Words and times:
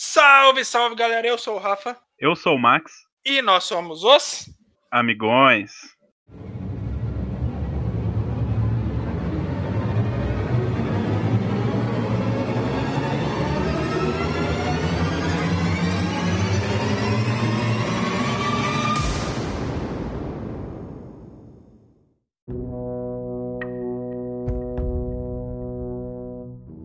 Salve, 0.00 0.64
salve 0.64 0.94
galera, 0.94 1.26
eu 1.26 1.36
sou 1.36 1.56
o 1.56 1.58
Rafa. 1.58 2.00
Eu 2.20 2.36
sou 2.36 2.54
o 2.54 2.58
Max. 2.58 2.92
E 3.24 3.42
nós 3.42 3.64
somos 3.64 4.04
os 4.04 4.48
Amigões. 4.92 5.72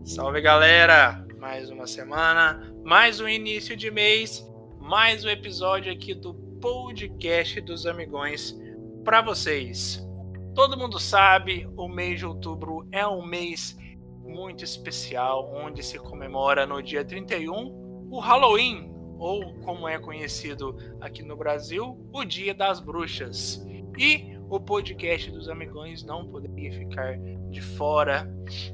Salve 0.04 0.40
galera! 0.40 1.24
Mais 1.38 1.70
uma 1.70 1.86
semana, 1.86 2.73
mais 2.84 3.18
um 3.18 3.26
início 3.26 3.74
de 3.74 3.90
mês, 3.90 4.46
mais 4.78 5.24
um 5.24 5.28
episódio 5.30 5.90
aqui 5.90 6.12
do 6.12 6.34
podcast 6.60 7.58
dos 7.62 7.86
Amigões 7.86 8.54
para 9.02 9.22
vocês. 9.22 10.06
Todo 10.54 10.76
mundo 10.76 11.00
sabe, 11.00 11.66
o 11.78 11.88
mês 11.88 12.18
de 12.18 12.26
outubro 12.26 12.86
é 12.92 13.06
um 13.06 13.24
mês 13.24 13.74
muito 14.22 14.62
especial, 14.62 15.50
onde 15.54 15.82
se 15.82 15.98
comemora 15.98 16.66
no 16.66 16.82
dia 16.82 17.02
31 17.02 18.08
o 18.10 18.20
Halloween, 18.20 18.92
ou 19.18 19.54
como 19.60 19.88
é 19.88 19.98
conhecido 19.98 20.76
aqui 21.00 21.22
no 21.22 21.38
Brasil, 21.38 21.98
o 22.12 22.22
Dia 22.22 22.52
das 22.52 22.80
Bruxas. 22.80 23.64
E 23.96 24.33
o 24.48 24.60
podcast 24.60 25.30
dos 25.30 25.48
Amigões 25.48 26.02
não 26.02 26.26
poderia 26.26 26.72
ficar 26.72 27.18
de 27.50 27.60
fora 27.60 28.28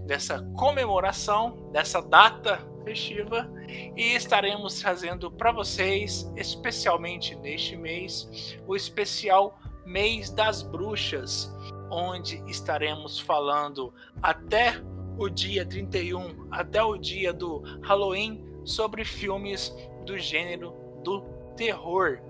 dessa 0.06 0.42
comemoração, 0.56 1.70
dessa 1.72 2.00
data 2.00 2.58
festiva, 2.84 3.50
e 3.96 4.14
estaremos 4.14 4.80
trazendo 4.80 5.30
para 5.30 5.52
vocês, 5.52 6.30
especialmente 6.36 7.34
neste 7.36 7.76
mês, 7.76 8.58
o 8.66 8.74
especial 8.74 9.58
Mês 9.84 10.30
das 10.30 10.62
Bruxas, 10.62 11.52
onde 11.90 12.42
estaremos 12.46 13.18
falando 13.18 13.92
até 14.22 14.80
o 15.18 15.28
dia 15.28 15.66
31, 15.66 16.46
até 16.50 16.82
o 16.82 16.96
dia 16.96 17.32
do 17.32 17.62
Halloween, 17.82 18.44
sobre 18.64 19.04
filmes 19.04 19.74
do 20.06 20.16
gênero 20.16 20.74
do 21.02 21.22
terror. 21.56 22.20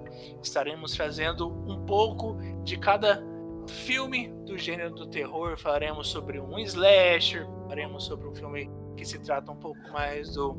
Estaremos 0.42 0.92
trazendo 0.92 1.48
um 1.48 1.84
pouco 1.84 2.36
de 2.64 2.76
cada 2.78 3.22
filme 3.70 4.28
do 4.44 4.58
gênero 4.58 4.94
do 4.94 5.06
terror, 5.06 5.56
falaremos 5.56 6.08
sobre 6.08 6.40
um 6.40 6.58
slasher, 6.58 7.46
falaremos 7.62 8.04
sobre 8.04 8.28
um 8.28 8.34
filme 8.34 8.70
que 8.96 9.04
se 9.04 9.18
trata 9.18 9.50
um 9.50 9.56
pouco 9.56 9.80
mais 9.92 10.34
do 10.34 10.56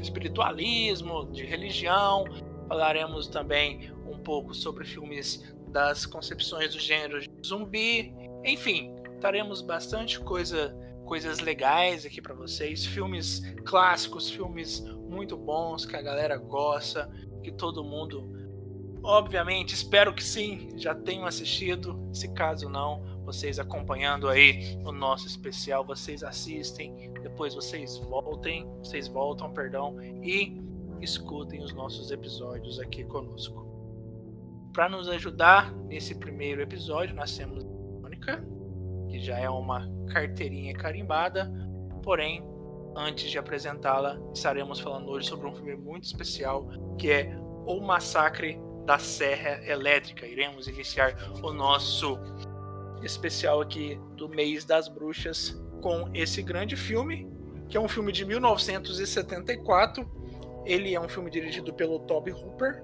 espiritualismo, 0.00 1.30
de 1.30 1.44
religião, 1.44 2.24
falaremos 2.68 3.26
também 3.26 3.92
um 4.06 4.18
pouco 4.18 4.54
sobre 4.54 4.84
filmes 4.84 5.44
das 5.68 6.06
concepções 6.06 6.72
do 6.74 6.80
gênero 6.80 7.20
zumbi, 7.44 8.14
enfim, 8.44 8.94
faremos 9.20 9.60
bastante 9.60 10.18
coisa, 10.20 10.74
coisas 11.04 11.40
legais 11.40 12.06
aqui 12.06 12.22
para 12.22 12.34
vocês, 12.34 12.84
filmes 12.84 13.40
clássicos, 13.64 14.30
filmes 14.30 14.80
muito 15.08 15.36
bons 15.36 15.84
que 15.84 15.96
a 15.96 16.02
galera 16.02 16.36
gosta, 16.36 17.10
que 17.42 17.50
todo 17.50 17.84
mundo 17.84 18.39
Obviamente, 19.02 19.74
espero 19.74 20.12
que 20.14 20.22
sim, 20.22 20.68
já 20.76 20.94
tenham 20.94 21.24
assistido. 21.24 21.98
Se 22.12 22.28
caso 22.32 22.68
não, 22.68 23.02
vocês 23.24 23.58
acompanhando 23.58 24.28
aí 24.28 24.78
o 24.84 24.92
nosso 24.92 25.26
especial, 25.26 25.84
vocês 25.84 26.22
assistem, 26.22 27.12
depois 27.22 27.54
vocês 27.54 27.96
voltem, 27.96 28.66
vocês 28.78 29.08
voltam, 29.08 29.52
perdão, 29.52 29.96
e 30.22 30.60
escutem 31.00 31.62
os 31.62 31.72
nossos 31.72 32.10
episódios 32.10 32.78
aqui 32.78 33.04
conosco. 33.04 33.66
Para 34.72 34.88
nos 34.88 35.08
ajudar 35.08 35.72
nesse 35.86 36.14
primeiro 36.14 36.60
episódio, 36.60 37.14
nós 37.14 37.34
temos 37.36 37.64
a 37.64 37.68
Mônica, 38.02 38.44
que 39.08 39.18
já 39.18 39.38
é 39.38 39.48
uma 39.48 39.90
carteirinha 40.12 40.74
carimbada, 40.74 41.50
porém, 42.02 42.44
antes 42.94 43.30
de 43.30 43.38
apresentá-la, 43.38 44.20
estaremos 44.34 44.78
falando 44.78 45.08
hoje 45.08 45.28
sobre 45.28 45.48
um 45.48 45.54
filme 45.54 45.74
muito 45.74 46.04
especial, 46.04 46.68
que 46.98 47.10
é 47.10 47.36
O 47.66 47.80
Massacre 47.80 48.60
da 48.90 48.98
Serra 48.98 49.64
Elétrica. 49.64 50.26
Iremos 50.26 50.66
iniciar 50.66 51.16
o 51.44 51.52
nosso 51.52 52.18
especial 53.04 53.60
aqui 53.60 53.96
do 54.16 54.28
mês 54.28 54.64
das 54.64 54.88
bruxas 54.88 55.56
com 55.80 56.10
esse 56.12 56.42
grande 56.42 56.74
filme, 56.74 57.30
que 57.68 57.76
é 57.76 57.80
um 57.80 57.86
filme 57.86 58.10
de 58.10 58.24
1974. 58.24 60.04
Ele 60.66 60.92
é 60.92 61.00
um 61.00 61.08
filme 61.08 61.30
dirigido 61.30 61.72
pelo 61.72 62.00
Toby 62.00 62.32
Hooper. 62.32 62.82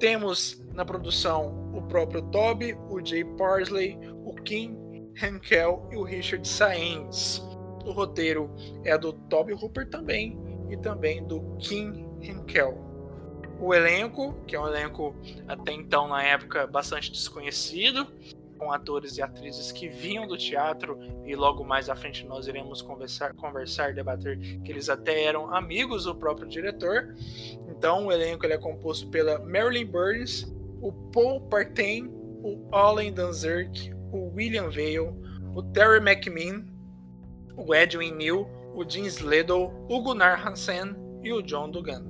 Temos 0.00 0.64
na 0.72 0.86
produção 0.86 1.70
o 1.74 1.82
próprio 1.82 2.22
Toby, 2.30 2.72
o 2.88 3.04
Jay 3.04 3.22
Parsley, 3.36 3.98
o 4.24 4.34
Kim 4.36 4.74
Henkel 5.22 5.86
e 5.92 5.96
o 5.96 6.02
Richard 6.02 6.48
Saenz. 6.48 7.42
O 7.84 7.92
roteiro 7.92 8.50
é 8.84 8.96
do 8.96 9.12
Toby 9.12 9.52
Hooper 9.52 9.86
também 9.90 10.40
e 10.70 10.78
também 10.78 11.22
do 11.26 11.42
Kim 11.58 12.08
Henkel 12.22 12.85
o 13.60 13.74
elenco, 13.74 14.34
que 14.46 14.54
é 14.54 14.60
um 14.60 14.66
elenco 14.66 15.14
até 15.48 15.72
então, 15.72 16.08
na 16.08 16.22
época, 16.22 16.66
bastante 16.66 17.10
desconhecido, 17.10 18.06
com 18.56 18.72
atores 18.72 19.16
e 19.18 19.22
atrizes 19.22 19.70
que 19.70 19.88
vinham 19.88 20.26
do 20.26 20.36
teatro 20.36 20.98
e 21.24 21.34
logo 21.34 21.64
mais 21.64 21.88
à 21.88 21.94
frente 21.94 22.24
nós 22.26 22.46
iremos 22.46 22.82
conversar, 22.82 23.34
conversar 23.34 23.94
debater 23.94 24.38
que 24.62 24.72
eles 24.72 24.88
até 24.88 25.24
eram 25.24 25.54
amigos 25.54 26.04
do 26.04 26.14
próprio 26.14 26.48
diretor. 26.48 27.14
Então 27.68 28.06
o 28.06 28.12
elenco 28.12 28.44
ele 28.46 28.54
é 28.54 28.58
composto 28.58 29.08
pela 29.08 29.38
Marilyn 29.40 29.86
Burns, 29.86 30.52
o 30.80 30.92
Paul 31.12 31.40
Partain, 31.48 32.08
o 32.42 32.66
Alan 32.72 33.12
Danzerk, 33.12 33.92
o 34.12 34.32
William 34.34 34.70
Vale, 34.70 35.12
o 35.54 35.62
Terry 35.72 35.98
McMinn, 35.98 36.64
o 37.56 37.74
Edwin 37.74 38.12
Neal, 38.12 38.48
o 38.74 38.88
Jim 38.88 39.04
Sledol, 39.04 39.72
o 39.88 40.02
Gunnar 40.02 40.46
Hansen 40.46 40.94
e 41.22 41.32
o 41.32 41.42
John 41.42 41.70
Dugan. 41.70 42.04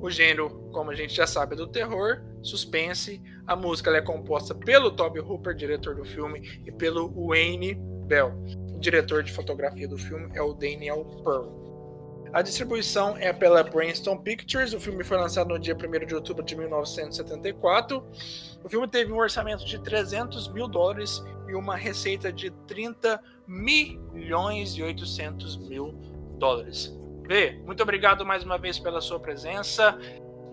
O 0.00 0.08
gênero, 0.08 0.57
como 0.72 0.90
a 0.90 0.94
gente 0.94 1.14
já 1.14 1.26
sabe, 1.26 1.54
é 1.54 1.56
do 1.56 1.66
terror, 1.66 2.22
suspense. 2.42 3.22
A 3.46 3.56
música 3.56 3.90
é 3.90 4.00
composta 4.00 4.54
pelo 4.54 4.90
Toby 4.90 5.20
Hooper, 5.20 5.54
diretor 5.54 5.94
do 5.94 6.04
filme, 6.04 6.62
e 6.66 6.72
pelo 6.72 7.08
Wayne 7.28 7.74
Bell. 8.06 8.32
O 8.74 8.78
diretor 8.78 9.22
de 9.22 9.32
fotografia 9.32 9.88
do 9.88 9.98
filme 9.98 10.30
é 10.34 10.42
o 10.42 10.52
Daniel 10.52 11.04
Pearl. 11.24 11.68
A 12.32 12.42
distribuição 12.42 13.16
é 13.16 13.32
pela 13.32 13.62
Brainstorm 13.62 14.18
Pictures. 14.18 14.74
O 14.74 14.80
filme 14.80 15.02
foi 15.02 15.16
lançado 15.16 15.48
no 15.48 15.58
dia 15.58 15.74
1 15.74 16.06
de 16.06 16.14
outubro 16.14 16.44
de 16.44 16.54
1974. 16.56 18.04
O 18.62 18.68
filme 18.68 18.86
teve 18.86 19.10
um 19.12 19.16
orçamento 19.16 19.64
de 19.64 19.78
300 19.78 20.52
mil 20.52 20.68
dólares 20.68 21.22
e 21.48 21.54
uma 21.54 21.74
receita 21.74 22.30
de 22.30 22.50
30 22.66 23.20
milhões 23.46 24.72
e 24.76 24.82
800 24.82 25.56
mil 25.56 25.92
dólares. 26.38 26.94
Vê, 27.26 27.60
muito 27.64 27.82
obrigado 27.82 28.24
mais 28.26 28.44
uma 28.44 28.58
vez 28.58 28.78
pela 28.78 29.00
sua 29.00 29.18
presença. 29.18 29.98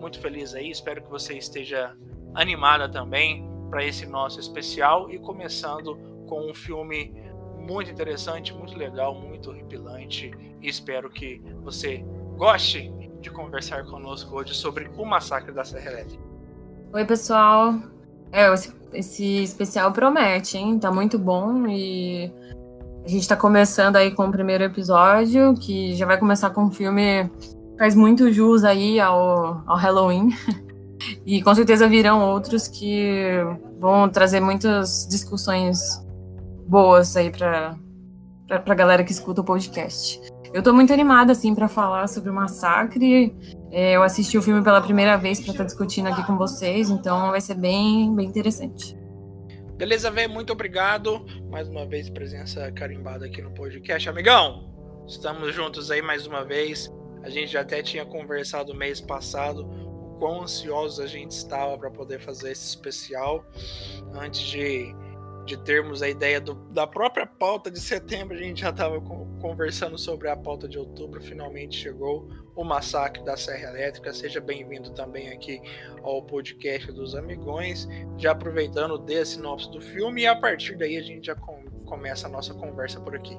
Muito 0.00 0.20
feliz 0.20 0.54
aí. 0.54 0.70
Espero 0.70 1.02
que 1.02 1.10
você 1.10 1.34
esteja 1.34 1.96
animada 2.34 2.88
também 2.88 3.48
para 3.70 3.84
esse 3.84 4.06
nosso 4.06 4.38
especial 4.38 5.10
e 5.10 5.18
começando 5.18 5.96
com 6.28 6.50
um 6.50 6.54
filme 6.54 7.12
muito 7.58 7.90
interessante, 7.90 8.54
muito 8.54 8.76
legal, 8.76 9.14
muito 9.14 9.50
horripilante. 9.50 10.30
E 10.62 10.68
espero 10.68 11.10
que 11.10 11.42
você 11.62 12.04
goste 12.36 12.92
de 13.20 13.30
conversar 13.30 13.84
conosco 13.86 14.36
hoje 14.36 14.54
sobre 14.54 14.88
o 14.96 15.04
massacre 15.04 15.52
da 15.52 15.64
Serra 15.64 15.92
Elétrica. 15.92 16.22
Oi, 16.92 17.04
pessoal. 17.04 17.74
É, 18.30 18.52
esse, 18.52 18.72
esse 18.92 19.42
especial 19.42 19.92
promete, 19.92 20.56
hein? 20.56 20.78
Tá 20.78 20.92
muito 20.92 21.18
bom 21.18 21.66
e 21.66 22.32
a 23.04 23.08
gente 23.08 23.22
está 23.22 23.36
começando 23.36 23.96
aí 23.96 24.10
com 24.10 24.26
o 24.26 24.32
primeiro 24.32 24.64
episódio, 24.64 25.54
que 25.54 25.94
já 25.94 26.06
vai 26.06 26.18
começar 26.18 26.50
com 26.50 26.64
um 26.64 26.70
filme 26.70 27.30
faz 27.78 27.94
muito 27.94 28.32
jus 28.32 28.64
aí 28.64 28.98
ao, 29.00 29.62
ao 29.66 29.76
Halloween. 29.76 30.30
E 31.26 31.42
com 31.42 31.54
certeza 31.54 31.86
virão 31.86 32.22
outros 32.22 32.66
que 32.66 33.38
vão 33.78 34.08
trazer 34.08 34.40
muitas 34.40 35.06
discussões 35.08 35.78
boas 36.66 37.16
aí 37.16 37.30
para 37.30 37.76
a 38.48 38.74
galera 38.74 39.04
que 39.04 39.12
escuta 39.12 39.40
o 39.40 39.44
podcast. 39.44 40.20
Eu 40.52 40.60
estou 40.60 40.72
muito 40.72 40.92
animada 40.92 41.32
assim 41.32 41.54
para 41.54 41.68
falar 41.68 42.08
sobre 42.08 42.30
o 42.30 42.32
massacre. 42.32 43.36
É, 43.70 43.94
eu 43.94 44.02
assisti 44.02 44.38
o 44.38 44.42
filme 44.42 44.62
pela 44.62 44.80
primeira 44.80 45.16
vez 45.18 45.38
para 45.38 45.50
estar 45.50 45.64
tá 45.64 45.66
discutindo 45.66 46.08
aqui 46.08 46.24
com 46.24 46.36
vocês, 46.36 46.88
então 46.88 47.30
vai 47.30 47.40
ser 47.40 47.54
bem, 47.54 48.14
bem 48.14 48.26
interessante. 48.26 48.96
Beleza, 49.76 50.10
velho? 50.10 50.32
Muito 50.32 50.52
obrigado. 50.52 51.26
Mais 51.50 51.68
uma 51.68 51.84
vez, 51.84 52.08
presença 52.08 52.72
carimbada 52.72 53.26
aqui 53.26 53.42
no 53.42 53.50
podcast. 53.50 54.08
Amigão, 54.08 54.72
estamos 55.06 55.54
juntos 55.54 55.90
aí 55.90 56.00
mais 56.00 56.26
uma 56.26 56.42
vez. 56.42 56.90
A 57.26 57.28
gente 57.28 57.48
já 57.48 57.62
até 57.62 57.82
tinha 57.82 58.06
conversado 58.06 58.72
mês 58.72 59.00
passado 59.00 59.68
o 59.68 60.16
quão 60.16 60.42
ansiosos 60.42 61.00
a 61.00 61.08
gente 61.08 61.32
estava 61.32 61.76
para 61.76 61.90
poder 61.90 62.20
fazer 62.20 62.52
esse 62.52 62.68
especial 62.68 63.44
antes 64.14 64.42
de 64.42 64.94
de 65.44 65.56
termos 65.56 66.02
a 66.02 66.08
ideia 66.08 66.40
do, 66.40 66.54
da 66.72 66.88
própria 66.88 67.24
pauta 67.24 67.70
de 67.70 67.78
setembro, 67.78 68.34
a 68.36 68.40
gente 68.40 68.62
já 68.62 68.70
estava 68.70 69.00
conversando 69.40 69.96
sobre 69.96 70.28
a 70.28 70.36
pauta 70.36 70.68
de 70.68 70.76
outubro. 70.76 71.22
Finalmente 71.22 71.76
chegou 71.76 72.28
o 72.56 72.64
massacre 72.64 73.24
da 73.24 73.36
Serra 73.36 73.70
Elétrica. 73.70 74.12
Seja 74.12 74.40
bem-vindo 74.40 74.90
também 74.92 75.28
aqui 75.28 75.62
ao 76.02 76.20
podcast 76.22 76.90
dos 76.90 77.14
Amigões. 77.14 77.88
Já 78.18 78.32
aproveitando, 78.32 78.98
dê 78.98 79.18
a 79.20 79.24
sinopse 79.24 79.70
do 79.70 79.80
filme 79.80 80.22
e 80.22 80.26
a 80.26 80.34
partir 80.34 80.76
daí 80.76 80.96
a 80.96 81.02
gente 81.02 81.26
já 81.26 81.36
com, 81.36 81.62
começa 81.84 82.26
a 82.26 82.30
nossa 82.30 82.52
conversa 82.52 83.00
por 83.00 83.14
aqui. 83.14 83.38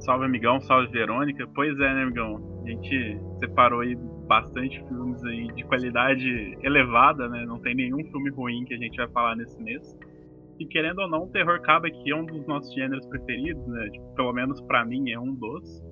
Salve, 0.00 0.24
amigão. 0.24 0.60
Salve, 0.60 0.90
Verônica. 0.90 1.46
Pois 1.54 1.72
é, 1.78 1.94
né, 1.94 2.02
amigão? 2.02 2.57
A 2.68 2.70
gente 2.70 3.18
separou 3.38 3.80
aí 3.80 3.96
bastante 4.26 4.78
filmes 4.86 5.24
aí 5.24 5.48
de 5.54 5.64
qualidade 5.64 6.58
elevada, 6.62 7.26
né? 7.26 7.46
Não 7.46 7.58
tem 7.58 7.74
nenhum 7.74 8.04
filme 8.10 8.28
ruim 8.28 8.66
que 8.66 8.74
a 8.74 8.76
gente 8.76 8.94
vai 8.94 9.08
falar 9.08 9.36
nesse 9.36 9.58
mês. 9.62 9.96
E 10.60 10.66
querendo 10.66 10.98
ou 10.98 11.08
não, 11.08 11.24
o 11.24 11.28
terror 11.28 11.62
cabe 11.62 11.90
que 11.90 12.10
é 12.10 12.14
um 12.14 12.26
dos 12.26 12.46
nossos 12.46 12.74
gêneros 12.74 13.06
preferidos, 13.06 13.66
né? 13.68 13.88
Tipo, 13.88 14.14
pelo 14.14 14.34
menos 14.34 14.60
para 14.60 14.84
mim 14.84 15.10
é 15.10 15.18
um 15.18 15.34
dos. 15.34 15.82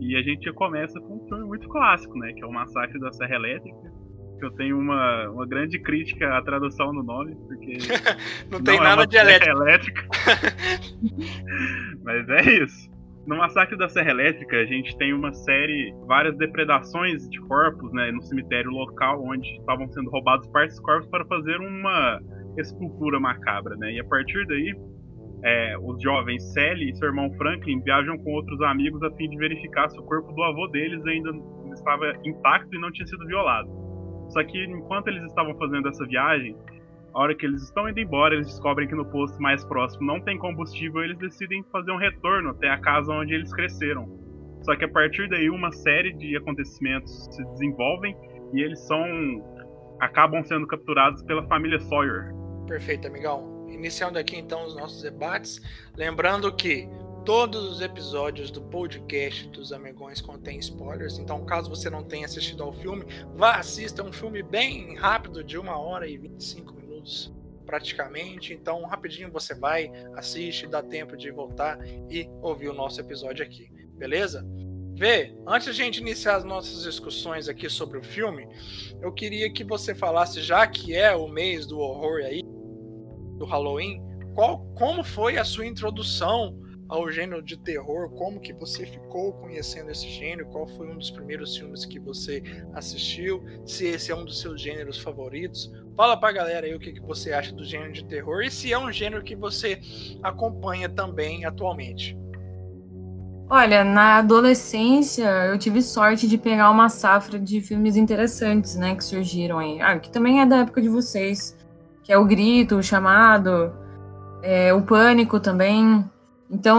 E 0.00 0.16
a 0.16 0.22
gente 0.22 0.50
começa 0.54 0.98
com 1.00 1.16
um 1.16 1.28
filme 1.28 1.44
muito 1.44 1.68
clássico, 1.68 2.18
né? 2.18 2.32
Que 2.32 2.42
é 2.42 2.46
o 2.46 2.52
Massacre 2.52 2.98
da 2.98 3.12
Serra 3.12 3.34
Elétrica. 3.34 3.92
Que 4.38 4.46
eu 4.46 4.50
tenho 4.52 4.78
uma, 4.78 5.28
uma 5.28 5.46
grande 5.46 5.78
crítica 5.80 6.34
à 6.34 6.40
tradução 6.40 6.94
do 6.94 7.02
nome, 7.02 7.36
porque. 7.46 7.76
não, 8.50 8.56
não 8.58 8.64
tem 8.64 8.78
é 8.78 8.80
nada 8.80 9.06
de 9.06 9.18
elétrica. 9.18 9.52
elétrica. 9.52 10.08
Mas 12.02 12.28
é 12.30 12.64
isso. 12.64 12.91
No 13.26 13.36
Massacre 13.36 13.76
da 13.76 13.88
Serra 13.88 14.10
Elétrica, 14.10 14.56
a 14.56 14.64
gente 14.64 14.96
tem 14.96 15.12
uma 15.12 15.32
série, 15.32 15.94
várias 16.06 16.36
depredações 16.36 17.28
de 17.28 17.40
corpos, 17.42 17.92
né, 17.92 18.10
no 18.10 18.20
cemitério 18.22 18.70
local, 18.70 19.22
onde 19.24 19.48
estavam 19.58 19.88
sendo 19.88 20.10
roubados 20.10 20.48
partes 20.48 20.76
dos 20.76 20.84
corpos 20.84 21.08
para 21.08 21.24
fazer 21.26 21.56
uma 21.58 22.20
escultura 22.58 23.20
macabra, 23.20 23.76
né? 23.76 23.92
E 23.92 24.00
a 24.00 24.04
partir 24.04 24.44
daí, 24.46 24.74
é, 25.44 25.78
os 25.78 26.02
jovens 26.02 26.52
Sally 26.52 26.90
e 26.90 26.96
seu 26.96 27.08
irmão 27.08 27.32
Franklin 27.34 27.80
viajam 27.82 28.18
com 28.18 28.32
outros 28.32 28.60
amigos 28.62 29.00
a 29.04 29.10
fim 29.12 29.28
de 29.28 29.36
verificar 29.36 29.88
se 29.88 29.98
o 29.98 30.02
corpo 30.02 30.32
do 30.32 30.42
avô 30.42 30.66
deles 30.68 31.04
ainda 31.06 31.30
estava 31.72 32.12
intacto 32.24 32.74
e 32.74 32.80
não 32.80 32.90
tinha 32.90 33.06
sido 33.06 33.24
violado. 33.26 33.70
Só 34.30 34.42
que 34.42 34.64
enquanto 34.64 35.08
eles 35.08 35.22
estavam 35.24 35.54
fazendo 35.58 35.88
essa 35.88 36.04
viagem, 36.06 36.56
a 37.14 37.20
hora 37.20 37.34
que 37.34 37.46
eles 37.46 37.62
estão 37.62 37.88
indo 37.88 38.00
embora, 38.00 38.34
eles 38.34 38.46
descobrem 38.46 38.88
que 38.88 38.94
no 38.94 39.04
posto 39.04 39.40
mais 39.40 39.64
próximo 39.64 40.06
não 40.06 40.20
tem 40.20 40.38
combustível, 40.38 41.02
eles 41.02 41.18
decidem 41.18 41.62
fazer 41.70 41.90
um 41.90 41.98
retorno 41.98 42.50
até 42.50 42.68
a 42.68 42.78
casa 42.78 43.12
onde 43.12 43.34
eles 43.34 43.52
cresceram. 43.52 44.08
Só 44.62 44.76
que 44.76 44.84
a 44.84 44.88
partir 44.88 45.28
daí 45.28 45.50
uma 45.50 45.72
série 45.72 46.12
de 46.12 46.36
acontecimentos 46.36 47.28
se 47.30 47.44
desenvolvem 47.44 48.16
e 48.54 48.60
eles 48.62 48.80
são 48.86 49.04
acabam 50.00 50.42
sendo 50.44 50.66
capturados 50.66 51.22
pela 51.22 51.46
família 51.46 51.78
Sawyer, 51.78 52.32
Perfeito, 52.66 53.06
amigão. 53.08 53.66
Iniciando 53.68 54.18
aqui 54.18 54.36
então 54.36 54.64
os 54.64 54.74
nossos 54.74 55.02
debates. 55.02 55.60
Lembrando 55.96 56.50
que 56.54 56.88
todos 57.24 57.64
os 57.64 57.80
episódios 57.80 58.50
do 58.50 58.62
podcast 58.62 59.48
dos 59.48 59.72
Amigões 59.72 60.20
contêm 60.20 60.58
spoilers. 60.58 61.18
Então, 61.18 61.44
caso 61.44 61.68
você 61.68 61.90
não 61.90 62.02
tenha 62.02 62.24
assistido 62.24 62.62
ao 62.62 62.72
filme, 62.72 63.04
vá 63.34 63.56
assista. 63.56 64.02
É 64.02 64.04
um 64.04 64.12
filme 64.12 64.42
bem 64.42 64.96
rápido, 64.96 65.42
de 65.42 65.58
uma 65.58 65.78
hora 65.78 66.06
e 66.08 66.16
25 66.16 66.72
minutos 66.72 66.81
praticamente. 67.64 68.52
Então, 68.52 68.84
rapidinho 68.84 69.30
você 69.30 69.54
vai, 69.54 69.90
assiste, 70.14 70.66
dá 70.66 70.82
tempo 70.82 71.16
de 71.16 71.30
voltar 71.30 71.78
e 72.10 72.28
ouvir 72.42 72.68
o 72.68 72.74
nosso 72.74 73.00
episódio 73.00 73.44
aqui. 73.44 73.70
Beleza? 73.96 74.44
Vê, 74.94 75.34
antes 75.46 75.74
de 75.74 75.82
a 75.82 75.84
gente 75.84 76.00
iniciar 76.00 76.36
as 76.36 76.44
nossas 76.44 76.82
discussões 76.82 77.48
aqui 77.48 77.68
sobre 77.68 77.98
o 77.98 78.02
filme, 78.02 78.46
eu 79.00 79.12
queria 79.12 79.50
que 79.52 79.64
você 79.64 79.94
falasse, 79.94 80.42
já 80.42 80.66
que 80.66 80.94
é 80.94 81.14
o 81.14 81.28
mês 81.28 81.66
do 81.66 81.78
horror 81.78 82.20
aí, 82.20 82.42
do 83.38 83.44
Halloween, 83.44 84.02
qual, 84.34 84.64
como 84.74 85.02
foi 85.02 85.38
a 85.38 85.44
sua 85.44 85.66
introdução 85.66 86.58
ao 86.92 87.10
gênero 87.10 87.42
de 87.42 87.56
terror? 87.56 88.10
Como 88.10 88.38
que 88.38 88.52
você 88.52 88.84
ficou 88.84 89.32
conhecendo 89.32 89.90
esse 89.90 90.06
gênero? 90.08 90.46
Qual 90.50 90.68
foi 90.68 90.90
um 90.90 90.98
dos 90.98 91.10
primeiros 91.10 91.56
filmes 91.56 91.86
que 91.86 91.98
você 91.98 92.42
assistiu? 92.74 93.42
Se 93.64 93.86
esse 93.86 94.12
é 94.12 94.14
um 94.14 94.24
dos 94.24 94.40
seus 94.40 94.60
gêneros 94.60 94.98
favoritos? 94.98 95.72
Fala 95.96 96.16
pra 96.16 96.30
galera 96.32 96.66
aí 96.66 96.74
o 96.74 96.78
que, 96.78 96.92
que 96.92 97.00
você 97.00 97.32
acha 97.32 97.52
do 97.54 97.64
gênero 97.64 97.92
de 97.92 98.04
terror 98.04 98.42
e 98.42 98.50
se 98.50 98.72
é 98.72 98.78
um 98.78 98.92
gênero 98.92 99.24
que 99.24 99.34
você 99.34 99.80
acompanha 100.22 100.88
também 100.88 101.46
atualmente. 101.46 102.14
Olha, 103.48 103.84
na 103.84 104.18
adolescência 104.18 105.28
eu 105.46 105.58
tive 105.58 105.82
sorte 105.82 106.28
de 106.28 106.36
pegar 106.36 106.70
uma 106.70 106.90
safra 106.90 107.38
de 107.38 107.60
filmes 107.62 107.96
interessantes, 107.96 108.76
né, 108.76 108.94
que 108.94 109.04
surgiram 109.04 109.58
aí. 109.58 109.80
Ah, 109.80 109.98
que 109.98 110.10
também 110.10 110.40
é 110.40 110.46
da 110.46 110.58
época 110.58 110.82
de 110.82 110.88
vocês 110.88 111.56
que 112.02 112.12
é 112.12 112.18
o 112.18 112.24
grito, 112.24 112.76
o 112.76 112.82
chamado, 112.82 113.72
é, 114.42 114.74
o 114.74 114.82
pânico 114.82 115.38
também. 115.40 116.04
Então, 116.52 116.78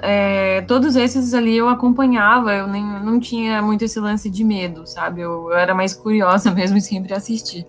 é, 0.00 0.62
todos 0.62 0.96
esses 0.96 1.34
ali 1.34 1.54
eu 1.58 1.68
acompanhava, 1.68 2.54
eu 2.54 2.66
nem, 2.66 2.82
não 2.82 3.20
tinha 3.20 3.60
muito 3.60 3.84
esse 3.84 4.00
lance 4.00 4.30
de 4.30 4.42
medo, 4.42 4.86
sabe? 4.86 5.20
Eu, 5.20 5.50
eu 5.50 5.58
era 5.58 5.74
mais 5.74 5.92
curiosa 5.92 6.50
mesmo 6.50 6.78
e 6.78 6.80
sempre 6.80 7.12
assisti. 7.12 7.66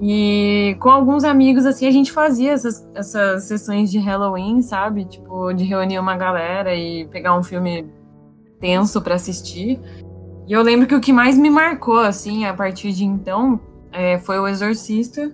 E 0.00 0.76
com 0.80 0.90
alguns 0.90 1.24
amigos, 1.24 1.66
assim, 1.66 1.86
a 1.86 1.90
gente 1.90 2.10
fazia 2.10 2.52
essas, 2.52 2.82
essas 2.94 3.44
sessões 3.44 3.90
de 3.90 3.98
Halloween, 3.98 4.62
sabe? 4.62 5.04
Tipo, 5.04 5.52
de 5.52 5.62
reunir 5.64 5.98
uma 5.98 6.16
galera 6.16 6.74
e 6.74 7.06
pegar 7.08 7.38
um 7.38 7.42
filme 7.42 7.86
tenso 8.58 9.02
para 9.02 9.16
assistir. 9.16 9.78
E 10.48 10.52
eu 10.54 10.62
lembro 10.62 10.86
que 10.86 10.94
o 10.94 11.00
que 11.00 11.12
mais 11.12 11.36
me 11.36 11.50
marcou, 11.50 11.98
assim, 11.98 12.46
a 12.46 12.54
partir 12.54 12.92
de 12.92 13.04
então, 13.04 13.60
é, 13.92 14.18
foi 14.18 14.38
O 14.38 14.48
Exorcista 14.48 15.30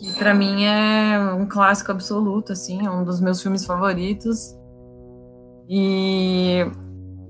que 0.00 0.12
para 0.18 0.34
mim 0.34 0.64
é 0.64 1.18
um 1.34 1.46
clássico 1.46 1.90
absoluto, 1.90 2.52
assim, 2.52 2.86
é 2.86 2.90
um 2.90 3.04
dos 3.04 3.20
meus 3.20 3.42
filmes 3.42 3.64
favoritos. 3.64 4.54
E, 5.68 6.64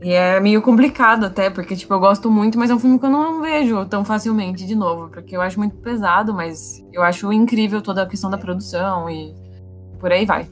e, 0.02 0.12
é 0.12 0.38
meio 0.40 0.60
complicado 0.60 1.24
até, 1.24 1.48
porque 1.48 1.74
tipo, 1.76 1.94
eu 1.94 2.00
gosto 2.00 2.30
muito, 2.30 2.58
mas 2.58 2.70
é 2.70 2.74
um 2.74 2.78
filme 2.78 2.98
que 2.98 3.06
eu 3.06 3.10
não 3.10 3.40
vejo 3.40 3.86
tão 3.86 4.04
facilmente 4.04 4.66
de 4.66 4.74
novo, 4.74 5.08
porque 5.08 5.36
eu 5.36 5.40
acho 5.40 5.58
muito 5.58 5.76
pesado, 5.76 6.34
mas 6.34 6.84
eu 6.92 7.02
acho 7.02 7.32
incrível 7.32 7.80
toda 7.80 8.02
a 8.02 8.06
questão 8.06 8.30
da 8.30 8.38
produção 8.38 9.08
e 9.08 9.34
por 9.98 10.12
aí 10.12 10.26
vai. 10.26 10.46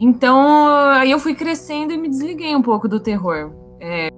Então, 0.00 0.68
aí 0.92 1.10
eu 1.10 1.18
fui 1.18 1.34
crescendo 1.34 1.92
e 1.92 1.98
me 1.98 2.08
desliguei 2.08 2.54
um 2.54 2.62
pouco 2.62 2.88
do 2.88 3.00
terror. 3.00 3.52
É, 3.80 4.10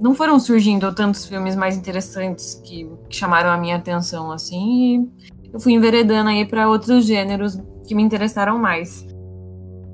não 0.00 0.14
foram 0.14 0.38
surgindo 0.38 0.92
tantos 0.92 1.26
filmes 1.26 1.54
mais 1.54 1.76
interessantes 1.76 2.60
que, 2.64 2.90
que 3.08 3.16
chamaram 3.16 3.50
a 3.50 3.56
minha 3.56 3.76
atenção, 3.76 4.32
assim, 4.32 5.04
e 5.04 5.31
eu 5.52 5.60
fui 5.60 5.72
enveredando 5.72 6.30
aí 6.30 6.44
para 6.44 6.68
outros 6.68 7.04
gêneros 7.04 7.58
que 7.86 7.94
me 7.94 8.02
interessaram 8.02 8.58
mais. 8.58 9.06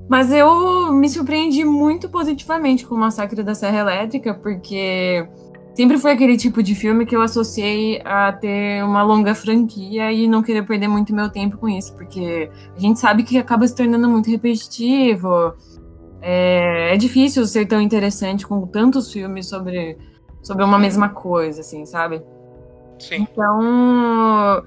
Mas 0.09 0.31
eu 0.31 0.91
me 0.91 1.07
surpreendi 1.07 1.63
muito 1.63 2.09
positivamente 2.09 2.85
com 2.85 2.95
o 2.95 2.97
Massacre 2.97 3.43
da 3.43 3.53
Serra 3.53 3.79
Elétrica, 3.79 4.33
porque 4.33 5.27
sempre 5.75 5.99
foi 5.99 6.11
aquele 6.13 6.35
tipo 6.35 6.63
de 6.63 6.73
filme 6.73 7.05
que 7.05 7.15
eu 7.15 7.21
associei 7.21 8.01
a 8.03 8.33
ter 8.33 8.83
uma 8.83 9.03
longa 9.03 9.35
franquia 9.35 10.11
e 10.11 10.27
não 10.27 10.41
querer 10.41 10.65
perder 10.65 10.87
muito 10.87 11.13
meu 11.13 11.29
tempo 11.29 11.57
com 11.57 11.69
isso, 11.69 11.93
porque 11.93 12.49
a 12.75 12.79
gente 12.79 12.99
sabe 12.99 13.21
que 13.23 13.37
acaba 13.37 13.67
se 13.67 13.75
tornando 13.75 14.09
muito 14.09 14.31
repetitivo. 14.31 15.53
É, 16.21 16.95
é 16.95 16.97
difícil 16.97 17.45
ser 17.45 17.67
tão 17.67 17.79
interessante 17.79 18.47
com 18.47 18.65
tantos 18.65 19.13
filmes 19.13 19.47
sobre, 19.47 19.95
sobre 20.41 20.63
uma 20.63 20.79
mesma 20.79 21.09
coisa, 21.09 21.61
assim, 21.61 21.85
sabe? 21.85 22.21
Sim. 22.99 23.27
Então, 23.31 24.63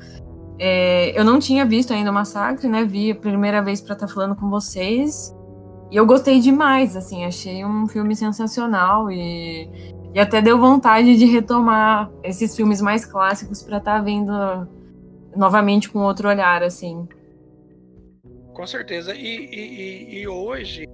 é, 0.64 1.18
eu 1.18 1.24
não 1.24 1.40
tinha 1.40 1.66
visto 1.66 1.92
ainda 1.92 2.12
o 2.12 2.14
Massacre, 2.14 2.68
né? 2.68 2.84
Vi 2.84 3.10
a 3.10 3.16
primeira 3.16 3.60
vez 3.60 3.80
para 3.80 3.94
estar 3.94 4.06
tá 4.06 4.14
falando 4.14 4.36
com 4.36 4.48
vocês. 4.48 5.34
E 5.90 5.96
eu 5.96 6.06
gostei 6.06 6.38
demais, 6.38 6.96
assim, 6.96 7.24
achei 7.24 7.64
um 7.64 7.88
filme 7.88 8.14
sensacional 8.14 9.10
e, 9.10 9.68
e 10.14 10.20
até 10.20 10.40
deu 10.40 10.56
vontade 10.60 11.16
de 11.18 11.24
retomar 11.24 12.12
esses 12.22 12.54
filmes 12.54 12.80
mais 12.80 13.04
clássicos 13.04 13.60
para 13.60 13.78
estar 13.78 13.96
tá 13.96 14.04
vendo 14.04 14.32
novamente 15.36 15.90
com 15.90 15.98
outro 15.98 16.28
olhar, 16.28 16.62
assim. 16.62 17.08
Com 18.54 18.64
certeza. 18.64 19.16
E, 19.16 19.46
e, 19.46 20.20
e 20.20 20.28
hoje 20.28 20.86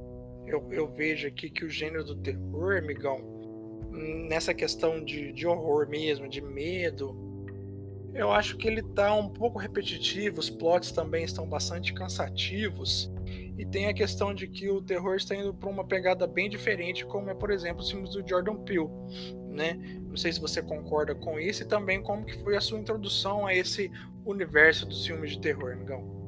eu, 0.46 0.66
eu, 0.70 0.88
vejo 0.88 1.28
aqui 1.28 1.50
que 1.50 1.66
o 1.66 1.68
gênero 1.68 2.04
do 2.04 2.16
terror, 2.16 2.78
amigão, 2.78 3.20
nessa 4.30 4.54
questão 4.54 5.04
de, 5.04 5.30
de 5.30 5.46
horror 5.46 5.86
mesmo, 5.90 6.26
de 6.26 6.40
medo, 6.40 7.27
eu 8.14 8.32
acho 8.32 8.56
que 8.56 8.66
ele 8.66 8.82
tá 8.82 9.14
um 9.14 9.28
pouco 9.28 9.58
repetitivo, 9.58 10.40
os 10.40 10.50
plots 10.50 10.92
também 10.92 11.24
estão 11.24 11.46
bastante 11.48 11.92
cansativos. 11.92 13.12
E 13.58 13.66
tem 13.66 13.86
a 13.88 13.94
questão 13.94 14.32
de 14.32 14.46
que 14.46 14.70
o 14.70 14.80
terror 14.80 15.16
está 15.16 15.34
indo 15.34 15.52
para 15.52 15.68
uma 15.68 15.84
pegada 15.84 16.26
bem 16.26 16.48
diferente, 16.48 17.04
como 17.04 17.28
é, 17.28 17.34
por 17.34 17.50
exemplo, 17.50 17.80
os 17.80 17.90
filmes 17.90 18.10
do 18.10 18.26
Jordan 18.26 18.56
Peele, 18.58 18.88
né? 19.48 19.74
Não 20.08 20.16
sei 20.16 20.32
se 20.32 20.40
você 20.40 20.62
concorda 20.62 21.14
com 21.14 21.38
isso 21.40 21.64
e 21.64 21.66
também 21.66 22.00
como 22.00 22.24
que 22.24 22.40
foi 22.42 22.56
a 22.56 22.60
sua 22.60 22.78
introdução 22.78 23.46
a 23.46 23.54
esse 23.54 23.90
universo 24.24 24.86
dos 24.86 25.04
filmes 25.04 25.32
de 25.32 25.40
terror, 25.40 25.72
amigão. 25.72 26.18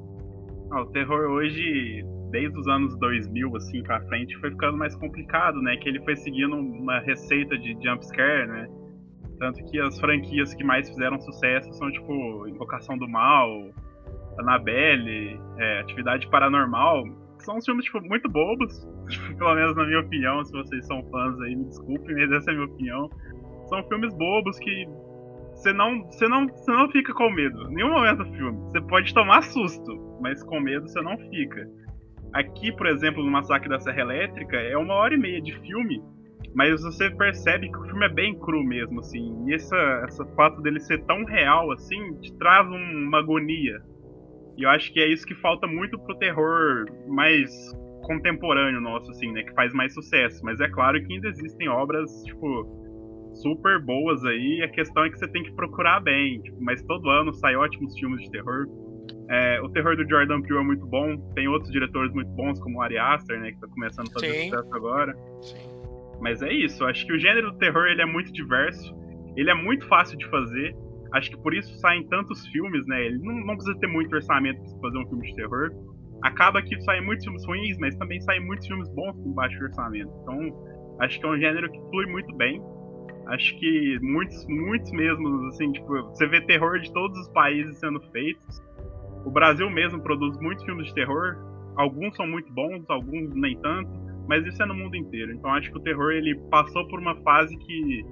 Ah, 0.73 0.83
o 0.83 0.87
terror 0.87 1.31
hoje, 1.31 2.05
desde 2.31 2.59
os 2.59 2.67
anos 2.67 2.99
2000 2.99 3.57
assim 3.57 3.83
para 3.83 4.01
frente, 4.07 4.37
foi 4.39 4.51
ficando 4.51 4.77
mais 4.77 4.95
complicado, 4.97 5.61
né? 5.63 5.77
Que 5.77 5.89
ele 5.89 6.01
foi 6.05 6.17
seguindo 6.17 6.57
uma 6.57 6.99
receita 7.01 7.57
de 7.59 7.77
jumpscare, 7.81 8.49
né? 8.49 8.69
Tanto 9.41 9.65
que 9.65 9.81
as 9.81 9.99
franquias 9.99 10.53
que 10.55 10.63
mais 10.63 10.87
fizeram 10.89 11.19
sucesso 11.19 11.73
são, 11.73 11.91
tipo, 11.91 12.47
Invocação 12.47 12.97
do 12.99 13.09
Mal, 13.09 13.71
Annabelle, 14.39 15.41
é, 15.57 15.81
Atividade 15.81 16.29
Paranormal, 16.29 17.05
são 17.39 17.59
filmes 17.63 17.87
tipo, 17.87 18.03
muito 18.03 18.29
bobos, 18.29 18.87
pelo 19.39 19.55
menos 19.55 19.75
na 19.75 19.87
minha 19.87 20.01
opinião, 20.01 20.45
se 20.45 20.53
vocês 20.53 20.87
são 20.87 21.03
fãs 21.11 21.41
aí, 21.41 21.57
me 21.57 21.65
desculpem, 21.65 22.15
mas 22.17 22.31
essa 22.33 22.51
é 22.51 22.53
a 22.53 22.57
minha 22.57 22.69
opinião. 22.69 23.11
São 23.69 23.83
filmes 23.85 24.13
bobos 24.15 24.59
que 24.59 24.87
você 25.55 25.73
não, 25.73 26.03
você 26.05 26.29
não, 26.29 26.47
você 26.47 26.71
não 26.71 26.91
fica 26.91 27.15
com 27.15 27.31
medo. 27.31 27.71
Em 27.71 27.77
nenhum 27.77 27.93
momento 27.93 28.25
do 28.25 28.33
filme. 28.33 28.59
Você 28.71 28.81
pode 28.83 29.15
tomar 29.15 29.43
susto, 29.43 30.19
mas 30.21 30.43
com 30.43 30.61
medo 30.61 30.87
você 30.87 31.01
não 31.01 31.17
fica. 31.17 31.67
Aqui, 32.35 32.73
por 32.73 32.87
exemplo, 32.87 33.25
no 33.25 33.31
Massacre 33.31 33.71
da 33.71 33.81
Serra 33.81 34.01
Elétrica, 34.01 34.57
é 34.57 34.77
uma 34.77 34.95
hora 34.95 35.15
e 35.15 35.19
meia 35.19 35.41
de 35.41 35.59
filme, 35.61 36.03
mas 36.55 36.83
você 36.83 37.11
percebe 37.11 37.71
que 37.71 37.79
o 37.79 37.85
filme 37.85 38.07
é 38.07 38.09
bem 38.09 38.39
cru 38.39 38.65
mesmo, 38.65 39.01
assim. 39.01 39.45
E 39.47 39.55
essa, 39.55 39.77
essa 40.07 40.25
fato 40.35 40.61
dele 40.63 40.81
ser 40.81 41.05
tão 41.05 41.25
real, 41.25 41.71
assim, 41.73 42.15
te 42.21 42.33
traz 42.39 42.67
um, 42.69 43.07
uma 43.07 43.19
agonia. 43.19 43.81
E 44.57 44.65
eu 44.65 44.71
acho 44.71 44.93
que 44.93 45.01
é 45.01 45.07
isso 45.07 45.25
que 45.27 45.35
falta 45.37 45.67
muito 45.67 45.99
pro 45.99 46.19
terror 46.19 46.87
mais 47.09 47.51
contemporâneo 48.03 48.81
nosso, 48.81 49.11
assim, 49.11 49.31
né? 49.33 49.43
Que 49.43 49.55
faz 49.55 49.73
mais 49.73 49.95
sucesso. 49.95 50.45
Mas 50.45 50.61
é 50.61 50.69
claro 50.69 51.01
que 51.05 51.13
ainda 51.13 51.29
existem 51.29 51.69
obras, 51.69 52.11
tipo, 52.25 53.31
super 53.35 53.81
boas 53.81 54.25
aí. 54.25 54.63
A 54.63 54.69
questão 54.69 55.05
é 55.05 55.11
que 55.11 55.19
você 55.19 55.29
tem 55.29 55.45
que 55.45 55.53
procurar 55.53 56.01
bem. 56.01 56.41
Tipo, 56.43 56.57
mas 56.61 56.83
todo 56.83 57.09
ano 57.09 57.33
sai 57.33 57.55
ótimos 57.55 57.97
filmes 57.99 58.23
de 58.25 58.31
terror. 58.31 58.67
É, 59.29 59.63
o 59.63 59.69
terror 59.69 59.97
do 59.97 60.09
Jordan 60.09 60.43
Peele 60.43 60.59
é 60.59 60.65
muito 60.65 60.85
bom. 60.87 61.17
Tem 61.35 61.47
outros 61.47 61.71
diretores 61.71 62.13
muito 62.13 62.31
bons, 62.33 62.59
como 62.61 62.79
o 62.79 62.83
Ari 62.83 62.99
Aster, 62.99 63.41
né? 63.41 63.53
Que 63.53 63.61
tá 63.61 63.69
começando 63.69 64.09
a 64.09 64.13
fazer 64.15 64.33
Sim. 64.33 64.51
sucesso 64.51 64.75
agora. 64.75 65.17
Sim. 65.41 65.70
Mas 66.21 66.43
é 66.43 66.53
isso. 66.53 66.85
Acho 66.85 67.07
que 67.07 67.13
o 67.13 67.19
gênero 67.19 67.53
do 67.53 67.59
terror 67.59 67.87
ele 67.87 68.03
é 68.03 68.07
muito 68.07 68.33
diverso. 68.33 68.95
Ele 69.37 69.51
é 69.51 69.55
muito 69.55 69.87
fácil 69.89 70.19
de 70.19 70.29
fazer. 70.29 70.75
Acho 71.13 71.31
que 71.31 71.37
por 71.39 71.55
isso 71.55 71.75
saem 71.79 72.07
tantos 72.09 72.47
filmes, 72.49 72.87
né? 72.87 73.07
Ele 73.07 73.19
não, 73.19 73.35
não 73.47 73.55
precisa 73.57 73.79
ter 73.79 73.87
muito 73.87 74.15
orçamento 74.15 74.63
para 74.63 74.81
fazer 74.81 74.99
um 74.99 75.09
filme 75.09 75.27
de 75.27 75.35
terror. 75.35 75.71
Acaba 76.23 76.63
que 76.63 76.79
saem 76.83 77.05
muitos 77.05 77.25
filmes 77.25 77.45
ruins, 77.47 77.79
mas 77.79 77.97
também 77.97 78.21
saem 78.21 78.45
muitos 78.45 78.67
filmes 78.67 78.89
bons 78.91 79.13
com 79.17 79.33
baixo 79.33 79.61
orçamento. 79.63 80.11
Então, 80.23 80.97
acho 81.01 81.19
que 81.19 81.27
é 81.27 81.29
um 81.29 81.39
gênero 81.39 81.71
que 81.71 81.79
flui 81.91 82.07
muito 82.07 82.35
bem. 82.37 82.63
Acho 83.29 83.59
que 83.59 83.99
muitos, 84.03 84.47
muitos 84.49 84.91
mesmo, 84.93 85.47
assim, 85.47 85.73
tipo, 85.73 85.87
você 86.03 86.27
vê 86.27 86.41
terror 86.43 86.79
de 86.81 86.93
todos 86.93 87.19
os 87.19 87.29
países 87.29 87.79
sendo 87.79 88.01
feitos. 88.11 88.61
O 89.25 89.31
Brasil 89.31 89.69
mesmo 89.71 90.01
produz 90.03 90.39
muitos 90.41 90.65
filmes 90.65 90.87
de 90.89 90.95
terror. 90.95 91.37
Alguns 91.77 92.15
são 92.17 92.27
muito 92.27 92.53
bons, 92.53 92.85
alguns 92.89 93.35
nem 93.35 93.57
tanto, 93.61 93.91
mas 94.31 94.47
isso 94.47 94.63
é 94.63 94.67
no 94.67 94.77
mundo 94.77 94.97
inteiro. 94.97 95.33
Então 95.33 95.53
acho 95.53 95.73
que 95.73 95.77
o 95.77 95.81
terror 95.81 96.13
ele 96.13 96.37
passou 96.53 96.87
por 96.87 97.01
uma 97.01 97.17
fase 97.23 97.57
que 97.59 98.05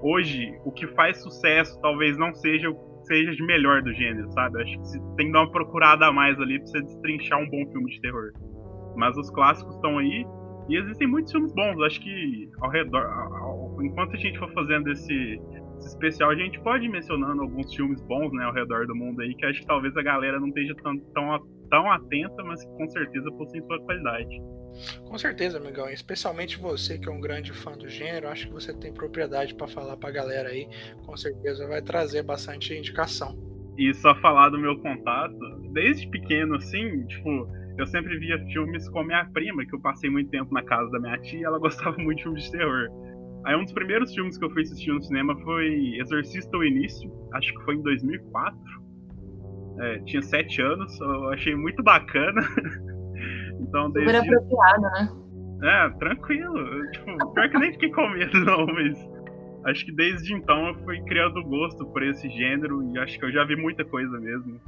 hoje 0.00 0.50
o 0.64 0.72
que 0.72 0.86
faz 0.88 1.22
sucesso 1.22 1.78
talvez 1.82 2.16
não 2.16 2.34
seja 2.34 2.74
seja 3.02 3.30
de 3.30 3.42
melhor 3.44 3.82
do 3.82 3.92
gênero, 3.92 4.26
sabe? 4.32 4.62
Acho 4.62 4.72
que 4.78 5.16
tem 5.16 5.26
que 5.26 5.32
dar 5.32 5.42
uma 5.42 5.52
procurada 5.52 6.06
a 6.06 6.12
mais 6.12 6.40
ali 6.40 6.58
pra 6.58 6.66
você 6.66 6.80
destrinchar 6.80 7.38
um 7.38 7.48
bom 7.48 7.70
filme 7.70 7.90
de 7.90 8.00
terror. 8.00 8.32
Mas 8.96 9.16
os 9.18 9.30
clássicos 9.30 9.74
estão 9.76 9.98
aí 9.98 10.26
e 10.70 10.76
existem 10.78 11.06
muitos 11.06 11.30
filmes 11.30 11.52
bons. 11.52 11.80
Acho 11.82 12.00
que 12.00 12.50
ao 12.62 12.70
redor, 12.70 13.04
ao, 13.04 13.76
enquanto 13.82 14.14
a 14.14 14.16
gente 14.16 14.38
for 14.38 14.50
fazendo 14.54 14.90
esse, 14.90 15.38
esse, 15.76 15.88
especial, 15.88 16.30
a 16.30 16.34
gente 16.34 16.58
pode 16.62 16.86
ir 16.86 16.88
mencionando 16.88 17.42
alguns 17.42 17.72
filmes 17.72 18.00
bons, 18.08 18.32
né, 18.32 18.44
ao 18.44 18.52
redor 18.52 18.86
do 18.86 18.96
mundo 18.96 19.20
aí, 19.20 19.34
que 19.34 19.44
acho 19.44 19.60
que 19.60 19.66
talvez 19.66 19.94
a 19.96 20.02
galera 20.02 20.40
não 20.40 20.48
esteja 20.48 20.74
tão, 20.82 20.98
tão, 21.14 21.46
tão 21.70 21.92
atenta, 21.92 22.42
mas 22.44 22.64
que 22.64 22.76
com 22.76 22.88
certeza 22.88 23.30
possuem 23.32 23.62
sua 23.66 23.78
qualidade. 23.80 24.40
Com 25.06 25.18
certeza, 25.18 25.58
amigão. 25.58 25.88
Especialmente 25.88 26.58
você 26.58 26.98
que 26.98 27.08
é 27.08 27.12
um 27.12 27.20
grande 27.20 27.52
fã 27.52 27.72
do 27.72 27.88
gênero, 27.88 28.28
acho 28.28 28.46
que 28.46 28.52
você 28.52 28.72
tem 28.74 28.92
propriedade 28.92 29.54
para 29.54 29.66
falar 29.66 29.96
para 29.96 30.08
a 30.08 30.12
galera 30.12 30.48
aí. 30.48 30.68
Com 31.04 31.16
certeza 31.16 31.66
vai 31.66 31.82
trazer 31.82 32.22
bastante 32.22 32.74
indicação. 32.74 33.36
E 33.78 33.92
só 33.94 34.14
falar 34.16 34.48
do 34.50 34.58
meu 34.58 34.78
contato, 34.78 35.36
desde 35.72 36.08
pequeno 36.08 36.56
assim, 36.56 37.06
tipo, 37.06 37.46
eu 37.78 37.86
sempre 37.86 38.18
via 38.18 38.38
filmes 38.46 38.88
com 38.88 39.00
a 39.00 39.04
minha 39.04 39.24
prima, 39.26 39.64
que 39.66 39.74
eu 39.74 39.80
passei 39.80 40.08
muito 40.08 40.30
tempo 40.30 40.52
na 40.52 40.62
casa 40.62 40.90
da 40.90 40.98
minha 40.98 41.18
tia, 41.18 41.46
ela 41.46 41.58
gostava 41.60 41.96
muito 41.98 42.18
de 42.18 42.22
filmes 42.22 42.44
de 42.44 42.52
terror. 42.52 42.88
Aí 43.44 43.54
um 43.54 43.62
dos 43.62 43.72
primeiros 43.72 44.12
filmes 44.14 44.36
que 44.36 44.44
eu 44.44 44.50
fui 44.50 44.62
assistir 44.62 44.90
no 44.90 45.02
cinema 45.02 45.38
foi 45.42 45.98
Exorcista 46.00 46.56
o 46.56 46.64
Início, 46.64 47.10
acho 47.34 47.52
que 47.52 47.64
foi 47.64 47.76
em 47.76 47.82
2004. 47.82 48.58
É, 49.78 49.98
tinha 50.00 50.22
sete 50.22 50.60
anos, 50.62 50.98
eu 51.00 51.28
achei 51.30 51.54
muito 51.54 51.82
bacana. 51.82 52.42
então, 53.60 53.90
desde... 53.90 54.12
Super 54.12 54.36
apropriado, 54.36 54.82
né? 54.82 55.26
É, 55.62 55.90
tranquilo. 55.98 56.90
Tipo, 56.90 57.32
pior 57.32 57.50
que 57.50 57.58
nem 57.58 57.72
fiquei 57.72 57.90
com 57.90 58.08
medo, 58.08 58.38
não, 58.44 58.66
mas 58.66 58.98
acho 59.64 59.84
que 59.84 59.92
desde 59.92 60.34
então 60.34 60.68
eu 60.68 60.74
fui 60.84 61.00
criando 61.04 61.42
gosto 61.44 61.84
por 61.86 62.02
esse 62.02 62.28
gênero 62.28 62.82
e 62.92 62.98
acho 62.98 63.18
que 63.18 63.24
eu 63.24 63.32
já 63.32 63.44
vi 63.44 63.56
muita 63.56 63.84
coisa 63.84 64.18
mesmo. 64.18 64.60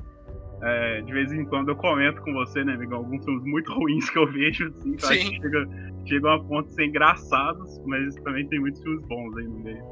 É, 0.60 1.00
de 1.02 1.12
vez 1.12 1.32
em 1.32 1.44
quando 1.44 1.68
eu 1.68 1.76
comento 1.76 2.20
com 2.22 2.32
você, 2.32 2.64
né, 2.64 2.74
amigo? 2.74 2.94
Alguns 2.94 3.24
filmes 3.24 3.44
muito 3.44 3.72
ruins 3.78 4.10
que 4.10 4.18
eu 4.18 4.26
vejo, 4.26 4.68
assim, 4.68 4.96
tá? 4.96 5.08
que 5.08 5.36
chega, 5.36 5.68
chegam 6.04 6.32
a 6.32 6.40
ponto 6.42 6.68
de 6.68 6.74
ser 6.74 6.86
engraçados, 6.86 7.80
mas 7.86 8.14
também 8.16 8.48
tem 8.48 8.58
muitos 8.58 8.82
filmes 8.82 9.04
bons 9.06 9.36
aí 9.36 9.44
no 9.44 9.58
meio. 9.60 9.82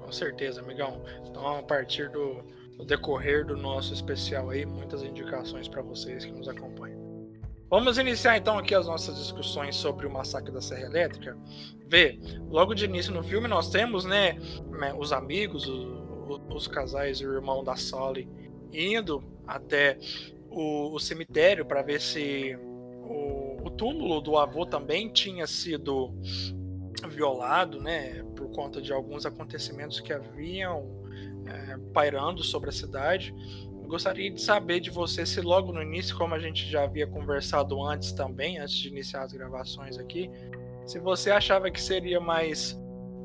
Com 0.00 0.10
certeza, 0.10 0.62
amigão. 0.62 1.02
Então, 1.28 1.58
a 1.58 1.62
partir 1.62 2.08
do, 2.10 2.42
do 2.78 2.86
decorrer 2.86 3.44
do 3.44 3.56
nosso 3.56 3.92
especial 3.92 4.48
aí, 4.48 4.64
muitas 4.64 5.02
indicações 5.02 5.68
para 5.68 5.82
vocês 5.82 6.24
que 6.24 6.32
nos 6.32 6.48
acompanham. 6.48 7.01
Vamos 7.72 7.96
iniciar 7.96 8.36
então 8.36 8.58
aqui 8.58 8.74
as 8.74 8.86
nossas 8.86 9.16
discussões 9.16 9.76
sobre 9.76 10.06
o 10.06 10.10
massacre 10.10 10.52
da 10.52 10.60
Serra 10.60 10.82
Elétrica. 10.82 11.38
Vê, 11.88 12.18
logo 12.50 12.74
de 12.74 12.84
início 12.84 13.14
no 13.14 13.22
filme 13.22 13.48
nós 13.48 13.70
temos, 13.70 14.04
né, 14.04 14.38
né 14.78 14.92
os 14.94 15.10
amigos, 15.10 15.66
os, 15.66 16.38
os 16.54 16.68
casais 16.68 17.22
e 17.22 17.26
o 17.26 17.32
irmão 17.32 17.64
da 17.64 17.74
Sally 17.74 18.28
indo 18.74 19.24
até 19.46 19.98
o, 20.50 20.94
o 20.94 21.00
cemitério 21.00 21.64
para 21.64 21.80
ver 21.80 22.02
se 22.02 22.54
o, 23.04 23.66
o, 23.66 23.70
túmulo 23.70 24.20
do 24.20 24.36
avô 24.36 24.66
também 24.66 25.08
tinha 25.08 25.46
sido 25.46 26.12
violado, 27.08 27.80
né, 27.80 28.22
por 28.36 28.50
conta 28.50 28.82
de 28.82 28.92
alguns 28.92 29.24
acontecimentos 29.24 29.98
que 29.98 30.12
haviam 30.12 30.90
é, 31.46 31.78
pairando 31.94 32.42
sobre 32.42 32.68
a 32.68 32.72
cidade. 32.72 33.34
Gostaria 33.92 34.30
de 34.30 34.40
saber 34.40 34.80
de 34.80 34.88
você 34.88 35.26
se 35.26 35.42
logo 35.42 35.70
no 35.70 35.82
início, 35.82 36.16
como 36.16 36.34
a 36.34 36.38
gente 36.38 36.64
já 36.66 36.84
havia 36.84 37.06
conversado 37.06 37.78
antes 37.84 38.10
também, 38.10 38.58
antes 38.58 38.74
de 38.74 38.88
iniciar 38.88 39.22
as 39.22 39.34
gravações 39.34 39.98
aqui, 39.98 40.30
se 40.86 40.98
você 40.98 41.30
achava 41.30 41.70
que 41.70 41.78
seria 41.80 42.18
mais 42.18 42.74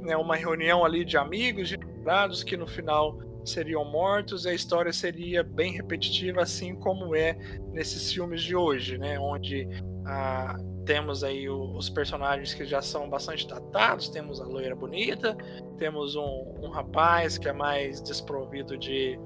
né, 0.02 0.18
uma 0.18 0.36
reunião 0.36 0.84
ali 0.84 1.06
de 1.06 1.16
amigos, 1.16 1.70
de 1.70 1.78
namorados, 1.78 2.44
que 2.44 2.58
no 2.58 2.68
final 2.68 3.18
seriam 3.46 3.86
mortos 3.86 4.44
e 4.44 4.50
a 4.50 4.54
história 4.54 4.92
seria 4.92 5.42
bem 5.42 5.72
repetitiva, 5.72 6.42
assim 6.42 6.76
como 6.76 7.16
é 7.16 7.38
nesses 7.72 8.12
filmes 8.12 8.44
de 8.44 8.54
hoje, 8.54 8.98
né? 8.98 9.18
Onde 9.18 9.70
ah, 10.06 10.58
temos 10.88 11.22
aí 11.22 11.50
o, 11.50 11.76
os 11.76 11.90
personagens 11.90 12.54
que 12.54 12.66
já 12.66 12.82
são 12.82 13.10
bastante 13.10 13.46
datados, 13.46 14.08
temos 14.08 14.40
a 14.40 14.46
loira 14.46 14.74
bonita, 14.74 15.38
temos 15.78 16.16
um, 16.16 16.56
um 16.62 16.70
rapaz 16.70 17.38
que 17.38 17.50
é 17.50 17.54
mais 17.54 18.02
desprovido 18.02 18.78
de, 18.78 19.20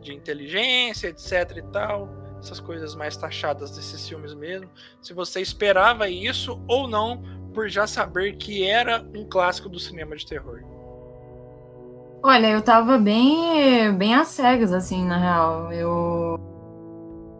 de 0.00 0.14
inteligência, 0.14 1.08
etc 1.08 1.58
e 1.58 1.62
tal, 1.70 2.08
essas 2.38 2.58
coisas 2.58 2.96
mais 2.96 3.16
taxadas 3.16 3.76
desses 3.76 4.08
filmes 4.08 4.34
mesmo. 4.34 4.68
Se 5.02 5.12
você 5.12 5.42
esperava 5.42 6.08
isso 6.08 6.58
ou 6.66 6.88
não, 6.88 7.22
por 7.52 7.68
já 7.68 7.86
saber 7.86 8.36
que 8.36 8.66
era 8.66 9.04
um 9.14 9.28
clássico 9.28 9.68
do 9.68 9.78
cinema 9.78 10.16
de 10.16 10.26
terror. 10.26 10.62
Olha, 12.22 12.46
eu 12.46 12.62
tava 12.62 12.96
bem, 12.96 13.92
bem 13.92 14.14
às 14.14 14.28
cegas, 14.28 14.72
assim, 14.72 15.04
na 15.04 15.18
real. 15.18 15.70
Eu, 15.70 16.40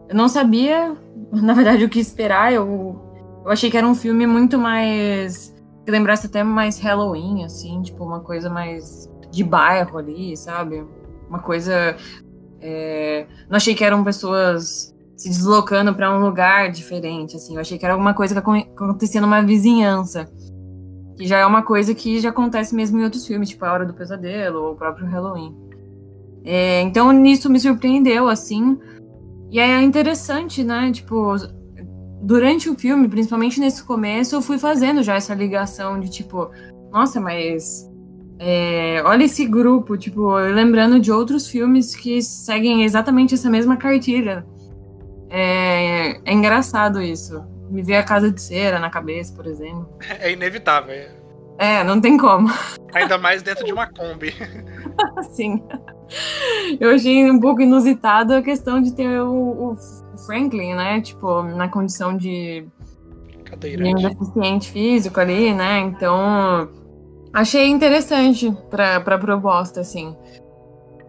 eu 0.07 0.15
não 0.15 0.29
sabia, 0.29 0.95
na 1.33 1.53
verdade, 1.53 1.83
o 1.83 1.89
que 1.89 1.99
esperar. 1.99 2.53
Eu, 2.53 3.04
eu 3.45 3.51
achei 3.51 3.69
que 3.69 3.77
era 3.77 3.87
um 3.87 3.93
filme 3.93 4.25
muito 4.25 4.57
mais. 4.57 5.53
que 5.85 5.91
lembrasse 5.91 6.25
até 6.25 6.43
mais 6.43 6.79
Halloween, 6.79 7.45
assim, 7.45 7.81
tipo, 7.83 8.03
uma 8.03 8.19
coisa 8.19 8.49
mais 8.49 9.07
de 9.31 9.43
bairro 9.43 9.99
ali, 9.99 10.35
sabe? 10.35 10.83
Uma 11.29 11.39
coisa. 11.39 11.95
É, 12.59 13.27
não 13.47 13.57
achei 13.57 13.75
que 13.75 13.83
eram 13.83 14.03
pessoas 14.03 14.95
se 15.15 15.29
deslocando 15.29 15.93
para 15.93 16.11
um 16.11 16.19
lugar 16.25 16.71
diferente, 16.71 17.35
assim. 17.35 17.53
Eu 17.53 17.61
achei 17.61 17.77
que 17.77 17.85
era 17.85 17.93
alguma 17.93 18.15
coisa 18.15 18.33
que 18.33 18.39
acontecia 18.39 19.21
numa 19.21 19.43
vizinhança. 19.43 20.27
Que 21.15 21.27
já 21.27 21.37
é 21.37 21.45
uma 21.45 21.61
coisa 21.61 21.93
que 21.93 22.19
já 22.19 22.29
acontece 22.29 22.73
mesmo 22.73 22.99
em 22.99 23.03
outros 23.03 23.27
filmes, 23.27 23.49
tipo 23.49 23.63
A 23.63 23.71
Hora 23.71 23.85
do 23.85 23.93
Pesadelo 23.93 24.63
ou 24.63 24.73
o 24.73 24.75
próprio 24.75 25.05
Halloween. 25.05 25.55
É, 26.43 26.81
então, 26.81 27.11
nisso 27.11 27.49
me 27.49 27.59
surpreendeu, 27.59 28.27
assim. 28.27 28.77
E 29.51 29.59
é 29.59 29.81
interessante, 29.81 30.63
né? 30.63 30.91
Tipo, 30.91 31.35
durante 32.21 32.69
o 32.69 32.75
filme, 32.75 33.07
principalmente 33.07 33.59
nesse 33.59 33.83
começo, 33.83 34.35
eu 34.35 34.41
fui 34.41 34.57
fazendo 34.57 35.03
já 35.03 35.15
essa 35.15 35.33
ligação 35.33 35.99
de 35.99 36.09
tipo, 36.09 36.49
nossa, 36.91 37.19
mas 37.19 37.89
é, 38.39 39.01
olha 39.05 39.23
esse 39.23 39.45
grupo, 39.45 39.97
tipo, 39.97 40.35
lembrando 40.35 40.99
de 40.99 41.11
outros 41.11 41.47
filmes 41.47 41.95
que 41.95 42.21
seguem 42.21 42.83
exatamente 42.83 43.33
essa 43.33 43.49
mesma 43.49 43.77
cartilha. 43.77 44.45
É, 45.29 46.19
é 46.23 46.33
engraçado 46.33 47.01
isso 47.01 47.55
me 47.69 47.81
vê 47.81 47.95
a 47.95 48.03
casa 48.03 48.31
de 48.31 48.41
cera 48.41 48.79
na 48.79 48.89
cabeça, 48.89 49.33
por 49.33 49.45
exemplo. 49.45 49.87
É 50.19 50.31
inevitável. 50.31 51.24
É, 51.57 51.83
não 51.83 51.99
tem 52.01 52.17
como. 52.17 52.49
Ainda 52.93 53.17
mais 53.17 53.41
dentro 53.41 53.65
de 53.65 53.73
uma 53.73 53.87
Kombi. 53.87 54.33
Sim. 55.31 55.61
Eu 56.79 56.91
achei 56.91 57.29
um 57.29 57.39
pouco 57.39 57.61
inusitado 57.61 58.33
a 58.33 58.41
questão 58.41 58.81
de 58.81 58.93
ter 58.93 59.21
o, 59.21 59.71
o 59.71 59.77
Franklin, 60.25 60.73
né? 60.73 61.01
Tipo, 61.01 61.43
na 61.43 61.67
condição 61.67 62.15
de 62.15 62.67
Cadeirante. 63.43 64.07
deficiente 64.09 64.71
físico 64.71 65.19
ali, 65.19 65.53
né? 65.53 65.79
Então, 65.79 66.69
achei 67.33 67.67
interessante 67.67 68.55
para 68.69 68.97
a 68.97 69.17
proposta, 69.17 69.81
assim. 69.81 70.15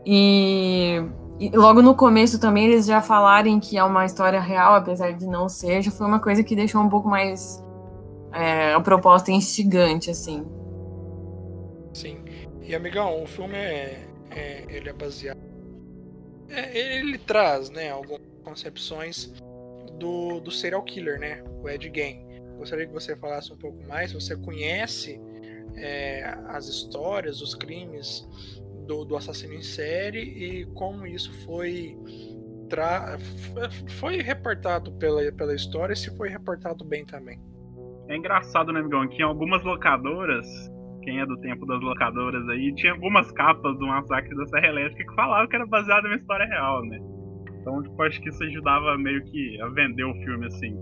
E, 0.04 1.02
e, 1.40 1.50
logo 1.56 1.82
no 1.82 1.94
começo 1.94 2.40
também 2.40 2.66
eles 2.66 2.86
já 2.86 3.00
falarem 3.00 3.58
que 3.58 3.76
é 3.76 3.84
uma 3.84 4.04
história 4.04 4.40
real, 4.40 4.74
apesar 4.74 5.12
de 5.12 5.26
não 5.26 5.48
ser, 5.48 5.82
já 5.82 5.90
foi 5.90 6.06
uma 6.06 6.20
coisa 6.20 6.42
que 6.44 6.54
deixou 6.54 6.80
um 6.80 6.88
pouco 6.88 7.08
mais 7.08 7.62
é, 8.32 8.72
a 8.72 8.80
proposta 8.80 9.30
instigante, 9.30 10.10
assim. 10.10 10.44
Sim. 11.92 12.24
E 12.62 12.74
amigão, 12.74 13.22
o 13.22 13.26
filme 13.26 13.56
é, 13.56 14.06
é 14.30 14.64
ele 14.68 14.88
é 14.88 14.92
baseado. 14.92 15.38
É, 16.48 16.98
ele 16.98 17.18
traz, 17.18 17.70
né, 17.70 17.90
algumas 17.90 18.20
concepções 18.44 19.32
do, 19.98 20.40
do 20.40 20.50
serial 20.50 20.82
killer, 20.82 21.18
né? 21.18 21.42
O 21.62 21.68
Ed 21.68 21.90
Gein. 21.94 22.26
Gostaria 22.58 22.86
que 22.86 22.92
você 22.92 23.16
falasse 23.16 23.52
um 23.52 23.56
pouco 23.56 23.82
mais. 23.86 24.12
Você 24.12 24.36
conhece 24.36 25.20
é, 25.76 26.24
as 26.48 26.68
histórias, 26.68 27.40
os 27.40 27.54
crimes 27.54 28.26
do, 28.86 29.04
do, 29.04 29.16
assassino 29.16 29.54
em 29.54 29.62
série 29.62 30.20
e 30.20 30.66
como 30.66 31.06
isso 31.06 31.32
foi 31.44 31.96
tra... 32.68 33.18
foi 33.98 34.22
reportado 34.22 34.92
pela, 34.92 35.30
pela 35.32 35.54
história 35.54 35.92
e 35.92 35.96
se 35.96 36.10
foi 36.16 36.28
reportado 36.28 36.84
bem 36.84 37.04
também. 37.04 37.40
É 38.08 38.16
engraçado, 38.16 38.72
né, 38.72 38.80
amigão? 38.80 39.06
Que 39.08 39.22
em 39.22 39.24
algumas 39.24 39.62
locadoras, 39.64 40.46
quem 41.02 41.20
é 41.20 41.26
do 41.26 41.36
tempo 41.38 41.66
das 41.66 41.80
locadoras 41.80 42.48
aí, 42.48 42.74
tinha 42.74 42.92
algumas 42.92 43.30
capas 43.32 43.78
do 43.78 43.86
massacre 43.86 44.34
da 44.36 44.46
Serra 44.46 44.68
Elétrica 44.68 45.04
que 45.04 45.14
falavam 45.14 45.48
que 45.48 45.56
era 45.56 45.66
baseado 45.66 46.06
em 46.06 46.08
uma 46.08 46.16
história 46.16 46.46
real, 46.46 46.82
né? 46.84 46.98
Então, 47.60 47.82
tipo, 47.82 48.00
acho 48.02 48.20
que 48.20 48.28
isso 48.28 48.44
ajudava 48.44 48.96
meio 48.96 49.24
que 49.24 49.60
a 49.60 49.68
vender 49.68 50.04
o 50.04 50.14
filme, 50.22 50.46
assim. 50.46 50.76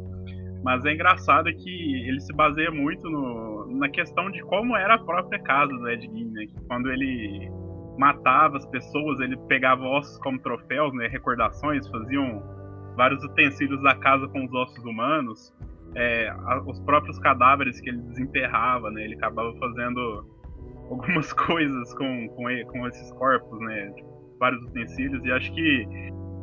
Mas 0.63 0.85
é 0.85 0.93
engraçado 0.93 1.45
que 1.45 2.09
ele 2.09 2.21
se 2.21 2.33
baseia 2.35 2.71
muito 2.71 3.09
no, 3.09 3.67
na 3.79 3.89
questão 3.89 4.31
de 4.31 4.43
como 4.43 4.77
era 4.77 4.95
a 4.95 4.99
própria 4.99 5.39
casa 5.43 5.73
do 5.73 5.89
Ed 5.89 6.03
Gein, 6.03 6.31
né? 6.31 6.47
Que 6.47 6.67
quando 6.67 6.91
ele 6.91 7.51
matava 7.99 8.57
as 8.57 8.67
pessoas, 8.67 9.21
ele 9.21 9.37
pegava 9.49 9.83
ossos 9.83 10.19
como 10.19 10.39
troféus, 10.39 10.93
né? 10.95 11.07
Recordações, 11.09 11.89
faziam 11.89 12.43
vários 12.97 13.23
utensílios 13.25 13.83
da 13.83 13.95
casa 13.95 14.29
com 14.29 14.45
os 14.45 14.53
ossos 14.53 14.85
humanos. 14.85 15.55
É, 15.97 16.29
a, 16.29 16.63
os 16.67 16.81
próprios 16.81 17.19
cadáveres 17.19 17.81
que 17.81 17.89
ele 17.89 18.03
desenterrava, 18.03 18.91
né? 18.91 19.05
Ele 19.05 19.15
acabava 19.15 19.53
fazendo 19.59 20.27
algumas 20.91 21.33
coisas 21.35 21.95
com, 21.95 22.29
com, 22.29 22.45
com 22.71 22.87
esses 22.89 23.13
corpos, 23.13 23.59
né? 23.61 23.91
Tipo, 23.93 24.15
vários 24.39 24.63
utensílios. 24.65 25.25
E 25.25 25.33
acho 25.33 25.53
que 25.55 25.87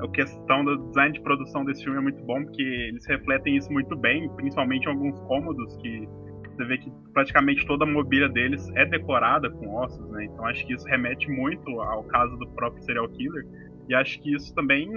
a 0.02 0.08
questão 0.10 0.64
do 0.64 0.78
design 0.88 1.14
de 1.14 1.22
produção 1.22 1.64
desse 1.64 1.84
filme 1.84 2.00
é 2.00 2.02
muito 2.02 2.24
bom, 2.24 2.44
porque 2.44 2.62
eles 2.62 3.06
refletem 3.06 3.58
isso 3.58 3.72
muito 3.72 3.96
bem, 3.96 4.30
principalmente 4.36 4.86
em 4.86 4.90
alguns 4.90 5.20
cômodos 5.22 5.76
que 5.78 6.08
você 6.56 6.66
vê 6.66 6.78
que 6.78 6.92
praticamente 7.14 7.66
toda 7.66 7.86
a 7.86 7.88
mobília 7.88 8.28
deles 8.28 8.68
é 8.76 8.86
decorada 8.86 9.50
com 9.50 9.76
ossos, 9.76 10.10
né? 10.10 10.26
Então 10.26 10.46
acho 10.46 10.66
que 10.66 10.74
isso 10.74 10.86
remete 10.88 11.30
muito 11.30 11.70
ao 11.82 12.04
caso 12.04 12.36
do 12.38 12.48
próprio 12.50 12.84
serial 12.84 13.08
killer. 13.10 13.46
E 13.88 13.96
acho 13.96 14.22
que 14.22 14.36
isso 14.36 14.54
também 14.54 14.90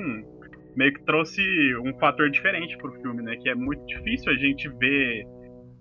meio 0.77 0.93
que 0.95 1.05
trouxe 1.05 1.43
um 1.85 1.97
fator 1.99 2.31
diferente 2.31 2.77
pro 2.79 2.93
filme, 3.01 3.23
né? 3.23 3.37
Que 3.37 3.49
é 3.49 3.55
muito 3.55 3.85
difícil 3.87 4.33
a 4.33 4.37
gente 4.37 4.69
ver. 4.79 5.25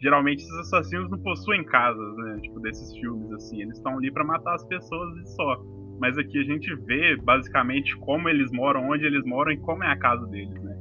Geralmente 0.02 0.40
esses 0.40 0.60
assassinos 0.60 1.10
não 1.10 1.20
possuem 1.20 1.64
casas, 1.64 2.18
né? 2.18 2.40
Tipo, 2.42 2.60
desses 2.60 2.94
filmes, 3.00 3.32
assim. 3.34 3.62
Eles 3.62 3.78
estão 3.78 3.98
ali 3.98 4.12
para 4.12 4.24
matar 4.24 4.56
as 4.56 4.66
pessoas 4.68 5.16
e 5.18 5.26
só 5.36 5.62
mas 6.00 6.18
aqui 6.18 6.38
a 6.38 6.44
gente 6.44 6.74
vê 6.86 7.16
basicamente 7.16 7.96
como 7.98 8.28
eles 8.28 8.52
moram, 8.52 8.90
onde 8.90 9.06
eles 9.06 9.24
moram 9.26 9.52
e 9.52 9.58
como 9.58 9.84
é 9.84 9.88
a 9.88 9.98
casa 9.98 10.26
deles, 10.28 10.62
né? 10.62 10.78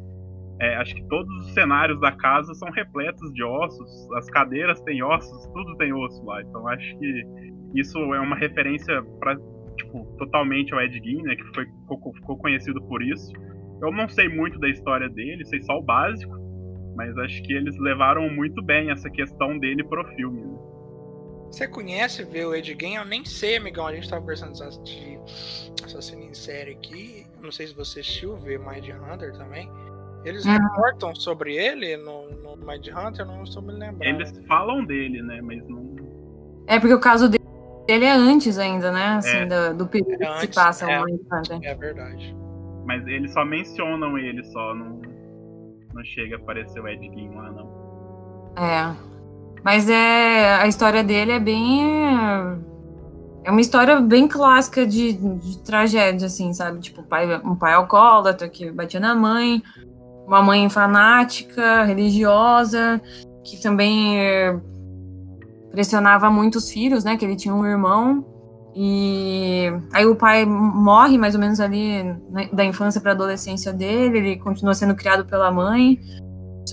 É, 0.61 0.76
acho 0.76 0.95
que 0.95 1.04
todos 1.09 1.33
os 1.45 1.52
cenários 1.54 2.00
da 2.00 2.12
casa 2.12 2.54
são 2.54 2.71
repletos 2.71 3.33
de 3.33 3.42
ossos, 3.42 4.11
as 4.16 4.28
cadeiras 4.31 4.81
têm 4.83 5.02
ossos, 5.02 5.47
tudo 5.52 5.76
tem 5.76 5.92
osso 5.92 6.25
lá. 6.25 6.42
Então 6.42 6.66
acho 6.69 6.99
que 6.99 7.23
isso 7.75 7.99
é 7.99 8.21
uma 8.21 8.37
referência 8.37 9.02
para 9.19 9.37
tipo 9.76 10.04
totalmente 10.19 10.75
ao 10.75 10.81
Ed 10.81 11.00
Gein, 11.02 11.23
né? 11.23 11.37
Que 11.37 11.45
foi 11.54 11.66
ficou, 11.66 12.14
ficou 12.14 12.38
conhecido 12.38 12.81
por 12.88 13.02
isso. 13.02 13.33
Eu 13.82 13.90
não 13.90 14.08
sei 14.08 14.28
muito 14.28 14.58
da 14.60 14.68
história 14.68 15.09
dele, 15.09 15.44
sei 15.44 15.61
só 15.61 15.76
o 15.76 15.83
básico, 15.83 16.33
mas 16.94 17.18
acho 17.18 17.42
que 17.42 17.52
eles 17.52 17.76
levaram 17.78 18.30
muito 18.30 18.62
bem 18.62 18.92
essa 18.92 19.11
questão 19.11 19.59
dele 19.59 19.83
pro 19.83 20.04
filme. 20.14 20.40
Né? 20.40 20.59
Você 21.50 21.66
conhece 21.66 22.24
ver 22.24 22.46
o 22.46 22.54
Ed 22.54 22.76
Gein? 22.80 22.94
Eu 22.94 23.04
nem 23.04 23.24
sei, 23.24 23.57
amigão. 23.57 23.87
A 23.87 23.94
gente 23.94 24.09
tava 24.09 24.22
conversando 24.22 24.52
de 24.85 25.18
assassino 25.85 26.22
em 26.22 26.33
série 26.33 26.70
aqui. 26.70 27.26
Não 27.42 27.50
sei 27.50 27.66
se 27.66 27.74
você 27.74 28.00
assistiu 28.00 28.37
ver 28.37 28.59
Mind 28.59 28.88
Hunter 28.88 29.37
também. 29.37 29.68
Eles 30.24 30.44
uhum. 30.44 30.52
reportam 30.52 31.14
sobre 31.14 31.57
ele 31.57 31.96
no, 31.96 32.30
no 32.30 32.57
Mind 32.57 32.87
Hunter, 32.87 33.26
não 33.26 33.42
estou 33.42 33.61
me 33.61 33.72
lembrando. 33.72 34.02
Eles 34.02 34.33
falam 34.46 34.85
dele, 34.85 35.20
né? 35.22 35.40
Mas 35.42 35.66
não. 35.66 35.96
É 36.68 36.78
porque 36.78 36.94
o 36.94 37.00
caso 37.00 37.28
dele 37.28 38.04
é 38.04 38.12
antes 38.12 38.59
ainda, 38.59 38.92
né? 38.92 39.16
Assim, 39.16 39.38
é. 39.38 39.46
do, 39.46 39.78
do 39.78 39.87
período 39.88 40.22
é 40.22 40.35
que 40.35 40.40
se 40.42 40.48
passa 40.48 40.88
é, 40.88 41.00
o 41.00 41.04
Mind 41.04 41.20
Hunter. 41.30 41.59
É 41.64 41.74
verdade. 41.74 42.41
Mas 42.85 43.07
eles 43.07 43.33
só 43.33 43.45
mencionam 43.45 44.18
ele 44.18 44.42
só, 44.45 44.75
não, 44.75 45.01
não 45.95 46.05
chega 46.05 46.37
a 46.37 46.38
aparecer 46.38 46.81
o 46.81 46.88
Ed 46.88 47.01
Gein 47.01 47.35
lá, 47.35 47.51
não. 47.51 47.83
É. 48.57 48.97
Mas 49.64 49.88
é 49.88 50.57
a 50.57 50.66
história 50.66 51.05
dele 51.05 51.33
é 51.33 51.40
bem 51.40 51.83
é 53.45 53.51
uma 53.51 53.61
história 53.61 54.01
bem 54.01 54.29
clássica 54.29 54.87
de, 54.87 55.14
de 55.14 55.59
tragédia, 55.64 56.27
assim, 56.27 56.53
sabe? 56.53 56.79
Tipo, 56.81 57.03
pai, 57.03 57.40
um 57.45 57.57
pai 57.57 57.75
alcoólatra 57.75 58.49
que 58.49 58.71
batia 58.71 59.01
na 59.01 59.14
mãe, 59.14 59.62
uma 60.27 60.42
mãe 60.42 60.68
fanática, 60.71 61.83
religiosa, 61.83 63.01
que 63.42 63.61
também 63.61 64.18
é, 64.18 64.57
pressionava 65.71 66.31
muito 66.31 66.57
os 66.57 66.71
filhos, 66.71 67.03
né? 67.03 67.16
Que 67.16 67.25
ele 67.25 67.35
tinha 67.35 67.55
um 67.55 67.66
irmão. 67.66 68.25
E 68.74 69.70
aí 69.92 70.06
o 70.06 70.16
pai 70.16 70.46
morre 70.46 71.18
mais 71.18 71.35
ou 71.35 71.40
menos 71.40 71.61
ali 71.61 72.02
né, 72.30 72.48
da 72.52 72.64
infância 72.64 73.00
para 73.00 73.12
adolescência 73.12 73.72
dele, 73.72 74.18
ele 74.18 74.37
continua 74.37 74.74
sendo 74.74 74.94
criado 74.94 75.26
pela 75.26 75.50
mãe 75.50 75.98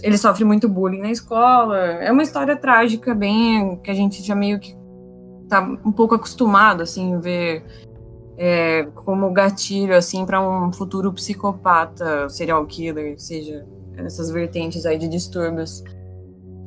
ele 0.03 0.17
sofre 0.17 0.43
muito 0.43 0.69
bullying 0.69 1.01
na 1.01 1.11
escola. 1.11 1.77
É 1.77 2.11
uma 2.11 2.23
história 2.23 2.55
trágica, 2.55 3.13
bem 3.13 3.77
que 3.77 3.89
a 3.89 3.93
gente 3.93 4.23
já 4.23 4.35
meio 4.35 4.59
que 4.59 4.75
tá 5.47 5.61
um 5.61 5.91
pouco 5.91 6.13
acostumado 6.13 6.83
assim 6.83 7.19
ver 7.19 7.63
é, 8.37 8.87
como 8.93 9.31
gatilho 9.31 9.95
assim 9.95 10.25
para 10.25 10.39
um 10.41 10.71
futuro 10.71 11.11
psicopata, 11.11 12.29
serial 12.29 12.65
killer, 12.65 13.19
seja 13.19 13.65
essas 13.97 14.29
vertentes 14.29 14.85
aí 14.85 14.97
de 14.97 15.07
distúrbios. 15.07 15.83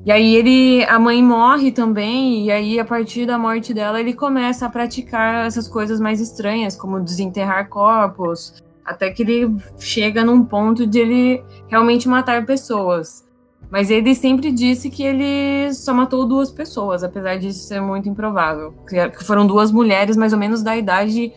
E 0.05 0.11
aí 0.11 0.35
ele, 0.35 0.85
a 0.87 0.99
mãe 0.99 1.23
morre 1.23 1.71
também, 1.71 2.47
e 2.47 2.51
aí 2.51 2.81
a 2.81 2.85
partir 2.85 3.25
da 3.25 3.39
morte 3.39 3.73
dela 3.73 4.01
ele 4.01 4.13
começa 4.13 4.67
a 4.67 4.71
praticar 4.71 5.47
essas 5.47 5.69
coisas 5.69 6.01
mais 6.01 6.21
estranhas, 6.21 6.75
como 6.75 6.99
desenterrar 6.99 7.69
corpos, 7.69 8.61
até 8.85 9.11
que 9.11 9.23
ele 9.23 9.57
chega 9.79 10.25
num 10.25 10.45
ponto 10.45 10.87
de 10.87 10.99
ele 10.99 11.45
realmente 11.69 12.09
matar 12.09 12.45
pessoas. 12.45 13.25
Mas 13.71 13.91
ele 13.91 14.13
sempre 14.15 14.51
disse 14.51 14.91
que 14.91 15.05
ele 15.05 15.73
só 15.73 15.95
matou 15.95 16.27
duas 16.27 16.51
pessoas, 16.51 17.05
apesar 17.05 17.39
disso 17.39 17.61
ser 17.61 17.81
muito 17.81 18.09
improvável. 18.09 18.75
Que 18.87 19.25
foram 19.25 19.47
duas 19.47 19.71
mulheres 19.71 20.17
mais 20.17 20.33
ou 20.33 20.39
menos 20.39 20.63
da 20.63 20.77
idade 20.77 21.33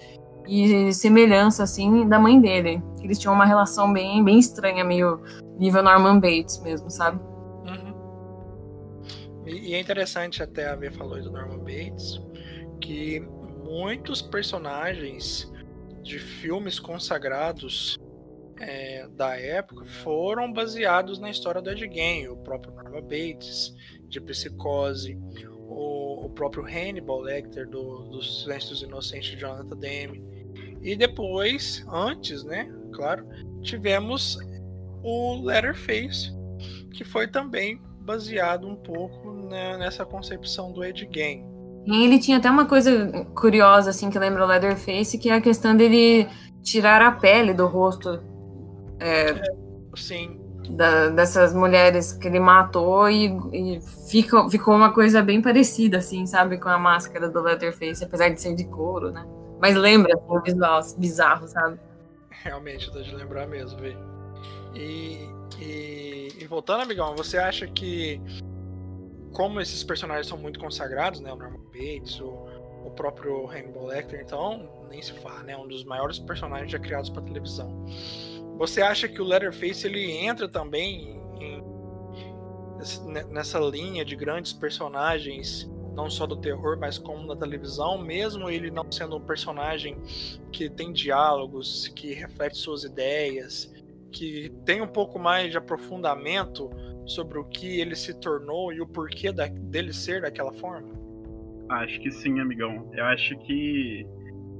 e 0.48 0.92
semelhança, 0.92 1.64
assim, 1.64 2.06
da 2.10 2.20
mãe 2.20 2.42
dele. 2.42 2.84
Eles 3.02 3.20
tinham 3.20 3.34
uma 3.34 3.46
relação 3.46 3.94
bem, 3.94 4.24
bem 4.24 4.38
estranha, 4.38 4.84
meio 4.84 5.22
nível 5.58 5.84
Norman 5.84 6.20
Bates 6.20 6.60
mesmo, 6.62 6.90
sabe? 6.90 7.20
E, 9.46 9.74
é 9.74 9.80
interessante 9.80 10.42
até 10.42 10.68
a 10.68 10.76
ver 10.76 10.92
falou 10.92 11.22
do 11.22 11.32
Norman 11.32 11.60
Bates, 11.60 12.20
que 12.82 13.20
muitos 13.64 14.22
personagens 14.22 15.52
de 16.02 16.20
filmes 16.20 16.80
consagrados 16.80 17.98
é, 18.60 19.08
da 19.10 19.38
época 19.38 19.86
foram 19.86 20.52
baseados 20.52 21.20
na 21.20 21.30
história 21.30 21.62
do 21.62 21.70
Ed 21.70 21.90
Gein, 21.92 22.28
o 22.28 22.38
próprio 22.38 22.74
Norman 22.74 23.02
Bates, 23.02 23.76
de 24.08 24.22
Psicose, 24.22 25.18
o, 25.68 26.26
o 26.26 26.30
próprio 26.30 26.64
Hannibal 26.64 27.22
Lecter, 27.22 27.68
do, 27.68 28.04
do 28.04 28.22
Silêncio 28.22 28.70
dos 28.70 28.82
Inocentes, 28.82 29.32
de 29.32 29.38
Jonathan 29.38 29.78
Demme. 29.78 30.24
E 30.82 30.96
depois, 30.96 31.84
antes, 31.92 32.44
né, 32.44 32.72
claro, 32.94 33.28
tivemos 33.62 34.38
o 35.04 35.42
Letterface, 35.44 36.32
que 36.94 37.04
foi 37.04 37.28
também 37.28 37.82
baseado 38.06 38.68
um 38.68 38.76
pouco 38.76 39.32
né, 39.50 39.78
nessa 39.78 40.06
concepção 40.06 40.72
do 40.72 40.84
Ed 40.84 41.10
Gein. 41.12 41.44
E 41.86 42.04
ele 42.04 42.20
tinha 42.20 42.38
até 42.38 42.50
uma 42.50 42.66
coisa 42.66 43.26
curiosa, 43.36 43.90
assim, 43.90 44.10
que 44.10 44.18
lembra 44.18 44.44
o 44.44 44.48
Leatherface, 44.48 45.18
que 45.18 45.30
é 45.30 45.34
a 45.34 45.42
questão 45.42 45.76
dele 45.76 46.28
tirar 46.64 47.02
a 47.02 47.12
pele 47.12 47.54
do 47.54 47.68
rosto. 47.68 48.22
É, 49.00 49.32
é, 49.32 49.42
sim. 49.96 50.40
Da, 50.70 51.10
dessas 51.10 51.54
mulheres 51.54 52.12
que 52.12 52.28
ele 52.28 52.40
matou 52.40 53.08
e, 53.08 53.28
e 53.54 53.80
fica, 54.10 54.50
ficou 54.50 54.76
uma 54.76 54.92
coisa 54.92 55.22
bem 55.22 55.42
parecida, 55.42 55.98
assim, 55.98 56.26
sabe, 56.26 56.58
com 56.58 56.70
a 56.70 56.80
máscara 56.80 57.30
do 57.30 57.42
Leatherface, 57.42 58.04
apesar 58.04 58.30
de 58.30 58.42
ser 58.42 58.56
de 58.56 58.66
couro, 58.66 59.12
né? 59.12 59.24
Mas 59.62 59.76
lembra 59.76 60.14
assim, 60.16 60.26
o 60.28 60.42
visual 60.42 60.82
bizarro, 60.98 61.48
sabe? 61.48 61.80
Realmente, 62.30 62.92
dá 62.92 63.02
de 63.02 63.16
lembrar 63.16 63.48
mesmo, 63.48 63.80
velho. 63.80 64.00
E, 64.74 65.30
e, 65.60 66.30
e, 66.40 66.48
voltando, 66.48 66.84
amigão, 66.84 67.16
você 67.16 67.38
acha 67.38 67.68
que 67.68 68.22
como 69.32 69.60
esses 69.60 69.84
personagens 69.84 70.28
são 70.28 70.38
muito 70.38 70.60
consagrados, 70.60 71.20
né? 71.20 71.32
O 71.32 71.36
Norman 71.36 71.60
Bates, 71.74 72.20
o, 72.22 72.30
o 72.86 72.92
próprio 72.96 73.48
Hannibal 73.48 73.88
Lecter, 73.88 74.22
então, 74.22 74.70
nem 74.90 75.02
se 75.02 75.12
fala, 75.14 75.44
né? 75.44 75.58
Um 75.58 75.68
dos 75.68 75.84
maiores 75.84 76.20
personagens 76.20 76.72
já 76.72 76.80
criados 76.80 77.10
para 77.10 77.22
televisão. 77.22 77.86
Você 78.58 78.82
acha 78.82 79.08
que 79.08 79.22
o 79.22 79.26
Leatherface 79.26 79.86
ele 79.86 80.12
entra 80.12 80.48
também 80.48 81.20
em, 81.42 81.64
nessa 83.30 83.60
linha 83.60 84.06
de 84.06 84.16
grandes 84.16 84.54
personagens, 84.54 85.70
não 85.94 86.10
só 86.10 86.26
do 86.26 86.38
terror, 86.38 86.78
mas 86.80 86.98
como 86.98 87.28
da 87.28 87.36
televisão, 87.36 87.98
mesmo 87.98 88.50
ele 88.50 88.72
não 88.72 88.90
sendo 88.90 89.18
um 89.18 89.22
personagem 89.22 89.98
que 90.52 90.70
tem 90.70 90.94
diálogos, 90.94 91.90
que 91.90 92.14
reflete 92.14 92.58
suas 92.58 92.86
ideias, 92.86 93.74
que 94.16 94.50
tem 94.66 94.82
um 94.82 94.88
pouco 94.88 95.20
mais 95.20 95.52
de 95.52 95.58
aprofundamento 95.58 96.70
sobre 97.06 97.38
o 97.38 97.44
que 97.44 97.82
ele 97.82 97.96
se 97.96 98.18
tornou 98.20 98.72
e 98.72 98.80
o 98.80 98.88
porquê 98.88 99.32
da, 99.32 99.48
dele 99.48 99.92
ser 99.92 100.22
daquela 100.22 100.54
forma? 100.54 100.88
Acho 101.70 102.00
que 102.00 102.10
sim, 102.10 102.40
amigão. 102.40 102.90
Eu 102.94 103.06
acho 103.06 103.38
que 103.40 104.08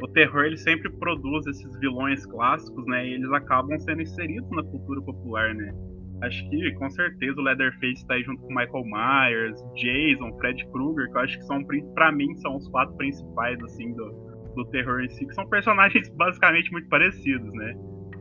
o 0.02 0.08
terror 0.10 0.44
ele 0.44 0.58
sempre 0.58 0.92
produz 0.92 1.48
esses 1.48 1.80
vilões 1.80 2.26
clássicos, 2.26 2.86
né? 2.86 3.08
E 3.08 3.14
eles 3.14 3.32
acabam 3.32 3.80
sendo 3.80 4.02
inseridos 4.02 4.50
na 4.52 4.64
cultura 4.64 5.02
popular, 5.02 5.56
né? 5.56 5.74
Acho 6.22 6.50
que 6.50 6.72
com 6.74 6.90
certeza 6.90 7.40
o 7.40 7.44
Leatherface 7.44 8.02
está 8.02 8.16
aí 8.16 8.24
junto 8.24 8.42
com 8.42 8.50
Michael 8.50 8.84
Myers, 8.86 9.62
Jason, 9.76 10.36
Fred 10.38 10.66
Krueger, 10.68 11.10
que 11.12 11.18
eu 11.18 11.22
acho 11.22 11.38
que 11.38 11.46
são 11.46 11.64
para 11.94 12.12
mim 12.12 12.34
são 12.36 12.58
os 12.58 12.68
quatro 12.70 12.96
principais 12.96 13.62
assim 13.64 13.94
do, 13.94 14.12
do 14.56 14.66
terror 14.66 15.02
em 15.02 15.10
si, 15.10 15.26
que 15.26 15.34
são 15.34 15.48
personagens 15.48 16.10
basicamente 16.16 16.72
muito 16.72 16.90
parecidos, 16.90 17.54
né? 17.54 17.76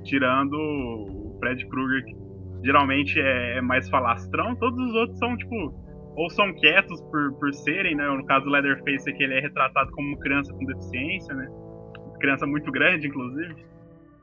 Tirando 0.04 1.23
Fred 1.44 1.66
Krueger, 1.66 2.04
que 2.04 2.16
geralmente 2.64 3.20
é, 3.20 3.58
é 3.58 3.60
mais 3.60 3.88
falastrão, 3.90 4.56
todos 4.56 4.78
os 4.88 4.94
outros 4.94 5.18
são 5.18 5.36
tipo 5.36 5.84
ou 6.16 6.30
são 6.30 6.52
quietos 6.54 7.00
por, 7.10 7.32
por 7.34 7.52
serem, 7.52 7.96
né? 7.96 8.06
No 8.06 8.24
caso 8.24 8.44
do 8.44 8.50
Leatherface 8.50 9.10
aqui 9.10 9.24
ele 9.24 9.34
é 9.34 9.40
retratado 9.40 9.90
como 9.92 10.18
criança 10.20 10.52
com 10.54 10.64
deficiência, 10.64 11.34
né? 11.34 11.48
Criança 12.20 12.46
muito 12.46 12.70
grande, 12.70 13.08
inclusive. 13.08 13.54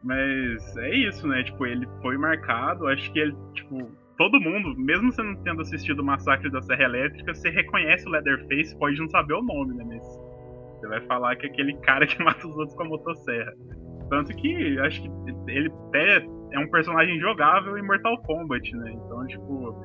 Mas 0.03 0.77
é 0.77 0.95
isso, 0.95 1.27
né? 1.27 1.43
Tipo, 1.43 1.65
ele 1.65 1.85
foi 2.01 2.17
marcado. 2.17 2.87
Acho 2.87 3.11
que 3.11 3.19
ele, 3.19 3.35
tipo, 3.53 3.91
todo 4.17 4.39
mundo, 4.39 4.73
mesmo 4.77 5.11
você 5.11 5.21
não 5.21 5.35
tendo 5.43 5.61
assistido 5.61 5.99
o 5.99 6.05
Massacre 6.05 6.49
da 6.49 6.61
Serra 6.61 6.83
Elétrica, 6.83 7.35
você 7.35 7.49
reconhece 7.49 8.07
o 8.07 8.11
Leatherface, 8.11 8.77
pode 8.79 8.97
não 8.97 9.09
saber 9.09 9.33
o 9.33 9.43
nome, 9.43 9.75
né? 9.75 9.83
Mas 9.85 10.01
você 10.79 10.87
vai 10.87 11.01
falar 11.01 11.35
que 11.35 11.45
é 11.45 11.49
aquele 11.49 11.75
cara 11.81 12.07
que 12.07 12.17
mata 12.23 12.47
os 12.47 12.55
outros 12.55 12.75
com 12.75 12.83
a 12.83 12.87
motosserra. 12.87 13.53
Tanto 14.09 14.33
que 14.35 14.79
acho 14.79 15.01
que 15.01 15.09
ele 15.47 15.71
até 15.89 16.25
é 16.51 16.59
um 16.59 16.69
personagem 16.69 17.19
jogável 17.19 17.77
em 17.77 17.81
Mortal 17.81 18.21
Kombat, 18.23 18.75
né? 18.75 18.91
Então, 18.91 19.27
tipo, 19.27 19.75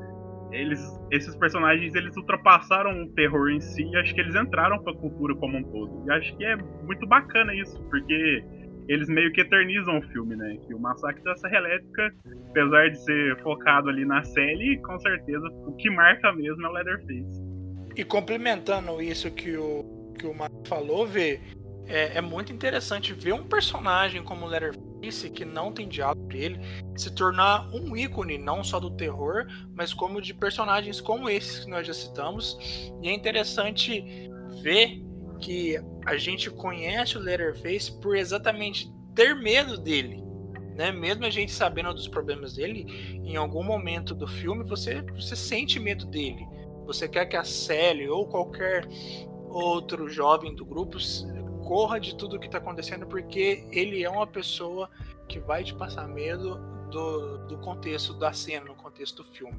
eles, 0.52 0.80
esses 1.10 1.34
personagens 1.36 1.94
eles 1.94 2.16
ultrapassaram 2.16 3.02
o 3.02 3.12
terror 3.12 3.50
em 3.50 3.60
si 3.60 3.82
e 3.82 3.96
acho 3.96 4.14
que 4.14 4.20
eles 4.20 4.34
entraram 4.34 4.82
pra 4.82 4.94
cultura 4.94 5.34
como 5.36 5.58
um 5.58 5.62
todo. 5.64 6.04
E 6.06 6.10
acho 6.12 6.36
que 6.36 6.44
é 6.44 6.56
muito 6.56 7.06
bacana 7.06 7.54
isso, 7.54 7.80
porque 7.90 8.44
eles 8.88 9.08
meio 9.08 9.32
que 9.32 9.40
eternizam 9.40 9.98
o 9.98 10.02
filme, 10.12 10.36
né? 10.36 10.56
Que 10.66 10.74
o 10.74 10.78
Massacre 10.78 11.22
da 11.24 11.36
Serra 11.36 11.56
Elétrica, 11.58 12.14
apesar 12.50 12.90
de 12.90 13.04
ser 13.04 13.42
focado 13.42 13.88
ali 13.88 14.04
na 14.04 14.22
série, 14.22 14.78
com 14.78 14.98
certeza 14.98 15.46
o 15.66 15.74
que 15.76 15.90
marca 15.90 16.32
mesmo 16.32 16.64
é 16.64 16.68
o 16.68 16.72
Leatherface. 16.72 17.46
E 17.96 18.04
complementando 18.04 19.00
isso 19.00 19.30
que 19.32 19.56
o, 19.56 20.12
que 20.18 20.26
o 20.26 20.34
Marco 20.34 20.66
falou, 20.66 21.06
vê, 21.06 21.40
é, 21.86 22.18
é, 22.18 22.20
muito 22.20 22.52
interessante 22.52 23.12
ver 23.12 23.32
um 23.32 23.44
personagem 23.44 24.22
como 24.22 24.46
Leatherface, 24.46 25.30
que 25.30 25.44
não 25.44 25.72
tem 25.72 25.88
diálogo 25.88 26.26
para 26.26 26.36
ele, 26.36 26.60
se 26.96 27.14
tornar 27.14 27.68
um 27.72 27.96
ícone 27.96 28.38
não 28.38 28.64
só 28.64 28.80
do 28.80 28.90
terror, 28.90 29.46
mas 29.74 29.94
como 29.94 30.20
de 30.20 30.34
personagens 30.34 31.00
como 31.00 31.28
esses 31.28 31.64
que 31.64 31.70
nós 31.70 31.86
já 31.86 31.94
citamos. 31.94 32.58
E 33.02 33.08
é 33.08 33.12
interessante 33.12 34.30
ver 34.62 35.02
que 35.40 35.78
a 36.04 36.16
gente 36.16 36.50
conhece 36.50 37.16
o 37.16 37.20
Leatherface 37.20 37.92
por 38.00 38.16
exatamente 38.16 38.92
ter 39.14 39.34
medo 39.34 39.78
dele. 39.78 40.22
Né? 40.76 40.92
Mesmo 40.92 41.24
a 41.24 41.30
gente 41.30 41.52
sabendo 41.52 41.94
dos 41.94 42.08
problemas 42.08 42.54
dele, 42.54 42.86
em 43.24 43.36
algum 43.36 43.62
momento 43.62 44.14
do 44.14 44.26
filme 44.26 44.64
você, 44.64 45.02
você 45.14 45.36
sente 45.36 45.78
medo 45.78 46.04
dele. 46.06 46.46
Você 46.84 47.08
quer 47.08 47.26
que 47.26 47.36
a 47.36 47.44
Sally 47.44 48.08
ou 48.08 48.26
qualquer 48.26 48.86
outro 49.48 50.08
jovem 50.08 50.54
do 50.54 50.64
grupo 50.64 50.98
corra 51.66 51.98
de 51.98 52.14
tudo 52.14 52.38
que 52.38 52.46
está 52.46 52.58
acontecendo, 52.58 53.06
porque 53.06 53.66
ele 53.70 54.02
é 54.02 54.08
uma 54.08 54.26
pessoa 54.26 54.88
que 55.28 55.38
vai 55.40 55.64
te 55.64 55.74
passar 55.74 56.06
medo 56.08 56.58
do, 56.90 57.38
do 57.48 57.58
contexto 57.58 58.14
da 58.14 58.32
cena, 58.32 58.66
no 58.66 58.74
contexto 58.74 59.22
do 59.22 59.28
filme. 59.30 59.58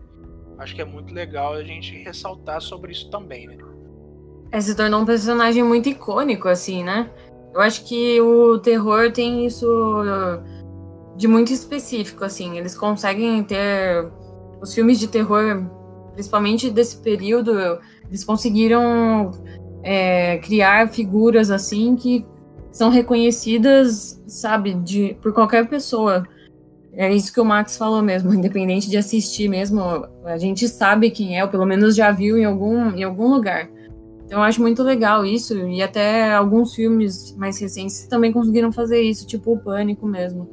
Acho 0.57 0.73
que 0.73 0.81
é 0.81 0.85
muito 0.85 1.13
legal 1.13 1.53
a 1.53 1.63
gente 1.63 1.93
ressaltar 2.03 2.61
sobre 2.61 2.91
isso 2.93 3.09
também, 3.11 3.47
né? 3.47 3.57
É, 4.51 4.61
se 4.61 4.75
tornou 4.75 5.01
um 5.01 5.05
personagem 5.05 5.61
muito 5.61 5.89
icônico, 5.89 6.47
assim, 6.47 6.83
né? 6.83 7.11
Eu 7.53 7.61
acho 7.61 7.83
que 7.83 8.19
o 8.21 8.57
terror 8.59 9.11
tem 9.11 9.45
isso 9.45 9.67
de 11.17 11.27
muito 11.27 11.51
específico, 11.51 12.23
assim. 12.23 12.57
Eles 12.57 12.77
conseguem 12.77 13.43
ter. 13.43 14.09
Os 14.61 14.73
filmes 14.73 14.99
de 14.99 15.07
terror, 15.07 15.67
principalmente 16.13 16.71
desse 16.71 16.97
período, 16.97 17.51
eles 18.07 18.23
conseguiram 18.23 19.31
é, 19.87 20.37
criar 20.39 20.89
figuras, 20.89 21.49
assim, 21.49 21.95
que 21.95 22.25
são 22.69 22.89
reconhecidas, 22.89 24.21
sabe, 24.27 24.73
de, 24.73 25.15
por 25.21 25.31
qualquer 25.31 25.65
pessoa. 25.69 26.27
É 26.91 27.13
isso 27.13 27.33
que 27.33 27.39
o 27.39 27.45
Max 27.45 27.77
falou 27.77 28.01
mesmo, 28.01 28.33
independente 28.35 28.89
de 28.89 28.97
assistir 28.97 29.47
mesmo, 29.47 29.79
a 30.25 30.37
gente 30.37 30.67
sabe 30.67 31.09
quem 31.09 31.39
é, 31.39 31.43
ou 31.43 31.49
pelo 31.49 31.65
menos 31.65 31.95
já 31.95 32.11
viu 32.11 32.37
em 32.37 32.43
algum, 32.43 32.91
em 32.91 33.03
algum 33.03 33.29
lugar. 33.29 33.69
Então 34.25 34.39
eu 34.39 34.43
acho 34.43 34.61
muito 34.61 34.83
legal 34.83 35.25
isso, 35.25 35.57
e 35.69 35.81
até 35.81 36.33
alguns 36.33 36.75
filmes 36.75 37.33
mais 37.37 37.57
recentes 37.57 38.05
também 38.07 38.33
conseguiram 38.33 38.73
fazer 38.73 39.01
isso, 39.01 39.25
tipo 39.25 39.53
o 39.53 39.59
Pânico 39.59 40.05
mesmo. 40.05 40.49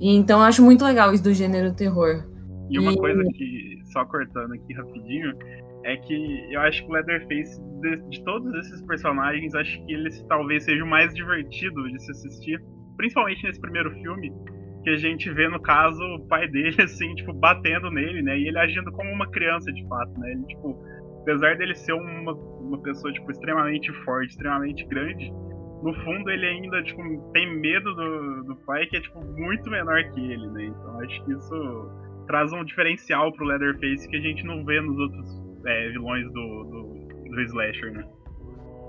E, 0.00 0.12
então 0.16 0.40
eu 0.40 0.44
acho 0.44 0.60
muito 0.60 0.84
legal 0.84 1.14
isso 1.14 1.22
do 1.22 1.32
gênero 1.32 1.72
terror. 1.72 2.24
E 2.68 2.80
uma 2.80 2.92
e... 2.92 2.96
coisa 2.96 3.22
que, 3.32 3.80
só 3.92 4.04
cortando 4.06 4.54
aqui 4.54 4.74
rapidinho, 4.74 5.32
é 5.86 5.96
que 5.96 6.52
eu 6.52 6.60
acho 6.62 6.82
que 6.84 6.90
o 6.90 6.92
Leatherface, 6.92 7.60
de, 7.80 8.08
de 8.10 8.24
todos 8.24 8.52
esses 8.54 8.82
personagens, 8.82 9.54
acho 9.54 9.86
que 9.86 9.92
ele 9.92 10.10
talvez 10.28 10.64
seja 10.64 10.82
o 10.82 10.86
mais 10.86 11.14
divertido 11.14 11.88
de 11.88 12.02
se 12.02 12.10
assistir, 12.10 12.60
principalmente 12.96 13.44
nesse 13.44 13.60
primeiro 13.60 13.92
filme, 13.92 14.32
que 14.82 14.90
a 14.90 14.96
gente 14.96 15.30
vê, 15.30 15.48
no 15.48 15.60
caso, 15.60 16.02
o 16.02 16.26
pai 16.26 16.48
dele, 16.48 16.74
assim, 16.82 17.14
tipo, 17.14 17.32
batendo 17.32 17.88
nele, 17.90 18.20
né? 18.20 18.36
E 18.36 18.48
ele 18.48 18.58
agindo 18.58 18.90
como 18.90 19.10
uma 19.10 19.30
criança, 19.30 19.72
de 19.72 19.86
fato, 19.88 20.18
né? 20.18 20.32
Ele, 20.32 20.44
tipo, 20.46 20.76
apesar 21.22 21.56
dele 21.56 21.74
ser 21.76 21.92
uma, 21.92 22.32
uma 22.32 22.82
pessoa, 22.82 23.12
tipo, 23.12 23.30
extremamente 23.30 23.92
forte, 24.04 24.30
extremamente 24.30 24.84
grande, 24.86 25.32
no 25.84 25.94
fundo 26.02 26.28
ele 26.30 26.46
ainda, 26.46 26.82
tipo, 26.82 27.00
tem 27.32 27.60
medo 27.60 27.94
do, 27.94 28.44
do 28.44 28.56
pai 28.66 28.86
que 28.86 28.96
é, 28.96 29.00
tipo, 29.00 29.20
muito 29.38 29.70
menor 29.70 30.02
que 30.10 30.20
ele, 30.20 30.48
né? 30.48 30.64
Então 30.64 31.00
acho 31.00 31.24
que 31.24 31.32
isso 31.32 31.90
traz 32.26 32.52
um 32.52 32.64
diferencial 32.64 33.32
pro 33.32 33.44
Leatherface 33.44 34.08
que 34.08 34.16
a 34.16 34.20
gente 34.20 34.44
não 34.44 34.64
vê 34.64 34.80
nos 34.80 34.98
outros 34.98 35.45
é, 35.66 35.88
vilões 35.88 36.24
do, 36.32 36.64
do, 36.64 37.30
do 37.30 37.42
Slasher, 37.42 37.92
né? 37.92 38.04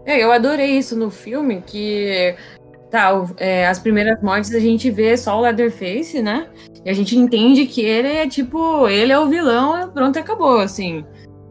É, 0.06 0.24
eu 0.24 0.32
adorei 0.32 0.78
isso 0.78 0.98
no 0.98 1.12
filme, 1.12 1.62
que 1.66 2.36
tá, 2.90 3.12
é, 3.38 3.68
as 3.68 3.80
primeiras 3.80 4.22
mortes 4.22 4.54
a 4.56 4.60
gente 4.60 4.90
vê 4.90 5.18
só 5.18 5.38
o 5.38 5.42
Leatherface, 5.42 6.22
né? 6.22 6.48
E 6.86 6.90
a 6.90 6.94
gente 6.94 7.18
entende 7.18 7.66
que 7.66 7.82
ele 7.82 8.08
é 8.08 8.28
tipo, 8.28 8.88
ele 8.88 9.12
é 9.12 9.20
o 9.20 9.28
vilão, 9.28 9.92
pronto, 9.92 10.18
acabou, 10.18 10.60
assim. 10.60 11.06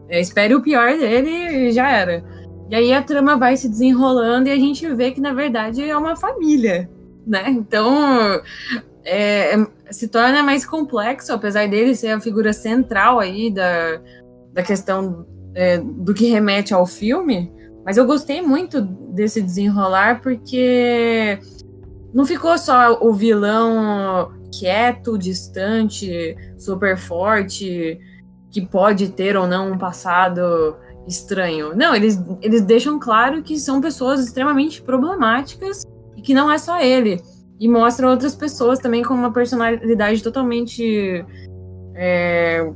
É, 0.09 0.19
espere 0.19 0.55
o 0.55 0.61
pior 0.61 0.97
dele 0.97 1.67
e 1.67 1.71
já 1.71 1.89
era. 1.89 2.23
E 2.69 2.75
aí 2.75 2.93
a 2.93 3.01
trama 3.01 3.37
vai 3.37 3.55
se 3.55 3.69
desenrolando 3.69 4.49
e 4.49 4.51
a 4.51 4.57
gente 4.57 4.87
vê 4.95 5.11
que, 5.11 5.21
na 5.21 5.33
verdade, 5.33 5.87
é 5.87 5.95
uma 5.95 6.15
família, 6.15 6.89
né? 7.25 7.45
Então, 7.49 8.41
é, 9.05 9.53
é, 9.53 9.67
se 9.89 10.07
torna 10.09 10.43
mais 10.43 10.65
complexo, 10.65 11.31
apesar 11.31 11.67
dele 11.67 11.95
ser 11.95 12.09
a 12.09 12.19
figura 12.19 12.51
central 12.51 13.19
aí 13.19 13.49
da, 13.49 14.01
da 14.57 14.63
questão 14.63 15.23
é, 15.53 15.77
do 15.77 16.15
que 16.15 16.25
remete 16.25 16.73
ao 16.73 16.87
filme. 16.87 17.53
Mas 17.85 17.95
eu 17.95 18.07
gostei 18.07 18.41
muito 18.41 18.81
desse 18.81 19.39
desenrolar 19.39 20.19
porque 20.19 21.39
não 22.11 22.25
ficou 22.25 22.57
só 22.57 22.97
o 22.99 23.13
vilão 23.13 24.33
quieto, 24.51 25.15
distante, 25.15 26.35
super 26.57 26.97
forte, 26.97 27.99
que 28.49 28.65
pode 28.65 29.09
ter 29.09 29.37
ou 29.37 29.45
não 29.45 29.73
um 29.73 29.77
passado 29.77 30.75
estranho. 31.07 31.75
Não, 31.75 31.93
eles, 31.95 32.19
eles 32.41 32.63
deixam 32.63 32.97
claro 32.99 33.43
que 33.43 33.59
são 33.59 33.79
pessoas 33.79 34.19
extremamente 34.25 34.81
problemáticas 34.81 35.83
e 36.15 36.21
que 36.23 36.33
não 36.33 36.51
é 36.51 36.57
só 36.57 36.81
ele. 36.81 37.21
E 37.59 37.69
mostram 37.69 38.09
outras 38.09 38.33
pessoas 38.33 38.79
também 38.79 39.03
com 39.03 39.13
uma 39.13 39.31
personalidade 39.31 40.23
totalmente. 40.23 41.23
É, 41.95 42.67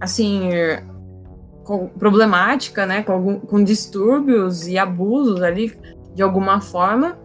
assim. 0.00 0.48
Com, 1.64 1.88
problemática, 1.88 2.86
né? 2.86 3.02
Com, 3.02 3.12
algum, 3.12 3.40
com 3.40 3.64
distúrbios 3.64 4.68
e 4.68 4.78
abusos 4.78 5.42
ali, 5.42 5.76
de 6.14 6.22
alguma 6.22 6.60
forma. 6.60 7.18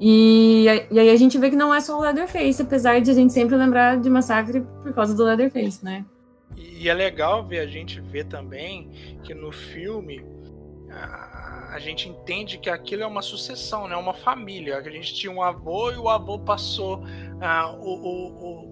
E, 0.00 0.64
e 0.90 0.98
aí 0.98 1.10
a 1.10 1.16
gente 1.16 1.38
vê 1.38 1.48
que 1.48 1.54
não 1.54 1.72
é 1.72 1.80
só 1.80 1.96
o 1.96 2.00
Leatherface, 2.00 2.60
apesar 2.60 3.00
de 3.00 3.10
a 3.10 3.14
gente 3.14 3.32
sempre 3.32 3.54
lembrar 3.54 3.98
de 3.98 4.10
Massacre 4.10 4.60
por 4.82 4.92
causa 4.92 5.14
do 5.14 5.24
Leatherface, 5.24 5.84
né? 5.84 6.04
E 6.56 6.88
é 6.88 6.94
legal 6.94 7.46
ver 7.46 7.60
a 7.60 7.66
gente 7.66 8.00
ver 8.00 8.24
também 8.24 8.90
que 9.22 9.32
no 9.32 9.52
filme 9.52 10.24
a, 10.90 11.74
a 11.74 11.78
gente 11.78 12.08
entende 12.08 12.58
que 12.58 12.68
aquilo 12.68 13.02
é 13.02 13.06
uma 13.06 13.22
sucessão, 13.22 13.88
né? 13.88 13.96
Uma 13.96 14.12
família. 14.12 14.78
A 14.78 14.90
gente 14.90 15.14
tinha 15.14 15.32
um 15.32 15.40
avô 15.40 15.90
e 15.90 15.96
o 15.96 16.08
avô 16.08 16.38
passou 16.38 17.02
o, 17.80 17.88
o, 17.88 18.68
o 18.68 18.71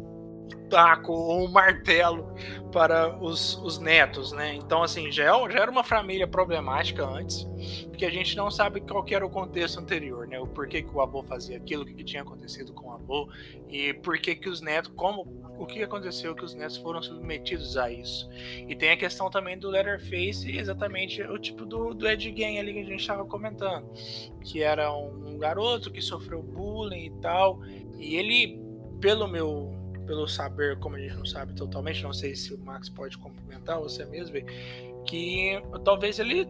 taco 0.68 1.12
ou 1.12 1.44
um 1.44 1.50
martelo 1.50 2.34
para 2.70 3.18
os, 3.18 3.56
os 3.58 3.78
netos, 3.78 4.32
né? 4.32 4.54
Então, 4.54 4.82
assim, 4.82 5.10
já, 5.10 5.24
é, 5.24 5.50
já 5.50 5.60
era 5.60 5.70
uma 5.70 5.82
família 5.82 6.26
problemática 6.26 7.04
antes, 7.04 7.44
porque 7.88 8.04
a 8.04 8.10
gente 8.10 8.36
não 8.36 8.50
sabe 8.50 8.80
qual 8.80 9.04
era 9.10 9.26
o 9.26 9.30
contexto 9.30 9.78
anterior, 9.80 10.26
né? 10.26 10.38
O 10.38 10.46
porquê 10.46 10.82
que 10.82 10.94
o 10.94 11.00
avô 11.00 11.22
fazia 11.22 11.56
aquilo, 11.56 11.82
o 11.82 11.86
que, 11.86 11.94
que 11.94 12.04
tinha 12.04 12.22
acontecido 12.22 12.72
com 12.72 12.88
o 12.88 12.92
avô, 12.92 13.28
e 13.68 13.92
por 13.94 14.18
que 14.18 14.36
que 14.36 14.48
os 14.48 14.60
netos, 14.60 14.92
como, 14.94 15.26
o 15.58 15.66
que 15.66 15.82
aconteceu 15.82 16.34
que 16.34 16.44
os 16.44 16.54
netos 16.54 16.76
foram 16.76 17.02
submetidos 17.02 17.76
a 17.76 17.90
isso. 17.90 18.30
E 18.68 18.74
tem 18.74 18.90
a 18.90 18.96
questão 18.96 19.28
também 19.30 19.58
do 19.58 19.68
Letterface, 19.68 20.56
exatamente 20.56 21.22
o 21.22 21.38
tipo 21.38 21.66
do, 21.66 21.92
do 21.92 22.08
Ed 22.08 22.32
Gein 22.34 22.58
ali 22.58 22.72
que 22.72 22.80
a 22.80 22.84
gente 22.84 23.00
estava 23.00 23.24
comentando, 23.24 23.90
que 24.42 24.62
era 24.62 24.92
um, 24.92 25.34
um 25.34 25.38
garoto 25.38 25.90
que 25.90 26.00
sofreu 26.00 26.42
bullying 26.42 27.06
e 27.06 27.10
tal, 27.20 27.60
e 27.98 28.16
ele, 28.16 28.60
pelo 29.00 29.26
meu 29.26 29.79
pelo 30.10 30.26
saber, 30.26 30.76
como 30.80 30.96
a 30.96 30.98
gente 30.98 31.14
não 31.14 31.24
sabe 31.24 31.54
totalmente, 31.54 32.02
não 32.02 32.12
sei 32.12 32.34
se 32.34 32.52
o 32.52 32.58
Max 32.58 32.88
pode 32.88 33.16
complementar, 33.16 33.78
você 33.78 34.04
mesmo, 34.04 34.34
que 35.06 35.62
talvez 35.84 36.18
ele 36.18 36.48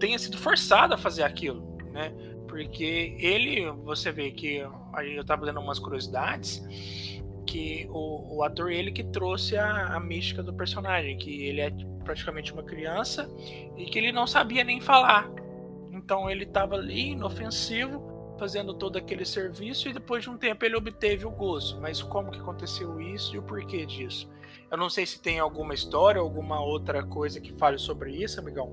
tenha 0.00 0.18
sido 0.18 0.38
forçado 0.38 0.94
a 0.94 0.96
fazer 0.96 1.22
aquilo, 1.22 1.76
né? 1.92 2.10
Porque 2.48 3.14
ele, 3.18 3.70
você 3.84 4.10
vê 4.10 4.30
que 4.30 4.66
eu 5.14 5.22
tava 5.22 5.44
lendo 5.44 5.60
umas 5.60 5.78
curiosidades 5.78 6.62
que 7.44 7.86
o, 7.90 8.38
o 8.38 8.42
ator 8.42 8.72
ele 8.72 8.90
que 8.90 9.04
trouxe 9.04 9.58
a, 9.58 9.94
a 9.94 10.00
mística 10.00 10.42
do 10.42 10.54
personagem, 10.54 11.18
que 11.18 11.44
ele 11.44 11.60
é 11.60 11.70
praticamente 12.04 12.54
uma 12.54 12.62
criança 12.62 13.28
e 13.76 13.84
que 13.84 13.98
ele 13.98 14.12
não 14.12 14.26
sabia 14.26 14.64
nem 14.64 14.80
falar. 14.80 15.30
Então 15.92 16.30
ele 16.30 16.44
estava 16.44 16.76
ali 16.76 17.10
inofensivo 17.10 18.07
fazendo 18.38 18.72
todo 18.72 18.96
aquele 18.96 19.24
serviço 19.24 19.88
e 19.88 19.92
depois 19.92 20.22
de 20.22 20.30
um 20.30 20.36
tempo 20.36 20.64
ele 20.64 20.76
obteve 20.76 21.26
o 21.26 21.30
gozo. 21.30 21.80
Mas 21.80 22.02
como 22.02 22.30
que 22.30 22.38
aconteceu 22.38 23.00
isso 23.00 23.34
e 23.34 23.38
o 23.38 23.42
porquê 23.42 23.84
disso? 23.84 24.30
Eu 24.70 24.78
não 24.78 24.88
sei 24.88 25.06
se 25.06 25.20
tem 25.20 25.38
alguma 25.38 25.74
história, 25.74 26.20
alguma 26.20 26.60
outra 26.60 27.02
coisa 27.02 27.40
que 27.40 27.52
fale 27.54 27.78
sobre 27.78 28.12
isso, 28.12 28.38
amigão. 28.40 28.72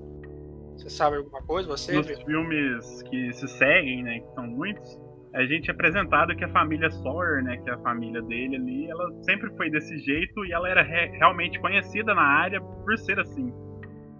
Você 0.76 0.90
sabe 0.90 1.16
alguma 1.16 1.42
coisa? 1.42 1.68
Você? 1.68 1.94
Nos 1.96 2.22
filmes 2.22 3.02
que 3.04 3.32
se 3.32 3.48
seguem, 3.48 4.02
né, 4.02 4.20
que 4.20 4.34
são 4.34 4.46
muitos, 4.46 5.00
a 5.34 5.44
gente 5.44 5.70
é 5.70 5.72
apresentado 5.72 6.36
que 6.36 6.44
a 6.44 6.48
família 6.48 6.90
Sawyer, 6.90 7.42
né, 7.42 7.56
que 7.58 7.68
é 7.68 7.72
a 7.72 7.78
família 7.78 8.22
dele 8.22 8.56
ali, 8.56 8.90
ela 8.90 9.22
sempre 9.22 9.50
foi 9.56 9.70
desse 9.70 9.98
jeito 9.98 10.44
e 10.44 10.52
ela 10.52 10.68
era 10.68 10.82
re 10.82 11.08
realmente 11.18 11.58
conhecida 11.60 12.14
na 12.14 12.22
área 12.22 12.60
por 12.60 12.96
ser 12.98 13.18
assim. 13.18 13.52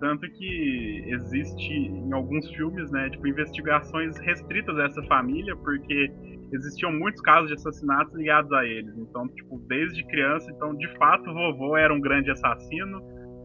Tanto 0.01 0.29
que 0.31 1.05
existe 1.09 1.73
em 1.73 2.13
alguns 2.13 2.49
filmes, 2.51 2.91
né, 2.91 3.09
tipo, 3.11 3.27
investigações 3.27 4.19
restritas 4.19 4.79
a 4.79 4.85
essa 4.85 5.03
família, 5.05 5.57
porque 5.57 6.11
existiam 6.53 6.93
muitos 6.93 7.21
casos 7.23 7.49
de 7.49 7.55
assassinatos 7.55 8.15
ligados 8.15 8.53
a 8.53 8.65
eles. 8.65 8.97
Então, 8.99 9.27
tipo, 9.29 9.59
desde 9.69 10.05
criança, 10.07 10.51
então, 10.51 10.75
de 10.77 10.89
fato, 10.97 11.31
o 11.31 11.35
vovô 11.35 11.77
era 11.77 11.93
um 11.93 12.01
grande 12.01 12.31
assassino 12.31 13.01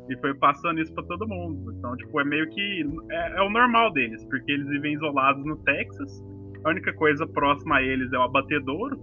e 0.09 0.17
foi 0.17 0.33
passando 0.35 0.81
isso 0.81 0.93
para 0.93 1.05
todo 1.05 1.27
mundo. 1.27 1.73
Então, 1.77 1.95
tipo, 1.95 2.19
é 2.19 2.25
meio 2.25 2.49
que 2.49 2.85
é, 3.11 3.37
é, 3.37 3.41
o 3.41 3.49
normal 3.49 3.91
deles, 3.93 4.23
porque 4.25 4.51
eles 4.51 4.67
vivem 4.67 4.93
isolados 4.93 5.45
no 5.45 5.57
Texas. 5.63 6.21
A 6.65 6.69
única 6.69 6.93
coisa 6.93 7.25
próxima 7.27 7.77
a 7.77 7.81
eles 7.81 8.11
é 8.11 8.17
o 8.17 8.23
abatedouro. 8.23 8.99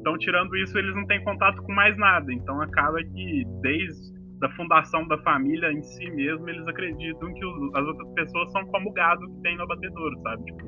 Então, 0.00 0.16
tirando 0.18 0.56
isso, 0.56 0.78
eles 0.78 0.94
não 0.94 1.06
têm 1.06 1.22
contato 1.24 1.62
com 1.62 1.72
mais 1.72 1.96
nada. 1.98 2.32
Então, 2.32 2.60
acaba 2.62 3.02
que 3.02 3.44
desde 3.60 4.15
da 4.38 4.50
fundação 4.50 5.06
da 5.08 5.18
família 5.18 5.72
em 5.72 5.82
si 5.82 6.10
mesmo, 6.10 6.48
eles 6.48 6.66
acreditam 6.68 7.32
que 7.32 7.44
os, 7.44 7.74
as 7.74 7.86
outras 7.86 8.08
pessoas 8.14 8.52
são 8.52 8.64
como 8.66 8.90
o 8.90 8.92
gado 8.92 9.26
que 9.26 9.40
tem 9.42 9.56
no 9.56 9.62
abatedouro, 9.62 10.20
sabe? 10.22 10.44
Tipo, 10.44 10.66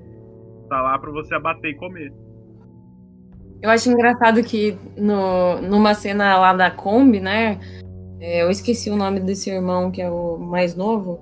tá 0.69 0.81
lá 0.81 0.99
pra 0.99 1.11
você 1.11 1.35
abater 1.35 1.71
e 1.71 1.75
comer. 1.77 2.13
Eu 3.61 3.71
acho 3.71 3.91
engraçado 3.91 4.43
que 4.43 4.79
no, 4.97 5.61
numa 5.63 5.93
cena 5.93 6.39
lá 6.39 6.53
da 6.53 6.71
Kombi, 6.71 7.21
né? 7.21 7.59
É, 8.21 8.43
eu 8.43 8.51
esqueci 8.51 8.91
o 8.91 8.97
nome 8.97 9.21
desse 9.21 9.51
irmão, 9.51 9.91
que 9.91 10.01
é 10.01 10.11
o 10.11 10.39
mais 10.39 10.75
novo. 10.75 11.19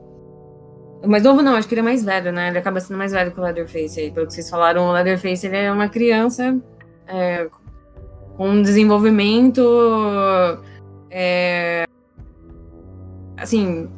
O 1.03 1.09
mais 1.09 1.23
novo 1.23 1.43
não, 1.43 1.55
acho 1.55 1.67
que 1.67 1.75
ele 1.75 1.81
é 1.81 1.85
mais 1.85 2.05
velho, 2.05 2.33
né? 2.33 2.49
Ele 2.49 2.59
acaba 2.59 2.81
sendo 2.81 2.99
mais 2.99 3.13
velho 3.13 3.33
que 3.33 3.41
o 3.41 3.43
Leatherface 3.43 4.01
aí. 4.01 4.11
Pelo 4.11 4.27
que 4.27 4.35
vocês 4.35 4.49
falaram, 4.49 4.89
o 4.89 4.93
Leatherface 4.93 5.47
ele 5.47 5.57
é 5.57 5.73
uma 5.73 5.89
criança 5.89 6.61
é, 7.07 7.49
com 8.37 8.51
um 8.51 8.63
desenvolvimento 8.63 9.63
é, 11.11 11.86
assim, 13.47 13.89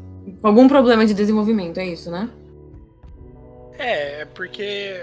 com 0.41 0.47
algum 0.47 0.69
problema 0.69 1.05
de 1.05 1.15
desenvolvimento, 1.15 1.79
é 1.79 1.87
isso, 1.87 2.11
né? 2.11 2.31
É, 3.79 4.25
porque. 4.27 5.01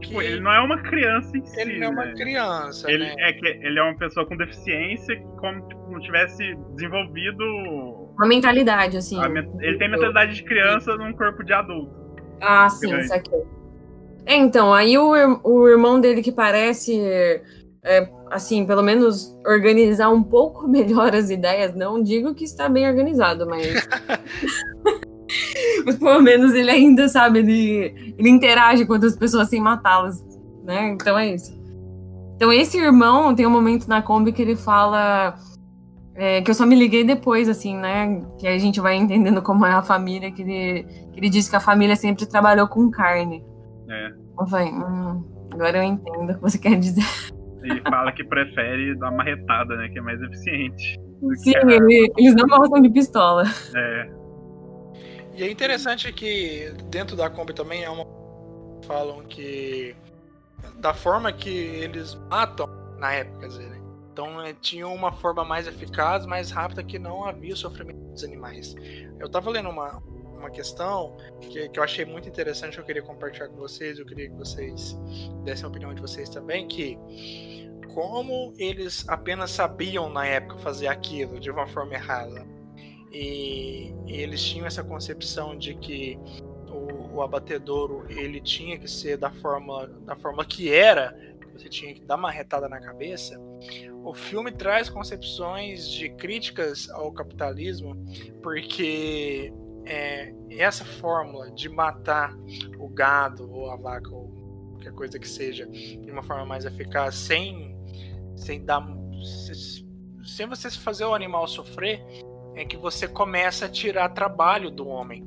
Tipo, 0.00 0.22
ele 0.22 0.40
não 0.40 0.52
é 0.52 0.60
uma 0.60 0.80
criança 0.82 1.36
em 1.36 1.44
si. 1.44 1.60
Ele 1.60 1.78
não 1.78 1.88
é 1.88 1.90
uma 1.90 2.04
né? 2.04 2.14
criança. 2.14 2.90
Ele 2.90 3.04
né? 3.04 3.14
é 3.18 3.32
que 3.32 3.46
ele 3.46 3.78
é 3.78 3.82
uma 3.82 3.96
pessoa 3.96 4.26
com 4.26 4.36
deficiência 4.36 5.16
que 5.16 5.24
como 5.38 5.66
tipo, 5.68 5.90
não 5.90 6.00
tivesse 6.00 6.54
desenvolvido. 6.74 7.42
Uma 8.16 8.26
mentalidade, 8.26 8.96
assim. 8.96 9.18
Ele 9.60 9.78
tem 9.78 9.90
mentalidade 9.90 10.34
de 10.34 10.44
criança 10.44 10.96
num 10.96 11.12
corpo 11.12 11.42
de 11.42 11.52
adulto. 11.52 11.94
Ah, 12.40 12.68
sim, 12.68 12.96
isso 12.98 13.12
aqui. 13.12 13.34
É, 14.26 14.36
então, 14.36 14.72
aí 14.74 14.98
o, 14.98 15.12
o 15.42 15.68
irmão 15.68 16.00
dele 16.00 16.22
que 16.22 16.32
parece 16.32 17.42
é, 17.86 18.08
assim, 18.32 18.66
pelo 18.66 18.82
menos 18.82 19.32
organizar 19.46 20.10
um 20.10 20.22
pouco 20.22 20.66
melhor 20.68 21.14
as 21.14 21.30
ideias. 21.30 21.74
Não 21.74 22.02
digo 22.02 22.34
que 22.34 22.44
está 22.44 22.68
bem 22.68 22.86
organizado, 22.86 23.46
mas. 23.46 23.66
mas 25.86 25.96
pelo 25.96 26.20
menos 26.20 26.52
ele 26.52 26.70
ainda 26.70 27.08
sabe, 27.08 27.38
ele, 27.38 28.14
ele 28.18 28.28
interage 28.28 28.84
com 28.84 28.92
outras 28.92 29.16
pessoas 29.16 29.48
sem 29.48 29.60
matá-las, 29.60 30.20
né? 30.64 30.90
Então 30.90 31.16
é 31.16 31.32
isso. 31.32 31.56
Então 32.34 32.52
esse 32.52 32.76
irmão 32.76 33.34
tem 33.34 33.46
um 33.46 33.50
momento 33.50 33.86
na 33.86 34.02
Kombi 34.02 34.32
que 34.32 34.42
ele 34.42 34.56
fala. 34.56 35.36
É, 36.18 36.40
que 36.40 36.50
eu 36.50 36.54
só 36.54 36.64
me 36.64 36.74
liguei 36.74 37.04
depois, 37.04 37.46
assim, 37.46 37.76
né? 37.76 38.22
Que 38.38 38.48
a 38.48 38.56
gente 38.56 38.80
vai 38.80 38.96
entendendo 38.96 39.42
como 39.42 39.66
é 39.66 39.72
a 39.72 39.82
família, 39.82 40.32
que 40.32 40.40
ele, 40.40 40.84
que 41.12 41.20
ele 41.20 41.28
diz 41.28 41.46
que 41.46 41.56
a 41.56 41.60
família 41.60 41.94
sempre 41.94 42.24
trabalhou 42.24 42.66
com 42.66 42.90
carne. 42.90 43.44
É. 43.88 44.08
Eu 44.40 44.46
falei, 44.46 44.72
hum, 44.72 45.22
agora 45.52 45.76
eu 45.76 45.82
entendo 45.82 46.30
o 46.30 46.34
que 46.34 46.40
você 46.40 46.56
quer 46.56 46.78
dizer. 46.80 47.04
Ele 47.66 47.80
fala 47.82 48.12
que 48.12 48.24
prefere 48.24 48.94
dar 48.96 49.10
uma 49.10 49.22
retada, 49.22 49.76
né? 49.76 49.88
Que 49.88 49.98
é 49.98 50.02
mais 50.02 50.20
eficiente. 50.22 50.98
Sim, 51.36 51.52
ele, 51.56 52.12
eles 52.16 52.34
não 52.34 52.46
gostam 52.46 52.80
de 52.80 52.90
pistola. 52.90 53.44
É. 53.74 54.10
E 55.34 55.42
é 55.42 55.50
interessante 55.50 56.12
que 56.12 56.72
dentro 56.90 57.16
da 57.16 57.28
Kombi 57.28 57.52
também 57.52 57.84
é 57.84 57.90
uma. 57.90 58.06
Falam 58.86 59.22
que. 59.24 59.94
Da 60.78 60.94
forma 60.94 61.32
que 61.32 61.50
eles 61.50 62.14
matam 62.30 62.66
na 62.98 63.12
época, 63.12 63.40
quer 63.40 63.48
dizer, 63.48 63.68
né? 63.68 63.80
Então 64.12 64.40
é, 64.40 64.54
tinha 64.54 64.88
uma 64.88 65.12
forma 65.12 65.44
mais 65.44 65.66
eficaz, 65.66 66.24
mais 66.24 66.50
rápida, 66.50 66.82
que 66.82 66.98
não 66.98 67.24
havia 67.24 67.54
sofrimento 67.54 67.98
dos 68.12 68.24
animais. 68.24 68.74
Eu 69.20 69.28
tava 69.28 69.50
lendo 69.50 69.68
uma, 69.68 70.02
uma 70.36 70.50
questão 70.50 71.16
que, 71.40 71.68
que 71.68 71.78
eu 71.78 71.82
achei 71.82 72.04
muito 72.04 72.28
interessante, 72.28 72.78
eu 72.78 72.84
queria 72.84 73.02
compartilhar 73.02 73.48
com 73.48 73.56
vocês, 73.56 73.98
eu 73.98 74.06
queria 74.06 74.28
que 74.28 74.36
vocês 74.36 74.96
dessem 75.44 75.64
a 75.64 75.68
opinião 75.68 75.94
de 75.94 76.00
vocês 76.00 76.28
também, 76.28 76.66
que 76.68 76.98
como 77.94 78.52
eles 78.58 79.08
apenas 79.08 79.50
sabiam 79.50 80.10
na 80.10 80.26
época 80.26 80.58
fazer 80.58 80.86
aquilo 80.86 81.40
de 81.40 81.50
uma 81.50 81.66
forma 81.66 81.94
errada. 81.94 82.46
E, 83.10 83.94
e 84.06 84.12
eles 84.20 84.44
tinham 84.44 84.66
essa 84.66 84.84
concepção 84.84 85.56
de 85.56 85.74
que 85.74 86.18
o, 86.68 87.16
o, 87.16 87.22
abatedouro 87.22 88.04
ele 88.10 88.40
tinha 88.40 88.78
que 88.78 88.86
ser 88.86 89.16
da 89.16 89.30
forma 89.30 89.86
da 90.04 90.14
forma 90.14 90.44
que 90.44 90.70
era, 90.70 91.16
você 91.58 91.68
tinha 91.68 91.94
que 91.94 92.02
dar 92.02 92.16
uma 92.16 92.30
retada 92.30 92.68
na 92.68 92.78
cabeça. 92.78 93.40
O 94.04 94.12
filme 94.12 94.52
traz 94.52 94.90
concepções 94.90 95.88
de 95.88 96.10
críticas 96.10 96.90
ao 96.90 97.10
capitalismo, 97.12 97.96
porque 98.42 99.52
é, 99.86 100.34
essa 100.50 100.84
fórmula 100.84 101.50
de 101.52 101.68
matar 101.68 102.36
o 102.78 102.88
gado 102.88 103.50
ou 103.50 103.70
a 103.70 103.76
vaca 103.76 104.10
ou 104.10 104.28
qualquer 104.72 104.92
coisa 104.92 105.18
que 105.18 105.28
seja 105.28 105.66
de 105.66 106.10
uma 106.10 106.22
forma 106.22 106.44
mais 106.44 106.64
eficaz 106.64 107.14
sem 107.14 107.76
sem 108.36 108.64
dar 108.64 108.84
sem 110.24 110.46
você 110.46 110.70
fazer 110.72 111.04
o 111.04 111.14
animal 111.14 111.46
sofrer 111.46 112.04
é 112.54 112.64
que 112.64 112.76
você 112.76 113.06
começa 113.06 113.66
a 113.66 113.68
tirar 113.68 114.08
trabalho 114.08 114.70
do 114.70 114.88
homem 114.88 115.24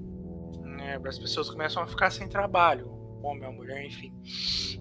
né? 0.61 0.99
as 1.05 1.17
pessoas 1.17 1.49
começam 1.49 1.81
a 1.81 1.87
ficar 1.87 2.11
sem 2.11 2.27
trabalho 2.27 2.99
homem 3.23 3.47
a 3.47 3.51
mulher 3.51 3.85
enfim 3.85 4.13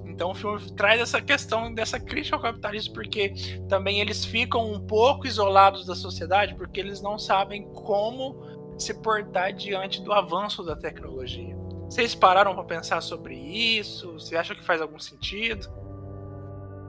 então 0.04 0.32
o 0.32 0.34
filme 0.34 0.60
traz 0.72 1.00
essa 1.00 1.20
questão 1.20 1.72
dessa 1.72 2.00
crítica 2.00 2.36
ao 2.36 2.42
capitalismo 2.42 2.94
porque 2.94 3.32
também 3.68 4.00
eles 4.00 4.24
ficam 4.24 4.72
um 4.72 4.80
pouco 4.80 5.26
isolados 5.26 5.86
da 5.86 5.94
sociedade 5.94 6.56
porque 6.56 6.80
eles 6.80 7.00
não 7.00 7.16
sabem 7.16 7.62
como 7.72 8.47
se 8.78 9.02
portar 9.02 9.52
diante 9.52 10.02
do 10.02 10.12
avanço 10.12 10.62
da 10.64 10.76
tecnologia 10.76 11.56
Vocês 11.84 12.14
pararam 12.14 12.54
para 12.54 12.64
pensar 12.64 13.00
sobre 13.00 13.34
isso? 13.34 14.12
Você 14.14 14.36
acha 14.36 14.54
que 14.54 14.64
faz 14.64 14.80
algum 14.80 14.98
sentido? 14.98 15.68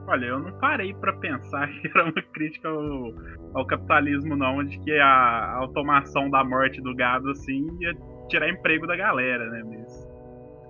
Olha, 0.06 0.26
eu 0.26 0.38
não 0.40 0.52
parei 0.58 0.92
para 0.92 1.12
pensar 1.12 1.68
que 1.80 1.86
era 1.86 2.04
uma 2.04 2.22
crítica 2.32 2.68
ao, 2.68 3.12
ao, 3.54 3.64
capitalismo, 3.64 4.34
não, 4.34 4.64
de 4.64 4.78
que 4.80 4.92
a 4.98 5.52
automação 5.54 6.28
da 6.28 6.42
morte 6.42 6.80
do 6.80 6.94
gado, 6.94 7.30
assim, 7.30 7.68
ia 7.80 7.94
tirar 8.28 8.48
emprego 8.48 8.88
da 8.88 8.96
galera, 8.96 9.48
né? 9.50 9.62
Mas, 9.64 10.08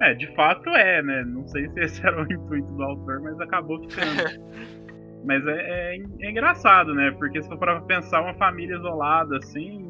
é, 0.02 0.14
de 0.14 0.26
fato 0.34 0.68
é, 0.70 1.02
né? 1.02 1.24
Não 1.24 1.46
sei 1.46 1.68
se 1.70 1.80
esse 1.80 2.04
era 2.06 2.22
o 2.22 2.30
intuito 2.30 2.68
do 2.72 2.82
autor, 2.82 3.20
mas 3.22 3.40
acabou 3.40 3.80
ficando. 3.80 4.50
mas 5.24 5.46
é, 5.46 5.94
é, 5.94 6.02
é, 6.20 6.30
engraçado, 6.30 6.94
né? 6.94 7.10
Porque 7.12 7.40
se 7.42 7.48
for 7.48 7.58
para 7.58 7.80
pensar 7.82 8.20
uma 8.20 8.34
família 8.34 8.76
isolada, 8.76 9.38
assim, 9.38 9.89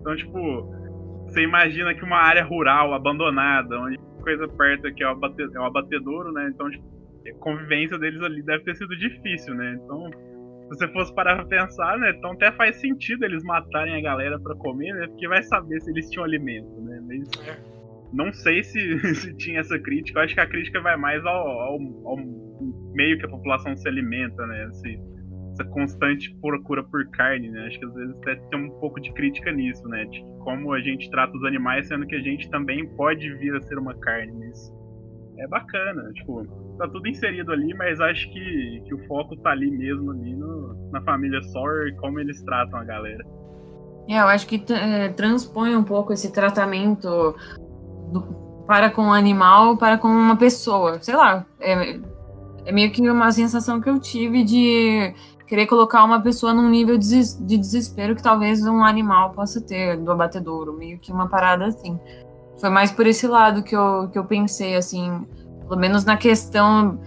então, 0.00 0.16
tipo, 0.16 0.38
você 1.24 1.42
imagina 1.42 1.94
que 1.94 2.04
uma 2.04 2.18
área 2.18 2.44
rural 2.44 2.94
abandonada, 2.94 3.78
onde 3.78 3.98
coisa 4.22 4.48
perto 4.48 4.86
aqui 4.86 5.02
é 5.02 5.06
o, 5.06 5.10
abate, 5.10 5.42
é 5.42 5.60
o 5.60 5.64
abatedouro, 5.64 6.32
né? 6.32 6.50
Então, 6.52 6.70
tipo, 6.70 6.84
a 7.26 7.38
convivência 7.38 7.98
deles 7.98 8.22
ali 8.22 8.42
deve 8.42 8.64
ter 8.64 8.76
sido 8.76 8.96
difícil, 8.96 9.54
né? 9.54 9.78
Então, 9.82 10.10
se 10.10 10.68
você 10.68 10.88
fosse 10.88 11.14
parar 11.14 11.36
pra 11.36 11.46
pensar, 11.46 11.98
né? 11.98 12.12
Então 12.16 12.32
até 12.32 12.52
faz 12.52 12.76
sentido 12.80 13.24
eles 13.24 13.42
matarem 13.42 13.94
a 13.94 14.00
galera 14.00 14.38
para 14.38 14.54
comer, 14.56 14.92
né? 14.92 15.06
Porque 15.06 15.26
vai 15.26 15.42
saber 15.42 15.80
se 15.80 15.90
eles 15.90 16.10
tinham 16.10 16.24
alimento, 16.24 16.80
né? 16.82 17.00
Mas 17.06 17.48
é. 17.48 17.58
não 18.12 18.32
sei 18.32 18.62
se, 18.62 18.98
se 19.16 19.36
tinha 19.36 19.60
essa 19.60 19.78
crítica. 19.78 20.20
Eu 20.20 20.24
acho 20.24 20.34
que 20.34 20.40
a 20.40 20.46
crítica 20.46 20.80
vai 20.80 20.96
mais 20.96 21.24
ao, 21.24 21.48
ao, 21.48 21.78
ao 22.04 22.16
meio 22.92 23.18
que 23.18 23.24
a 23.24 23.30
população 23.30 23.74
se 23.76 23.88
alimenta, 23.88 24.46
né? 24.46 24.68
Se, 24.72 25.00
essa 25.58 25.64
constante 25.70 26.34
procura 26.40 26.82
por 26.84 27.04
carne, 27.10 27.50
né? 27.50 27.66
Acho 27.66 27.78
que 27.78 27.84
às 27.84 27.94
vezes 27.94 28.16
até 28.18 28.36
tem 28.36 28.66
um 28.66 28.70
pouco 28.78 29.00
de 29.00 29.12
crítica 29.12 29.50
nisso, 29.50 29.86
né? 29.88 30.04
De 30.04 30.24
como 30.40 30.72
a 30.72 30.80
gente 30.80 31.10
trata 31.10 31.36
os 31.36 31.44
animais, 31.44 31.88
sendo 31.88 32.06
que 32.06 32.14
a 32.14 32.20
gente 32.20 32.48
também 32.50 32.86
pode 32.96 33.28
vir 33.34 33.54
a 33.54 33.60
ser 33.62 33.78
uma 33.78 33.94
carne. 33.94 34.32
Mas 34.32 34.72
é 35.38 35.46
bacana, 35.48 36.10
tipo, 36.14 36.46
tá 36.78 36.88
tudo 36.88 37.08
inserido 37.08 37.52
ali, 37.52 37.74
mas 37.74 38.00
acho 38.00 38.30
que, 38.32 38.82
que 38.86 38.94
o 38.94 39.06
foco 39.06 39.36
tá 39.36 39.50
ali 39.50 39.70
mesmo, 39.70 40.12
ali 40.12 40.34
no, 40.34 40.90
na 40.90 41.00
família 41.02 41.42
Sawyer 41.42 41.88
e 41.88 41.96
como 41.96 42.18
eles 42.20 42.42
tratam 42.42 42.78
a 42.78 42.84
galera. 42.84 43.24
É, 44.08 44.20
eu 44.20 44.26
acho 44.26 44.46
que 44.46 44.62
é, 44.72 45.08
transpõe 45.10 45.76
um 45.76 45.84
pouco 45.84 46.12
esse 46.12 46.32
tratamento 46.32 47.36
do, 48.12 48.64
para 48.66 48.90
com 48.90 49.08
o 49.08 49.12
animal 49.12 49.76
para 49.76 49.98
com 49.98 50.08
uma 50.08 50.36
pessoa. 50.36 50.98
Sei 51.00 51.14
lá, 51.14 51.44
é, 51.60 52.00
é 52.64 52.72
meio 52.72 52.90
que 52.90 53.08
uma 53.08 53.30
sensação 53.30 53.80
que 53.80 53.88
eu 53.88 53.98
tive 54.00 54.42
de 54.44 55.14
querer 55.48 55.66
colocar 55.66 56.04
uma 56.04 56.20
pessoa 56.20 56.52
num 56.52 56.68
nível 56.68 56.98
de 56.98 57.58
desespero 57.58 58.14
que 58.14 58.22
talvez 58.22 58.62
um 58.66 58.84
animal 58.84 59.30
possa 59.30 59.60
ter 59.60 59.96
do 59.96 60.12
abatedouro, 60.12 60.74
meio 60.74 60.98
que 60.98 61.10
uma 61.10 61.26
parada 61.26 61.66
assim. 61.66 61.98
Foi 62.60 62.68
mais 62.68 62.92
por 62.92 63.06
esse 63.06 63.26
lado 63.26 63.62
que 63.62 63.74
eu, 63.74 64.08
que 64.12 64.18
eu 64.18 64.24
pensei, 64.24 64.76
assim, 64.76 65.26
pelo 65.66 65.80
menos 65.80 66.04
na 66.04 66.16
questão 66.16 67.00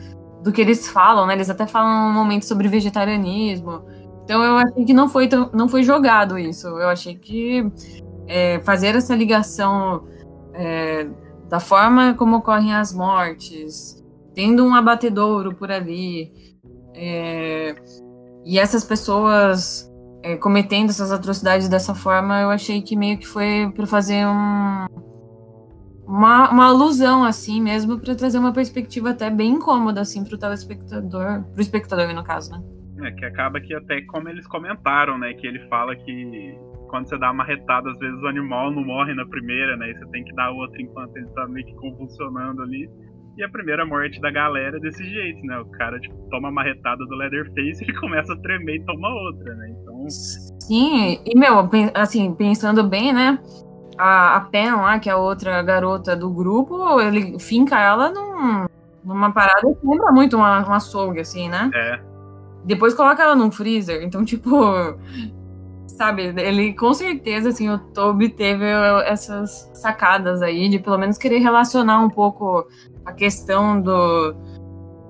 do 0.43 0.51
que 0.51 0.59
eles 0.59 0.87
falam, 0.87 1.27
né? 1.27 1.35
Eles 1.35 1.49
até 1.49 1.67
falam 1.67 2.09
um 2.09 2.13
momento 2.13 2.45
sobre 2.45 2.67
vegetarianismo. 2.67 3.83
Então 4.23 4.43
eu 4.43 4.57
achei 4.57 4.85
que 4.85 4.93
não 4.93 5.07
foi, 5.07 5.29
não 5.53 5.69
foi 5.69 5.83
jogado 5.83 6.37
isso. 6.37 6.67
Eu 6.67 6.89
achei 6.89 7.15
que 7.15 7.71
é, 8.27 8.59
fazer 8.59 8.95
essa 8.95 9.15
ligação 9.15 10.03
é, 10.53 11.07
da 11.47 11.59
forma 11.59 12.15
como 12.15 12.37
ocorrem 12.37 12.73
as 12.73 12.91
mortes, 12.91 14.03
tendo 14.33 14.65
um 14.65 14.73
abatedouro 14.73 15.53
por 15.53 15.69
ali, 15.69 16.31
é, 16.95 17.75
e 18.45 18.59
essas 18.59 18.83
pessoas 18.83 19.91
é, 20.23 20.37
cometendo 20.37 20.89
essas 20.89 21.11
atrocidades 21.11 21.67
dessa 21.67 21.95
forma, 21.95 22.39
eu 22.41 22.49
achei 22.49 22.81
que 22.81 22.95
meio 22.95 23.17
que 23.17 23.27
foi 23.27 23.71
para 23.75 23.85
fazer 23.87 24.25
um, 24.25 24.85
uma, 26.05 26.51
uma 26.51 26.65
alusão, 26.67 27.23
assim 27.23 27.61
mesmo, 27.61 27.99
para 27.99 28.15
trazer 28.15 28.37
uma 28.37 28.53
perspectiva 28.53 29.11
até 29.11 29.29
bem 29.29 29.53
incômoda, 29.53 30.01
assim, 30.01 30.23
pro 30.23 30.37
telespectador, 30.37 31.43
pro 31.51 31.61
espectador, 31.61 32.13
no 32.13 32.23
caso, 32.23 32.51
né? 32.51 32.61
É, 33.03 33.11
que 33.11 33.25
acaba 33.25 33.59
que 33.59 33.73
até 33.73 34.01
como 34.01 34.29
eles 34.29 34.45
comentaram, 34.45 35.17
né, 35.17 35.33
que 35.33 35.47
ele 35.47 35.59
fala 35.67 35.95
que 35.95 36.55
quando 36.87 37.07
você 37.07 37.17
dá 37.17 37.31
uma 37.31 37.43
retada, 37.43 37.89
às 37.89 37.97
vezes 37.97 38.21
o 38.21 38.27
animal 38.27 38.69
não 38.69 38.83
morre 38.83 39.13
na 39.15 39.25
primeira, 39.25 39.75
né, 39.77 39.89
e 39.89 39.97
você 39.97 40.05
tem 40.07 40.23
que 40.23 40.35
dar 40.35 40.51
outra 40.51 40.79
enquanto 40.79 41.15
ele 41.15 41.27
tá 41.27 41.47
meio 41.47 41.65
que 41.65 41.73
convulsionando 41.75 42.61
ali. 42.61 42.89
E 43.37 43.43
a 43.43 43.49
primeira 43.49 43.85
morte 43.85 44.19
da 44.19 44.29
galera 44.29 44.77
é 44.77 44.79
desse 44.79 45.03
jeito, 45.03 45.41
né? 45.45 45.57
O 45.59 45.65
cara, 45.71 45.99
tipo, 45.99 46.15
toma 46.29 46.49
uma 46.49 46.63
retada 46.63 47.05
do 47.05 47.15
Leatherface, 47.15 47.83
ele 47.83 47.97
começa 47.99 48.33
a 48.33 48.37
tremer 48.37 48.75
e 48.75 48.85
toma 48.85 49.07
outra, 49.07 49.55
né? 49.55 49.69
Então. 49.69 50.09
Sim, 50.09 51.21
e 51.25 51.37
meu, 51.37 51.69
assim, 51.93 52.33
pensando 52.33 52.83
bem, 52.83 53.13
né? 53.13 53.39
A, 53.97 54.37
a 54.37 54.41
Pen 54.41 54.71
lá, 54.73 54.99
que 54.99 55.09
é 55.09 55.13
a 55.13 55.17
outra 55.17 55.61
garota 55.61 56.15
do 56.15 56.29
grupo, 56.29 56.99
ele 56.99 57.39
finca 57.39 57.79
ela 57.79 58.09
num, 58.09 58.65
numa 59.03 59.31
parada 59.31 59.61
que 59.61 59.87
lembra 59.87 60.11
muito 60.11 60.35
uma, 60.35 60.65
uma 60.65 60.77
açougue, 60.77 61.19
assim, 61.19 61.49
né? 61.49 61.69
É. 61.73 61.99
Depois 62.65 62.93
coloca 62.93 63.23
ela 63.23 63.35
num 63.35 63.51
freezer. 63.51 64.03
Então, 64.03 64.23
tipo, 64.25 64.51
sabe, 65.87 66.33
ele 66.37 66.73
com 66.73 66.93
certeza, 66.93 67.49
assim, 67.49 67.69
o 67.69 67.77
Toby 67.77 68.29
teve 68.29 68.65
essas 69.05 69.69
sacadas 69.73 70.41
aí 70.41 70.67
de 70.67 70.79
pelo 70.79 70.97
menos 70.97 71.17
querer 71.17 71.39
relacionar 71.39 71.99
um 71.99 72.09
pouco 72.09 72.67
a 73.05 73.11
questão 73.13 73.81
do 73.81 74.35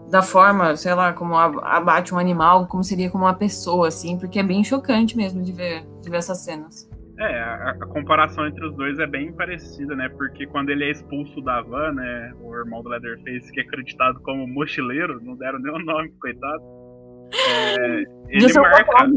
da 0.10 0.22
forma, 0.22 0.76
sei 0.76 0.94
lá, 0.94 1.14
como 1.14 1.38
abate 1.38 2.14
um 2.14 2.18
animal, 2.18 2.68
como 2.68 2.84
seria 2.84 3.10
como 3.10 3.24
uma 3.24 3.34
pessoa, 3.34 3.88
assim, 3.88 4.20
porque 4.20 4.40
é 4.40 4.44
bem 4.44 4.62
chocante 4.62 5.16
mesmo 5.16 5.42
de 5.42 5.54
ver, 5.54 5.86
de 6.02 6.10
ver 6.10 6.18
essas 6.18 6.44
cenas. 6.44 6.92
É, 7.18 7.40
a, 7.40 7.70
a, 7.70 7.86
comparação 7.86 8.46
entre 8.48 8.66
os 8.66 8.76
dois 8.76 9.00
é 9.00 9.08
bem 9.08 9.32
parecida, 9.32 9.96
né? 9.96 10.10
Porque 10.10 10.48
quando 10.48 10.70
ele 10.70 10.86
é 10.86 10.92
expulso 10.92 11.40
da 11.42 11.62
van, 11.62 11.94
né? 11.94 12.34
O 12.42 12.54
irmão 12.56 12.82
do 12.82 12.90
Leatherface, 12.90 13.52
que 13.52 13.62
é 13.62 13.64
acreditado 13.64 14.20
como 14.22 14.46
mochileiro, 14.48 15.22
não 15.24 15.36
deram 15.36 15.60
nem 15.60 15.72
o 15.72 15.80
nome, 15.80 16.12
coitado. 16.20 16.62
É, 17.34 18.04
ele 18.28 18.54
marca. 18.54 19.08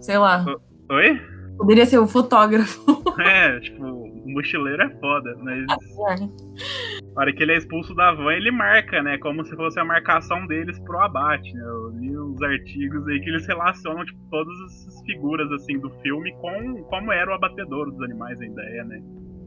Sei 0.00 0.18
lá. 0.18 0.44
Oi? 0.90 1.20
Poderia 1.56 1.86
ser 1.86 1.98
o 1.98 2.06
fotógrafo. 2.06 3.02
É, 3.18 3.60
tipo, 3.60 3.82
o 3.82 3.95
mochileiro 4.36 4.82
é 4.82 4.90
foda, 5.00 5.36
mas. 5.42 5.66
É. 6.06 7.06
Na 7.14 7.22
hora 7.22 7.32
que 7.32 7.42
ele 7.42 7.52
é 7.52 7.56
expulso 7.56 7.94
da 7.94 8.12
van, 8.12 8.32
ele 8.34 8.50
marca, 8.50 9.02
né? 9.02 9.16
Como 9.18 9.42
se 9.44 9.56
fosse 9.56 9.80
a 9.80 9.84
marcação 9.84 10.46
deles 10.46 10.78
pro 10.80 11.00
abate, 11.00 11.52
né? 11.54 11.64
Eu 11.64 11.88
li 11.98 12.18
uns 12.18 12.40
artigos 12.42 13.08
aí 13.08 13.18
que 13.20 13.30
eles 13.30 13.46
relacionam, 13.46 14.04
tipo, 14.04 14.20
todas 14.30 14.54
essas 14.66 15.00
figuras, 15.06 15.50
assim, 15.52 15.78
do 15.78 15.90
filme 16.02 16.32
com 16.34 16.84
como 16.84 17.10
era 17.10 17.30
o 17.30 17.34
abatedor 17.34 17.90
dos 17.90 18.00
animais, 18.02 18.40
a 18.40 18.44
ideia, 18.44 18.84
né? 18.84 19.02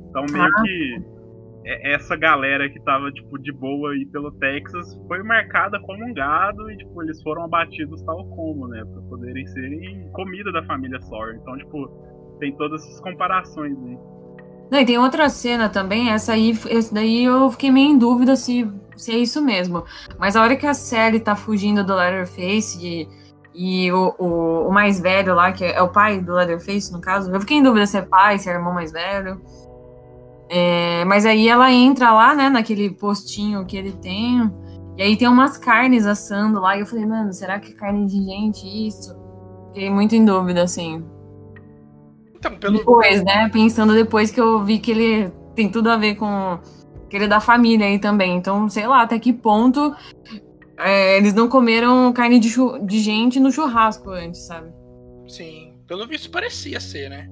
Então, 0.10 0.25
meio 0.32 0.43
ah. 0.43 0.62
que 0.63 1.04
essa 1.65 2.15
galera 2.15 2.69
que 2.69 2.80
tava, 2.82 3.12
tipo, 3.12 3.38
de 3.38 3.52
boa 3.52 3.91
aí 3.91 4.06
pelo 4.08 4.32
Texas 4.32 4.99
foi 5.08 5.21
marcada 5.21 5.80
como 5.82 6.04
um 6.04 6.13
gado 6.13 6.71
e, 6.71 6.78
tipo, 6.78 7.04
eles 7.04 7.21
foram 7.21 7.43
abatidos 7.43 8.02
tal 8.04 8.25
como, 8.30 8.67
né? 8.67 8.84
Pra 8.84 9.02
poderem 9.04 9.45
serem 9.47 10.10
comida 10.12 10.52
da 10.52 10.63
família 10.63 10.99
Sawyer. 11.02 11.36
Então, 11.36 11.58
tipo, 11.58 11.88
tem 12.39 12.56
todas 12.56 12.84
essas 12.84 12.99
comparações 13.02 13.78
aí. 13.84 14.18
Não, 14.69 14.79
e 14.79 14.86
tem 14.86 14.97
outra 14.99 15.29
cena 15.29 15.67
também, 15.67 16.12
essa 16.12 16.34
aí, 16.34 16.51
esse 16.67 16.93
daí 16.93 17.23
eu 17.23 17.49
fiquei 17.51 17.71
meio 17.71 17.89
em 17.89 17.97
dúvida 17.97 18.36
se, 18.36 18.69
se 18.95 19.12
é 19.12 19.17
isso 19.17 19.41
mesmo. 19.41 19.84
Mas 20.17 20.36
a 20.36 20.43
hora 20.43 20.55
que 20.55 20.67
a 20.67 20.73
Sally 20.73 21.19
tá 21.19 21.36
fugindo 21.36 21.84
do 21.84 21.95
Leatherface 21.95 22.77
e, 22.86 23.08
e 23.53 23.91
o, 23.91 24.13
o, 24.19 24.67
o, 24.67 24.71
mais 24.71 24.99
velho 24.99 25.34
lá, 25.34 25.51
que 25.51 25.65
é 25.65 25.82
o 25.82 25.89
pai 25.89 26.21
do 26.21 26.34
Leatherface, 26.34 26.93
no 26.93 27.01
caso, 27.01 27.32
eu 27.32 27.39
fiquei 27.39 27.58
em 27.58 27.63
dúvida 27.63 27.88
se 27.88 27.97
é 27.97 28.01
pai, 28.03 28.38
se 28.38 28.49
é 28.49 28.53
irmão 28.53 28.73
mais 28.73 28.91
velho. 28.91 29.41
É, 30.49 31.03
mas 31.05 31.25
aí 31.25 31.47
ela 31.47 31.71
entra 31.71 32.12
lá, 32.12 32.36
né, 32.36 32.49
naquele 32.49 32.89
postinho 32.91 33.65
que 33.65 33.77
ele 33.77 33.91
tem, 33.93 34.51
e 34.97 35.01
aí 35.01 35.15
tem 35.15 35.27
umas 35.27 35.58
carnes 35.58 36.05
assando 36.05 36.60
lá, 36.60 36.75
e 36.75 36.82
eu 36.82 36.86
falei, 36.86 37.05
mano, 37.05 37.34
será 37.34 37.60
que 37.60 37.71
é 37.71 37.75
carne 37.75 38.05
de 38.05 38.23
gente 38.23 38.88
isso? 38.88 39.15
Fiquei 39.67 39.89
muito 39.89 40.15
em 40.15 40.25
dúvida, 40.25 40.63
assim. 40.63 41.03
Então, 42.39 42.56
pelo... 42.56 42.78
Depois, 42.78 43.23
né? 43.23 43.49
Pensando 43.49 43.93
depois 43.93 44.32
que 44.32 44.39
eu 44.39 44.63
vi 44.63 44.80
que 44.80 44.91
ele 44.91 45.32
tem 45.54 45.69
tudo 45.69 45.89
a 45.89 45.97
ver 45.97 46.15
com 46.15 46.58
aquele 47.06 47.28
da 47.28 47.39
família 47.39 47.86
aí 47.86 47.99
também. 47.99 48.38
Então, 48.38 48.69
sei 48.69 48.88
lá 48.88 49.02
até 49.02 49.19
que 49.19 49.34
ponto 49.34 49.93
é, 50.78 51.17
eles 51.17 51.34
não 51.34 51.49
comeram 51.49 52.12
carne 52.13 52.39
de, 52.39 52.49
de 52.84 52.99
gente 52.99 53.39
no 53.39 53.52
churrasco 53.52 54.10
antes, 54.12 54.47
sabe? 54.47 54.71
Sim, 55.28 55.73
pelo 55.86 56.08
visto 56.08 56.32
parecia 56.32 56.80
ser, 56.80 57.10
né? 57.10 57.30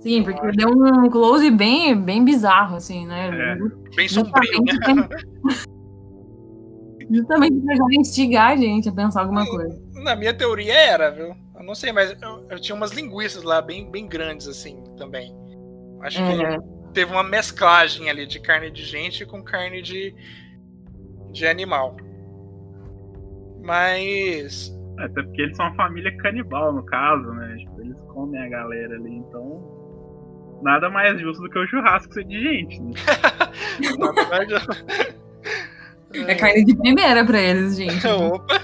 Sim, 0.00 0.22
porque 0.24 0.50
deu 0.52 0.70
um 0.70 1.08
close 1.10 1.48
bem, 1.50 1.94
bem 1.94 2.24
bizarro, 2.24 2.76
assim, 2.76 3.06
né? 3.06 3.30
É, 3.32 3.56
bem 3.94 4.08
sombrio. 4.08 4.64
Justamente 7.10 7.60
pra 7.60 7.76
já 7.76 7.84
instigar 7.92 8.52
a 8.52 8.56
gente 8.56 8.88
a 8.88 8.92
pensar 8.92 9.20
alguma 9.20 9.46
coisa. 9.46 9.78
Na 10.02 10.16
minha 10.16 10.32
teoria 10.32 10.74
era, 10.74 11.10
viu? 11.10 11.36
Eu 11.62 11.66
não 11.66 11.76
sei, 11.76 11.92
mas 11.92 12.10
eu, 12.20 12.46
eu 12.50 12.60
tinha 12.60 12.74
umas 12.74 12.90
linguiças 12.90 13.44
lá 13.44 13.62
bem, 13.62 13.88
bem 13.88 14.08
grandes, 14.08 14.48
assim, 14.48 14.82
também. 14.98 15.32
Acho 16.00 16.20
é. 16.20 16.58
que 16.58 16.92
teve 16.92 17.12
uma 17.12 17.22
mesclagem 17.22 18.10
ali 18.10 18.26
de 18.26 18.40
carne 18.40 18.68
de 18.68 18.82
gente 18.82 19.24
com 19.24 19.44
carne 19.44 19.80
de, 19.80 20.12
de 21.30 21.46
animal. 21.46 21.96
Mas. 23.62 24.76
É, 24.98 25.04
até 25.04 25.22
porque 25.22 25.42
eles 25.42 25.56
são 25.56 25.66
uma 25.66 25.76
família 25.76 26.16
canibal, 26.16 26.72
no 26.72 26.84
caso, 26.84 27.32
né? 27.32 27.54
Tipo, 27.58 27.80
eles 27.80 27.96
comem 28.08 28.42
a 28.42 28.48
galera 28.48 28.96
ali, 28.96 29.14
então. 29.14 30.58
Nada 30.62 30.90
mais 30.90 31.20
justo 31.20 31.44
do 31.44 31.48
que 31.48 31.58
o 31.60 31.66
churrasco 31.68 32.12
ser 32.12 32.24
de 32.24 32.42
gente, 32.42 32.82
né? 32.82 32.90
É 36.26 36.34
carne 36.34 36.62
de 36.62 36.76
primeira 36.76 37.24
pra 37.24 37.40
eles, 37.40 37.74
gente. 37.74 38.04
Opa! 38.06 38.60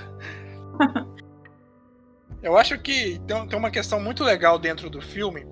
Eu 2.49 2.57
acho 2.57 2.79
que 2.79 3.19
tem, 3.27 3.47
tem 3.47 3.59
uma 3.59 3.71
questão 3.71 4.01
muito 4.01 4.25
legal 4.25 4.59
dentro 4.59 4.89
do 4.89 5.03
filme 5.03 5.47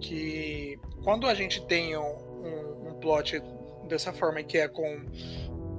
que 0.00 0.76
quando 1.04 1.28
a 1.28 1.34
gente 1.34 1.64
tem 1.64 1.96
um, 1.96 2.02
um, 2.02 2.88
um 2.88 2.94
plot 2.94 3.40
dessa 3.86 4.12
forma 4.12 4.42
que 4.42 4.58
é 4.58 4.66
com 4.66 5.00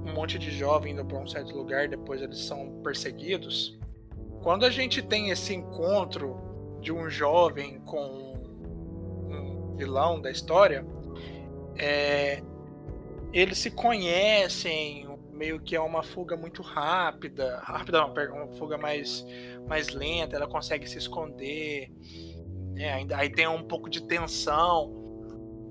um 0.06 0.14
monte 0.14 0.38
de 0.38 0.50
jovem 0.50 0.94
indo 0.94 1.04
para 1.04 1.18
um 1.18 1.26
certo 1.26 1.54
lugar, 1.54 1.88
depois 1.88 2.22
eles 2.22 2.38
são 2.38 2.80
perseguidos. 2.82 3.78
Quando 4.42 4.64
a 4.64 4.70
gente 4.70 5.02
tem 5.02 5.28
esse 5.28 5.52
encontro 5.52 6.40
de 6.80 6.90
um 6.90 7.10
jovem 7.10 7.78
com 7.80 8.32
um 9.28 9.76
vilão 9.76 10.22
da 10.22 10.30
história, 10.30 10.86
é, 11.76 12.42
eles 13.30 13.58
se 13.58 13.70
conhecem, 13.70 15.06
meio 15.40 15.58
que 15.58 15.74
é 15.74 15.80
uma 15.80 16.02
fuga 16.02 16.36
muito 16.36 16.60
rápida, 16.60 17.60
rápida 17.64 17.98
não, 17.98 18.12
uma 18.12 18.52
fuga 18.58 18.76
mais, 18.76 19.26
mais 19.66 19.88
lenta, 19.88 20.36
ela 20.36 20.46
consegue 20.46 20.86
se 20.86 20.98
esconder, 20.98 21.90
né? 22.74 22.92
ainda 22.92 23.16
aí 23.16 23.30
tem 23.30 23.48
um 23.48 23.62
pouco 23.62 23.88
de 23.88 24.02
tensão. 24.02 24.94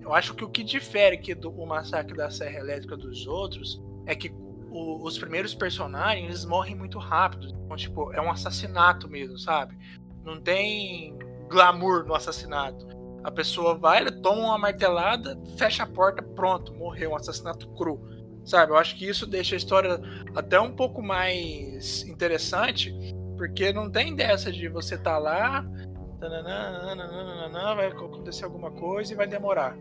Eu 0.02 0.12
acho 0.12 0.34
que 0.34 0.44
o 0.44 0.50
que 0.50 0.64
difere 0.64 1.16
aqui 1.16 1.36
do 1.36 1.52
o 1.52 1.68
massacre 1.68 2.18
da 2.18 2.32
Serra 2.32 2.58
Elétrica 2.58 2.98
dos 2.98 3.28
outros 3.28 3.80
é 4.08 4.16
que 4.16 4.32
o, 4.72 5.04
os 5.04 5.20
primeiros 5.20 5.54
personagens 5.54 6.26
eles 6.26 6.46
morrem 6.46 6.74
muito 6.74 6.98
rápido. 6.98 7.50
Então, 7.50 7.78
tipo, 7.78 8.12
é 8.12 8.20
um 8.20 8.32
assassinato 8.32 9.08
mesmo, 9.08 9.38
sabe? 9.38 9.78
Não 10.26 10.42
tem 10.42 11.16
glamour 11.48 12.08
no 12.08 12.16
assassinato. 12.16 12.88
A 13.24 13.30
pessoa 13.30 13.78
vai, 13.78 14.04
toma 14.10 14.46
uma 14.46 14.58
martelada, 14.58 15.40
fecha 15.58 15.84
a 15.84 15.86
porta, 15.86 16.24
pronto, 16.24 16.74
morreu. 16.74 17.12
Um 17.12 17.16
assassinato 17.16 17.68
cru. 17.76 18.19
Sabe? 18.46 18.72
Eu 18.72 18.78
acho 18.78 18.96
que 18.96 19.08
isso 19.08 19.28
deixa 19.28 19.56
a 19.56 19.58
história 19.58 20.00
até 20.36 20.60
um 20.60 20.72
pouco 20.72 21.02
mais 21.02 22.04
interessante, 22.04 22.94
porque 23.38 23.72
não 23.72 23.90
tem 23.90 24.16
dessa 24.16 24.52
de 24.52 24.68
você 24.68 24.98
tá 24.98 25.18
lá, 25.18 25.66
vai 27.76 27.88
acontecer 27.88 28.46
alguma 28.46 28.72
coisa 28.72 29.14
e 29.14 29.16
vai 29.16 29.28
demorar. 29.28 29.78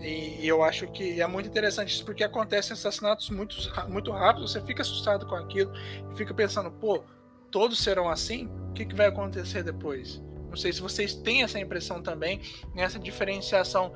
E, 0.00 0.46
eu 0.46 0.62
acho 0.62 0.86
que 0.88 1.20
é 1.20 1.26
muito 1.26 1.48
interessante 1.48 1.94
isso, 1.94 2.04
porque 2.04 2.22
acontecem 2.22 2.74
assassinatos 2.74 3.30
muito, 3.30 3.56
muito 3.88 4.10
rápidos, 4.12 4.52
você 4.52 4.60
fica 4.60 4.82
assustado 4.82 5.26
com 5.26 5.34
aquilo, 5.34 5.72
e 6.12 6.16
fica 6.16 6.34
pensando, 6.34 6.70
pô, 6.70 7.02
todos 7.50 7.78
serão 7.78 8.08
assim? 8.08 8.48
O 8.70 8.72
que, 8.72 8.84
que 8.84 8.94
vai 8.94 9.06
acontecer 9.06 9.62
depois? 9.62 10.22
Não 10.48 10.56
sei 10.56 10.72
se 10.72 10.80
vocês 10.80 11.14
têm 11.14 11.42
essa 11.42 11.58
impressão 11.58 12.02
também, 12.02 12.40
nessa 12.74 12.98
diferenciação 12.98 13.92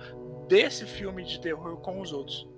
desse 0.48 0.84
filme 0.86 1.24
de 1.24 1.40
terror 1.40 1.76
com 1.78 2.00
os 2.00 2.12
outros. 2.12 2.48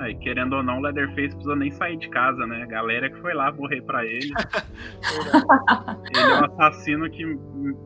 Aí, 0.00 0.14
querendo 0.14 0.54
ou 0.56 0.62
não, 0.62 0.78
o 0.78 0.80
Leatherface 0.80 1.34
precisa 1.34 1.54
nem 1.54 1.70
sair 1.72 1.98
de 1.98 2.08
casa, 2.08 2.46
né? 2.46 2.62
A 2.62 2.66
galera 2.66 3.10
que 3.10 3.20
foi 3.20 3.34
lá 3.34 3.52
morrer 3.52 3.82
para 3.82 4.02
ele. 4.06 4.30
ele 6.16 6.32
é 6.32 6.40
um 6.40 6.44
assassino 6.46 7.10
que 7.10 7.22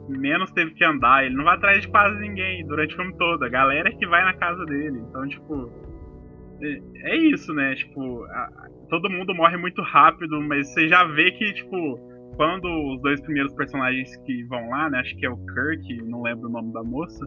menos 0.08 0.52
teve 0.52 0.70
que 0.74 0.84
andar. 0.84 1.24
Ele 1.24 1.34
não 1.34 1.42
vai 1.42 1.56
atrás 1.56 1.82
de 1.82 1.88
quase 1.88 2.16
ninguém 2.20 2.64
durante 2.68 2.94
o 2.94 2.96
filme 2.98 3.18
todo. 3.18 3.44
A 3.44 3.48
galera 3.48 3.90
que 3.90 4.06
vai 4.06 4.24
na 4.24 4.32
casa 4.34 4.64
dele. 4.64 5.00
Então, 5.08 5.26
tipo. 5.26 5.72
É, 6.62 7.10
é 7.10 7.16
isso, 7.16 7.52
né? 7.52 7.74
Tipo, 7.74 8.22
a, 8.26 8.68
todo 8.88 9.10
mundo 9.10 9.34
morre 9.34 9.56
muito 9.56 9.82
rápido, 9.82 10.40
mas 10.40 10.72
você 10.72 10.86
já 10.86 11.02
vê 11.02 11.32
que, 11.32 11.52
tipo, 11.52 11.98
quando 12.36 12.64
os 12.92 13.02
dois 13.02 13.20
primeiros 13.22 13.52
personagens 13.54 14.16
que 14.18 14.44
vão 14.44 14.70
lá, 14.70 14.88
né? 14.88 15.00
Acho 15.00 15.16
que 15.16 15.26
é 15.26 15.30
o 15.30 15.36
Kirk, 15.36 16.00
não 16.04 16.22
lembro 16.22 16.48
o 16.48 16.52
nome 16.52 16.72
da 16.72 16.84
moça. 16.84 17.26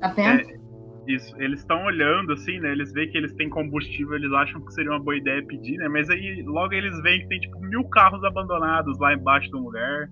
A 0.00 0.08
Pen? 0.08 0.24
É, 0.28 0.63
eles 1.06 1.60
estão 1.60 1.84
olhando 1.84 2.32
assim, 2.32 2.58
né? 2.60 2.72
Eles 2.72 2.92
veem 2.92 3.10
que 3.10 3.18
eles 3.18 3.32
têm 3.34 3.48
combustível, 3.48 4.14
eles 4.14 4.32
acham 4.32 4.64
que 4.64 4.72
seria 4.72 4.90
uma 4.90 5.00
boa 5.00 5.16
ideia 5.16 5.44
pedir, 5.44 5.76
né? 5.78 5.88
Mas 5.88 6.08
aí 6.10 6.42
logo 6.42 6.72
eles 6.72 7.00
veem 7.02 7.20
que 7.20 7.28
tem 7.28 7.40
tipo 7.40 7.60
mil 7.60 7.84
carros 7.84 8.22
abandonados 8.24 8.98
lá 8.98 9.14
embaixo 9.14 9.50
do 9.50 9.58
lugar. 9.58 10.08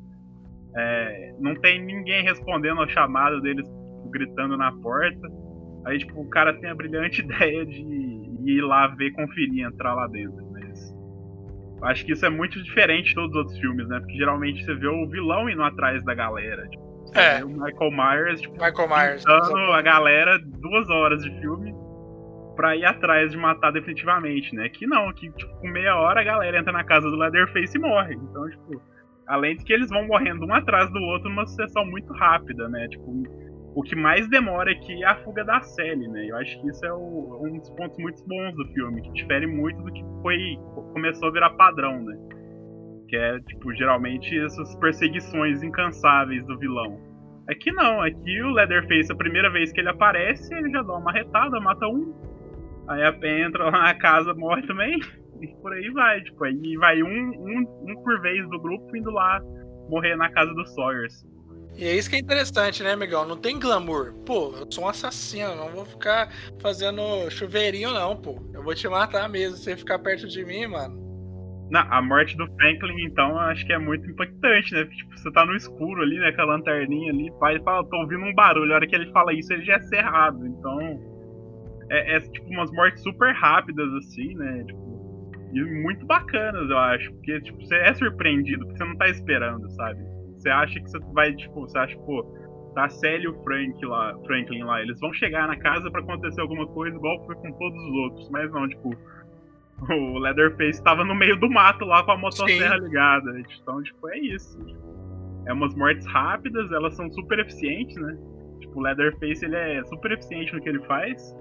É, 0.75 1.35
não 1.39 1.55
tem 1.55 1.85
ninguém 1.85 2.23
respondendo 2.23 2.81
ao 2.81 2.89
chamado 2.89 3.41
deles, 3.41 3.67
tipo, 3.67 4.11
gritando 4.11 4.57
na 4.57 4.73
porta. 4.73 5.29
Aí, 5.85 5.99
tipo, 5.99 6.21
o 6.21 6.29
cara 6.29 6.55
tem 6.55 6.71
a 6.71 6.75
brilhante 6.75 7.21
ideia 7.25 7.67
de 7.67 7.83
ir 8.47 8.63
lá 8.63 8.87
ver, 8.89 9.13
conferir, 9.13 9.67
entrar 9.67 9.95
lá 9.95 10.07
dentro. 10.07 10.45
Mas 10.53 10.95
acho 11.83 12.05
que 12.07 12.13
isso 12.13 12.25
é 12.25 12.31
muito 12.31 12.63
diferente 12.63 13.09
de 13.09 13.15
todos 13.15 13.31
os 13.31 13.37
outros 13.37 13.59
filmes, 13.59 13.89
né? 13.89 13.99
Porque 13.99 14.17
geralmente 14.17 14.65
você 14.65 14.75
vê 14.75 14.89
o 14.89 15.09
vilão 15.09 15.49
indo 15.49 15.63
atrás 15.63 16.03
da 16.05 16.15
galera. 16.15 16.67
Tipo, 16.69 16.92
é. 17.15 17.45
O 17.45 17.49
Michael 17.49 17.91
Myers, 17.91 18.41
tipo, 18.41 18.55
Michael 18.55 18.89
Myers. 18.89 19.25
a 19.27 19.83
galera 19.83 20.39
duas 20.39 20.89
horas 20.91 21.23
de 21.23 21.31
filme 21.41 21.75
pra 22.57 22.77
ir 22.77 22.85
atrás 22.85 23.31
de 23.31 23.37
matar 23.37 23.73
definitivamente, 23.73 24.55
né? 24.55 24.69
Que 24.69 24.87
não, 24.87 25.13
que 25.13 25.31
tipo, 25.33 25.55
com 25.59 25.69
meia 25.69 25.97
hora 25.97 26.21
a 26.21 26.25
galera 26.25 26.59
entra 26.59 26.73
na 26.73 26.85
casa 26.85 27.09
do 27.11 27.17
Leatherface 27.17 27.77
e 27.77 27.81
morre. 27.81 28.15
Então, 28.15 28.49
tipo, 28.51 28.83
além 29.27 29.57
de 29.57 29.65
que 29.65 29.73
eles 29.73 29.89
vão 29.89 30.07
morrendo 30.07 30.47
um 30.47 30.55
atrás 30.55 30.91
do 30.91 30.99
outro 30.99 31.29
numa 31.29 31.47
sucessão 31.47 31.85
muito 31.87 32.13
rápida, 32.13 32.69
né? 32.69 32.89
Tipo, 32.89 33.23
o 33.75 33.83
que 33.83 33.97
mais 33.97 34.29
demora 34.29 34.71
aqui 34.71 35.03
é 35.03 35.07
a 35.07 35.17
fuga 35.17 35.45
da 35.45 35.61
Sally, 35.63 36.09
né? 36.09 36.27
Eu 36.29 36.37
acho 36.37 36.61
que 36.61 36.69
isso 36.69 36.85
é 36.85 36.93
o, 36.93 37.41
um 37.43 37.59
dos 37.59 37.71
pontos 37.71 37.97
muito 37.99 38.23
bons 38.27 38.55
do 38.55 38.67
filme, 38.73 39.01
que 39.03 39.13
difere 39.13 39.47
muito 39.47 39.83
do 39.83 39.93
que 39.93 40.03
foi 40.21 40.39
começou 40.93 41.29
a 41.29 41.33
virar 41.33 41.51
padrão, 41.51 42.03
né? 42.03 42.17
Que 43.13 43.17
é, 43.19 43.39
tipo, 43.41 43.75
geralmente 43.75 44.39
essas 44.39 44.75
perseguições 44.77 45.63
incansáveis 45.63 46.47
do 46.47 46.59
vilão. 46.59 46.99
Aqui 47.47 47.71
não, 47.71 48.01
aqui 48.01 48.41
o 48.41 48.53
Leatherface, 48.53 49.13
a 49.13 49.15
primeira 49.15 49.51
vez 49.51 49.71
que 49.71 49.81
ele 49.81 49.91
aparece, 49.91 50.55
ele 50.55 50.71
já 50.71 50.81
dá 50.81 50.95
uma 50.95 51.13
retada, 51.13 51.61
mata 51.61 51.87
um. 51.87 52.15
Aí 52.89 53.05
a 53.05 53.13
Pen 53.13 53.43
entra 53.43 53.65
lá 53.65 53.83
na 53.83 53.95
casa, 53.95 54.33
morre 54.33 54.67
também. 54.67 54.99
E 55.43 55.49
por 55.61 55.75
aí 55.75 55.91
vai, 55.91 56.23
tipo, 56.23 56.43
aí 56.43 56.77
vai 56.79 57.03
um, 57.03 57.09
um, 57.09 57.91
um 57.91 58.03
por 58.03 58.19
vez 58.23 58.49
do 58.49 58.59
grupo 58.59 58.97
indo 58.97 59.11
lá 59.11 59.43
morrer 59.91 60.17
na 60.17 60.31
casa 60.31 60.55
dos 60.55 60.75
Sawyers. 60.75 61.27
E 61.77 61.85
é 61.85 61.95
isso 61.95 62.09
que 62.09 62.17
é 62.17 62.19
interessante, 62.19 62.83
né, 62.83 62.97
Miguel? 62.97 63.27
Não 63.27 63.37
tem 63.37 63.59
glamour. 63.59 64.15
Pô, 64.25 64.55
eu 64.57 64.67
sou 64.71 64.85
um 64.85 64.89
assassino, 64.89 65.55
não 65.55 65.69
vou 65.69 65.85
ficar 65.85 66.33
fazendo 66.61 67.29
chuveirinho, 67.29 67.93
não, 67.93 68.17
pô. 68.17 68.43
Eu 68.55 68.63
vou 68.63 68.75
te 68.75 68.89
matar 68.89 69.29
mesmo 69.29 69.59
você 69.59 69.77
ficar 69.77 69.99
perto 69.99 70.27
de 70.27 70.43
mim, 70.47 70.67
mano. 70.67 71.02
Na, 71.73 71.89
a 71.89 72.03
morte 72.03 72.37
do 72.37 72.47
Franklin, 72.55 73.03
então, 73.07 73.39
acho 73.39 73.65
que 73.65 73.73
é 73.73 73.79
muito 73.79 74.07
impactante, 74.11 74.75
né? 74.75 74.85
Tipo, 74.85 75.17
você 75.17 75.33
tá 75.33 75.47
no 75.47 75.57
escuro 75.57 76.03
ali, 76.03 76.19
né? 76.19 76.31
Com 76.33 76.43
a 76.43 76.45
lanterninha 76.45 77.11
ali, 77.11 77.33
pai 77.41 77.59
fala, 77.61 77.89
tô 77.89 77.97
ouvindo 77.97 78.23
um 78.27 78.35
barulho. 78.35 78.73
A 78.73 78.75
hora 78.75 78.87
que 78.87 78.95
ele 78.95 79.11
fala 79.11 79.33
isso, 79.33 79.51
ele 79.55 79.65
já 79.65 79.77
é 79.77 79.81
cerrado. 79.81 80.47
Então, 80.47 81.01
é, 81.91 82.17
é 82.17 82.21
tipo 82.21 82.47
umas 82.51 82.71
mortes 82.73 83.03
super 83.03 83.33
rápidas, 83.33 83.91
assim, 83.95 84.35
né? 84.35 84.65
Tipo, 84.67 85.33
e 85.55 85.65
muito 85.83 86.05
bacanas, 86.05 86.69
eu 86.69 86.77
acho. 86.77 87.11
Porque, 87.15 87.41
tipo, 87.41 87.59
você 87.65 87.77
é 87.77 87.95
surpreendido, 87.95 88.67
porque 88.67 88.77
você 88.77 88.85
não 88.85 88.97
tá 88.97 89.09
esperando, 89.09 89.71
sabe? 89.71 90.05
Você 90.37 90.51
acha 90.51 90.79
que 90.79 90.91
você 90.91 90.99
vai, 91.15 91.35
tipo, 91.35 91.59
você 91.59 91.79
acha, 91.79 91.97
pô, 92.01 92.23
tá 92.75 92.85
a 92.85 92.91
Sally 92.91 93.25
e 93.25 93.29
o 93.29 93.43
Frank 93.45 93.83
lá, 93.87 94.15
Franklin 94.27 94.63
lá, 94.65 94.83
eles 94.83 95.01
vão 95.01 95.11
chegar 95.15 95.49
na 95.49 95.57
casa 95.57 95.91
para 95.91 96.03
acontecer 96.03 96.41
alguma 96.43 96.67
coisa 96.67 96.95
igual 96.95 97.25
foi 97.25 97.35
com 97.37 97.51
todos 97.53 97.83
os 97.83 97.95
outros. 97.95 98.31
Mas 98.31 98.53
não, 98.53 98.69
tipo 98.69 98.95
o 99.91 100.19
Leatherface 100.19 100.79
estava 100.79 101.05
no 101.05 101.15
meio 101.15 101.39
do 101.39 101.51
mato 101.51 101.85
lá 101.85 102.03
com 102.05 102.13
a 102.13 102.17
motosserra 102.17 102.77
Sim. 102.79 102.85
ligada. 102.85 103.41
Então, 103.41 103.83
tipo, 103.83 104.09
é 104.11 104.19
isso. 104.19 104.59
É 105.47 105.53
umas 105.53 105.75
mortes 105.75 106.07
rápidas, 106.07 106.71
elas 106.71 106.95
são 106.95 107.11
super 107.11 107.39
eficientes, 107.41 107.97
né? 107.97 108.17
Tipo, 108.61 108.79
o 108.79 108.83
Leatherface 108.83 109.45
ele 109.45 109.57
é 109.57 109.85
super 109.85 110.13
eficiente 110.13 110.55
no 110.55 110.61
que 110.61 110.69
ele 110.69 110.81
faz. 110.87 111.37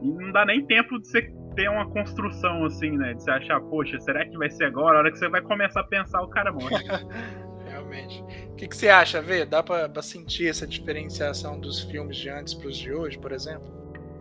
E 0.00 0.08
não 0.08 0.32
dá 0.32 0.46
nem 0.46 0.64
tempo 0.64 0.98
de 0.98 1.08
você 1.08 1.30
ter 1.54 1.68
uma 1.68 1.88
construção 1.90 2.64
assim, 2.64 2.96
né? 2.96 3.14
De 3.14 3.22
você 3.22 3.30
achar, 3.30 3.60
poxa, 3.60 3.98
será 4.00 4.24
que 4.24 4.36
vai 4.38 4.48
ser 4.48 4.64
agora? 4.64 4.96
A 4.96 4.98
hora 5.00 5.10
que 5.10 5.18
você 5.18 5.28
vai 5.28 5.42
começar 5.42 5.80
a 5.80 5.84
pensar, 5.84 6.22
o 6.22 6.28
cara 6.28 6.52
morre. 6.52 6.76
Realmente. 7.68 8.22
O 8.50 8.54
que, 8.54 8.66
que 8.66 8.76
você 8.76 8.88
acha, 8.88 9.20
Vê? 9.20 9.44
Dá 9.44 9.62
pra, 9.62 9.88
pra 9.88 10.00
sentir 10.00 10.48
essa 10.48 10.66
diferenciação 10.66 11.60
dos 11.60 11.82
filmes 11.82 12.16
de 12.16 12.30
antes 12.30 12.54
pros 12.54 12.76
de 12.76 12.92
hoje, 12.92 13.18
por 13.18 13.32
exemplo? 13.32 13.77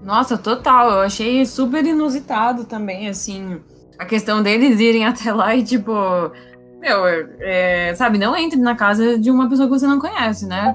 Nossa, 0.07 0.37
total. 0.37 0.89
Eu 0.89 0.99
achei 1.01 1.45
super 1.45 1.85
inusitado 1.85 2.63
também, 2.63 3.09
assim, 3.09 3.59
a 3.99 4.05
questão 4.05 4.41
deles 4.41 4.79
irem 4.79 5.03
até 5.05 5.33
lá 5.33 5.53
e, 5.53 5.61
tipo, 5.61 5.91
meu, 6.79 7.05
é, 7.41 7.93
sabe, 7.93 8.17
não 8.17 8.33
entre 8.33 8.57
na 8.57 8.73
casa 8.73 9.19
de 9.19 9.29
uma 9.29 9.49
pessoa 9.49 9.67
que 9.67 9.77
você 9.77 9.85
não 9.85 9.99
conhece, 9.99 10.47
né? 10.47 10.73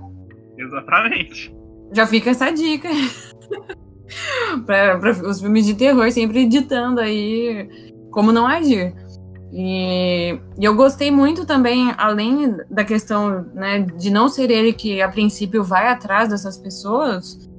Exatamente. 0.58 1.50
Já 1.92 2.06
fica 2.06 2.28
essa 2.28 2.50
dica. 2.50 2.90
para 4.66 4.98
os 5.26 5.40
filmes 5.40 5.64
de 5.64 5.72
terror 5.72 6.12
sempre 6.12 6.44
ditando 6.44 7.00
aí 7.00 7.66
como 8.10 8.32
não 8.32 8.46
agir. 8.46 8.94
E, 9.50 10.38
e, 10.58 10.64
eu 10.64 10.74
gostei 10.74 11.10
muito 11.10 11.46
também, 11.46 11.94
além 11.96 12.54
da 12.70 12.84
questão 12.84 13.46
né, 13.54 13.80
de 13.80 14.10
não 14.10 14.28
ser 14.28 14.50
ele 14.50 14.74
que 14.74 15.00
a 15.00 15.08
princípio 15.08 15.64
vai 15.64 15.88
atrás 15.88 16.28
dessas 16.28 16.58
pessoas, 16.58 17.50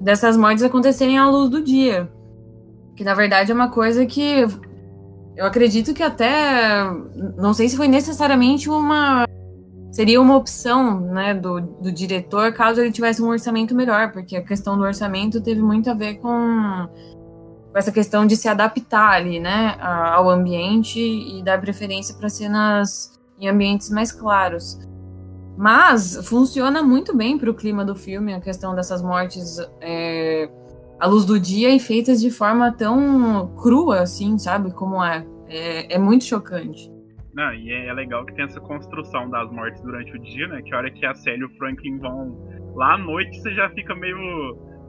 dessas 0.00 0.36
mortes 0.36 0.64
acontecerem 0.64 1.18
à 1.18 1.28
luz 1.28 1.50
do 1.50 1.62
dia. 1.62 2.10
Que 2.96 3.04
na 3.04 3.14
verdade 3.14 3.52
é 3.52 3.54
uma 3.54 3.70
coisa 3.70 4.06
que 4.06 4.46
eu 5.36 5.46
acredito 5.46 5.94
que 5.94 6.02
até 6.02 6.84
não 7.36 7.54
sei 7.54 7.68
se 7.68 7.76
foi 7.76 7.88
necessariamente 7.88 8.68
uma 8.68 9.26
seria 9.92 10.20
uma 10.20 10.36
opção, 10.36 11.00
né, 11.00 11.34
do, 11.34 11.60
do 11.60 11.90
diretor 11.90 12.52
caso 12.52 12.80
ele 12.80 12.92
tivesse 12.92 13.20
um 13.20 13.28
orçamento 13.28 13.74
melhor, 13.74 14.12
porque 14.12 14.36
a 14.36 14.42
questão 14.42 14.76
do 14.78 14.84
orçamento 14.84 15.40
teve 15.40 15.60
muito 15.60 15.90
a 15.90 15.94
ver 15.94 16.16
com 16.16 16.88
com 17.72 17.78
essa 17.78 17.92
questão 17.92 18.26
de 18.26 18.36
se 18.36 18.48
adaptar 18.48 19.12
ali, 19.12 19.38
né, 19.38 19.76
ao 19.80 20.28
ambiente 20.28 20.98
e 20.98 21.40
dar 21.42 21.60
preferência 21.60 22.14
para 22.16 22.28
cenas 22.28 23.12
em 23.38 23.48
ambientes 23.48 23.88
mais 23.90 24.10
claros. 24.10 24.78
Mas 25.60 26.26
funciona 26.26 26.82
muito 26.82 27.14
bem 27.14 27.36
para 27.36 27.50
o 27.50 27.54
clima 27.54 27.84
do 27.84 27.94
filme 27.94 28.32
a 28.32 28.40
questão 28.40 28.74
dessas 28.74 29.02
mortes 29.02 29.58
é, 29.82 30.48
à 30.98 31.06
luz 31.06 31.26
do 31.26 31.38
dia 31.38 31.68
e 31.68 31.78
feitas 31.78 32.18
de 32.18 32.30
forma 32.30 32.72
tão 32.72 33.54
crua, 33.56 34.00
assim, 34.00 34.38
sabe? 34.38 34.72
Como 34.72 35.04
é. 35.04 35.22
É, 35.48 35.96
é 35.96 35.98
muito 35.98 36.24
chocante. 36.24 36.90
Não, 37.34 37.52
e 37.52 37.70
é, 37.70 37.88
é, 37.88 37.92
legal 37.92 38.24
que 38.24 38.34
tem 38.34 38.46
essa 38.46 38.58
construção 38.58 39.28
das 39.28 39.52
mortes 39.52 39.82
durante 39.82 40.16
o 40.16 40.18
dia, 40.20 40.48
né? 40.48 40.62
Que 40.62 40.74
a 40.74 40.78
hora 40.78 40.90
que 40.90 41.04
a 41.04 41.12
Sally 41.12 41.40
e 41.40 41.44
o 41.44 41.50
Franklin 41.58 41.98
vão 41.98 42.38
lá 42.74 42.94
à 42.94 42.98
noite, 42.98 43.38
você 43.42 43.52
já 43.52 43.68
fica 43.68 43.94
meio 43.94 44.16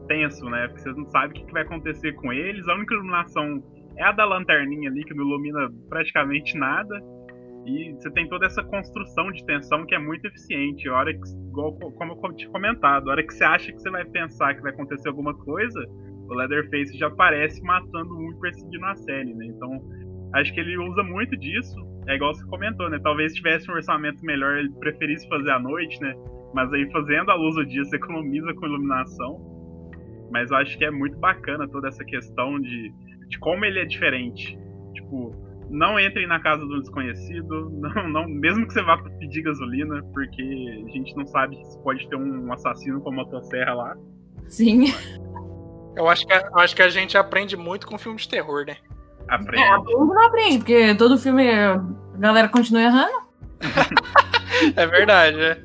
tenso, 0.07 0.45
né? 0.49 0.69
Porque 0.69 0.83
você 0.83 0.93
não 0.93 1.05
sabe 1.09 1.37
o 1.37 1.45
que 1.45 1.51
vai 1.51 1.63
acontecer 1.63 2.13
com 2.13 2.31
eles. 2.31 2.65
A 2.69 2.75
única 2.75 2.93
iluminação 2.93 3.61
é 3.97 4.03
a 4.05 4.13
da 4.13 4.23
lanterninha 4.23 4.89
ali, 4.89 5.03
que 5.03 5.13
não 5.13 5.25
ilumina 5.25 5.69
praticamente 5.89 6.57
nada. 6.57 6.97
E 7.65 7.93
você 7.93 8.09
tem 8.11 8.27
toda 8.27 8.45
essa 8.45 8.63
construção 8.63 9.31
de 9.31 9.45
tensão 9.45 9.85
que 9.85 9.93
é 9.93 9.99
muito 9.99 10.25
eficiente. 10.25 10.89
A 10.89 10.95
hora 10.95 11.13
que, 11.13 11.29
igual, 11.47 11.73
como 11.73 12.13
eu 12.13 12.33
tinha 12.33 12.49
comentado, 12.49 13.09
a 13.09 13.11
hora 13.11 13.23
que 13.23 13.33
você 13.33 13.43
acha 13.43 13.71
que 13.71 13.79
você 13.79 13.89
vai 13.89 14.03
pensar 14.05 14.55
que 14.55 14.61
vai 14.61 14.71
acontecer 14.71 15.09
alguma 15.09 15.33
coisa, 15.33 15.79
o 16.27 16.33
Leatherface 16.33 16.97
já 16.97 17.07
aparece 17.07 17.61
matando 17.61 18.17
um 18.17 18.31
e 18.31 18.39
perseguindo 18.39 18.85
a 18.85 18.95
série, 18.95 19.33
né? 19.33 19.45
Então, 19.45 19.79
acho 20.33 20.53
que 20.53 20.59
ele 20.59 20.77
usa 20.77 21.03
muito 21.03 21.37
disso. 21.37 21.75
É 22.07 22.15
igual 22.15 22.33
você 22.33 22.43
comentou, 22.47 22.89
né? 22.89 22.99
Talvez 23.03 23.33
tivesse 23.33 23.69
um 23.69 23.75
orçamento 23.75 24.25
melhor, 24.25 24.57
ele 24.57 24.71
preferisse 24.79 25.27
fazer 25.27 25.51
à 25.51 25.59
noite, 25.59 26.01
né? 26.01 26.15
Mas 26.53 26.71
aí 26.73 26.89
fazendo 26.91 27.29
a 27.29 27.35
luz 27.35 27.55
do 27.55 27.65
dia, 27.65 27.83
você 27.83 27.95
economiza 27.95 28.53
com 28.55 28.65
iluminação. 28.65 29.51
Mas 30.31 30.49
eu 30.49 30.57
acho 30.57 30.77
que 30.77 30.85
é 30.85 30.89
muito 30.89 31.17
bacana 31.19 31.67
toda 31.67 31.89
essa 31.89 32.03
questão 32.05 32.59
de, 32.59 32.91
de 33.27 33.37
como 33.39 33.65
ele 33.65 33.79
é 33.79 33.85
diferente. 33.85 34.57
Tipo, 34.93 35.35
não 35.71 35.97
entrem 35.97 36.27
na 36.27 36.39
casa 36.39 36.65
do 36.65 36.79
desconhecido, 36.81 37.71
não, 37.79 38.09
não, 38.09 38.27
mesmo 38.27 38.67
que 38.67 38.73
você 38.73 38.83
vá 38.83 38.97
pedir 39.19 39.41
gasolina, 39.41 40.03
porque 40.13 40.41
a 40.85 40.91
gente 40.91 41.15
não 41.15 41.25
sabe 41.25 41.55
se 41.65 41.81
pode 41.81 42.07
ter 42.09 42.15
um 42.15 42.51
assassino 42.53 43.01
com 43.01 43.09
a 43.09 43.13
motosserra 43.13 43.73
lá. 43.73 43.95
Sim. 44.47 44.93
Eu 45.95 46.09
acho 46.09 46.27
que, 46.27 46.33
eu 46.33 46.59
acho 46.59 46.75
que 46.75 46.81
a 46.81 46.89
gente 46.89 47.17
aprende 47.17 47.55
muito 47.55 47.87
com 47.87 47.97
filme 47.97 48.17
de 48.17 48.27
terror, 48.27 48.65
né? 48.65 48.77
Aprende. 49.27 49.63
É, 49.63 49.95
não 49.95 50.25
aprende, 50.25 50.57
porque 50.59 50.95
todo 50.95 51.17
filme 51.17 51.49
a 51.49 51.77
galera 52.17 52.49
continua 52.49 52.81
errando. 52.81 53.31
é 54.75 54.85
verdade, 54.87 55.39
é. 55.39 55.57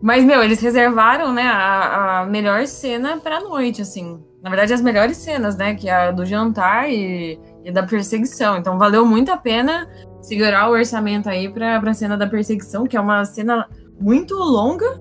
Mas, 0.00 0.24
meu, 0.24 0.42
eles 0.42 0.60
reservaram, 0.60 1.32
né, 1.32 1.42
a, 1.42 2.20
a 2.20 2.26
melhor 2.26 2.66
cena 2.66 3.18
pra 3.18 3.40
noite, 3.40 3.82
assim. 3.82 4.22
Na 4.42 4.48
verdade, 4.48 4.72
as 4.72 4.80
melhores 4.80 5.16
cenas, 5.16 5.56
né? 5.56 5.74
Que 5.74 5.88
é 5.88 5.92
a 5.92 6.10
do 6.10 6.24
jantar 6.24 6.90
e, 6.90 7.38
e 7.68 7.72
da 7.72 7.82
perseguição. 7.82 8.56
Então, 8.56 8.78
valeu 8.78 9.04
muito 9.04 9.30
a 9.30 9.36
pena 9.36 9.86
segurar 10.22 10.70
o 10.70 10.72
orçamento 10.72 11.28
aí 11.28 11.52
pra, 11.52 11.78
pra 11.78 11.92
cena 11.92 12.16
da 12.16 12.26
perseguição, 12.26 12.86
que 12.86 12.96
é 12.96 13.00
uma 13.00 13.26
cena 13.26 13.68
muito 14.00 14.34
longa, 14.34 14.98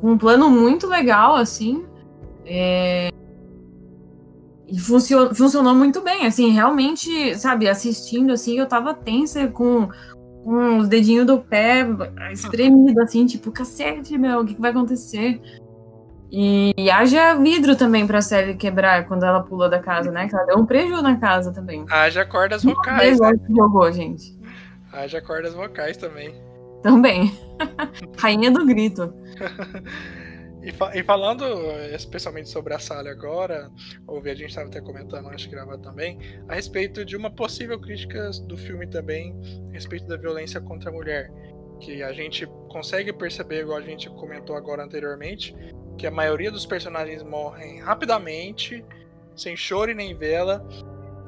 com 0.00 0.12
um 0.12 0.18
plano 0.18 0.48
muito 0.48 0.86
legal, 0.86 1.34
assim. 1.34 1.84
É... 2.44 3.10
E 4.68 4.78
funcionou, 4.78 5.34
funcionou 5.34 5.74
muito 5.74 6.00
bem, 6.02 6.26
assim, 6.26 6.50
realmente, 6.50 7.36
sabe, 7.36 7.68
assistindo, 7.68 8.32
assim, 8.32 8.58
eu 8.58 8.66
tava 8.66 8.94
tensa 8.94 9.48
com, 9.48 9.88
com 10.44 10.78
os 10.78 10.88
dedinhos 10.88 11.26
do 11.26 11.38
pé 11.38 11.84
espremido, 12.32 13.00
assim, 13.00 13.26
tipo, 13.26 13.50
cacete, 13.50 14.16
meu, 14.16 14.40
o 14.40 14.44
que, 14.44 14.54
que 14.54 14.60
vai 14.60 14.70
acontecer? 14.70 15.40
E, 16.30 16.74
e 16.76 16.90
haja 16.90 17.34
vidro 17.34 17.76
também 17.76 18.06
pra 18.06 18.20
série 18.20 18.54
quebrar 18.54 19.06
quando 19.06 19.24
ela 19.24 19.42
pula 19.42 19.68
da 19.68 19.78
casa, 19.78 20.10
né? 20.10 20.28
Que 20.28 20.34
ela 20.34 20.44
deu 20.44 20.58
um 20.58 20.66
prejuízo 20.66 21.02
na 21.02 21.16
casa 21.18 21.52
também. 21.52 21.84
Haja 21.88 22.24
cordas 22.24 22.64
vocais. 22.64 23.20
Né? 23.20 23.32
jogou, 23.54 23.90
gente. 23.92 24.36
Haja 24.92 25.20
cordas 25.20 25.54
vocais 25.54 25.96
também. 25.96 26.34
Também. 26.82 27.32
Rainha 28.18 28.50
do 28.50 28.64
grito. 28.64 29.12
E, 30.66 30.72
fa 30.72 30.90
e, 30.96 31.02
falando 31.04 31.44
especialmente 31.94 32.48
sobre 32.48 32.74
a 32.74 32.78
Sally 32.80 33.08
agora, 33.08 33.70
ouvi 34.04 34.30
a 34.30 34.34
gente 34.34 34.48
estava 34.48 34.66
até 34.66 34.80
comentando, 34.80 35.28
acho 35.28 35.48
que 35.48 35.54
gravado 35.54 35.80
também, 35.80 36.18
a 36.48 36.56
respeito 36.56 37.04
de 37.04 37.16
uma 37.16 37.30
possível 37.30 37.80
crítica 37.80 38.30
do 38.48 38.56
filme 38.56 38.84
também, 38.84 39.40
a 39.70 39.74
respeito 39.74 40.08
da 40.08 40.16
violência 40.16 40.60
contra 40.60 40.90
a 40.90 40.92
mulher. 40.92 41.30
Que 41.80 42.02
a 42.02 42.12
gente 42.12 42.46
consegue 42.68 43.12
perceber, 43.12 43.60
igual 43.60 43.78
a 43.78 43.82
gente 43.82 44.08
comentou 44.10 44.56
agora 44.56 44.84
anteriormente, 44.84 45.54
que 45.96 46.06
a 46.06 46.10
maioria 46.10 46.50
dos 46.50 46.66
personagens 46.66 47.22
morrem 47.22 47.80
rapidamente, 47.80 48.84
sem 49.34 49.56
choro 49.56 49.90
e 49.90 49.94
nem 49.94 50.16
vela, 50.16 50.66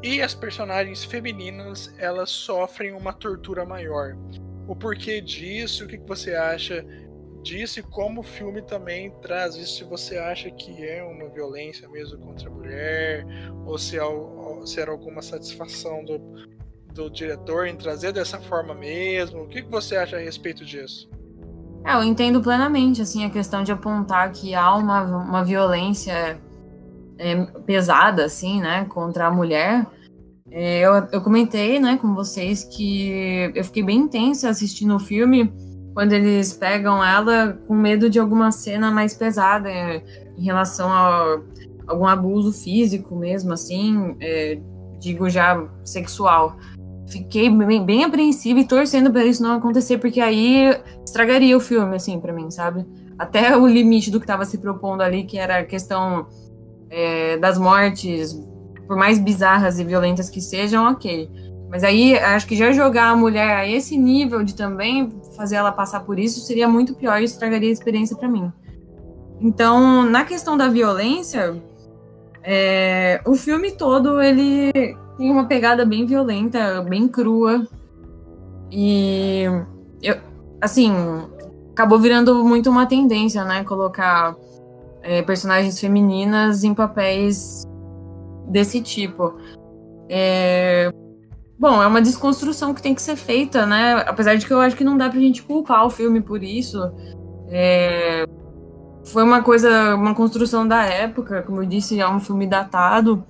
e 0.03 0.23
as 0.23 0.35
personagens 0.35 1.05
femininas 1.05 1.93
elas 1.99 2.31
sofrem 2.31 2.93
uma 2.93 3.13
tortura 3.13 3.65
maior. 3.65 4.17
O 4.67 4.77
porquê 4.77 5.21
disso? 5.21 5.85
O 5.85 5.89
que 5.89 5.97
você 5.99 6.35
acha 6.35 6.85
disse 7.43 7.83
como 7.83 8.21
o 8.21 8.25
filme 8.25 8.63
também 8.63 9.11
traz 9.23 9.55
isso, 9.57 9.79
se 9.79 9.85
você 9.85 10.19
acha 10.19 10.51
que 10.51 10.85
é 10.85 11.03
uma 11.03 11.29
violência 11.29 11.89
mesmo 11.89 12.19
contra 12.19 12.49
a 12.49 12.53
mulher, 12.53 13.25
ou 13.65 13.79
se, 13.79 13.97
é, 13.97 14.03
se 14.67 14.81
era 14.81 14.91
alguma 14.91 15.23
satisfação 15.23 16.05
do, 16.05 16.21
do 16.99 17.09
diretor 17.09 17.67
em 17.67 17.77
trazer 17.77 18.13
dessa 18.13 18.39
forma 18.39 18.75
mesmo. 18.75 19.43
O 19.43 19.47
que, 19.47 19.63
que 19.63 19.71
você 19.71 19.97
acha 19.97 20.17
a 20.17 20.21
respeito 20.21 20.65
disso? 20.65 21.09
É, 21.85 21.95
eu 21.95 22.03
entendo 22.03 22.43
plenamente, 22.43 23.01
assim, 23.01 23.25
a 23.25 23.31
questão 23.31 23.63
de 23.63 23.71
apontar 23.71 24.33
que 24.33 24.55
há 24.55 24.75
uma, 24.75 25.03
uma 25.03 25.45
violência 25.45 26.41
é, 27.17 27.37
pesada, 27.65 28.25
assim, 28.25 28.61
né, 28.61 28.85
contra 28.87 29.27
a 29.27 29.31
mulher. 29.31 29.87
É, 30.51 30.81
eu, 30.81 30.93
eu 31.13 31.21
comentei, 31.21 31.79
né, 31.79 31.97
com 31.97 32.15
vocês 32.15 32.65
que 32.65 33.53
eu 33.55 33.63
fiquei 33.63 33.85
bem 33.85 33.99
intensa 33.99 34.49
assistindo 34.49 34.97
o 34.97 34.99
filme, 34.99 35.53
quando 35.95 36.13
eles 36.13 36.53
pegam 36.53 37.05
ela 37.05 37.53
com 37.67 37.75
medo 37.75 38.11
de 38.11 38.19
alguma 38.19 38.51
cena 38.51 38.91
mais 38.91 39.15
pesada 39.15 39.71
é, 39.71 40.03
em 40.37 40.45
relação 40.45 40.93
a 40.93 41.41
algum 41.87 42.07
abuso 42.07 42.53
físico 42.53 43.15
mesmo, 43.17 43.53
assim, 43.53 44.17
é, 44.21 44.59
digo 44.99 45.31
já 45.31 45.65
sexual. 45.85 46.57
Fiquei 47.11 47.49
bem, 47.49 47.85
bem 47.85 48.05
apreensiva 48.05 48.61
e 48.61 48.67
torcendo 48.67 49.11
para 49.11 49.25
isso 49.25 49.43
não 49.43 49.57
acontecer, 49.57 49.99
porque 49.99 50.21
aí 50.21 50.79
estragaria 51.05 51.57
o 51.57 51.61
filme, 51.61 51.97
assim, 51.97 52.21
para 52.21 52.33
mim, 52.33 52.51
sabe? 52.51 52.87
Até 53.19 53.57
o 53.57 53.67
limite 53.67 54.11
do 54.11 54.19
que 54.21 54.25
estava 54.25 54.45
se 54.45 54.59
propondo 54.59 55.01
ali, 55.01 55.25
que 55.25 55.39
era 55.39 55.59
a 55.59 55.65
questão 55.65 56.27
é, 56.91 57.37
das 57.39 57.59
mortes, 57.59 58.39
por 58.87 58.97
mais 58.97 59.19
bizarras 59.19 59.79
e 59.79 59.85
violentas 59.85 60.29
que 60.29 60.41
sejam, 60.41 60.91
ok. 60.91 61.31
Mas 61.71 61.85
aí 61.85 62.19
acho 62.19 62.47
que 62.47 62.57
já 62.57 62.73
jogar 62.73 63.11
a 63.11 63.17
mulher 63.17 63.57
a 63.57 63.69
esse 63.69 63.97
nível 63.97 64.43
de 64.43 64.55
também 64.55 65.13
fazer 65.37 65.57
ela 65.57 65.71
passar 65.71 66.01
por 66.01 66.19
isso 66.19 66.41
seria 66.41 66.67
muito 66.67 66.95
pior 66.95 67.21
e 67.21 67.25
estragaria 67.25 67.69
a 67.69 67.73
experiência 67.73 68.17
para 68.17 68.29
mim. 68.29 68.51
Então, 69.41 70.03
na 70.05 70.25
questão 70.25 70.57
da 70.57 70.69
violência, 70.69 71.63
é, 72.51 73.21
o 73.27 73.35
filme 73.35 73.73
todo 73.73 74.23
ele 74.23 74.73
tem 75.19 75.31
uma 75.31 75.45
pegada 75.45 75.85
bem 75.85 76.07
violenta, 76.07 76.81
bem 76.81 77.07
crua. 77.07 77.67
E 78.73 79.45
eu, 80.03 80.17
assim, 80.59 80.91
acabou 81.73 81.99
virando 81.99 82.43
muito 82.43 82.71
uma 82.71 82.87
tendência, 82.87 83.45
né? 83.45 83.65
Colocar 83.65 84.35
é, 85.03 85.21
personagens 85.21 85.79
femininas 85.79 86.65
em 86.65 86.73
papéis 86.73 87.65
desse 88.49 88.81
tipo. 88.81 89.35
É, 90.09 90.91
Bom, 91.59 91.83
é 91.83 91.87
uma 91.87 92.01
desconstrução 92.01 92.73
que 92.73 92.81
tem 92.81 92.95
que 92.95 93.03
ser 93.03 93.17
feita, 93.17 93.67
né? 93.67 94.05
Apesar 94.07 94.37
de 94.37 94.47
que 94.47 94.53
eu 94.53 94.61
acho 94.61 94.75
que 94.75 94.85
não 94.85 94.97
dá 94.97 95.11
pra 95.11 95.19
gente 95.19 95.43
culpar 95.43 95.85
o 95.85 95.91
filme 95.91 96.23
por 96.23 96.43
isso. 96.43 96.81
É... 97.49 98.25
Foi 99.13 99.23
uma 99.23 99.43
coisa, 99.43 99.95
uma 99.95 100.15
construção 100.15 100.67
da 100.67 100.85
época, 100.85 101.43
como 101.43 101.63
eu 101.63 101.67
disse, 101.67 102.01
é 102.01 102.09
um 102.09 102.21
filme 102.21 102.47
datado. 102.47 103.25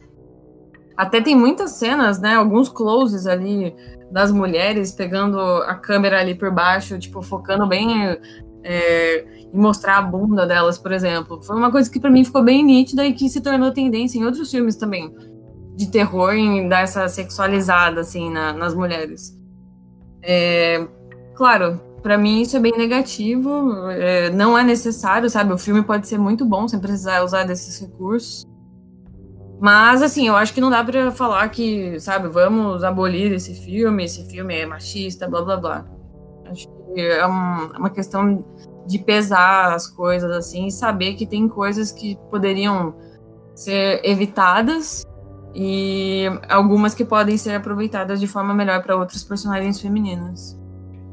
Até 0.97 1.21
tem 1.21 1.37
muitas 1.37 1.73
cenas, 1.73 2.21
né? 2.21 2.35
Alguns 2.35 2.69
closes 2.69 3.27
ali 3.27 3.75
das 4.11 4.33
mulheres 4.33 4.91
pegando 4.91 5.39
a 5.39 5.75
câmera 5.75 6.21
ali 6.21 6.35
por 6.35 6.51
baixo, 6.51 6.99
tipo, 6.99 7.23
focando 7.23 7.67
bem 7.67 8.19
é, 8.65 9.25
em 9.53 9.59
mostrar 9.59 9.99
a 9.99 10.03
bunda 10.03 10.47
delas, 10.47 10.79
por 10.79 10.93
exemplo. 10.93 11.41
Foi 11.43 11.57
uma 11.57 11.71
coisa 11.71 11.91
que 11.91 12.01
para 12.01 12.11
mim 12.11 12.25
ficou 12.25 12.43
bem 12.43 12.65
nítida 12.65 13.05
e 13.05 13.13
que 13.13 13.29
se 13.29 13.41
tornou 13.41 13.71
tendência 13.71 14.19
em 14.19 14.25
outros 14.25 14.51
filmes 14.51 14.77
também 14.77 15.15
de 15.77 15.89
terror 15.93 16.33
em 16.33 16.69
dar 16.69 16.81
essa 16.81 17.07
sexualizada 17.09 18.01
assim 18.01 18.31
na, 18.33 18.53
nas 18.53 18.75
mulheres. 18.75 19.39
É, 20.21 20.85
claro, 21.37 21.81
para 22.09 22.17
mim 22.17 22.41
isso 22.41 22.57
é 22.57 22.61
bem 22.61 22.73
negativo. 22.75 23.91
É, 23.91 24.31
não 24.31 24.57
é 24.57 24.65
necessário, 24.65 25.29
sabe? 25.29 25.53
O 25.53 25.59
filme 25.59 25.83
pode 25.83 26.09
ser 26.09 26.17
muito 26.17 26.43
bom 26.43 26.67
sem 26.67 26.81
precisar 26.81 27.23
usar 27.23 27.45
desses 27.45 27.79
recursos. 27.79 28.47
Mas, 29.61 30.01
assim, 30.01 30.27
eu 30.27 30.35
acho 30.35 30.55
que 30.55 30.61
não 30.61 30.71
dá 30.71 30.83
para 30.83 31.11
falar 31.11 31.47
que, 31.51 32.01
sabe, 32.01 32.29
vamos 32.29 32.83
abolir 32.83 33.31
esse 33.33 33.53
filme, 33.53 34.07
esse 34.07 34.25
filme 34.25 34.59
é 34.59 34.65
machista, 34.65 35.29
blá 35.29 35.43
blá 35.43 35.57
blá. 35.59 35.85
Acho 36.47 36.67
que 36.67 36.99
é 36.99 37.27
um, 37.27 37.75
é 37.75 37.79
uma 37.79 37.91
questão 37.91 38.43
de 38.87 38.99
pesar 39.01 39.75
as 39.75 39.87
coisas, 39.87 40.31
assim, 40.31 40.69
e 40.69 40.73
saber 40.73 41.13
que 41.13 41.27
tem 41.27 41.47
coisas 41.47 41.93
que 41.93 42.17
poderiam 42.31 42.95
ser 43.55 44.01
evitadas 44.03 45.07
e 45.55 46.25
algumas 46.49 46.95
que 46.95 47.05
podem 47.05 47.37
ser 47.37 47.55
aproveitadas 47.55 48.19
de 48.19 48.27
forma 48.27 48.55
melhor 48.55 48.83
para 48.83 48.97
outros 48.97 49.23
personagens 49.23 49.79
femininos. 49.79 50.57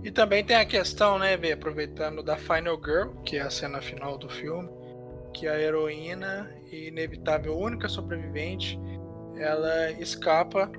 E 0.06 0.12
também 0.12 0.46
tem 0.46 0.56
a 0.56 0.66
questão, 0.66 1.18
né, 1.18 1.36
Bê, 1.36 1.54
aproveitando 1.54 2.22
da 2.22 2.38
Final 2.38 2.80
Girl, 2.80 3.10
que 3.24 3.38
é 3.38 3.42
a 3.42 3.50
cena 3.50 3.82
final 3.82 4.20
do 4.20 4.30
filme, 4.30 4.70
que 5.34 5.48
a 5.48 5.60
heroína 5.60 6.48
e 6.72 6.90
inevitável 6.90 7.58
única 7.58 7.90
sobrevivente, 7.90 8.80
ela 9.36 9.90
escapa 9.94 10.72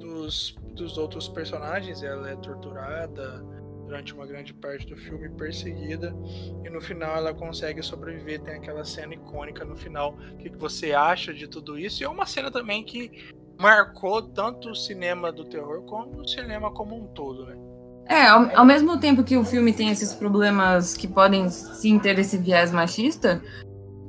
dos, 0.00 0.56
dos 0.74 0.96
outros 0.96 1.28
personagens, 1.28 2.02
ela 2.02 2.30
é 2.30 2.36
torturada 2.36 3.44
durante 3.84 4.14
uma 4.14 4.24
grande 4.24 4.54
parte 4.54 4.86
do 4.86 4.96
filme, 4.96 5.28
perseguida, 5.28 6.16
e 6.64 6.70
no 6.70 6.80
final 6.80 7.14
ela 7.18 7.34
consegue 7.34 7.82
sobreviver, 7.82 8.40
tem 8.40 8.54
aquela 8.54 8.86
cena 8.86 9.12
icônica 9.12 9.66
no 9.66 9.76
final. 9.76 10.16
O 10.32 10.38
que, 10.38 10.48
que 10.48 10.56
você 10.56 10.94
acha 10.94 11.34
de 11.34 11.46
tudo 11.46 11.78
isso? 11.78 12.02
E 12.02 12.06
é 12.06 12.08
uma 12.08 12.24
cena 12.24 12.50
também 12.50 12.82
que 12.82 13.30
marcou 13.60 14.22
tanto 14.22 14.70
o 14.70 14.74
cinema 14.74 15.30
do 15.30 15.44
terror 15.44 15.82
como 15.82 16.22
o 16.22 16.26
cinema 16.26 16.72
como 16.72 16.96
um 16.96 17.06
todo, 17.08 17.44
né? 17.44 17.71
É, 18.06 18.26
ao, 18.26 18.50
ao, 18.56 18.64
mesmo 18.64 18.98
tempo 18.98 19.22
que 19.22 19.36
o 19.36 19.44
filme 19.44 19.72
tem 19.72 19.88
esses 19.90 20.12
problemas 20.12 20.94
que 20.94 21.06
podem 21.06 21.48
sim 21.48 21.98
ter 21.98 22.18
esse 22.18 22.36
viés 22.36 22.70
machista, 22.70 23.40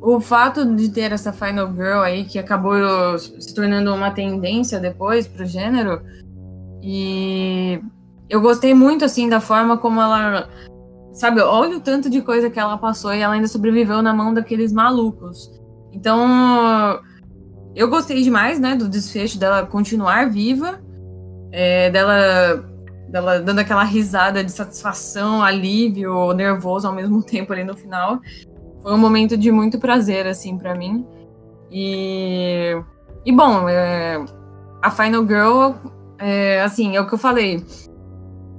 o 0.02 0.20
fato 0.20 0.66
de 0.66 0.90
ter 0.90 1.12
essa 1.12 1.32
Final 1.32 1.72
Girl 1.74 2.02
aí, 2.02 2.26
que 2.26 2.38
acabou 2.38 2.74
se 3.18 3.54
tornando 3.54 3.94
uma 3.94 4.12
tendência 4.12 4.80
depois 4.80 5.28
pro 5.28 5.46
gênero, 5.46 6.02
e 6.82 7.80
eu 8.30 8.42
gostei 8.42 8.74
muito, 8.74 9.06
assim, 9.06 9.30
da 9.30 9.40
forma 9.40 9.78
como 9.78 10.02
ela. 10.02 10.50
Sabe, 11.14 11.40
olha 11.42 11.78
o 11.78 11.80
tanto 11.80 12.10
de 12.10 12.22
coisa 12.22 12.50
que 12.50 12.60
ela 12.60 12.78
passou 12.78 13.14
e 13.14 13.20
ela 13.20 13.36
ainda 13.36 13.48
sobreviveu 13.48 14.02
na 14.02 14.14
mão 14.14 14.34
daqueles 14.34 14.74
malucos. 14.74 15.50
Então, 15.94 17.00
eu 17.76 17.88
gostei 17.88 18.22
demais, 18.24 18.60
né, 18.60 18.76
do 18.76 18.90
desfecho 18.90 19.38
dela 19.38 19.66
continuar 19.66 20.30
viva, 20.30 20.82
é, 21.52 21.92
dela 21.92 22.73
dela 23.14 23.40
dando 23.40 23.60
aquela 23.60 23.84
risada 23.84 24.44
de 24.44 24.52
satisfação, 24.52 25.44
alívio, 25.44 26.34
nervoso 26.34 26.88
ao 26.88 26.94
mesmo 26.94 27.22
tempo 27.24 27.54
ali 27.54 27.64
no 27.64 27.78
final. 27.78 28.20
Foi 28.82 28.92
um 28.92 28.98
momento 28.98 29.38
de 29.38 29.52
muito 29.52 29.80
prazer, 29.80 30.26
assim, 30.26 30.58
para 30.58 30.74
mim. 30.74 31.06
E, 31.72 32.76
e 33.24 33.32
bom, 33.32 33.70
é, 33.70 34.20
a 34.82 34.90
Final 34.90 35.26
Girl, 35.28 35.74
é, 36.18 36.62
assim, 36.64 36.96
é 36.96 37.02
o 37.02 37.08
que 37.08 37.14
eu 37.14 37.20
falei. 37.20 37.64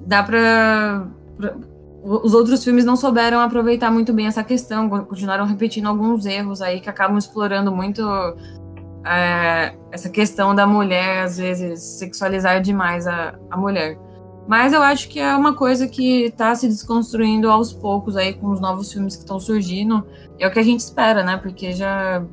Dá 0.07 0.22
pra, 0.22 1.09
pra, 1.36 1.57
Os 2.05 2.32
outros 2.32 2.62
filmes 2.62 2.84
não 2.84 2.96
souberam 2.96 3.40
aproveitar 3.40 3.90
muito 3.90 4.12
bem 4.12 4.28
essa 4.28 4.44
questão, 4.44 4.88
continuaram 4.88 5.46
repetindo 5.46 5.88
alguns 5.88 6.26
erros 6.26 6.62
aí 6.62 6.80
que 6.80 6.88
acabam 6.88 7.18
explorando 7.18 7.72
muito 7.72 8.02
é, 9.05 9.74
essa 9.90 10.09
questão 10.09 10.55
da 10.55 10.64
mulher, 10.66 11.24
às 11.24 11.38
vezes, 11.38 11.82
sexualizar 11.98 12.61
demais 12.62 13.07
a, 13.07 13.34
a 13.50 13.57
mulher. 13.57 13.98
Mas 14.47 14.74
eu 14.74 14.82
acho 14.82 15.09
que 15.09 15.18
é 15.18 15.34
uma 15.34 15.55
coisa 15.55 15.88
que 15.88 16.24
está 16.24 16.55
se 16.55 16.68
desconstruindo 16.68 17.51
aos 17.51 17.72
poucos 17.72 18.16
aí 18.16 18.34
com 18.34 18.49
os 18.51 18.61
novos 18.61 18.92
filmes 18.92 19.16
que 19.16 19.22
estão 19.22 19.40
surgindo. 19.40 20.07
É 20.38 20.47
o 20.47 20.53
que 20.53 20.59
a 20.59 20.62
gente 20.62 20.80
espera, 20.80 21.24
né? 21.24 21.38
Porque 21.38 21.72
já 21.72 22.24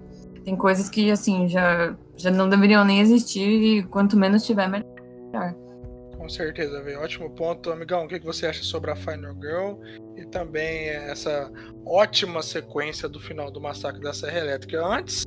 tem 0.43 0.55
coisas 0.55 0.89
que, 0.89 1.09
assim, 1.09 1.47
já, 1.47 1.95
já 2.18 2.30
não 2.30 2.49
deveriam 2.49 2.84
nem 2.84 2.99
existir 2.99 3.47
e 3.47 3.84
quanto 3.84 4.18
menos 4.18 4.45
tiver, 4.45 4.68
melhor. 4.68 5.55
Com 6.18 6.28
certeza, 6.28 6.82
velho. 6.84 6.99
Ótimo 6.99 7.30
ponto. 7.30 7.72
Amigão, 7.72 8.05
o 8.05 8.07
que 8.09 8.20
você 8.20 8.45
acha 8.45 8.62
sobre 8.62 8.91
a 8.91 8.95
Final 8.95 9.34
Girl 9.36 9.76
e 10.18 10.26
também 10.26 10.89
essa 10.89 11.49
ótima 11.86 12.43
sequência 12.43 13.07
do 13.07 13.22
final 13.22 13.49
do 13.49 13.62
massacre 13.62 14.01
da 14.01 14.14
Serra 14.14 14.39
Elétrica? 14.39 14.86
Antes, 14.86 15.26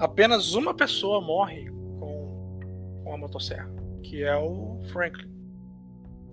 apenas 0.00 0.54
uma 0.54 0.74
pessoa 0.74 1.20
morre 1.20 1.70
com, 2.00 2.58
com 3.04 3.14
a 3.14 3.16
motosserra, 3.16 3.70
que 4.02 4.24
é 4.24 4.36
o 4.36 4.80
Franklin 4.92 5.37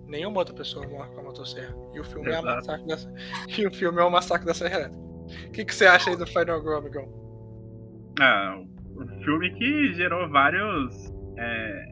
nenhuma 0.06 0.38
outra 0.38 0.54
pessoa 0.54 0.86
morre 0.86 1.10
com 1.10 1.20
a 1.20 1.24
motosserra. 1.24 1.74
E 1.94 2.00
o 2.00 2.04
filme 2.04 2.28
Exato. 2.28 2.46
é 2.46 2.50
o 2.50 2.54
massacre 2.56 2.86
da... 2.86 2.96
E 3.58 3.66
o 3.66 3.74
filme 3.74 4.00
é 4.00 4.04
o 4.04 4.10
massacre 4.10 4.46
da 4.46 4.54
Serra 4.54 4.74
Elétrica. 4.76 5.06
O 5.48 5.52
que, 5.52 5.64
que 5.64 5.74
você 5.74 5.86
acha 5.86 6.10
aí 6.10 6.16
do 6.16 6.26
Final 6.26 6.60
Girl, 6.60 6.76
amigão? 6.76 7.08
Ah, 8.20 8.58
um 8.96 9.24
filme 9.24 9.52
que 9.54 9.94
gerou 9.94 10.28
vários 10.30 11.12
é, 11.36 11.88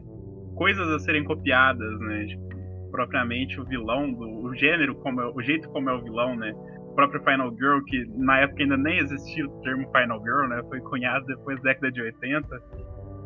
coisas 0.55 0.87
a 0.89 0.99
serem 0.99 1.23
copiadas, 1.23 1.99
né? 1.99 2.25
Tipo, 2.25 2.45
propriamente 2.91 3.59
o 3.59 3.65
vilão, 3.65 4.11
do, 4.11 4.45
o 4.45 4.55
gênero, 4.55 4.95
como 4.95 5.21
é, 5.21 5.27
o 5.27 5.41
jeito 5.41 5.69
como 5.69 5.89
é 5.89 5.93
o 5.93 6.01
vilão, 6.01 6.35
né? 6.35 6.53
O 6.79 6.95
próprio 6.95 7.21
Final 7.23 7.53
Girl, 7.55 7.79
que 7.85 8.05
na 8.15 8.39
época 8.39 8.63
ainda 8.63 8.77
nem 8.77 8.99
existia 8.99 9.45
o 9.45 9.61
termo 9.61 9.85
Final 9.91 10.21
Girl, 10.23 10.47
né? 10.47 10.61
Foi 10.69 10.79
cunhado 10.79 11.25
depois 11.25 11.57
da 11.57 11.71
década 11.71 11.91
de 11.91 12.01
80 12.01 12.47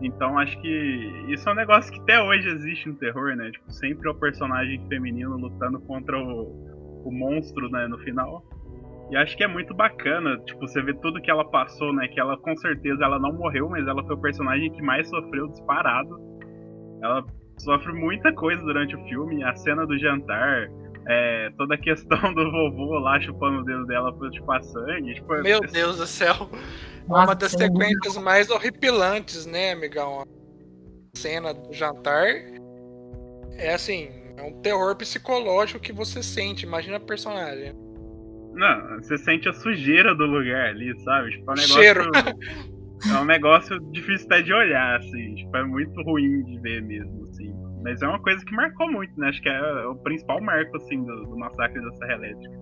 então 0.01 0.37
acho 0.37 0.59
que 0.61 1.25
isso 1.27 1.47
é 1.47 1.51
um 1.51 1.55
negócio 1.55 1.91
que 1.91 1.99
até 1.99 2.21
hoje 2.21 2.47
existe 2.47 2.87
no 2.87 2.95
terror, 2.95 3.35
né? 3.35 3.51
Tipo, 3.51 3.71
sempre 3.71 4.07
é 4.07 4.11
o 4.11 4.15
personagem 4.15 4.87
feminino 4.87 5.37
lutando 5.37 5.79
contra 5.81 6.17
o, 6.17 7.03
o 7.05 7.11
monstro, 7.11 7.69
né, 7.69 7.87
no 7.87 7.97
final. 7.99 8.43
E 9.11 9.17
acho 9.17 9.35
que 9.35 9.43
é 9.43 9.47
muito 9.47 9.73
bacana, 9.73 10.37
tipo, 10.45 10.61
você 10.61 10.81
vê 10.81 10.93
tudo 10.93 11.19
que 11.21 11.31
ela 11.31 11.43
passou, 11.43 11.91
né? 11.93 12.07
Que 12.07 12.19
ela 12.19 12.37
com 12.37 12.55
certeza 12.55 13.03
ela 13.03 13.19
não 13.19 13.33
morreu, 13.33 13.67
mas 13.67 13.87
ela 13.87 14.03
foi 14.03 14.15
o 14.15 14.21
personagem 14.21 14.71
que 14.71 14.81
mais 14.81 15.09
sofreu 15.09 15.47
disparado. 15.47 16.17
Ela 17.01 17.25
sofre 17.57 17.91
muita 17.91 18.31
coisa 18.33 18.61
durante 18.63 18.95
o 18.95 19.03
filme, 19.05 19.43
a 19.43 19.55
cena 19.55 19.85
do 19.85 19.97
jantar, 19.97 20.69
é, 21.09 21.49
toda 21.57 21.73
a 21.73 21.77
questão 21.77 22.33
do 22.33 22.51
vovô 22.51 22.99
lá 22.99 23.19
chupando 23.19 23.61
o 23.61 23.65
dedo 23.65 23.85
dela 23.87 24.13
pra 24.13 24.31
chupar 24.31 24.63
sangue. 24.63 25.15
Tipo, 25.15 25.41
Meu 25.41 25.59
Deus 25.59 25.97
do 25.97 26.05
céu. 26.05 26.35
Nossa, 27.07 27.23
uma 27.23 27.35
das 27.35 27.51
sequências 27.51 28.15
é 28.15 28.19
mais 28.19 28.51
horripilantes, 28.51 29.47
né, 29.47 29.71
amigão? 29.71 30.21
A 30.21 30.25
cena 31.17 31.51
do 31.51 31.73
jantar 31.73 32.27
é 33.57 33.73
assim, 33.73 34.09
é 34.37 34.43
um 34.43 34.61
terror 34.61 34.95
psicológico 34.95 35.79
que 35.79 35.91
você 35.91 36.21
sente. 36.21 36.65
Imagina 36.65 36.97
a 36.97 36.99
personagem. 36.99 37.73
Não, 38.53 39.01
você 39.01 39.17
sente 39.17 39.49
a 39.49 39.53
sujeira 39.53 40.13
do 40.13 40.25
lugar 40.25 40.69
ali, 40.69 40.97
sabe? 41.03 41.31
Tipo, 41.31 41.51
é 41.51 41.53
um 41.53 41.55
negócio. 41.55 41.73
Cheiro. 41.73 42.11
é 43.07 43.19
um 43.19 43.25
negócio 43.25 43.79
difícil 43.91 44.27
até 44.27 44.41
de 44.41 44.53
olhar, 44.53 44.97
assim. 44.97 45.35
Tipo, 45.35 45.57
é 45.57 45.63
muito 45.63 46.01
ruim 46.03 46.43
de 46.43 46.59
ver 46.59 46.81
mesmo, 46.81 47.23
assim. 47.23 47.53
Mas 47.83 48.01
é 48.01 48.07
uma 48.07 48.21
coisa 48.21 48.43
que 48.43 48.53
marcou 48.53 48.91
muito, 48.91 49.17
né? 49.17 49.29
Acho 49.29 49.41
que 49.41 49.49
é 49.49 49.85
o 49.87 49.95
principal 49.95 50.41
marco, 50.41 50.75
assim, 50.75 51.03
do, 51.03 51.23
do 51.23 51.37
massacre 51.37 51.81
da 51.81 51.91
Serra 51.93 52.13
Elétrica. 52.13 52.57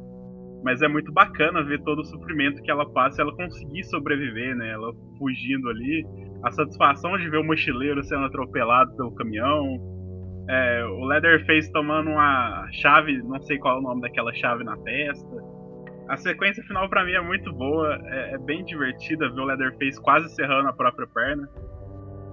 Mas 0.63 0.81
é 0.81 0.87
muito 0.87 1.11
bacana 1.11 1.63
ver 1.63 1.81
todo 1.83 1.99
o 1.99 2.05
sofrimento 2.05 2.61
que 2.61 2.69
ela 2.69 2.87
passa 2.91 3.21
ela 3.21 3.35
conseguir 3.35 3.83
sobreviver, 3.85 4.55
né? 4.55 4.69
Ela 4.71 4.91
fugindo 5.17 5.69
ali. 5.69 6.05
A 6.43 6.51
satisfação 6.51 7.17
de 7.17 7.29
ver 7.29 7.37
o 7.37 7.43
mochileiro 7.43 8.03
sendo 8.03 8.25
atropelado 8.25 8.95
pelo 8.95 9.15
caminhão. 9.15 9.63
É, 10.49 10.85
o 10.85 11.05
Leatherface 11.05 11.71
tomando 11.71 12.09
uma 12.09 12.67
chave, 12.71 13.21
não 13.23 13.39
sei 13.41 13.57
qual 13.57 13.77
é 13.77 13.79
o 13.79 13.83
nome 13.83 14.01
daquela 14.01 14.33
chave 14.33 14.63
na 14.63 14.77
testa. 14.77 15.56
A 16.09 16.15
sequência 16.15 16.63
final 16.63 16.89
para 16.89 17.03
mim 17.03 17.11
é 17.11 17.21
muito 17.21 17.51
boa, 17.51 17.99
é, 18.05 18.35
é, 18.35 18.37
bem 18.37 18.63
divertida 18.63 19.29
ver 19.29 19.41
o 19.41 19.45
Leatherface 19.45 20.01
quase 20.01 20.33
serrando 20.33 20.69
a 20.69 20.73
própria 20.73 21.05
perna. 21.07 21.49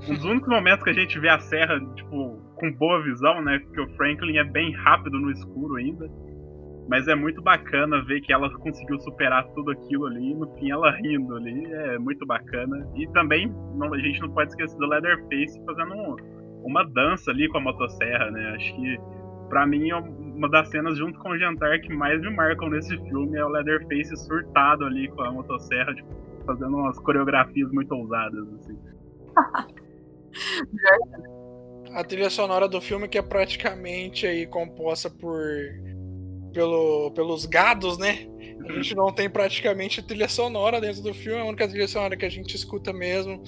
Um 0.09 0.15
dos 0.15 0.25
únicos 0.25 0.49
momentos 0.49 0.85
que 0.85 0.91
a 0.91 0.95
gente 0.95 1.19
vê 1.19 1.29
a 1.29 1.39
serra, 1.41 1.81
tipo, 1.95 2.39
com 2.57 2.73
boa 2.73 3.03
visão, 3.03 3.43
né? 3.43 3.59
Porque 3.59 3.81
o 3.81 3.97
Franklin 3.97 4.37
é 4.37 4.45
bem 4.45 4.73
rápido 4.73 5.19
no 5.19 5.31
escuro 5.31 5.77
ainda. 5.77 6.09
Mas 6.89 7.09
é 7.09 7.15
muito 7.15 7.41
bacana 7.41 8.05
ver 8.05 8.21
que 8.21 8.33
ela 8.33 8.51
conseguiu 8.59 8.99
superar 9.01 9.45
tudo 9.55 9.71
aquilo 9.71 10.07
ali 10.07 10.33
e 10.33 10.35
no 10.35 10.47
fim 10.57 10.71
ela 10.71 10.91
rindo 10.91 11.35
ali. 11.37 11.73
É 11.73 11.99
muito 11.99 12.25
bacana. 12.27 12.87
E 12.95 13.07
também 13.09 13.51
não, 13.75 13.93
a 13.93 13.99
gente 13.99 14.21
não 14.21 14.31
pode 14.31 14.51
esquecer 14.51 14.77
do 14.77 14.87
Leatherface 14.87 15.65
fazendo 15.65 15.95
um, 15.95 16.17
uma 16.65 16.85
dança 16.85 17.31
ali 17.31 17.49
com 17.49 17.59
a 17.59 17.61
motosserra, 17.63 18.31
né? 18.31 18.55
Acho 18.55 18.77
que 18.77 18.99
para 19.49 19.67
mim 19.67 19.91
é 19.91 19.97
uma 19.97 20.49
das 20.49 20.69
cenas 20.71 20.99
junto 20.99 21.19
com 21.19 21.31
o 21.31 21.39
jantar 21.39 21.81
que 21.81 21.93
mais 21.93 22.21
me 22.21 22.31
marcam 22.31 22.69
nesse 22.69 22.97
filme 22.97 23.39
é 23.39 23.45
o 23.45 23.49
Leatherface 23.49 24.17
surtado 24.17 24.85
ali 24.85 25.09
com 25.09 25.23
a 25.23 25.33
motosserra, 25.33 25.95
tipo, 25.95 26.09
fazendo 26.45 26.77
umas 26.77 26.99
coreografias 26.99 27.71
muito 27.73 27.95
ousadas 27.95 28.47
assim. 28.61 28.79
a 31.95 32.03
trilha 32.03 32.29
sonora 32.29 32.69
do 32.69 32.81
filme 32.81 33.09
que 33.09 33.19
é 33.19 33.23
praticamente 33.23 34.27
aí 34.27 34.47
composta 34.47 35.09
por 35.09 35.41
pelo, 36.53 37.11
pelos 37.11 37.47
gados, 37.47 37.99
né? 37.99 38.29
A 38.67 38.73
gente 38.73 38.95
não 38.95 39.13
tem 39.13 39.29
praticamente 39.29 40.01
trilha 40.03 40.29
sonora 40.29 40.81
dentro 40.81 41.03
do 41.03 41.13
filme, 41.13 41.41
a 41.41 41.45
única 41.45 41.69
trilha 41.69 41.89
sonora 41.89 42.17
que 42.17 42.25
a 42.25 42.31
gente 42.31 42.55
escuta 42.55 42.93
mesmo 42.93 43.43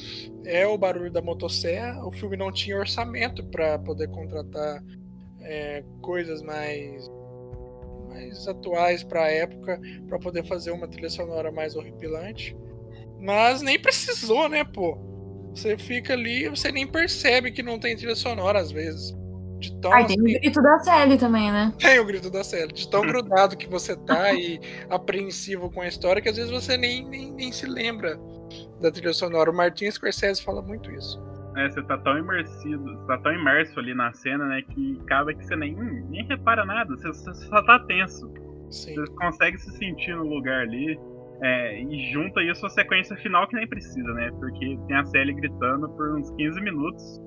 é 0.44 0.66
o 0.66 0.76
barulho 0.76 1.10
da 1.10 1.22
motosserra. 1.22 2.04
O 2.04 2.12
filme 2.12 2.36
não 2.36 2.52
tinha 2.52 2.76
orçamento 2.76 3.42
para 3.44 3.78
poder 3.78 4.08
contratar 4.08 4.82
é, 5.46 5.84
coisas 6.02 6.42
mais 6.42 7.08
mais 8.08 8.48
atuais 8.48 9.02
para 9.02 9.24
a 9.24 9.30
época 9.30 9.80
para 10.08 10.18
poder 10.18 10.44
fazer 10.46 10.70
uma 10.70 10.88
trilha 10.88 11.10
sonora 11.10 11.52
mais 11.52 11.76
horripilante. 11.76 12.56
Mas 13.20 13.62
nem 13.62 13.78
precisou, 13.78 14.48
né, 14.48 14.64
pô? 14.64 14.98
Você 15.54 15.76
fica 15.76 16.12
ali, 16.12 16.48
você 16.48 16.70
nem 16.70 16.86
percebe 16.86 17.50
que 17.50 17.62
não 17.62 17.78
tem 17.78 17.96
trilha 17.96 18.14
sonora 18.14 18.58
às 18.58 18.70
vezes. 18.70 19.14
De 19.58 19.74
tão, 19.80 19.90
Ah, 19.90 20.04
tem 20.04 20.20
o 20.20 20.22
grito 20.22 20.60
da 20.60 20.78
Sally 20.80 21.16
também, 21.16 21.50
né? 21.50 21.72
Tem 21.78 21.98
o 21.98 22.04
grito 22.04 22.30
da 22.30 22.44
Sally. 22.44 22.72
De 22.72 22.88
tão 22.90 23.02
grudado 23.02 23.56
que 23.56 23.66
você 23.66 23.96
tá 23.96 24.34
e 24.34 24.60
apreensivo 24.90 25.70
com 25.70 25.80
a 25.80 25.88
história 25.88 26.20
que 26.20 26.28
às 26.28 26.36
vezes 26.36 26.50
você 26.50 26.76
nem, 26.76 27.06
nem, 27.08 27.32
nem 27.32 27.52
se 27.52 27.66
lembra 27.66 28.20
da 28.80 28.90
trilha 28.90 29.14
sonora. 29.14 29.50
O 29.50 29.54
Martin 29.54 29.90
Scorsese 29.90 30.42
fala 30.42 30.60
muito 30.60 30.90
isso. 30.90 31.18
É, 31.56 31.70
você 31.70 31.82
tá 31.82 31.96
tão 31.98 32.18
imersivo, 32.18 32.84
você 32.84 33.06
tá 33.06 33.18
tão 33.18 33.32
imerso 33.32 33.80
ali 33.80 33.94
na 33.94 34.12
cena, 34.12 34.44
né, 34.46 34.62
que 34.62 34.98
acaba 35.02 35.32
que 35.32 35.42
você 35.44 35.56
nem, 35.56 35.74
nem 35.74 36.24
repara 36.26 36.64
nada, 36.64 36.94
você, 36.94 37.08
você 37.08 37.32
só 37.34 37.62
tá 37.64 37.78
tenso. 37.80 38.30
Sim. 38.70 38.94
Você 38.94 39.12
consegue 39.14 39.58
se 39.58 39.70
sentir 39.78 40.14
no 40.14 40.24
lugar 40.28 40.62
ali. 40.62 40.98
é, 41.40 41.82
e 41.82 42.12
junta 42.12 42.42
isso 42.42 42.64
a 42.66 42.70
sequência 42.70 43.16
final 43.18 43.46
que 43.48 43.56
nem 43.56 43.66
precisa, 43.66 44.12
né? 44.14 44.30
Porque 44.38 44.78
tem 44.86 44.96
a 44.96 45.04
Sally 45.04 45.32
gritando 45.34 45.88
por 45.90 46.16
uns 46.18 46.30
15 46.32 46.60
minutos. 46.60 47.20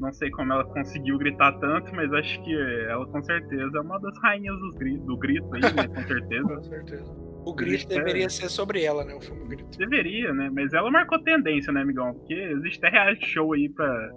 Não 0.00 0.12
sei 0.12 0.30
como 0.30 0.52
ela 0.52 0.64
conseguiu 0.64 1.16
gritar 1.18 1.52
tanto, 1.60 1.94
mas 1.94 2.12
acho 2.12 2.42
que 2.42 2.52
ela 2.88 3.06
com 3.06 3.22
certeza 3.22 3.78
é 3.78 3.80
uma 3.80 4.00
das 4.00 4.18
rainhas 4.20 4.58
dos 4.58 4.74
gri- 4.76 4.98
do 4.98 5.16
grito 5.16 5.46
aí, 5.54 5.60
né? 5.74 5.86
Com 5.86 6.02
certeza. 6.02 6.48
Com 6.48 6.62
certeza. 6.62 7.21
O 7.44 7.54
grito 7.54 7.88
deveria 7.88 8.28
ser 8.28 8.48
sobre 8.48 8.84
ela, 8.84 9.04
né? 9.04 9.14
O 9.14 9.20
filme 9.20 9.44
Grito. 9.48 9.76
Deveria, 9.78 10.32
né? 10.32 10.50
Mas 10.52 10.72
ela 10.72 10.90
marcou 10.90 11.18
tendência, 11.22 11.72
né, 11.72 11.80
amigão? 11.82 12.14
Porque 12.14 12.34
existe 12.34 12.78
até 12.84 12.96
reality 12.96 13.26
show 13.26 13.52
aí 13.52 13.68
pra, 13.68 14.10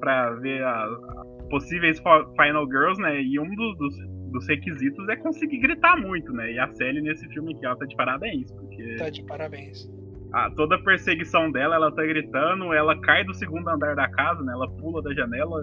pra 0.00 0.30
ver 0.36 0.62
a, 0.64 0.84
a 0.84 1.24
possíveis 1.50 1.98
Final 2.00 2.66
Girls, 2.66 3.00
né? 3.00 3.20
E 3.22 3.38
um 3.38 3.54
dos, 3.54 3.76
dos, 3.78 3.94
dos 4.32 4.48
requisitos 4.48 5.06
é 5.08 5.16
conseguir 5.16 5.58
gritar 5.58 5.96
muito, 5.98 6.32
né? 6.32 6.52
E 6.52 6.58
a 6.58 6.66
Sally 6.72 7.02
nesse 7.02 7.28
filme 7.28 7.54
aqui, 7.54 7.66
ela 7.66 7.76
tá 7.76 7.84
de 7.84 7.94
parabéns, 7.94 8.50
porque 8.52 8.96
Tá 8.96 9.10
de 9.10 9.22
parabéns. 9.24 9.86
a, 10.32 10.50
toda 10.52 10.76
a 10.76 10.82
perseguição 10.82 11.52
dela, 11.52 11.74
ela 11.76 11.92
tá 11.94 12.02
gritando, 12.02 12.72
ela 12.72 12.98
cai 13.02 13.22
do 13.24 13.34
segundo 13.34 13.68
andar 13.68 13.94
da 13.94 14.08
casa, 14.10 14.42
né? 14.42 14.52
Ela 14.54 14.70
pula 14.76 15.02
da 15.02 15.12
janela, 15.12 15.62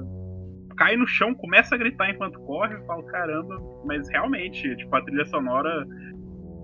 cai 0.78 0.96
no 0.96 1.08
chão, 1.08 1.34
começa 1.34 1.74
a 1.74 1.78
gritar 1.78 2.12
enquanto 2.12 2.40
corre, 2.42 2.76
eu 2.76 2.86
falo, 2.86 3.04
caramba, 3.08 3.60
mas 3.84 4.08
realmente, 4.10 4.76
tipo, 4.78 4.96
a 4.96 5.02
trilha 5.02 5.26
sonora 5.26 5.86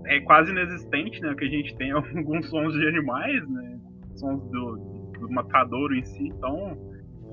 é 0.06 0.20
quase 0.20 0.50
inexistente, 0.50 1.20
né? 1.20 1.32
O 1.32 1.36
que 1.36 1.44
a 1.44 1.48
gente 1.48 1.76
tem 1.76 1.90
é 1.90 1.92
alguns 2.16 2.48
sons 2.48 2.72
de 2.74 2.86
animais, 2.86 3.48
né? 3.48 3.78
Sons 4.16 4.42
do, 4.50 4.76
do 5.20 5.30
matadouro 5.30 5.94
em 5.94 6.04
si, 6.04 6.28
então 6.28 6.76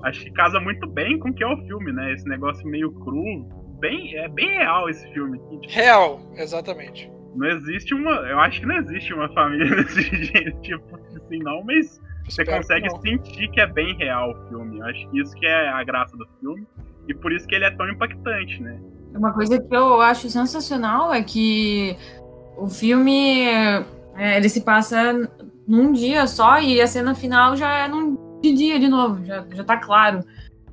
acho 0.02 0.22
que 0.24 0.30
casa 0.32 0.60
muito 0.60 0.86
bem 0.86 1.18
com 1.18 1.30
o 1.30 1.34
que 1.34 1.42
é 1.42 1.46
o 1.46 1.56
filme, 1.66 1.92
né? 1.92 2.12
Esse 2.12 2.28
negócio 2.28 2.66
meio 2.68 2.92
cru, 2.92 3.48
bem, 3.80 4.16
é 4.16 4.28
bem 4.28 4.58
real 4.58 4.88
esse 4.88 5.06
filme 5.12 5.38
aqui. 5.38 5.60
tipo, 5.60 5.74
Real, 5.74 6.20
exatamente. 6.36 7.10
não 7.34 7.48
existe 7.48 7.94
uma. 7.94 8.12
Eu 8.12 8.38
acho 8.40 8.60
que 8.60 8.66
não 8.66 8.76
existe 8.76 9.14
uma 9.14 9.32
família 9.32 9.74
desse 9.76 10.02
jeito, 10.02 10.60
tipo 10.60 10.96
assim, 10.96 11.38
não, 11.38 11.64
mas 11.64 12.00
você 12.24 12.42
Espero 12.42 12.50
que 12.50 12.56
consegue 12.56 12.88
não. 12.88 13.00
sentir 13.00 13.50
que 13.50 13.60
é 13.60 13.66
bem 13.66 13.94
real 13.96 14.30
o 14.30 14.48
filme. 14.48 14.78
Eu 14.78 14.86
acho 14.86 15.10
que 15.10 15.20
isso 15.20 15.34
que 15.34 15.46
é 15.46 15.68
a 15.68 15.82
graça 15.84 16.16
do 16.16 16.26
filme. 16.40 16.66
E 17.06 17.14
por 17.14 17.32
isso 17.32 17.46
que 17.46 17.54
ele 17.54 17.66
é 17.66 17.70
tão 17.70 17.86
impactante, 17.88 18.62
né? 18.62 18.80
Uma 19.14 19.32
coisa 19.32 19.60
que 19.60 19.76
eu 19.76 20.00
acho 20.00 20.28
sensacional 20.30 21.12
é 21.12 21.22
que 21.22 21.96
o 22.56 22.68
filme 22.68 23.46
é, 24.16 24.36
ele 24.36 24.48
se 24.48 24.60
passa 24.60 25.28
num 25.66 25.92
dia 25.92 26.26
só 26.26 26.60
e 26.60 26.80
a 26.80 26.86
cena 26.86 27.14
final 27.14 27.56
já 27.56 27.84
é 27.84 27.88
num 27.88 28.16
de 28.40 28.52
dia 28.52 28.78
de 28.78 28.88
novo, 28.88 29.24
já, 29.24 29.44
já 29.52 29.64
tá 29.64 29.76
claro. 29.76 30.22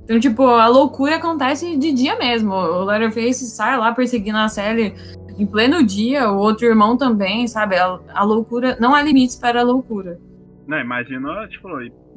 Então, 0.04 0.20
tipo, 0.20 0.44
a 0.44 0.68
loucura 0.68 1.16
acontece 1.16 1.78
de 1.78 1.94
dia 1.94 2.18
mesmo. 2.18 2.52
O 2.52 2.84
Leatherface 2.84 3.46
sai 3.46 3.78
lá 3.78 3.94
perseguindo 3.94 4.38
a 4.38 4.50
Sally 4.50 4.94
em 5.38 5.46
pleno 5.46 5.86
dia, 5.86 6.30
o 6.30 6.38
outro 6.38 6.66
irmão 6.66 6.98
também, 6.98 7.48
sabe? 7.48 7.78
A, 7.78 7.98
a 8.14 8.24
loucura. 8.24 8.78
Não 8.80 8.94
há 8.94 9.02
limites 9.02 9.38
para 9.38 9.62
a 9.62 9.64
loucura. 9.64 10.20
Não, 10.68 10.80
imagina, 10.80 11.48
tipo, 11.48 11.68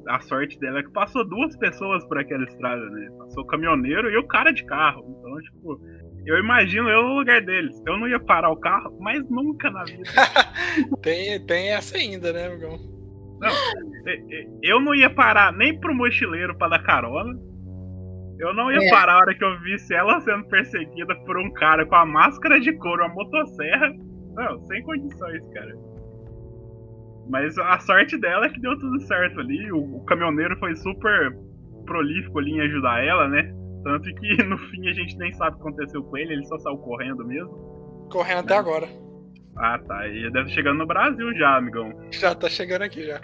a 0.09 0.21
sorte 0.21 0.59
dela 0.59 0.81
é 0.81 0.83
que 0.83 0.91
passou 0.91 1.25
duas 1.25 1.57
pessoas 1.57 2.05
por 2.07 2.19
aquela 2.19 2.45
estrada, 2.45 2.85
né? 2.91 3.11
Passou 3.19 3.45
o 3.45 3.47
caminhoneiro 3.47 4.11
e 4.11 4.17
o 4.19 4.27
cara 4.27 4.51
de 4.51 4.65
carro. 4.65 5.05
Então, 5.19 5.41
tipo, 5.43 5.81
eu 6.27 6.39
imagino 6.39 6.89
eu 6.89 7.03
no 7.03 7.15
lugar 7.19 7.41
deles. 7.43 7.81
Eu 7.87 7.97
não 7.99 8.09
ia 8.09 8.19
parar 8.21 8.51
o 8.51 8.57
carro, 8.57 8.97
mas 9.01 9.29
nunca 9.29 9.71
na 9.71 9.85
vida. 9.85 10.03
Tem, 11.03 11.45
tem 11.47 11.73
essa 11.73 11.97
ainda, 11.97 12.33
né, 12.33 12.47
amigão? 12.47 12.79
E- 14.07 14.49
Eu 14.63 14.81
não 14.81 14.95
ia 14.95 15.11
parar 15.11 15.53
nem 15.53 15.79
pro 15.79 15.95
mochileiro 15.95 16.57
pra 16.57 16.69
dar 16.69 16.83
carona. 16.83 17.39
Eu 18.39 18.53
não 18.55 18.71
ia 18.73 18.79
É. 18.87 18.91
parar 18.91 19.15
a 19.15 19.19
hora 19.19 19.35
que 19.35 19.45
eu 19.45 19.61
visse 19.61 19.95
ela 19.95 20.21
sendo 20.21 20.45
perseguida 20.49 21.15
por 21.25 21.37
um 21.39 21.53
cara 21.53 21.87
com 21.87 21.95
a 21.95 22.05
máscara 22.07 22.59
de 22.61 22.73
couro, 22.79 23.05
a 23.05 23.09
motosserra. 23.09 23.93
Não, 24.35 24.61
sem 24.65 24.83
condições, 24.83 25.47
cara. 25.53 25.73
Mas 27.29 27.57
a 27.59 27.79
sorte 27.79 28.19
dela 28.19 28.47
é 28.47 28.49
que 28.51 28.61
deu 28.61 28.77
tudo 28.79 29.01
certo 29.03 29.41
ali. 29.41 29.71
O, 29.73 29.97
o 29.99 30.05
caminhoneiro 30.05 30.57
foi 30.59 30.75
super 30.77 31.37
prolífico 31.87 32.39
ali 32.39 32.51
em 32.53 32.61
ajudar 32.63 33.05
ela, 33.05 33.29
né? 33.29 33.55
Tanto 33.85 34.13
que 34.15 34.37
no 34.43 34.59
fim 34.59 34.89
a 34.89 34.93
gente 34.93 35.17
nem 35.19 35.33
sabe 35.35 35.53
o 35.53 35.55
que 35.57 35.69
aconteceu 35.69 36.03
com 36.03 36.17
ele, 36.17 36.33
ele 36.33 36.47
só 36.47 36.59
saiu 36.59 36.79
correndo 36.79 37.25
mesmo. 37.25 38.09
Correndo 38.11 38.41
até 38.41 38.57
agora. 38.57 38.89
Ah, 39.57 39.79
tá. 39.79 40.09
E 40.09 40.23
deve 40.31 40.41
estar 40.41 40.49
chegando 40.55 40.79
no 40.79 40.87
Brasil 40.87 41.33
já, 41.37 41.57
amigão. 41.57 41.93
Já 42.11 42.35
tá 42.35 42.49
chegando 42.49 42.83
aqui 42.83 43.07
já. 43.07 43.21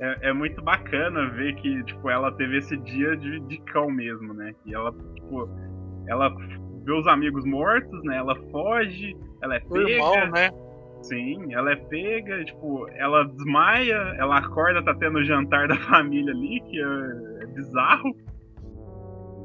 é, 0.00 0.30
é 0.30 0.32
muito 0.32 0.60
bacana 0.62 1.30
ver 1.30 1.54
que, 1.56 1.84
tipo, 1.84 2.10
ela 2.10 2.32
teve 2.32 2.58
esse 2.58 2.76
dia 2.78 3.16
de, 3.16 3.38
de 3.40 3.58
cão 3.72 3.88
mesmo, 3.88 4.34
né? 4.34 4.52
E 4.66 4.74
ela, 4.74 4.90
tipo, 5.14 5.48
ela 6.08 6.28
vê 6.84 6.92
os 6.92 7.06
amigos 7.06 7.44
mortos, 7.44 8.02
né? 8.04 8.16
Ela 8.16 8.34
foge, 8.50 9.16
ela 9.40 9.56
é 9.56 9.62
O 9.68 9.76
irmão, 9.78 10.12
pega. 10.14 10.30
né? 10.30 10.50
Sim, 11.02 11.52
ela 11.54 11.72
é 11.72 11.76
pega, 11.76 12.44
tipo, 12.44 12.88
ela 12.94 13.24
desmaia, 13.24 13.94
ela 14.18 14.38
acorda, 14.38 14.82
tá 14.84 14.94
tendo 14.94 15.18
o 15.18 15.24
jantar 15.24 15.68
da 15.68 15.76
família 15.88 16.32
ali, 16.32 16.60
que 16.60 16.80
é, 16.80 17.44
é 17.44 17.46
bizarro. 17.46 18.16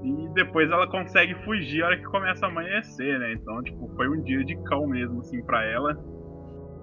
E 0.04 0.34
depois 0.34 0.70
ela 0.70 0.88
consegue 0.88 1.34
fugir 1.44 1.84
a 1.84 1.88
hora 1.88 1.98
que 1.98 2.06
começa 2.06 2.46
a 2.46 2.50
amanhecer, 2.50 3.20
né? 3.20 3.34
Então, 3.34 3.62
tipo, 3.64 3.92
foi 3.96 4.08
um 4.08 4.22
dia 4.22 4.44
de 4.44 4.56
cão 4.64 4.88
mesmo, 4.88 5.22
assim, 5.22 5.44
pra 5.44 5.66
ela. 5.66 5.98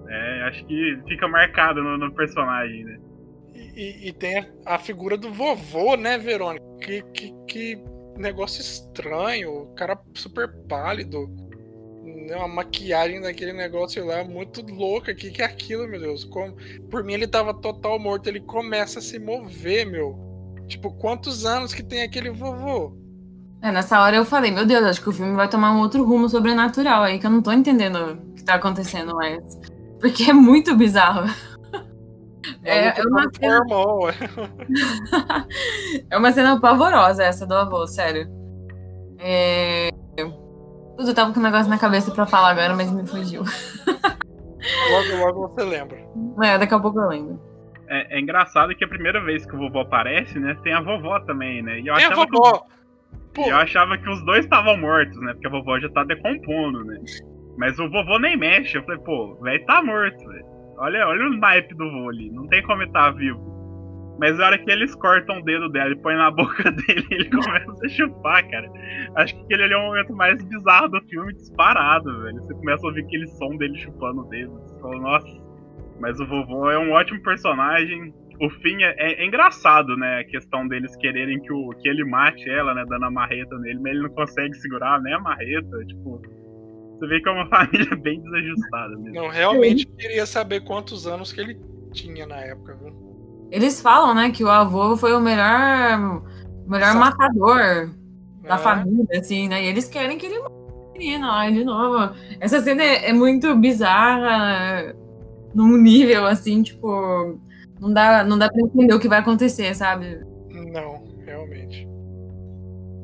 É, 0.07 0.43
acho 0.43 0.65
que 0.65 1.01
fica 1.07 1.27
marcado 1.27 1.81
no, 1.81 1.97
no 1.97 2.13
personagem, 2.13 2.83
né? 2.83 2.99
E, 3.75 4.09
e 4.09 4.13
tem 4.13 4.39
a, 4.39 4.75
a 4.75 4.77
figura 4.77 5.17
do 5.17 5.31
vovô, 5.31 5.95
né, 5.95 6.17
Verônica? 6.17 6.65
Que, 6.81 7.01
que, 7.13 7.33
que 7.47 7.83
negócio 8.17 8.61
estranho. 8.61 9.63
O 9.63 9.75
cara 9.75 9.99
super 10.13 10.53
pálido. 10.67 11.27
Né, 12.03 12.35
Uma 12.35 12.47
maquiagem 12.47 13.21
daquele 13.21 13.53
negócio 13.53 14.05
lá 14.05 14.23
muito 14.23 14.61
louca. 14.61 15.11
O 15.11 15.15
que, 15.15 15.31
que 15.31 15.41
é 15.41 15.45
aquilo, 15.45 15.87
meu 15.87 15.99
Deus? 15.99 16.23
Como... 16.25 16.55
Por 16.89 17.03
mim 17.03 17.13
ele 17.13 17.27
tava 17.27 17.53
total 17.53 17.97
morto. 17.97 18.27
Ele 18.27 18.41
começa 18.41 18.99
a 18.99 19.01
se 19.01 19.17
mover, 19.19 19.85
meu. 19.85 20.17
Tipo, 20.67 20.93
quantos 20.97 21.45
anos 21.45 21.73
que 21.73 21.83
tem 21.83 22.01
aquele 22.01 22.29
vovô? 22.29 23.04
É, 23.65 23.71
nessa 23.71 23.99
hora 23.99 24.15
eu 24.15 24.23
falei, 24.23 24.51
meu 24.51 24.63
Deus, 24.63 24.83
acho 24.83 25.01
que 25.01 25.09
o 25.09 25.11
filme 25.11 25.35
vai 25.35 25.49
tomar 25.49 25.71
um 25.71 25.79
outro 25.79 26.05
rumo 26.05 26.29
sobrenatural 26.29 27.01
aí, 27.01 27.17
que 27.17 27.25
eu 27.25 27.31
não 27.31 27.41
tô 27.41 27.51
entendendo 27.51 27.95
o 27.95 28.33
que 28.35 28.43
tá 28.43 28.53
acontecendo 28.53 29.15
mais. 29.15 29.41
Porque 29.99 30.29
é 30.29 30.33
muito 30.33 30.75
bizarro. 30.75 31.27
É, 32.63 32.93
Maluco 33.09 33.39
é 33.41 33.47
uma 33.49 33.63
formol, 33.65 34.09
é. 34.13 34.13
É 36.11 36.17
uma 36.17 36.31
cena 36.31 36.59
pavorosa 36.59 37.23
essa 37.23 37.47
do 37.47 37.55
avô, 37.55 37.87
sério. 37.87 38.29
É... 39.17 39.89
Tudo, 40.95 41.09
eu 41.09 41.15
tava 41.15 41.33
com 41.33 41.39
um 41.39 41.43
negócio 41.43 41.67
na 41.67 41.79
cabeça 41.79 42.11
pra 42.11 42.27
falar 42.27 42.49
agora, 42.49 42.75
mas 42.75 42.91
me 42.91 43.07
fugiu. 43.07 43.41
Logo, 44.91 45.25
logo 45.25 45.47
você 45.47 45.63
lembra. 45.63 45.97
É, 46.43 46.57
daqui 46.59 46.73
a 46.73 46.79
pouco 46.79 46.99
eu 46.99 47.07
lembro. 47.07 47.39
É, 47.87 48.17
é 48.17 48.19
engraçado 48.19 48.75
que 48.75 48.83
a 48.83 48.87
primeira 48.87 49.23
vez 49.23 49.43
que 49.43 49.55
o 49.55 49.59
vovô 49.59 49.79
aparece, 49.79 50.39
né, 50.39 50.55
tem 50.63 50.73
a 50.73 50.81
vovó 50.81 51.19
também, 51.21 51.63
né? 51.63 51.79
E 51.79 51.87
eu 51.87 51.95
É, 51.95 51.97
achava, 52.05 52.25
que, 52.25 52.31
vovó. 52.31 52.63
Pô, 53.35 53.49
eu 53.49 53.57
achava 53.57 53.97
que 53.97 54.09
os 54.09 54.23
dois 54.23 54.45
estavam 54.45 54.77
mortos, 54.77 55.19
né? 55.21 55.33
Porque 55.33 55.47
a 55.47 55.51
vovó 55.51 55.77
já 55.79 55.89
tá 55.89 56.03
decompondo, 56.05 56.83
né? 56.85 56.97
Mas 57.57 57.77
o 57.79 57.89
vovô 57.89 58.17
nem 58.17 58.37
mexe. 58.37 58.77
Eu 58.77 58.83
falei, 58.83 58.99
pô, 59.01 59.35
velho 59.41 59.65
tá 59.65 59.83
morto, 59.83 60.17
velho. 60.27 60.45
Olha, 60.77 61.07
olha 61.07 61.27
o 61.27 61.37
naipe 61.37 61.73
do 61.75 61.89
vô 61.89 62.09
ali. 62.09 62.29
Não 62.31 62.47
tem 62.47 62.63
como 62.63 62.81
ele 62.81 62.91
tá 62.91 63.11
vivo. 63.11 63.55
Mas 64.19 64.37
na 64.37 64.45
hora 64.45 64.57
que 64.57 64.71
eles 64.71 64.95
cortam 64.95 65.39
o 65.39 65.43
dedo 65.43 65.69
dela 65.69 65.91
e 65.91 66.01
põem 66.01 66.15
na 66.15 66.31
boca 66.31 66.71
dele, 66.71 67.05
ele 67.11 67.29
começa 67.29 67.85
a 67.85 67.89
chupar, 67.89 68.49
cara. 68.49 68.69
Acho 69.15 69.35
que 69.35 69.41
aquele 69.43 69.63
ali 69.63 69.73
é 69.73 69.77
o 69.77 69.87
momento 69.87 70.13
mais 70.13 70.41
bizarro 70.45 70.87
do 70.89 71.01
filme, 71.01 71.33
disparado, 71.33 72.21
velho. 72.23 72.41
Você 72.41 72.53
começa 72.53 72.85
a 72.85 72.87
ouvir 72.87 73.03
aquele 73.03 73.27
som 73.27 73.57
dele 73.57 73.77
chupando 73.77 74.21
o 74.21 74.29
dedo. 74.29 74.53
Você 74.53 74.79
fala, 74.79 74.99
nossa. 74.99 75.45
Mas 75.99 76.19
o 76.19 76.25
vovô 76.25 76.69
é 76.71 76.79
um 76.79 76.91
ótimo 76.91 77.21
personagem. 77.21 78.13
O 78.39 78.49
fim 78.49 78.83
é, 78.83 78.95
é- 78.97 79.23
é 79.23 79.25
engraçado, 79.25 79.95
né? 79.95 80.19
A 80.19 80.23
questão 80.25 80.67
deles 80.67 80.95
quererem 80.97 81.39
que, 81.39 81.51
o, 81.53 81.69
que 81.69 81.87
ele 81.87 82.03
mate 82.03 82.49
ela, 82.49 82.73
né? 82.73 82.83
Dando 82.87 83.05
a 83.05 83.11
marreta 83.11 83.57
nele, 83.59 83.79
mas 83.79 83.93
ele 83.93 84.03
não 84.03 84.09
consegue 84.09 84.53
segurar 84.55 85.01
nem 85.01 85.13
a 85.13 85.19
marreta. 85.19 85.85
Tipo, 85.85 86.21
você 86.99 87.07
vê 87.07 87.21
que 87.21 87.29
é 87.29 87.31
uma 87.31 87.47
família 87.49 87.95
bem 87.95 88.21
desajustada 88.21 88.95
mesmo. 88.97 89.13
não, 89.13 89.29
realmente 89.29 89.85
queria 89.85 90.25
saber 90.25 90.61
quantos 90.65 91.07
anos 91.07 91.31
que 91.31 91.39
ele 91.41 91.57
tinha 91.93 92.25
na 92.25 92.37
época, 92.37 92.75
viu? 92.81 92.93
Eles 93.51 93.79
falam, 93.81 94.13
né, 94.13 94.31
que 94.31 94.43
o 94.43 94.49
avô 94.49 94.97
foi 94.97 95.13
o 95.13 95.21
melhor, 95.21 96.21
o 96.65 96.69
melhor 96.69 96.95
matador 96.95 97.89
da 98.43 98.55
É. 98.55 98.57
família, 98.57 99.05
assim, 99.19 99.47
né? 99.47 99.63
E 99.63 99.67
eles 99.67 99.87
querem 99.87 100.17
que 100.17 100.25
ele 100.25 100.39
mate 100.39 100.51
o 100.53 100.91
menino, 100.97 101.27
ai, 101.29 101.53
de 101.53 101.63
novo. 101.63 102.13
Essa 102.39 102.59
cena 102.59 102.83
é, 102.83 103.09
é 103.09 103.13
muito 103.13 103.55
bizarra 103.55 104.93
num 105.53 105.77
nível, 105.77 106.25
assim, 106.25 106.61
tipo... 106.63 107.39
Não 107.79 107.93
dá, 107.93 108.23
não 108.23 108.37
dá 108.37 108.49
pra 108.49 108.61
entender 108.61 108.93
o 108.93 108.99
que 108.99 109.07
vai 109.07 109.19
acontecer, 109.19 109.75
sabe? 109.75 110.19
Não, 110.49 111.03
realmente. 111.25 111.87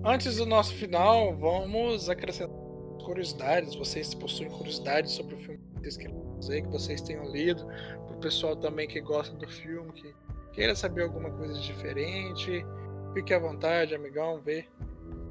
Antes 0.03 0.37
do 0.37 0.45
nosso 0.45 0.73
final, 0.75 1.35
vamos 1.37 2.09
acrescentar 2.09 2.55
curiosidades. 3.03 3.75
Vocês 3.75 4.13
possuem 4.13 4.49
curiosidades 4.49 5.11
sobre 5.11 5.35
o 5.35 5.37
filme 5.37 5.59
que 5.75 5.81
vocês 5.81 5.97
querem 5.97 6.15
fazer, 6.35 6.61
que 6.61 6.69
vocês 6.69 7.01
tenham 7.01 7.31
lido. 7.31 7.65
Pro 8.07 8.17
pessoal 8.17 8.55
também 8.55 8.87
que 8.87 9.01
gosta 9.01 9.35
do 9.35 9.47
filme, 9.47 9.91
que 9.93 10.13
queira 10.53 10.75
saber 10.75 11.03
alguma 11.03 11.29
coisa 11.31 11.59
diferente. 11.59 12.65
Fique 13.13 13.33
à 13.33 13.39
vontade, 13.39 13.93
amigão, 13.93 14.39
vê. 14.43 14.65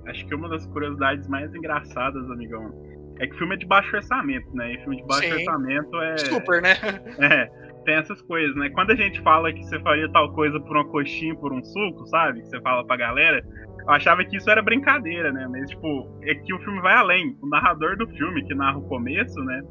Acho 0.07 0.27
que 0.27 0.35
uma 0.35 0.49
das 0.49 0.67
curiosidades 0.67 1.27
mais 1.29 1.55
engraçadas, 1.55 2.31
amigão, 2.31 2.73
é 3.19 3.27
que 3.27 3.37
filme 3.37 3.55
é 3.55 3.59
de 3.59 3.67
baixo 3.67 3.95
orçamento, 3.95 4.55
né? 4.55 4.75
E 4.75 4.79
filme 4.79 4.97
de 4.97 5.03
baixo 5.05 5.29
Sim. 5.29 5.35
orçamento 5.35 6.01
é. 6.01 6.19
Super, 6.19 6.63
né? 6.63 6.73
É, 7.19 7.51
tem 7.85 7.97
essas 7.97 8.21
coisas, 8.23 8.55
né? 8.57 8.71
Quando 8.71 8.91
a 8.91 8.97
gente 8.97 9.21
fala 9.21 9.53
que 9.53 9.63
você 9.63 9.79
faria 9.81 10.11
tal 10.11 10.33
coisa 10.33 10.59
por 10.61 10.77
uma 10.77 10.89
coxinha, 10.89 11.35
por 11.35 11.53
um 11.53 11.63
suco, 11.63 12.07
sabe? 12.07 12.41
Que 12.41 12.49
você 12.49 12.61
fala 12.61 12.85
pra 12.87 12.97
galera, 12.97 13.45
eu 13.81 13.91
achava 13.91 14.25
que 14.25 14.37
isso 14.37 14.51
era 14.51 14.63
brincadeira, 14.63 15.33
né? 15.33 15.47
Mas, 15.49 15.71
tipo, 15.71 16.19
é 16.23 16.35
que 16.35 16.55
o 16.55 16.59
filme 16.61 16.81
vai 16.81 16.95
além. 16.95 17.37
O 17.43 17.49
narrador 17.49 17.97
do 17.97 18.07
filme, 18.09 18.45
que 18.45 18.55
narra 18.55 18.79
o 18.79 18.89
começo, 18.89 19.39
né? 19.45 19.63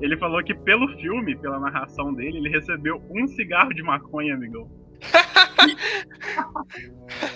Ele 0.00 0.16
falou 0.16 0.42
que 0.42 0.54
pelo 0.54 0.88
filme, 0.98 1.36
pela 1.36 1.60
narração 1.60 2.12
dele, 2.12 2.38
ele 2.38 2.48
recebeu 2.48 3.00
um 3.10 3.26
cigarro 3.28 3.72
de 3.72 3.82
maconha, 3.82 4.34
amigão. 4.34 4.68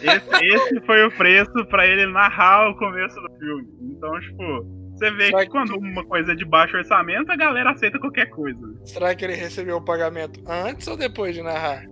esse, 0.03 0.45
esse, 0.45 0.81
foi 0.85 1.05
o 1.05 1.11
preço 1.17 1.65
para 1.67 1.87
ele 1.87 2.07
narrar 2.07 2.69
o 2.71 2.77
começo 2.77 3.15
do 3.21 3.39
filme. 3.39 3.69
Então, 3.83 4.19
tipo, 4.21 4.86
você 4.97 5.11
vê 5.11 5.31
que, 5.31 5.37
que 5.37 5.47
quando 5.49 5.77
uma 5.77 6.05
coisa 6.07 6.33
é 6.33 6.35
de 6.35 6.45
baixo 6.45 6.77
orçamento, 6.77 7.31
a 7.31 7.37
galera 7.37 7.71
aceita 7.73 7.99
qualquer 7.99 8.31
coisa. 8.31 8.59
Será 8.85 9.15
que 9.15 9.25
ele 9.25 9.35
recebeu 9.35 9.77
o 9.77 9.85
pagamento 9.85 10.41
antes 10.49 10.89
ou 10.89 10.97
depois 10.97 11.35
de 11.35 11.43
narrar? 11.43 11.85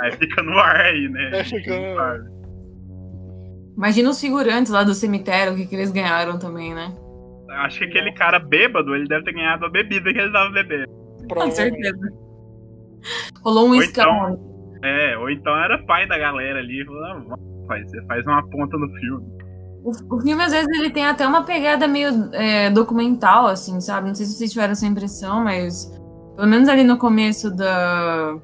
aí 0.00 0.12
fica 0.12 0.42
no 0.42 0.58
ar 0.58 0.80
aí, 0.80 1.08
né? 1.08 1.30
É, 1.40 1.44
fica 1.44 1.74
no 1.74 1.98
ar. 1.98 2.20
Imagina 3.76 4.10
os 4.10 4.20
figurantes 4.20 4.70
lá 4.70 4.84
do 4.84 4.92
cemitério, 4.92 5.54
o 5.54 5.56
que, 5.56 5.66
que 5.66 5.74
eles 5.74 5.90
ganharam 5.90 6.38
também, 6.38 6.74
né? 6.74 6.94
Acho 7.48 7.78
que 7.78 7.84
aquele 7.86 8.12
cara 8.12 8.38
bêbado, 8.38 8.94
ele 8.94 9.06
deve 9.06 9.24
ter 9.24 9.32
ganhado 9.32 9.64
a 9.64 9.70
bebida 9.70 10.12
que 10.12 10.18
ele 10.18 10.32
tava 10.32 10.50
bebendo. 10.50 10.90
Com 11.30 11.50
certeza. 11.50 12.08
Rolou 13.42 13.68
um 13.68 13.74
escão. 13.74 14.04
Então, 14.04 14.80
é, 14.84 15.16
ou 15.16 15.30
então 15.30 15.56
era 15.56 15.82
pai 15.84 16.06
da 16.06 16.18
galera 16.18 16.58
ali, 16.58 16.84
falou, 16.84 17.04
ah, 17.04 17.36
faz, 17.66 17.90
você 17.90 18.06
faz 18.06 18.26
uma 18.26 18.48
ponta 18.50 18.76
no 18.76 18.88
filme. 18.98 19.41
O, 19.84 19.90
o, 19.90 20.20
filme, 20.20 20.42
às 20.42 20.52
vezes, 20.52 20.68
ele 20.78 20.90
tem 20.90 21.06
até 21.06 21.26
uma 21.26 21.42
pegada 21.42 21.88
meio 21.88 22.28
é, 22.32 22.70
documental, 22.70 23.46
assim, 23.46 23.80
sabe? 23.80 24.08
Não 24.08 24.14
sei 24.14 24.26
se 24.26 24.34
vocês 24.34 24.52
tiveram 24.52 24.72
essa 24.72 24.86
impressão, 24.86 25.42
mas 25.42 25.90
pelo 26.36 26.46
menos 26.46 26.68
ali 26.68 26.84
no 26.84 26.96
começo 26.96 27.50
da. 27.50 28.36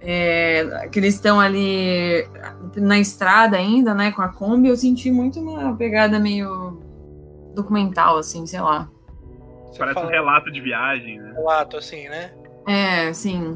É, 0.00 0.88
que 0.92 0.98
eles 0.98 1.14
estão 1.14 1.40
ali 1.40 2.26
na 2.76 2.98
estrada 2.98 3.56
ainda, 3.56 3.94
né, 3.94 4.12
com 4.12 4.20
a 4.20 4.28
Kombi, 4.28 4.68
eu 4.68 4.76
senti 4.76 5.10
muito 5.10 5.40
uma 5.40 5.74
pegada 5.74 6.18
meio 6.18 6.78
documental, 7.54 8.18
assim, 8.18 8.46
sei 8.46 8.60
lá. 8.60 8.88
Você 9.66 9.78
Parece 9.78 9.94
fala... 9.94 10.06
um 10.06 10.10
relato 10.10 10.52
de 10.52 10.60
viagem, 10.60 11.18
né? 11.18 11.32
Relato, 11.34 11.78
assim, 11.78 12.06
né? 12.08 12.32
É, 12.66 13.12
sim. 13.14 13.54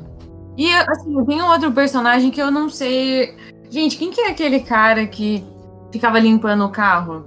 E, 0.57 0.73
assim, 0.75 1.25
tem 1.27 1.43
um 1.43 1.51
outro 1.51 1.71
personagem 1.71 2.31
que 2.31 2.41
eu 2.41 2.51
não 2.51 2.69
sei. 2.69 3.37
Gente, 3.71 3.99
quem 3.99 4.11
que 4.11 4.21
é 4.23 4.31
aquele 4.31 4.61
cara 4.61 5.07
que 5.07 5.45
ficava 5.93 6.19
limpando 6.19 6.65
o 6.65 6.71
carro? 6.71 7.27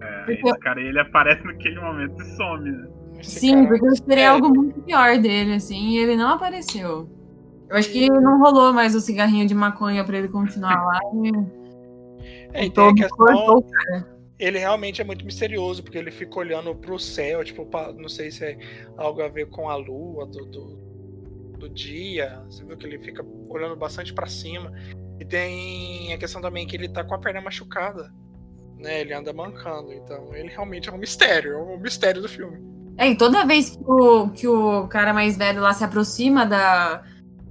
É, 0.00 0.24
porque... 0.24 0.48
esse 0.48 0.58
cara 0.60 0.80
ele 0.80 0.98
aparece 0.98 1.44
naquele 1.44 1.80
momento 1.80 2.20
e 2.20 2.36
some, 2.36 2.70
né? 2.70 2.88
Sim, 3.22 3.54
cara... 3.54 3.68
porque 3.68 3.86
eu 3.86 3.92
esperei 3.92 4.24
é. 4.24 4.26
algo 4.26 4.48
muito 4.48 4.80
pior 4.82 5.18
dele, 5.18 5.54
assim, 5.54 5.90
e 5.90 5.98
ele 5.98 6.16
não 6.16 6.30
apareceu. 6.30 7.08
Eu 7.68 7.76
acho 7.76 7.90
que 7.90 8.08
não 8.08 8.40
rolou 8.40 8.72
mais 8.72 8.94
o 8.94 9.00
cigarrinho 9.00 9.46
de 9.46 9.54
maconha 9.54 10.04
pra 10.04 10.18
ele 10.18 10.28
continuar 10.28 10.84
lá. 10.84 11.00
E... 11.14 12.24
É, 12.52 12.64
então, 12.64 12.88
a 12.88 12.94
questão, 12.94 13.64
ele 14.38 14.58
realmente 14.58 15.00
é 15.00 15.04
muito 15.04 15.24
misterioso, 15.24 15.82
porque 15.82 15.98
ele 15.98 16.10
fica 16.10 16.38
olhando 16.38 16.74
pro 16.74 16.98
céu, 16.98 17.42
tipo, 17.42 17.68
não 17.96 18.08
sei 18.08 18.30
se 18.30 18.44
é 18.44 18.58
algo 18.96 19.22
a 19.22 19.28
ver 19.28 19.46
com 19.48 19.68
a 19.68 19.76
lua 19.76 20.26
do, 20.26 20.44
do 20.44 20.84
do 21.64 21.68
dia. 21.68 22.42
Você 22.48 22.64
viu 22.64 22.76
que 22.76 22.86
ele 22.86 22.98
fica 22.98 23.24
olhando 23.48 23.76
bastante 23.76 24.12
para 24.12 24.26
cima. 24.26 24.72
E 25.20 25.24
tem 25.24 26.12
a 26.12 26.18
questão 26.18 26.40
também 26.40 26.66
que 26.66 26.76
ele 26.76 26.88
tá 26.88 27.04
com 27.04 27.14
a 27.14 27.18
perna 27.18 27.40
machucada. 27.40 28.12
Né? 28.78 29.00
Ele 29.00 29.14
anda 29.14 29.32
mancando. 29.32 29.92
Então 29.92 30.34
ele 30.34 30.48
realmente 30.48 30.88
é 30.88 30.92
um 30.92 30.98
mistério. 30.98 31.52
É 31.52 31.56
um 31.56 31.78
mistério 31.78 32.20
do 32.20 32.28
filme. 32.28 32.58
É, 32.96 33.08
e 33.10 33.16
toda 33.16 33.44
vez 33.44 33.70
que 33.70 33.82
o, 33.84 34.28
que 34.30 34.48
o 34.48 34.86
cara 34.88 35.12
mais 35.12 35.36
velho 35.36 35.60
lá 35.60 35.72
se 35.72 35.82
aproxima 35.82 36.46
da, 36.46 37.02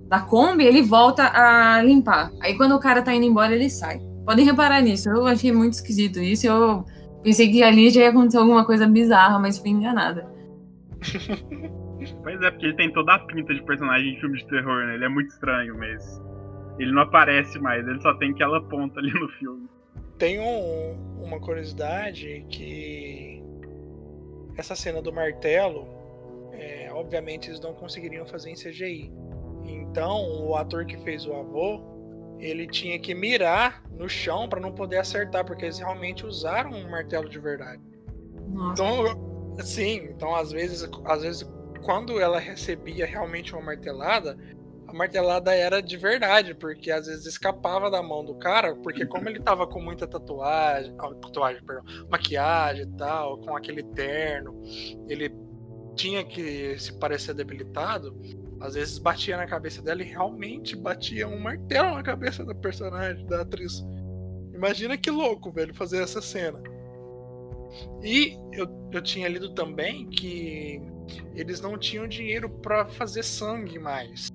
da 0.07 0.21
Kombi, 0.21 0.63
ele 0.63 0.81
volta 0.81 1.29
a 1.33 1.81
limpar. 1.81 2.31
Aí 2.41 2.55
quando 2.55 2.75
o 2.75 2.79
cara 2.79 3.01
tá 3.01 3.13
indo 3.13 3.25
embora, 3.25 3.53
ele 3.53 3.69
sai. 3.69 3.99
Podem 4.25 4.45
reparar 4.45 4.81
nisso. 4.81 5.09
Eu 5.09 5.27
achei 5.27 5.51
muito 5.51 5.73
esquisito 5.73 6.19
isso. 6.19 6.47
Eu 6.47 6.85
pensei 7.21 7.51
que 7.51 7.61
ali 7.61 7.89
já 7.89 8.01
ia 8.01 8.09
acontecer 8.09 8.37
alguma 8.37 8.65
coisa 8.65 8.87
bizarra, 8.87 9.37
mas 9.37 9.57
fui 9.57 9.69
enganada. 9.69 10.31
Pois 12.21 12.41
é, 12.41 12.51
porque 12.51 12.65
ele 12.65 12.75
tem 12.75 12.91
toda 12.91 13.15
a 13.15 13.19
pinta 13.19 13.53
de 13.53 13.63
personagem 13.63 14.13
de 14.13 14.19
filme 14.19 14.37
de 14.37 14.47
terror, 14.47 14.85
né? 14.85 14.95
Ele 14.95 15.05
é 15.05 15.09
muito 15.09 15.29
estranho, 15.29 15.77
mas. 15.77 16.21
Ele 16.77 16.91
não 16.91 17.03
aparece 17.03 17.59
mais, 17.59 17.87
ele 17.87 18.01
só 18.01 18.13
tem 18.15 18.31
aquela 18.31 18.61
ponta 18.61 18.99
ali 18.99 19.13
no 19.13 19.29
filme. 19.29 19.67
Tem 20.17 20.39
um, 20.39 21.21
uma 21.21 21.39
curiosidade 21.39 22.45
que. 22.49 23.41
Essa 24.55 24.75
cena 24.75 25.01
do 25.01 25.11
martelo, 25.11 25.87
é, 26.51 26.89
obviamente 26.93 27.49
eles 27.49 27.59
não 27.59 27.73
conseguiriam 27.73 28.25
fazer 28.25 28.51
em 28.51 28.55
CGI. 28.55 29.11
Então, 29.65 30.45
o 30.45 30.55
ator 30.55 30.85
que 30.85 30.97
fez 30.97 31.25
o 31.25 31.33
avô, 31.33 31.81
ele 32.39 32.67
tinha 32.67 32.99
que 32.99 33.15
mirar 33.15 33.83
no 33.91 34.07
chão 34.07 34.47
para 34.47 34.59
não 34.59 34.71
poder 34.71 34.97
acertar, 34.97 35.45
porque 35.45 35.65
eles 35.65 35.79
realmente 35.79 36.25
usaram 36.25 36.71
um 36.71 36.89
martelo 36.89 37.27
de 37.29 37.39
verdade. 37.39 37.81
Nossa. 38.49 38.83
Então, 38.83 39.55
sim, 39.63 40.09
então 40.09 40.35
às 40.35 40.51
vezes, 40.51 40.87
às 41.05 41.21
vezes 41.23 41.51
quando 41.83 42.19
ela 42.19 42.39
recebia 42.39 43.05
realmente 43.05 43.53
uma 43.53 43.61
martelada, 43.61 44.37
martelada 44.93 45.53
era 45.53 45.81
de 45.81 45.97
verdade, 45.97 46.53
porque 46.53 46.91
às 46.91 47.07
vezes 47.07 47.25
escapava 47.25 47.89
da 47.89 48.01
mão 48.01 48.23
do 48.23 48.35
cara, 48.35 48.75
porque 48.75 49.05
como 49.05 49.27
ele 49.27 49.39
tava 49.39 49.67
com 49.67 49.81
muita 49.81 50.07
tatuagem, 50.07 50.95
tatuagem, 51.21 51.63
perdão, 51.63 51.83
maquiagem 52.09 52.83
e 52.83 52.97
tal, 52.97 53.37
com 53.39 53.55
aquele 53.55 53.83
terno, 53.83 54.61
ele 55.07 55.33
tinha 55.95 56.23
que 56.23 56.77
se 56.79 56.97
parecer 56.97 57.33
debilitado, 57.33 58.17
às 58.59 58.75
vezes 58.75 58.97
batia 58.97 59.37
na 59.37 59.45
cabeça 59.45 59.81
dela 59.81 60.01
e 60.01 60.05
realmente 60.05 60.75
batia 60.75 61.27
um 61.27 61.39
martelo 61.39 61.95
na 61.95 62.03
cabeça 62.03 62.45
da 62.45 62.55
personagem, 62.55 63.25
da 63.25 63.41
atriz. 63.41 63.83
Imagina 64.53 64.97
que 64.97 65.11
louco, 65.11 65.51
velho, 65.51 65.73
fazer 65.73 66.01
essa 66.01 66.21
cena. 66.21 66.61
E 68.01 68.37
eu, 68.51 68.67
eu 68.91 69.01
tinha 69.01 69.27
lido 69.27 69.53
também 69.53 70.09
que 70.09 70.81
eles 71.35 71.59
não 71.59 71.77
tinham 71.77 72.07
dinheiro 72.07 72.49
para 72.49 72.85
fazer 72.85 73.23
sangue 73.23 73.79
mais. 73.79 74.27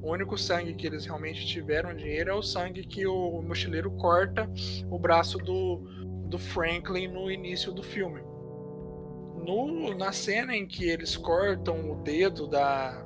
O 0.00 0.12
único 0.12 0.38
sangue 0.38 0.74
que 0.74 0.86
eles 0.86 1.04
realmente 1.04 1.46
tiveram 1.46 1.94
dinheiro 1.94 2.30
é 2.30 2.34
o 2.34 2.42
sangue 2.42 2.84
que 2.84 3.06
o 3.06 3.42
mochileiro 3.42 3.90
corta 3.92 4.48
o 4.90 4.98
braço 4.98 5.38
do, 5.38 5.78
do 6.28 6.38
Franklin 6.38 7.08
no 7.08 7.30
início 7.30 7.72
do 7.72 7.82
filme. 7.82 8.20
No, 9.44 9.94
na 9.96 10.12
cena 10.12 10.54
em 10.54 10.66
que 10.66 10.88
eles 10.88 11.16
cortam 11.16 11.90
o 11.90 12.02
dedo 12.02 12.46
da, 12.46 13.04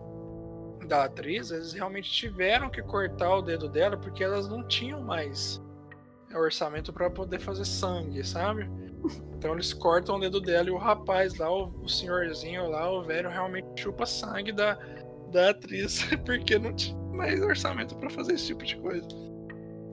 da 0.86 1.04
atriz, 1.04 1.50
eles 1.50 1.72
realmente 1.72 2.10
tiveram 2.10 2.68
que 2.68 2.82
cortar 2.82 3.36
o 3.36 3.42
dedo 3.42 3.68
dela 3.68 3.96
porque 3.96 4.22
elas 4.22 4.48
não 4.48 4.66
tinham 4.66 5.02
mais 5.02 5.62
orçamento 6.34 6.92
para 6.92 7.10
poder 7.10 7.38
fazer 7.38 7.64
sangue, 7.64 8.24
sabe? 8.24 8.68
Então 9.36 9.52
eles 9.52 9.72
cortam 9.72 10.16
o 10.16 10.20
dedo 10.20 10.40
dela 10.40 10.68
e 10.68 10.72
o 10.72 10.78
rapaz 10.78 11.36
lá, 11.36 11.50
o, 11.50 11.68
o 11.82 11.88
senhorzinho 11.88 12.68
lá, 12.68 12.90
o 12.90 13.02
velho, 13.02 13.28
realmente 13.28 13.82
chupa 13.82 14.06
sangue 14.06 14.52
da, 14.52 14.78
da 15.32 15.50
atriz, 15.50 16.04
porque 16.24 16.58
não 16.58 16.72
tinha 16.74 16.96
mais 17.12 17.40
orçamento 17.40 17.96
para 17.96 18.10
fazer 18.10 18.34
esse 18.34 18.46
tipo 18.46 18.64
de 18.64 18.76
coisa. 18.76 19.06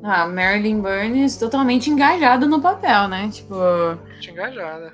Ah, 0.03 0.27
Marilyn 0.27 0.81
Burns 0.81 1.37
totalmente 1.37 1.89
engajada 1.89 2.45
no 2.47 2.61
papel, 2.61 3.07
né? 3.07 3.29
Tipo. 3.29 3.55
Muito 4.07 4.29
engajada. 4.29 4.93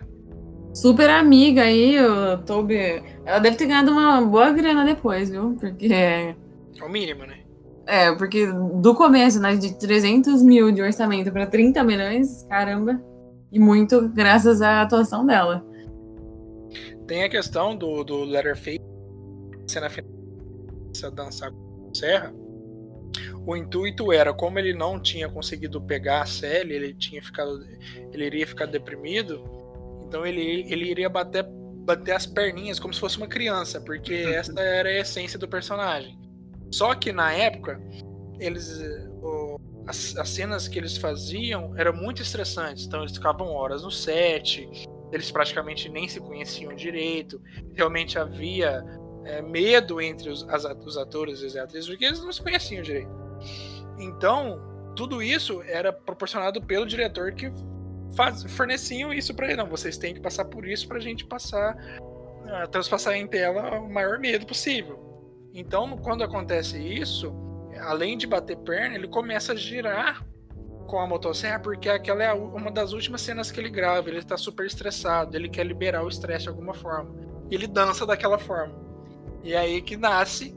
Super 0.73 1.09
amiga 1.09 1.61
aí, 1.61 1.99
o 1.99 2.37
Toby. 2.39 3.03
Ela 3.23 3.39
deve 3.39 3.55
ter 3.55 3.67
ganhado 3.67 3.91
uma 3.91 4.21
boa 4.21 4.51
grana 4.51 4.83
depois, 4.83 5.29
viu? 5.29 5.55
Porque. 5.59 5.93
É 5.93 6.35
o 6.83 6.89
mínimo, 6.89 7.25
né? 7.25 7.39
É, 7.87 8.11
porque 8.15 8.47
do 8.47 8.95
começo, 8.95 9.39
né, 9.39 9.55
de 9.55 9.77
300 9.77 10.41
mil 10.41 10.71
de 10.71 10.81
orçamento 10.81 11.31
para 11.31 11.45
30 11.45 11.83
milhões, 11.83 12.43
caramba. 12.49 12.99
E 13.51 13.59
muito 13.59 14.09
graças 14.09 14.61
à 14.61 14.81
atuação 14.81 15.25
dela. 15.25 15.63
Tem 17.07 17.23
a 17.23 17.29
questão 17.29 17.75
do, 17.75 18.03
do 18.03 18.23
Letterface 18.23 18.79
cena 19.67 19.89
final 19.89 20.14
dançar 21.11 21.51
com 21.51 21.93
Serra. 21.93 22.33
O 23.45 23.55
intuito 23.55 24.11
era, 24.11 24.33
como 24.33 24.59
ele 24.59 24.73
não 24.73 24.99
tinha 24.99 25.29
conseguido 25.29 25.81
pegar 25.81 26.23
a 26.23 26.25
Sally, 26.25 26.73
ele 26.73 26.93
tinha 26.93 27.21
ficado. 27.21 27.63
ele 28.11 28.25
iria 28.25 28.47
ficar 28.47 28.65
deprimido, 28.65 29.43
então 30.05 30.25
ele, 30.25 30.65
ele 30.71 30.89
iria 30.89 31.07
bater, 31.07 31.45
bater 31.85 32.13
as 32.13 32.25
perninhas 32.25 32.79
como 32.79 32.93
se 32.93 32.99
fosse 32.99 33.17
uma 33.17 33.27
criança, 33.27 33.79
porque 33.79 34.13
essa 34.13 34.59
era 34.59 34.89
a 34.89 34.99
essência 34.99 35.37
do 35.37 35.47
personagem. 35.47 36.19
Só 36.71 36.93
que 36.95 37.11
na 37.11 37.31
época, 37.31 37.79
eles. 38.39 38.81
O 39.21 39.59
as, 39.87 40.15
as 40.17 40.29
cenas 40.29 40.67
que 40.67 40.79
eles 40.79 40.97
faziam 40.97 41.77
eram 41.77 41.93
muito 41.93 42.21
estressantes. 42.21 42.85
Então 42.85 43.01
eles 43.01 43.13
ficavam 43.13 43.47
horas 43.47 43.83
no 43.83 43.91
set, 43.91 44.67
eles 45.11 45.31
praticamente 45.31 45.89
nem 45.89 46.07
se 46.07 46.19
conheciam 46.19 46.75
direito. 46.75 47.41
Realmente 47.73 48.17
havia 48.17 48.83
é, 49.25 49.41
medo 49.41 49.99
entre 49.99 50.29
os, 50.29 50.47
as, 50.47 50.63
os 50.85 50.97
atores 50.97 51.41
e 51.41 51.47
as 51.47 51.55
atrizes, 51.55 51.89
porque 51.89 52.05
eles 52.05 52.23
não 52.23 52.31
se 52.31 52.41
conheciam 52.41 52.81
direito. 52.81 53.09
Então, 53.97 54.61
tudo 54.95 55.21
isso 55.21 55.61
era 55.63 55.91
proporcionado 55.91 56.61
pelo 56.61 56.85
diretor 56.85 57.33
que 57.33 57.51
faz, 58.15 58.43
forneciam 58.53 59.13
isso 59.13 59.33
para 59.33 59.47
ele. 59.47 59.57
Não, 59.57 59.67
vocês 59.67 59.97
têm 59.97 60.13
que 60.13 60.19
passar 60.19 60.45
por 60.45 60.67
isso 60.67 60.87
para 60.87 60.97
a 60.97 61.01
gente 61.01 61.25
passar, 61.25 61.75
uh, 61.75 62.67
transpassar 62.69 63.15
em 63.15 63.27
tela 63.27 63.79
o 63.79 63.91
maior 63.91 64.19
medo 64.19 64.45
possível. 64.45 65.03
Então, 65.53 65.97
quando 65.97 66.23
acontece 66.23 66.77
isso, 66.77 67.33
além 67.81 68.17
de 68.17 68.27
bater 68.27 68.57
perna, 68.57 68.95
ele 68.95 69.07
começa 69.07 69.53
a 69.53 69.55
girar 69.55 70.25
com 70.87 70.99
a 70.99 71.07
motosserra, 71.07 71.59
porque 71.59 71.89
aquela 71.89 72.23
é 72.23 72.33
uma 72.33 72.69
das 72.71 72.93
últimas 72.93 73.21
cenas 73.21 73.51
que 73.51 73.59
ele 73.59 73.69
grava. 73.69 74.09
Ele 74.09 74.19
está 74.19 74.37
super 74.37 74.65
estressado, 74.65 75.35
ele 75.35 75.49
quer 75.49 75.65
liberar 75.65 76.03
o 76.03 76.09
estresse 76.09 76.43
de 76.43 76.49
alguma 76.49 76.73
forma. 76.73 77.13
Ele 77.49 77.67
dança 77.67 78.05
daquela 78.05 78.37
forma. 78.37 78.84
E 79.45 79.55
aí 79.55 79.79
que 79.79 79.95
nasce 79.95 80.55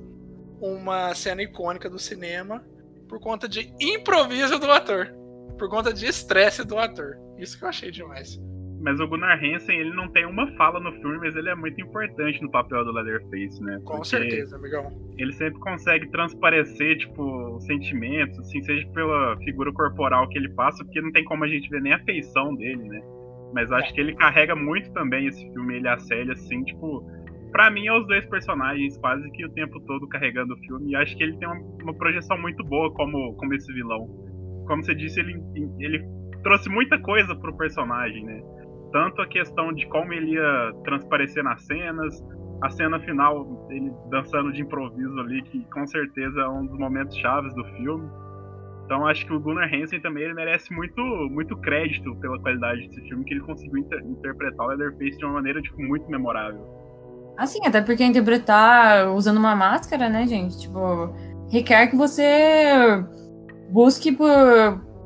uma 0.59 1.15
cena 1.15 1.43
icônica 1.43 1.91
do 1.91 1.99
cinema 1.99 2.65
por 3.07 3.21
conta 3.21 3.47
de 3.47 3.71
improviso 3.79 4.59
do 4.59 4.71
ator. 4.71 5.15
Por 5.59 5.69
conta 5.69 5.93
de 5.93 6.07
estresse 6.07 6.65
do 6.65 6.79
ator. 6.79 7.19
Isso 7.37 7.59
que 7.59 7.65
eu 7.65 7.69
achei 7.69 7.91
demais. 7.91 8.41
Mas 8.81 8.99
o 8.99 9.07
Gunnar 9.07 9.39
Hansen, 9.45 9.79
ele 9.79 9.93
não 9.93 10.09
tem 10.09 10.25
uma 10.25 10.47
fala 10.57 10.81
no 10.81 10.93
filme, 11.01 11.19
mas 11.19 11.37
ele 11.37 11.51
é 11.51 11.55
muito 11.55 11.79
importante 11.83 12.41
no 12.41 12.51
papel 12.51 12.83
do 12.85 12.93
Leatherface, 12.93 13.61
né? 13.63 13.79
Com 13.85 14.03
certeza, 14.03 14.57
amigão. 14.57 14.91
Ele 15.19 15.33
sempre 15.33 15.59
consegue 15.61 16.09
transparecer, 16.11 16.99
tipo, 16.99 17.61
sentimentos, 17.61 18.39
assim, 18.39 18.63
seja 18.63 18.89
pela 18.95 19.37
figura 19.39 19.73
corporal 19.73 20.29
que 20.29 20.39
ele 20.39 20.49
passa, 20.51 20.83
porque 20.85 21.01
não 21.01 21.13
tem 21.13 21.25
como 21.25 21.45
a 21.45 21.49
gente 21.49 21.69
ver 21.69 21.83
nem 21.83 21.93
a 21.93 22.05
feição 22.05 22.55
dele, 22.55 22.85
né? 22.85 23.03
Mas 23.53 23.71
acho 23.73 23.91
é. 23.91 23.93
que 23.93 24.01
ele 24.01 24.15
carrega 24.15 24.55
muito 24.55 24.93
também 24.93 25.27
esse 25.27 25.43
filme, 25.53 25.77
ele 25.77 25.89
a 25.89 25.99
Célia, 25.99 26.35
assim, 26.35 26.63
tipo, 26.63 27.05
para 27.53 27.71
mim, 27.71 27.87
é 27.87 27.93
os 27.93 28.07
dois 28.07 28.25
personagens 28.27 28.97
quase 28.99 29.31
que 29.33 29.45
o 29.45 29.51
tempo 29.51 29.81
todo 29.81 30.09
carregando 30.09 30.55
o 30.55 30.59
filme. 30.59 30.93
E 30.93 30.97
acho 30.97 31.17
que 31.17 31.23
ele 31.23 31.37
tem 31.39 31.49
uma, 31.49 31.61
uma, 31.83 31.95
projeção 31.95 32.39
muito 32.39 32.63
boa 32.65 32.93
como, 32.95 33.35
como 33.37 33.55
esse 33.55 33.73
vilão. 33.73 34.07
Como 34.67 34.83
você 34.83 34.95
disse, 34.95 35.21
ele, 35.21 35.41
ele 35.79 36.05
trouxe 36.43 36.69
muita 36.69 36.99
coisa 37.01 37.35
pro 37.37 37.57
personagem, 37.57 38.25
né? 38.25 38.43
Tanto 38.93 39.21
a 39.23 39.27
questão 39.27 39.73
de 39.73 39.87
como 39.89 40.13
ele 40.13 40.33
ia 40.33 40.73
transparecer 40.85 41.43
nas 41.43 41.65
cenas, 41.65 42.23
a 42.63 42.71
cena 42.71 42.99
final, 43.01 43.69
ele 43.71 43.93
dançando 44.11 44.53
de 44.53 44.63
improviso 44.63 45.19
ali, 45.21 45.43
que 45.43 45.65
com 45.71 45.87
certeza 45.87 46.41
é 46.41 46.49
um 46.49 46.67
dos 46.67 46.79
momentos 46.79 47.17
chaves 47.17 47.55
do 47.55 47.65
filme. 47.77 48.09
Então 48.85 49.07
acho 49.07 49.27
que 49.27 49.33
o 49.33 49.41
Gunnar 49.41 49.73
Hansen 49.73 50.01
também 50.01 50.25
ele 50.25 50.35
merece 50.35 50.73
muito, 50.73 51.03
muito 51.31 51.55
crédito 51.59 52.17
pela 52.17 52.39
qualidade 52.41 52.89
desse 52.89 53.03
filme, 53.03 53.25
que 53.25 53.35
ele 53.35 53.43
conseguiu 53.43 53.79
inter 53.79 54.03
interpretar 54.03 54.67
o 54.67 54.71
Leatherface 54.71 55.19
de 55.19 55.25
uma 55.27 55.35
maneira 55.35 55.61
tipo, 55.61 55.81
muito 55.83 56.11
memorável. 56.11 56.78
Assim, 57.39 57.65
até 57.65 57.81
porque 57.81 58.05
interpretar 58.05 59.13
usando 59.13 59.37
uma 59.37 59.55
máscara, 59.55 60.09
né, 60.09 60.27
gente? 60.27 60.59
Tipo, 60.59 61.15
requer 61.49 61.87
que 61.87 61.95
você 61.95 63.05
busque 63.71 64.11
por, 64.11 64.29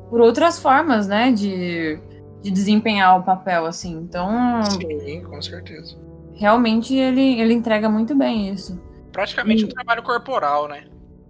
por 0.09 0.19
outras 0.19 0.57
formas, 0.57 1.05
né, 1.07 1.31
de, 1.31 1.99
de 2.41 2.49
desempenhar 2.49 3.19
o 3.19 3.23
papel, 3.23 3.67
assim. 3.67 3.93
Então. 3.97 4.63
Sim, 4.63 5.21
com 5.21 5.39
certeza. 5.43 5.95
Realmente 6.33 6.95
ele, 6.95 7.39
ele 7.39 7.53
entrega 7.53 7.87
muito 7.87 8.15
bem 8.15 8.49
isso. 8.49 8.81
Praticamente 9.11 9.61
e... 9.61 9.65
um 9.65 9.69
trabalho 9.69 10.01
corporal, 10.01 10.67
né? 10.67 10.85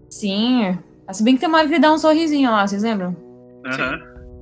Sim. 0.10 0.80
Se 1.12 1.22
bem 1.22 1.34
que 1.34 1.42
tem 1.42 1.50
uma 1.50 1.58
hora 1.58 1.68
que 1.68 1.74
ele 1.74 1.82
dá 1.82 1.92
um 1.92 1.98
sorrisinho 1.98 2.50
lá, 2.50 2.66
vocês 2.66 2.82
lembram? 2.82 3.14
Aham. 3.66 4.00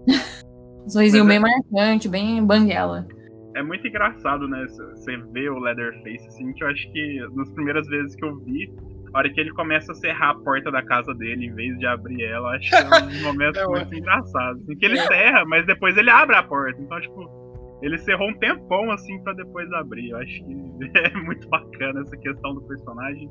Uhum. 0.08 0.86
um 0.86 0.90
sorrisinho 0.92 1.26
Mas 1.26 1.42
bem 1.42 1.50
é... 1.50 1.80
marcante, 1.80 2.08
bem 2.08 2.46
banguela 2.46 3.08
é 3.56 3.64
muito 3.64 3.88
engraçado, 3.88 4.48
né? 4.48 4.66
Você 4.68 5.18
vê 5.32 5.50
o 5.50 5.60
Leatherface, 5.60 6.28
assim, 6.28 6.54
que 6.54 6.64
eu 6.64 6.68
acho 6.68 6.92
que 6.92 7.28
nas 7.36 7.52
primeiras 7.52 7.88
vezes 7.88 8.16
que 8.16 8.24
eu 8.24 8.38
vi, 8.40 8.72
a 9.14 9.18
hora 9.18 9.30
que 9.30 9.40
ele 9.40 9.52
começa 9.52 9.92
a 9.92 9.96
serrar 9.96 10.30
a 10.30 10.36
porta 10.36 10.72
da 10.72 10.82
casa 10.82 11.14
dele 11.14 11.48
em 11.48 11.54
vez 11.54 11.78
de 11.78 11.86
abrir 11.86 12.24
ela, 12.24 12.56
acho 12.56 12.70
que 12.70 12.76
é 12.76 13.20
um 13.20 13.24
momento 13.24 13.60
é, 13.60 13.68
muito 13.68 13.94
engraçado. 13.94 14.60
Assim, 14.62 14.76
que 14.76 14.86
ele 14.86 14.98
serra, 14.98 15.44
mas 15.46 15.66
depois 15.66 15.98
ele 15.98 16.10
abre 16.10 16.36
a 16.36 16.44
porta. 16.44 16.82
Então, 16.82 17.00
tipo, 17.02 17.78
ele 17.82 17.98
serrou 17.98 18.30
um 18.30 18.34
tempão 18.36 18.90
assim 18.92 19.22
para 19.24 19.34
depois 19.34 19.72
abrir. 19.74 20.10
Eu 20.12 20.18
acho 20.18 20.46
que 20.46 20.54
é 20.98 21.14
muito 21.22 21.48
bacana 21.50 22.02
essa 22.02 22.16
questão 22.18 22.54
do 22.54 22.62
personagem. 22.62 23.30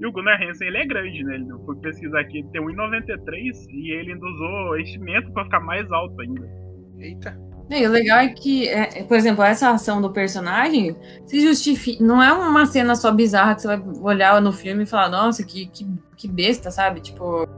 E 0.00 0.06
o 0.06 0.12
Gunnar 0.12 0.42
Hansen, 0.42 0.68
ele 0.68 0.78
é 0.78 0.86
grande, 0.86 1.22
né? 1.22 1.34
Ele 1.34 1.46
foi 1.66 1.76
pesquisar 1.76 2.20
aqui, 2.20 2.38
ele 2.38 2.48
tem 2.48 2.62
1,93 2.62 3.52
e 3.68 3.92
ele 3.92 4.12
ainda 4.12 4.24
usou 4.26 4.78
enchimento 4.78 5.30
para 5.32 5.44
ficar 5.44 5.60
mais 5.60 5.90
alto 5.92 6.18
ainda. 6.22 6.48
Eita. 6.98 7.49
E 7.70 7.86
o 7.86 7.90
legal 7.90 8.18
é 8.18 8.28
que, 8.28 8.68
é, 8.68 9.04
por 9.04 9.16
exemplo, 9.16 9.44
essa 9.44 9.70
ação 9.70 10.02
do 10.02 10.10
personagem 10.10 10.96
se 11.24 11.40
justifica. 11.40 12.02
Não 12.02 12.20
é 12.20 12.32
uma 12.32 12.66
cena 12.66 12.96
só 12.96 13.12
bizarra 13.12 13.54
que 13.54 13.62
você 13.62 13.68
vai 13.68 13.82
olhar 14.00 14.40
no 14.42 14.52
filme 14.52 14.82
e 14.82 14.86
falar, 14.86 15.08
nossa, 15.08 15.44
que, 15.44 15.66
que, 15.66 15.86
que 16.16 16.28
besta, 16.28 16.70
sabe? 16.70 17.00
Tipo. 17.00 17.48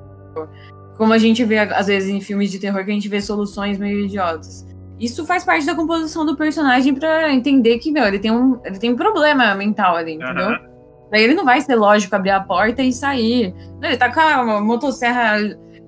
Como 0.98 1.14
a 1.14 1.18
gente 1.18 1.42
vê, 1.44 1.58
às 1.58 1.86
vezes, 1.86 2.10
em 2.10 2.20
filmes 2.20 2.50
de 2.50 2.58
terror, 2.58 2.84
que 2.84 2.90
a 2.90 2.94
gente 2.94 3.08
vê 3.08 3.20
soluções 3.20 3.78
meio 3.78 4.04
idiotas. 4.04 4.66
Isso 5.00 5.26
faz 5.26 5.44
parte 5.44 5.64
da 5.64 5.74
composição 5.74 6.24
do 6.24 6.36
personagem 6.36 6.94
para 6.94 7.32
entender 7.32 7.78
que, 7.78 7.90
meu, 7.90 8.04
ele 8.04 8.18
tem 8.18 8.30
um, 8.30 8.60
ele 8.64 8.78
tem 8.78 8.92
um 8.92 8.96
problema 8.96 9.54
mental 9.54 9.96
ali, 9.96 10.12
entendeu? 10.12 10.50
Uhum. 10.50 10.72
Daí 11.10 11.24
ele 11.24 11.34
não 11.34 11.44
vai 11.44 11.60
ser 11.60 11.74
lógico 11.74 12.14
abrir 12.14 12.30
a 12.30 12.40
porta 12.40 12.82
e 12.82 12.92
sair. 12.92 13.54
Não, 13.80 13.88
ele 13.88 13.96
tá 13.96 14.12
com 14.12 14.20
a 14.20 14.60
motosserra 14.60 15.38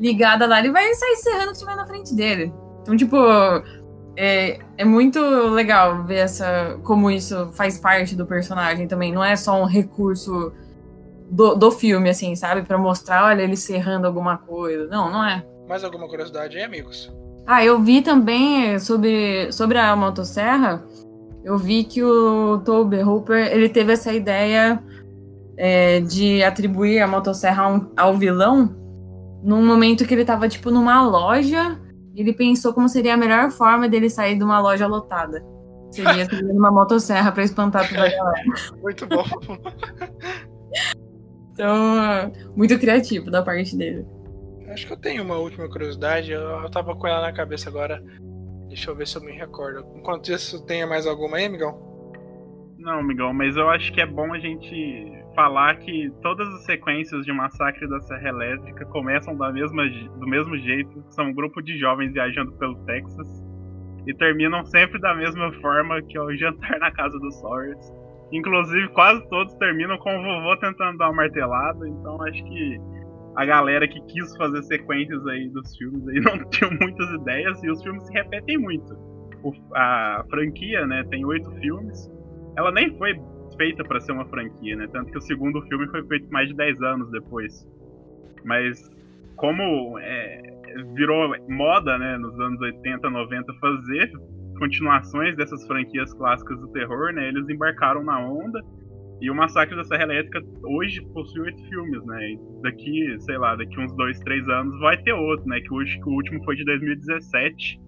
ligada 0.00 0.46
lá, 0.46 0.58
ele 0.58 0.72
vai 0.72 0.92
sair 0.94 1.16
serrando 1.16 1.44
o 1.44 1.50
que 1.50 1.52
estiver 1.52 1.76
na 1.76 1.86
frente 1.86 2.14
dele. 2.14 2.52
Então, 2.82 2.96
tipo, 2.96 3.16
é, 4.16 4.58
é 4.76 4.84
muito 4.84 5.20
legal 5.20 6.04
ver 6.04 6.16
essa 6.16 6.78
como 6.82 7.10
isso 7.10 7.50
faz 7.52 7.78
parte 7.78 8.14
do 8.14 8.26
personagem 8.26 8.86
também. 8.86 9.12
Não 9.12 9.24
é 9.24 9.36
só 9.36 9.60
um 9.60 9.64
recurso 9.64 10.52
do, 11.30 11.54
do 11.54 11.70
filme, 11.70 12.08
assim, 12.10 12.34
sabe? 12.36 12.62
para 12.62 12.78
mostrar, 12.78 13.24
olha, 13.24 13.42
ele 13.42 13.56
serrando 13.56 14.06
alguma 14.06 14.36
coisa. 14.36 14.86
Não, 14.86 15.10
não 15.10 15.24
é. 15.24 15.44
Mais 15.68 15.82
alguma 15.82 16.08
curiosidade 16.08 16.56
aí, 16.56 16.62
amigos? 16.62 17.12
Ah, 17.46 17.64
eu 17.64 17.80
vi 17.80 18.02
também 18.02 18.78
sobre, 18.78 19.50
sobre 19.52 19.78
a 19.78 19.94
motosserra. 19.96 20.82
Eu 21.42 21.58
vi 21.58 21.84
que 21.84 22.02
o 22.02 22.58
Toby 22.64 23.02
Hooper 23.02 23.52
ele 23.52 23.68
teve 23.68 23.92
essa 23.92 24.12
ideia 24.12 24.82
é, 25.56 26.00
de 26.00 26.42
atribuir 26.42 27.00
a 27.00 27.06
motosserra 27.06 27.64
ao, 27.64 27.86
ao 27.96 28.14
vilão 28.16 28.74
num 29.42 29.64
momento 29.64 30.06
que 30.06 30.14
ele 30.14 30.24
tava, 30.24 30.48
tipo, 30.48 30.70
numa 30.70 31.06
loja 31.06 31.78
ele 32.20 32.32
pensou 32.32 32.72
como 32.72 32.88
seria 32.88 33.14
a 33.14 33.16
melhor 33.16 33.50
forma 33.50 33.88
dele 33.88 34.08
sair 34.08 34.36
de 34.36 34.44
uma 34.44 34.60
loja 34.60 34.86
lotada. 34.86 35.44
Seria 35.90 36.24
subindo 36.30 36.58
uma 36.58 36.70
motosserra 36.70 37.32
para 37.32 37.42
espantar 37.42 37.88
toda 37.88 38.06
a 38.06 38.10
galera. 38.10 38.44
Muito 38.82 39.06
bom. 39.06 39.24
então, 41.52 42.32
muito 42.56 42.78
criativo 42.78 43.30
da 43.30 43.42
parte 43.42 43.76
dele. 43.76 44.06
Acho 44.68 44.86
que 44.86 44.92
eu 44.92 44.96
tenho 44.96 45.22
uma 45.22 45.36
última 45.36 45.68
curiosidade. 45.68 46.32
Eu, 46.32 46.40
eu 46.40 46.70
tava 46.70 46.94
com 46.96 47.06
ela 47.06 47.22
na 47.22 47.32
cabeça 47.32 47.68
agora. 47.68 48.02
Deixa 48.68 48.90
eu 48.90 48.96
ver 48.96 49.06
se 49.06 49.16
eu 49.16 49.22
me 49.22 49.32
recordo. 49.32 49.86
Enquanto 49.94 50.32
isso, 50.32 50.64
tenha 50.64 50.86
mais 50.86 51.06
alguma 51.06 51.36
aí, 51.36 51.48
Miguel? 51.48 51.83
Não, 52.84 53.02
Miguel, 53.02 53.32
mas 53.32 53.56
eu 53.56 53.70
acho 53.70 53.90
que 53.94 54.00
é 54.02 54.04
bom 54.04 54.34
a 54.34 54.38
gente 54.38 55.10
falar 55.34 55.76
que 55.76 56.12
todas 56.20 56.46
as 56.48 56.66
sequências 56.66 57.24
de 57.24 57.32
Massacre 57.32 57.88
da 57.88 57.98
Serra 58.02 58.28
Elétrica 58.28 58.84
começam 58.84 59.34
da 59.34 59.50
mesma, 59.50 59.88
do 60.20 60.26
mesmo 60.26 60.54
jeito. 60.58 61.02
São 61.08 61.28
um 61.28 61.32
grupo 61.32 61.62
de 61.62 61.78
jovens 61.78 62.12
viajando 62.12 62.52
pelo 62.52 62.76
Texas 62.84 63.42
e 64.06 64.12
terminam 64.12 64.66
sempre 64.66 65.00
da 65.00 65.14
mesma 65.14 65.50
forma, 65.62 66.02
que 66.02 66.18
é 66.18 66.20
o 66.20 66.36
jantar 66.36 66.78
na 66.78 66.90
casa 66.92 67.18
dos 67.18 67.34
Sawyers. 67.40 67.90
Inclusive, 68.30 68.88
quase 68.88 69.26
todos 69.30 69.54
terminam 69.54 69.96
com 69.96 70.18
o 70.18 70.22
vovô 70.22 70.54
tentando 70.58 70.98
dar 70.98 71.06
uma 71.06 71.22
martelada. 71.22 71.88
Então, 71.88 72.20
acho 72.20 72.44
que 72.44 72.76
a 73.36 73.46
galera 73.46 73.88
que 73.88 73.98
quis 74.08 74.36
fazer 74.36 74.62
sequências 74.64 75.26
aí 75.26 75.48
dos 75.48 75.74
filmes 75.78 76.06
aí 76.06 76.20
não 76.20 76.50
tinha 76.50 76.68
muitas 76.68 77.08
ideias 77.12 77.64
e 77.64 77.70
os 77.70 77.82
filmes 77.82 78.06
se 78.06 78.12
repetem 78.12 78.58
muito. 78.58 78.92
O, 79.42 79.52
a 79.74 80.22
franquia, 80.28 80.86
né, 80.86 81.02
tem 81.08 81.24
oito 81.24 81.50
filmes 81.52 82.12
ela 82.56 82.70
nem 82.72 82.96
foi 82.96 83.14
feita 83.56 83.84
para 83.84 84.00
ser 84.00 84.12
uma 84.12 84.26
franquia, 84.26 84.76
né? 84.76 84.88
Tanto 84.92 85.10
que 85.10 85.18
o 85.18 85.22
segundo 85.22 85.60
filme 85.62 85.86
foi 85.88 86.04
feito 86.06 86.30
mais 86.30 86.48
de 86.48 86.54
10 86.54 86.82
anos 86.82 87.10
depois. 87.10 87.66
Mas 88.44 88.90
como 89.36 89.98
é, 89.98 90.42
virou 90.94 91.34
moda, 91.48 91.98
né, 91.98 92.16
nos 92.18 92.38
anos 92.40 92.60
80, 92.60 93.10
90 93.10 93.54
fazer 93.54 94.12
continuações 94.58 95.36
dessas 95.36 95.66
franquias 95.66 96.12
clássicas 96.14 96.58
do 96.60 96.68
terror, 96.68 97.12
né? 97.12 97.28
Eles 97.28 97.48
embarcaram 97.48 98.02
na 98.04 98.18
onda. 98.20 98.60
E 99.20 99.30
o 99.30 99.34
Massacre 99.34 99.76
da 99.76 99.84
Serra 99.84 100.02
Elétrica 100.02 100.40
hoje 100.64 101.00
possui 101.12 101.42
oito 101.42 101.62
filmes, 101.68 102.04
né? 102.04 102.30
E 102.30 102.38
daqui, 102.62 103.16
sei 103.20 103.38
lá, 103.38 103.56
daqui 103.56 103.78
uns 103.80 103.94
dois, 103.96 104.18
três 104.20 104.48
anos 104.48 104.78
vai 104.80 104.96
ter 105.02 105.12
outro, 105.12 105.46
né? 105.48 105.60
Que 105.60 105.72
o, 105.72 106.14
último 106.14 106.44
foi 106.44 106.56
de 106.56 106.64
2017, 106.64 107.80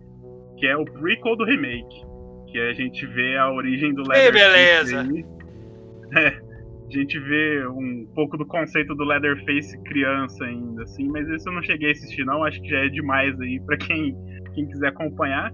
que 0.59 0.67
é 0.67 0.77
o 0.77 0.85
prequel 0.85 1.37
do 1.37 1.45
remake 1.45 2.16
que 2.47 2.59
a 2.59 2.73
gente 2.73 3.07
vê 3.07 3.37
a 3.37 3.51
origem 3.51 3.95
do 3.95 4.03
Leatherface. 4.03 4.93
beleza! 4.93 5.27
É. 6.17 6.47
A 6.87 6.89
gente 6.89 7.19
vê 7.19 7.67
um 7.67 8.07
pouco 8.15 8.39
do 8.39 8.47
conceito 8.47 8.95
do 8.95 9.03
Leatherface 9.03 9.77
criança 9.83 10.45
ainda, 10.45 10.85
assim, 10.85 11.09
mas 11.09 11.29
isso 11.29 11.49
eu 11.49 11.53
não 11.53 11.63
cheguei 11.63 11.89
a 11.89 11.93
assistir, 11.93 12.25
não. 12.25 12.45
Acho 12.45 12.63
que 12.63 12.69
já 12.69 12.79
é 12.79 12.89
demais 12.89 13.39
aí 13.41 13.59
para 13.61 13.77
quem, 13.77 14.17
quem 14.55 14.69
quiser 14.69 14.89
acompanhar. 14.89 15.53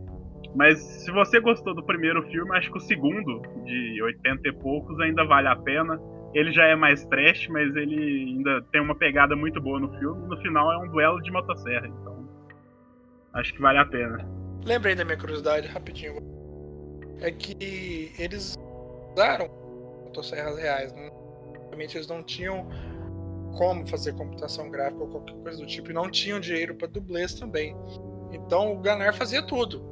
Mas 0.54 0.78
se 0.78 1.10
você 1.10 1.40
gostou 1.40 1.74
do 1.74 1.82
primeiro 1.82 2.22
filme, 2.28 2.54
acho 2.54 2.70
que 2.70 2.76
o 2.76 2.80
segundo, 2.80 3.40
de 3.64 4.02
80 4.02 4.48
e 4.48 4.52
poucos, 4.52 5.00
ainda 5.00 5.24
vale 5.24 5.48
a 5.48 5.56
pena. 5.56 5.98
Ele 6.34 6.52
já 6.52 6.64
é 6.66 6.76
mais 6.76 7.02
trash, 7.06 7.48
mas 7.48 7.74
ele 7.76 8.34
ainda 8.36 8.60
tem 8.70 8.82
uma 8.82 8.94
pegada 8.94 9.34
muito 9.34 9.58
boa 9.60 9.80
no 9.80 9.90
filme. 9.98 10.28
No 10.28 10.36
final 10.42 10.70
é 10.70 10.78
um 10.84 10.90
duelo 10.90 11.20
de 11.22 11.30
motosserra, 11.30 11.86
então 11.86 12.28
acho 13.32 13.54
que 13.54 13.60
vale 13.60 13.78
a 13.78 13.86
pena. 13.86 14.18
Lembrei 14.64 14.94
da 14.94 15.04
minha 15.04 15.16
curiosidade 15.16 15.66
rapidinho. 15.68 16.31
É 17.20 17.30
que 17.30 18.12
eles 18.18 18.56
usaram 19.12 19.48
motosserras 20.04 20.58
reais, 20.58 20.92
né? 20.92 21.10
Realmente 21.66 21.96
eles 21.96 22.06
não 22.06 22.22
tinham 22.22 22.66
como 23.56 23.86
fazer 23.86 24.14
computação 24.14 24.70
gráfica 24.70 25.02
ou 25.02 25.08
qualquer 25.08 25.34
coisa 25.36 25.58
do 25.58 25.66
tipo, 25.66 25.90
e 25.90 25.94
não 25.94 26.10
tinham 26.10 26.40
dinheiro 26.40 26.74
para 26.74 26.88
dublês 26.88 27.34
também. 27.34 27.76
Então 28.32 28.72
o 28.72 28.80
Ganar 28.80 29.14
fazia 29.14 29.42
tudo. 29.42 29.84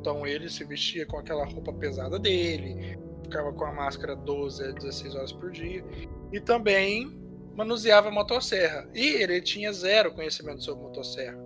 Então 0.00 0.26
ele 0.26 0.48
se 0.48 0.64
vestia 0.64 1.06
com 1.06 1.18
aquela 1.18 1.44
roupa 1.44 1.72
pesada 1.72 2.18
dele, 2.18 2.98
ficava 3.22 3.52
com 3.52 3.64
a 3.64 3.72
máscara 3.72 4.14
12 4.14 4.62
a 4.62 4.70
16 4.72 5.14
horas 5.14 5.32
por 5.32 5.50
dia, 5.50 5.84
e 6.32 6.40
também 6.40 7.18
manuseava 7.56 8.10
motosserra. 8.10 8.88
E 8.94 9.22
ele 9.22 9.40
tinha 9.40 9.72
zero 9.72 10.12
conhecimento 10.12 10.62
sobre 10.62 10.82
motosserra. 10.84 11.38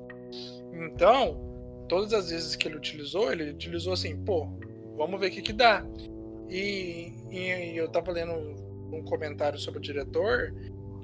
Então, 0.73 1.39
todas 1.89 2.13
as 2.13 2.31
vezes 2.31 2.57
que 2.57 2.67
ele 2.67 2.77
utilizou, 2.77 3.31
ele 3.31 3.51
utilizou 3.51 3.93
assim, 3.93 4.17
pô, 4.25 4.49
vamos 4.99 5.19
ver 5.19 5.29
o 5.29 5.31
que, 5.31 5.41
que 5.41 5.53
dá. 5.53 5.87
E, 6.51 7.15
e 7.31 7.77
eu 7.77 7.89
tava 7.89 8.13
lendo 8.13 8.33
um 8.93 9.03
comentário 9.05 9.59
sobre 9.59 9.79
o 9.79 9.83
diretor 9.83 10.53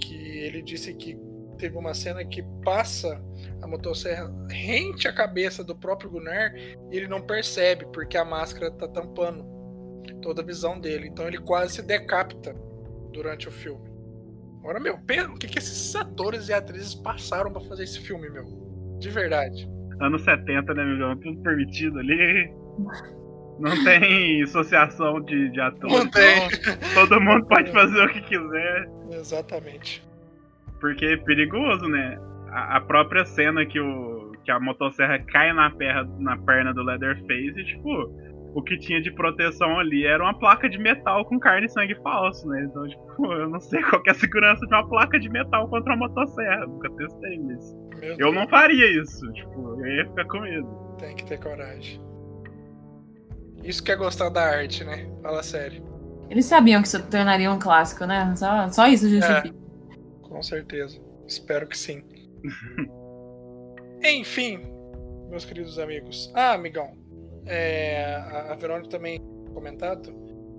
que 0.01 0.15
ele 0.15 0.61
disse 0.63 0.93
que 0.95 1.17
teve 1.57 1.77
uma 1.79 1.95
cena 1.95 2.25
que 2.25 2.43
passa 2.65 3.23
a 3.63 3.67
motosserra 3.67 4.31
rente 4.51 5.07
a 5.07 5.13
cabeça 5.13 5.63
do 5.63 5.77
próprio 5.77 6.11
Gunnar 6.11 6.55
e 6.91 6.97
ele 6.97 7.07
não 7.07 7.23
percebe 7.23 7.87
porque 7.93 8.17
a 8.17 8.25
máscara 8.25 8.71
tá 8.73 8.89
tampando 8.89 9.45
toda 10.21 10.43
a 10.43 10.45
visão 10.45 10.81
dele. 10.81 11.07
Então 11.09 11.27
ele 11.27 11.39
quase 11.39 11.75
se 11.75 11.83
decapita 11.83 12.55
durante 13.13 13.49
o 13.49 13.53
filme. 13.53 13.89
Agora, 14.61 14.81
meu, 14.81 14.95
o 14.95 15.39
que, 15.39 15.47
que 15.47 15.59
esses 15.59 15.95
atores 15.95 16.49
e 16.49 16.53
atrizes 16.53 16.95
passaram 16.95 17.53
para 17.53 17.61
fazer 17.63 17.85
esse 17.85 18.01
filme, 18.01 18.31
meu? 18.31 18.45
De 18.99 19.11
verdade. 19.11 19.69
Anos 20.01 20.25
70, 20.25 20.75
né, 20.75 20.85
meu? 20.85 21.17
Tudo 21.21 21.41
permitido 21.43 21.99
ali. 21.99 22.53
Não 23.59 23.85
tem 23.85 24.43
associação 24.43 25.21
de, 25.21 25.51
de 25.51 25.61
atores. 25.61 25.97
Não 25.97 26.11
tem. 26.11 26.47
Então, 26.47 27.07
todo 27.07 27.21
mundo 27.21 27.47
pode 27.47 27.71
fazer 27.73 28.05
o 28.05 28.09
que 28.09 28.21
quiser. 28.23 28.89
Exatamente. 29.11 30.03
Porque 30.81 31.05
é 31.05 31.17
perigoso, 31.17 31.87
né? 31.87 32.19
A, 32.51 32.77
a 32.77 32.81
própria 32.81 33.25
cena 33.25 33.65
que, 33.65 33.79
o, 33.79 34.33
que 34.45 34.51
a 34.51 34.59
motosserra 34.59 35.19
cai 35.21 35.53
na, 35.53 35.71
perna, 35.71 36.09
na 36.19 36.37
perna 36.37 36.75
do 36.75 36.83
Leatherface, 36.83 37.61
e, 37.61 37.65
tipo, 37.65 38.13
o 38.55 38.63
que 38.63 38.79
tinha 38.79 39.01
de 39.01 39.11
proteção 39.11 39.79
ali 39.79 40.07
era 40.07 40.23
uma 40.23 40.39
placa 40.39 40.69
de 40.69 40.79
metal 40.79 41.25
com 41.25 41.39
carne 41.39 41.67
e 41.67 41.71
sangue 41.71 41.95
falso, 41.97 42.47
né? 42.49 42.67
Então, 42.69 42.87
tipo, 42.89 43.33
eu 43.33 43.49
não 43.49 43.61
sei 43.61 43.83
qual 43.83 44.03
é 44.07 44.11
a 44.11 44.15
segurança 44.15 44.67
de 44.67 44.75
uma 44.75 44.89
placa 44.89 45.19
de 45.19 45.29
metal 45.29 45.69
contra 45.69 45.95
uma 45.95 46.09
motosserra. 46.09 46.67
Nunca 46.67 46.91
testei 46.91 47.37
isso. 47.37 47.85
Eu 48.19 48.33
não 48.33 48.47
faria 48.49 48.87
isso. 49.01 49.33
Tipo, 49.33 49.81
eu 49.81 49.87
ia 49.87 50.07
ficar 50.07 50.25
com 50.27 50.41
medo. 50.41 50.97
Tem 50.99 51.17
que 51.17 51.25
ter 51.25 51.39
coragem. 51.39 52.01
Isso 53.65 53.83
que 53.83 53.91
é 53.91 53.97
gostar 53.97 54.29
da 54.29 54.43
arte, 54.43 54.85
né? 54.85 55.09
Fala 55.23 55.43
sério. 55.43 55.83
Eles 56.29 56.45
sabiam 56.47 56.83
que 56.83 56.89
isso 56.89 57.03
tornaria 57.07 57.51
um 57.51 57.59
clássico, 57.59 58.05
né? 58.05 58.35
Só, 58.37 58.69
só 58.71 58.87
isso 58.87 59.09
justifica. 59.09 59.49
É. 59.49 60.29
Com 60.29 60.43
certeza. 60.43 61.01
Espero 61.27 61.67
que 61.67 61.77
sim. 61.77 62.03
Enfim, 64.05 64.61
meus 65.31 65.45
queridos 65.45 65.79
amigos. 65.79 66.31
Ah, 66.35 66.53
amigão. 66.53 66.93
É, 67.47 68.17
a 68.51 68.55
Verônica 68.55 68.89
também 68.91 69.21
comentado. 69.53 70.15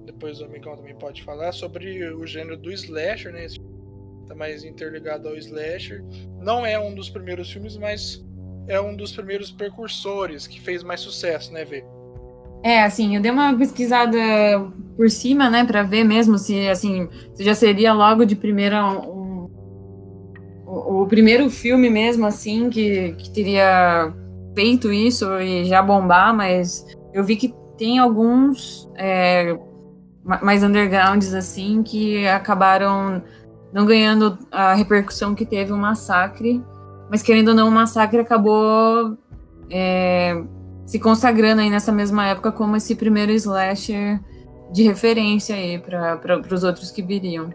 Depois 0.06 0.40
o 0.40 0.46
amigão 0.46 0.76
também 0.76 0.96
pode 0.96 1.24
falar 1.24 1.52
sobre 1.52 2.08
o 2.14 2.26
gênero 2.26 2.58
do 2.58 2.72
slasher, 2.72 3.32
né? 3.32 3.46
Tá 4.28 4.34
mais 4.34 4.64
interligado 4.64 5.28
ao 5.28 5.36
slasher. 5.36 6.04
Não 6.40 6.66
é 6.66 6.80
um 6.80 6.94
dos 6.94 7.10
primeiros 7.10 7.52
filmes, 7.52 7.78
mas 7.78 8.24
é 8.68 8.80
um 8.80 8.96
dos 8.96 9.12
primeiros 9.12 9.52
precursores 9.52 10.48
que 10.48 10.60
fez 10.60 10.84
mais 10.84 11.02
sucesso, 11.02 11.54
né, 11.54 11.64
Vê? 11.66 11.84
É, 12.66 12.82
assim, 12.82 13.16
eu 13.16 13.22
dei 13.22 13.30
uma 13.30 13.56
pesquisada 13.56 14.18
por 14.98 15.08
cima, 15.08 15.52
né, 15.52 15.64
para 15.64 15.84
ver 15.84 16.04
mesmo 16.04 16.36
se, 16.40 16.68
assim, 16.68 17.08
se 17.36 17.44
já 17.44 17.54
seria 17.54 17.94
logo 17.94 18.26
de 18.26 18.36
primeira 18.36 18.84
um, 18.84 19.48
o, 20.66 21.06
primeiro 21.06 21.48
filme 21.48 21.92
mesmo, 21.92 22.26
assim, 22.26 22.72
que, 22.72 23.12
que 23.20 23.30
teria 23.30 24.12
feito 24.56 24.92
isso 24.92 25.40
e 25.40 25.66
já 25.66 25.80
bombar, 25.84 26.36
mas 26.36 26.84
eu 27.14 27.24
vi 27.24 27.36
que 27.36 27.54
tem 27.78 28.00
alguns 28.00 28.90
é, 28.96 29.56
mais 30.24 30.64
undergrounds, 30.64 31.36
assim, 31.36 31.84
que 31.84 32.26
acabaram 32.28 33.22
não 33.72 33.86
ganhando 33.86 34.40
a 34.52 34.74
repercussão 34.74 35.36
que 35.36 35.46
teve 35.46 35.72
o 35.72 35.78
massacre, 35.78 36.64
mas 37.12 37.22
querendo 37.22 37.50
ou 37.50 37.54
não, 37.54 37.68
o 37.68 37.72
massacre 37.72 38.22
acabou 38.22 39.16
é, 39.70 40.44
se 40.86 41.00
consagrando 41.00 41.62
aí 41.62 41.70
nessa 41.70 41.92
mesma 41.92 42.28
época 42.28 42.52
como 42.52 42.76
esse 42.76 42.96
primeiro 42.96 43.32
slasher 43.32 44.20
de 44.72 44.84
referência 44.84 45.56
aí 45.56 45.80
para 45.80 46.54
os 46.54 46.64
outros 46.64 46.92
que 46.92 47.02
viriam. 47.02 47.54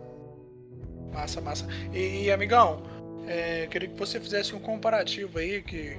Massa, 1.13 1.41
massa. 1.41 1.67
E, 1.93 2.25
e 2.25 2.33
amigão, 2.33 2.83
é, 3.27 3.67
queria 3.67 3.89
que 3.89 3.99
você 3.99 4.21
fizesse 4.21 4.55
um 4.55 4.61
comparativo 4.61 5.39
aí, 5.39 5.63
que 5.63 5.99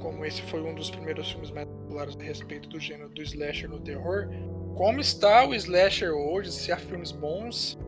como 0.00 0.24
esse 0.24 0.42
foi 0.42 0.62
um 0.62 0.74
dos 0.74 0.90
primeiros 0.90 1.30
filmes 1.30 1.50
mais 1.50 1.66
populares 1.66 2.16
a 2.18 2.22
respeito 2.22 2.68
do 2.68 2.78
gênero 2.78 3.08
do 3.10 3.22
slasher 3.22 3.68
no 3.68 3.80
terror, 3.80 4.28
como 4.76 5.00
está 5.00 5.46
o 5.46 5.54
slasher 5.54 6.12
hoje, 6.12 6.52
se 6.52 6.70
há 6.70 6.76
filmes 6.76 7.10
bons 7.10 7.78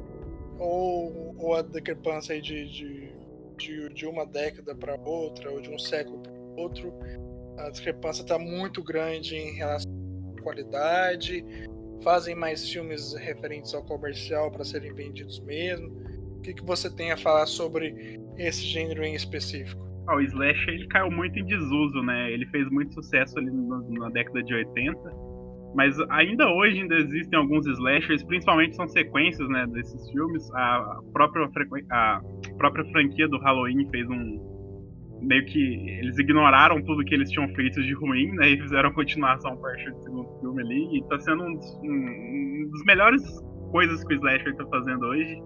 ou, 0.58 1.34
ou 1.38 1.54
a 1.54 1.62
discrepância 1.62 2.34
aí 2.34 2.40
de, 2.40 2.68
de, 2.68 3.12
de, 3.56 3.88
de 3.90 4.06
uma 4.06 4.26
década 4.26 4.74
para 4.74 4.96
outra, 5.00 5.50
ou 5.50 5.60
de 5.60 5.70
um 5.70 5.78
século 5.78 6.18
para 6.18 6.32
outro, 6.56 6.92
a 7.66 7.70
discrepância 7.70 8.22
está 8.22 8.38
muito 8.38 8.82
grande 8.82 9.36
em 9.36 9.54
relação 9.54 9.90
à 10.38 10.42
qualidade, 10.42 11.44
fazem 12.02 12.34
mais 12.34 12.68
filmes 12.68 13.14
referentes 13.14 13.74
ao 13.74 13.84
comercial 13.84 14.50
para 14.50 14.64
serem 14.64 14.92
vendidos 14.94 15.40
mesmo. 15.40 15.88
O 16.38 16.40
que, 16.40 16.54
que 16.54 16.64
você 16.64 16.94
tem 16.94 17.12
a 17.12 17.16
falar 17.16 17.46
sobre 17.46 18.18
esse 18.38 18.62
gênero 18.62 19.04
em 19.04 19.14
específico? 19.14 19.80
Ah, 20.06 20.16
o 20.16 20.20
Slash 20.20 20.70
ele 20.70 20.86
caiu 20.88 21.10
muito 21.10 21.38
em 21.38 21.44
desuso, 21.44 22.02
né? 22.02 22.32
Ele 22.32 22.46
fez 22.46 22.68
muito 22.70 22.94
sucesso 22.94 23.38
ali 23.38 23.50
na 23.50 24.08
década 24.08 24.42
de 24.42 24.54
80, 24.54 24.98
mas 25.74 25.96
ainda 26.08 26.48
hoje 26.48 26.80
ainda 26.80 26.96
existem 26.96 27.38
alguns 27.38 27.66
slashers, 27.66 28.24
principalmente 28.24 28.74
são 28.74 28.88
sequências, 28.88 29.48
né, 29.48 29.66
desses 29.68 30.10
filmes. 30.10 30.50
A 30.52 30.98
própria, 31.12 31.48
a 31.92 32.20
própria 32.56 32.84
franquia 32.86 33.28
do 33.28 33.38
Halloween 33.38 33.88
fez 33.90 34.08
um 34.08 34.49
meio 35.20 35.44
que 35.46 35.88
eles 35.98 36.18
ignoraram 36.18 36.82
tudo 36.82 37.04
que 37.04 37.14
eles 37.14 37.30
tinham 37.30 37.48
feito 37.54 37.82
de 37.82 37.92
ruim, 37.94 38.32
né, 38.32 38.50
e 38.50 38.60
fizeram 38.60 38.88
a 38.88 38.92
continuação 38.92 39.52
a 39.52 39.56
partir 39.56 39.90
do 39.90 40.02
segundo 40.02 40.40
filme 40.40 40.62
ali, 40.62 40.98
e 40.98 41.08
tá 41.08 41.18
sendo 41.20 41.44
um 41.44 41.54
dos, 41.54 41.74
um, 41.82 42.64
um 42.64 42.68
dos 42.70 42.84
melhores 42.84 43.22
coisas 43.70 44.02
que 44.04 44.14
o 44.14 44.16
slasher 44.16 44.54
tá 44.56 44.66
fazendo 44.66 45.06
hoje. 45.06 45.42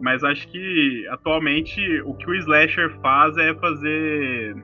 Mas 0.00 0.24
acho 0.24 0.48
que 0.48 1.06
atualmente 1.10 1.80
o 2.02 2.14
que 2.14 2.30
o 2.30 2.34
slasher 2.34 2.90
faz 3.00 3.36
é 3.36 3.54
fazer 3.54 4.56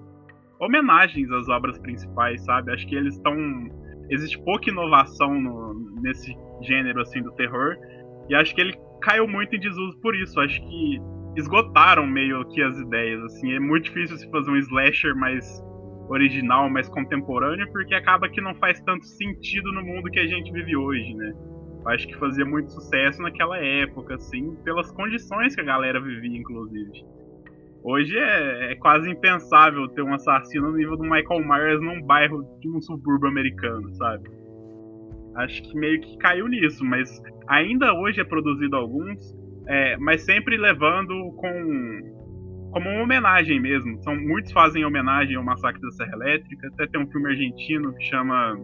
homenagens 0.58 1.30
às 1.30 1.48
obras 1.48 1.78
principais, 1.78 2.42
sabe? 2.44 2.72
Acho 2.72 2.86
que 2.86 2.94
eles 2.94 3.14
estão 3.16 3.36
existe 4.08 4.38
pouca 4.44 4.70
inovação 4.70 5.38
no, 5.38 6.00
nesse 6.00 6.34
gênero 6.62 7.02
assim 7.02 7.20
do 7.22 7.32
terror 7.32 7.76
e 8.28 8.34
acho 8.34 8.54
que 8.54 8.60
ele 8.60 8.74
caiu 9.00 9.26
muito 9.28 9.54
em 9.54 9.60
desuso 9.60 9.98
por 10.00 10.14
isso. 10.14 10.38
Acho 10.40 10.60
que 10.60 11.00
esgotaram 11.36 12.06
meio 12.06 12.44
que 12.46 12.62
as 12.62 12.78
ideias 12.78 13.22
assim. 13.24 13.52
É 13.52 13.60
muito 13.60 13.84
difícil 13.84 14.16
se 14.16 14.30
fazer 14.30 14.50
um 14.50 14.56
slasher 14.56 15.14
mais 15.16 15.62
original, 16.08 16.70
mais 16.70 16.88
contemporâneo, 16.88 17.70
porque 17.72 17.94
acaba 17.94 18.28
que 18.28 18.40
não 18.40 18.54
faz 18.56 18.80
tanto 18.80 19.04
sentido 19.04 19.72
no 19.72 19.82
mundo 19.82 20.10
que 20.10 20.20
a 20.20 20.26
gente 20.26 20.52
vive 20.52 20.76
hoje, 20.76 21.14
né? 21.14 21.34
acho 21.86 22.06
que 22.08 22.16
fazia 22.16 22.44
muito 22.44 22.70
sucesso 22.72 23.22
naquela 23.22 23.58
época, 23.58 24.14
assim, 24.14 24.54
pelas 24.64 24.90
condições 24.92 25.54
que 25.54 25.60
a 25.60 25.64
galera 25.64 26.00
vivia, 26.00 26.38
inclusive. 26.38 27.04
Hoje 27.82 28.16
é, 28.18 28.72
é, 28.72 28.74
quase 28.76 29.08
impensável 29.08 29.86
ter 29.88 30.02
um 30.02 30.12
assassino 30.12 30.70
no 30.70 30.76
nível 30.76 30.96
do 30.96 31.04
Michael 31.04 31.46
Myers 31.46 31.80
num 31.80 32.02
bairro 32.02 32.42
de 32.60 32.68
um 32.68 32.80
subúrbio 32.80 33.28
americano, 33.28 33.94
sabe? 33.94 34.28
Acho 35.36 35.62
que 35.62 35.78
meio 35.78 36.00
que 36.00 36.16
caiu 36.18 36.48
nisso, 36.48 36.84
mas 36.84 37.22
ainda 37.46 37.92
hoje 37.94 38.20
é 38.20 38.24
produzido 38.24 38.74
alguns, 38.74 39.32
é, 39.68 39.96
mas 39.98 40.22
sempre 40.22 40.56
levando 40.56 41.32
com 41.36 42.16
como 42.70 42.90
uma 42.90 43.02
homenagem 43.04 43.58
mesmo. 43.58 44.02
São 44.02 44.14
muitos 44.14 44.52
fazem 44.52 44.84
homenagem 44.84 45.34
ao 45.36 45.42
massacre 45.42 45.80
da 45.80 45.90
Serra 45.92 46.12
Elétrica. 46.12 46.68
Até 46.68 46.86
tem 46.86 47.00
um 47.00 47.10
filme 47.10 47.30
argentino 47.30 47.94
que 47.94 48.04
chama 48.04 48.54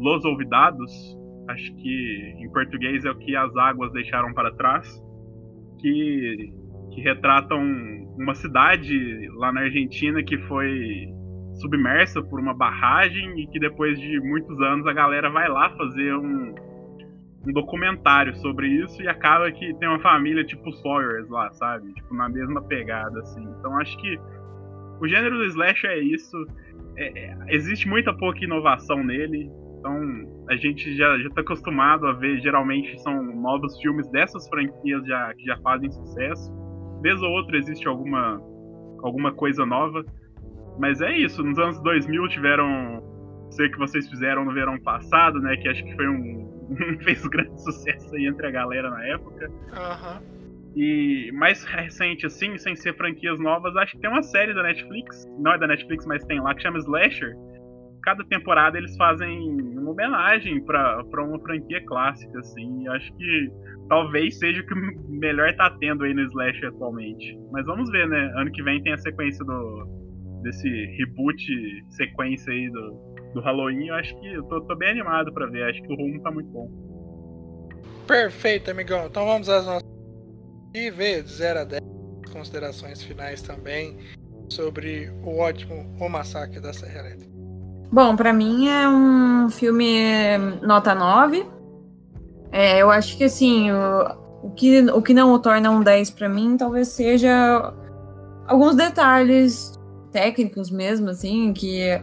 Los 0.00 0.24
Olvidados, 0.24 0.90
acho 1.48 1.72
que 1.76 2.34
em 2.38 2.50
português 2.50 3.04
é 3.04 3.10
o 3.10 3.16
que 3.16 3.36
as 3.36 3.54
águas 3.56 3.92
deixaram 3.92 4.32
para 4.34 4.50
trás. 4.52 4.88
que, 5.80 6.52
que 6.92 7.00
retratam 7.00 7.62
uma 8.18 8.34
cidade 8.34 9.28
lá 9.36 9.52
na 9.52 9.60
Argentina 9.60 10.20
que 10.22 10.36
foi 10.48 11.06
submersa 11.60 12.22
por 12.22 12.40
uma 12.40 12.54
barragem 12.54 13.40
e 13.40 13.46
que 13.46 13.60
depois 13.60 13.98
de 14.00 14.20
muitos 14.20 14.60
anos 14.60 14.86
a 14.86 14.92
galera 14.92 15.30
vai 15.30 15.48
lá 15.48 15.70
fazer 15.76 16.14
um, 16.14 16.54
um 17.46 17.52
documentário 17.52 18.34
sobre 18.36 18.68
isso 18.68 19.02
e 19.02 19.08
acaba 19.08 19.50
que 19.50 19.74
tem 19.74 19.88
uma 19.88 20.00
família 20.00 20.44
tipo 20.44 20.72
Sawyers 20.72 21.28
lá, 21.28 21.50
sabe? 21.52 21.92
Tipo, 21.92 22.14
na 22.14 22.28
mesma 22.28 22.62
pegada, 22.62 23.20
assim. 23.20 23.42
Então 23.58 23.78
acho 23.78 23.96
que 23.98 24.18
o 25.00 25.06
gênero 25.06 25.38
do 25.38 25.44
slash 25.44 25.86
é 25.86 25.98
isso. 25.98 26.36
É, 26.96 27.06
é, 27.06 27.36
existe 27.48 27.88
muita 27.88 28.12
pouca 28.12 28.42
inovação 28.44 29.02
nele. 29.04 29.50
Então 29.78 30.44
a 30.48 30.56
gente 30.56 30.96
já, 30.96 31.16
já 31.18 31.30
tá 31.30 31.40
acostumado 31.40 32.06
a 32.06 32.12
ver, 32.12 32.40
geralmente 32.40 33.00
são 33.02 33.22
novos 33.22 33.78
filmes 33.80 34.08
dessas 34.10 34.48
franquias 34.48 35.06
já, 35.06 35.32
que 35.34 35.44
já 35.44 35.56
fazem 35.58 35.90
sucesso. 35.90 36.52
Vez 37.00 37.22
ou 37.22 37.30
outra 37.30 37.56
existe 37.56 37.86
alguma, 37.86 38.40
alguma 39.02 39.32
coisa 39.32 39.64
nova. 39.64 40.04
Mas 40.78 41.00
é 41.00 41.16
isso, 41.16 41.42
nos 41.42 41.58
anos 41.58 41.80
2000 41.82 42.28
tiveram. 42.28 43.02
Sei 43.50 43.68
que 43.70 43.78
vocês 43.78 44.08
fizeram 44.08 44.44
no 44.44 44.52
verão 44.52 44.78
passado, 44.78 45.40
né? 45.40 45.56
Que 45.56 45.68
acho 45.68 45.84
que 45.84 45.94
foi 45.96 46.08
um. 46.08 46.57
fez 47.04 47.26
grande 47.26 47.60
sucesso 47.62 48.14
aí 48.14 48.26
entre 48.26 48.46
a 48.46 48.50
galera 48.50 48.90
na 48.90 49.06
época. 49.06 49.48
Uhum. 49.48 50.38
E 50.76 51.32
mais 51.32 51.64
recente, 51.64 52.26
assim, 52.26 52.56
sem 52.58 52.76
ser 52.76 52.94
franquias 52.96 53.40
novas, 53.40 53.74
acho 53.76 53.96
que 53.96 54.00
tem 54.00 54.10
uma 54.10 54.22
série 54.22 54.54
da 54.54 54.62
Netflix, 54.62 55.26
não 55.38 55.52
é 55.52 55.58
da 55.58 55.66
Netflix, 55.66 56.06
mas 56.06 56.24
tem 56.24 56.40
lá, 56.40 56.54
que 56.54 56.62
chama 56.62 56.78
Slasher. 56.78 57.34
Cada 58.04 58.24
temporada 58.24 58.78
eles 58.78 58.96
fazem 58.96 59.60
uma 59.60 59.90
homenagem 59.90 60.64
para 60.64 61.02
uma 61.18 61.38
franquia 61.40 61.84
clássica, 61.84 62.38
assim. 62.38 62.84
E 62.84 62.88
acho 62.88 63.12
que 63.16 63.52
talvez 63.88 64.38
seja 64.38 64.62
o 64.62 64.66
que 64.66 64.74
melhor 65.10 65.52
tá 65.56 65.70
tendo 65.80 66.04
aí 66.04 66.14
no 66.14 66.22
Slasher 66.22 66.68
atualmente. 66.68 67.36
Mas 67.50 67.66
vamos 67.66 67.90
ver, 67.90 68.06
né? 68.08 68.32
Ano 68.36 68.52
que 68.52 68.62
vem 68.62 68.82
tem 68.82 68.92
a 68.92 68.98
sequência 68.98 69.44
do, 69.44 69.84
desse 70.42 70.68
reboot 70.96 71.84
sequência 71.90 72.52
aí 72.52 72.70
do, 72.70 73.07
do 73.34 73.40
Halloween, 73.40 73.88
eu 73.88 73.94
acho 73.94 74.18
que 74.20 74.32
eu 74.32 74.42
tô, 74.44 74.60
tô 74.62 74.76
bem 74.76 74.90
animado 74.90 75.32
para 75.32 75.46
ver. 75.46 75.64
Acho 75.64 75.82
que 75.82 75.92
o 75.92 75.96
rumo 75.96 76.20
tá 76.20 76.30
muito 76.30 76.48
bom. 76.50 76.70
Perfeito, 78.06 78.70
amigão. 78.70 79.06
Então 79.06 79.26
vamos 79.26 79.48
às 79.48 79.66
nossas. 79.66 79.88
E 80.74 80.90
ver 80.90 81.22
de 81.22 81.32
0 81.32 81.60
a 81.60 81.64
10 81.64 81.82
considerações 82.32 83.02
finais 83.02 83.42
também 83.42 83.98
sobre 84.48 85.10
o 85.24 85.38
ótimo 85.38 85.94
O 86.00 86.08
Massacre 86.08 86.60
da 86.60 86.72
Serra 86.72 87.00
Elétrica. 87.00 87.32
Bom, 87.90 88.16
para 88.16 88.32
mim 88.32 88.68
é 88.68 88.88
um 88.88 89.48
filme 89.48 90.36
nota 90.62 90.94
9. 90.94 91.46
É, 92.52 92.80
eu 92.80 92.90
acho 92.90 93.16
que 93.16 93.24
assim, 93.24 93.70
o, 93.70 94.46
o, 94.46 94.50
que, 94.50 94.80
o 94.90 95.02
que 95.02 95.14
não 95.14 95.32
o 95.32 95.38
torna 95.38 95.70
um 95.70 95.82
10 95.82 96.10
para 96.10 96.28
mim 96.28 96.56
talvez 96.56 96.88
seja 96.88 97.74
alguns 98.46 98.74
detalhes 98.74 99.72
técnicos 100.12 100.70
mesmo, 100.70 101.10
assim, 101.10 101.52
que 101.52 102.00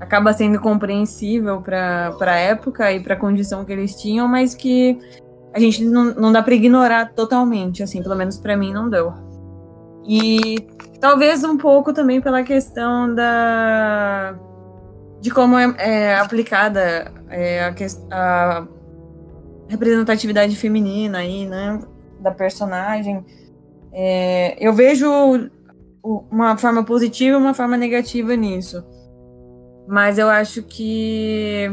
acaba 0.00 0.32
sendo 0.32 0.58
compreensível 0.58 1.60
para 1.60 2.16
a 2.18 2.36
época 2.36 2.90
e 2.90 3.00
para 3.00 3.14
a 3.14 3.18
condição 3.18 3.64
que 3.64 3.72
eles 3.72 3.94
tinham, 3.94 4.26
mas 4.26 4.54
que 4.54 4.98
a 5.52 5.60
gente 5.60 5.84
não, 5.84 6.14
não 6.14 6.32
dá 6.32 6.42
para 6.42 6.54
ignorar 6.54 7.12
totalmente, 7.12 7.82
assim, 7.82 8.02
pelo 8.02 8.16
menos 8.16 8.38
para 8.38 8.56
mim 8.56 8.72
não 8.72 8.88
deu. 8.88 9.12
E 10.08 10.66
talvez 11.00 11.44
um 11.44 11.58
pouco 11.58 11.92
também 11.92 12.20
pela 12.20 12.42
questão 12.42 13.14
da 13.14 14.34
de 15.20 15.30
como 15.30 15.58
é, 15.58 15.74
é 15.78 16.16
aplicada 16.16 17.12
é, 17.28 17.64
a, 17.64 17.74
a, 18.10 18.66
representatividade 19.68 20.56
feminina 20.56 21.18
aí, 21.18 21.46
né, 21.46 21.78
da 22.18 22.30
personagem. 22.30 23.24
É, 23.92 24.56
eu 24.58 24.72
vejo 24.72 25.06
uma 26.02 26.56
forma 26.56 26.82
positiva 26.82 27.36
e 27.36 27.40
uma 27.40 27.52
forma 27.52 27.76
negativa 27.76 28.34
nisso. 28.34 28.82
Mas 29.90 30.18
eu 30.18 30.30
acho 30.30 30.62
que, 30.62 31.68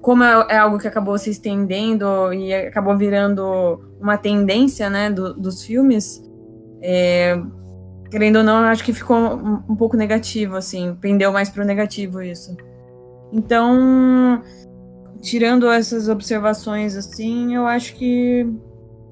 como 0.00 0.22
é, 0.22 0.46
é 0.50 0.56
algo 0.56 0.78
que 0.78 0.86
acabou 0.86 1.18
se 1.18 1.30
estendendo 1.30 2.32
e 2.32 2.54
acabou 2.54 2.96
virando 2.96 3.80
uma 4.00 4.16
tendência 4.16 4.88
né, 4.88 5.10
do, 5.10 5.34
dos 5.34 5.64
filmes, 5.64 6.22
é, 6.80 7.36
querendo 8.08 8.36
ou 8.36 8.44
não, 8.44 8.58
acho 8.58 8.84
que 8.84 8.92
ficou 8.92 9.16
um, 9.16 9.64
um 9.68 9.74
pouco 9.74 9.96
negativo, 9.96 10.54
assim, 10.54 10.96
pendeu 11.00 11.32
mais 11.32 11.48
para 11.48 11.64
o 11.64 11.66
negativo 11.66 12.22
isso. 12.22 12.56
Então, 13.32 14.40
tirando 15.20 15.68
essas 15.68 16.08
observações, 16.08 16.94
assim, 16.94 17.52
eu 17.52 17.66
acho 17.66 17.96
que 17.96 18.46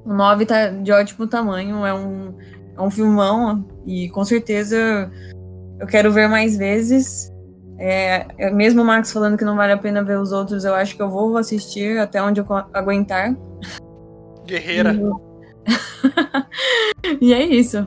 o 0.04 0.14
9 0.14 0.46
tá 0.46 0.68
de 0.68 0.92
ótimo 0.92 1.26
tamanho, 1.26 1.84
é 1.84 1.92
um, 1.92 2.32
é 2.78 2.80
um 2.80 2.88
filmão 2.88 3.66
e 3.84 4.08
com 4.10 4.24
certeza 4.24 5.10
eu 5.80 5.88
quero 5.88 6.12
ver 6.12 6.28
mais 6.28 6.56
vezes. 6.56 7.34
É, 7.78 8.26
é, 8.38 8.50
mesmo 8.50 8.82
o 8.82 8.84
Max 8.84 9.12
falando 9.12 9.36
que 9.36 9.44
não 9.44 9.56
vale 9.56 9.72
a 9.72 9.78
pena 9.78 10.02
ver 10.02 10.18
os 10.18 10.32
outros, 10.32 10.64
eu 10.64 10.74
acho 10.74 10.96
que 10.96 11.02
eu 11.02 11.10
vou 11.10 11.36
assistir 11.36 11.98
até 11.98 12.22
onde 12.22 12.40
eu 12.40 12.46
aguentar. 12.72 13.36
Guerreira. 14.46 14.94
E, 17.20 17.26
e 17.26 17.34
é 17.34 17.44
isso. 17.44 17.86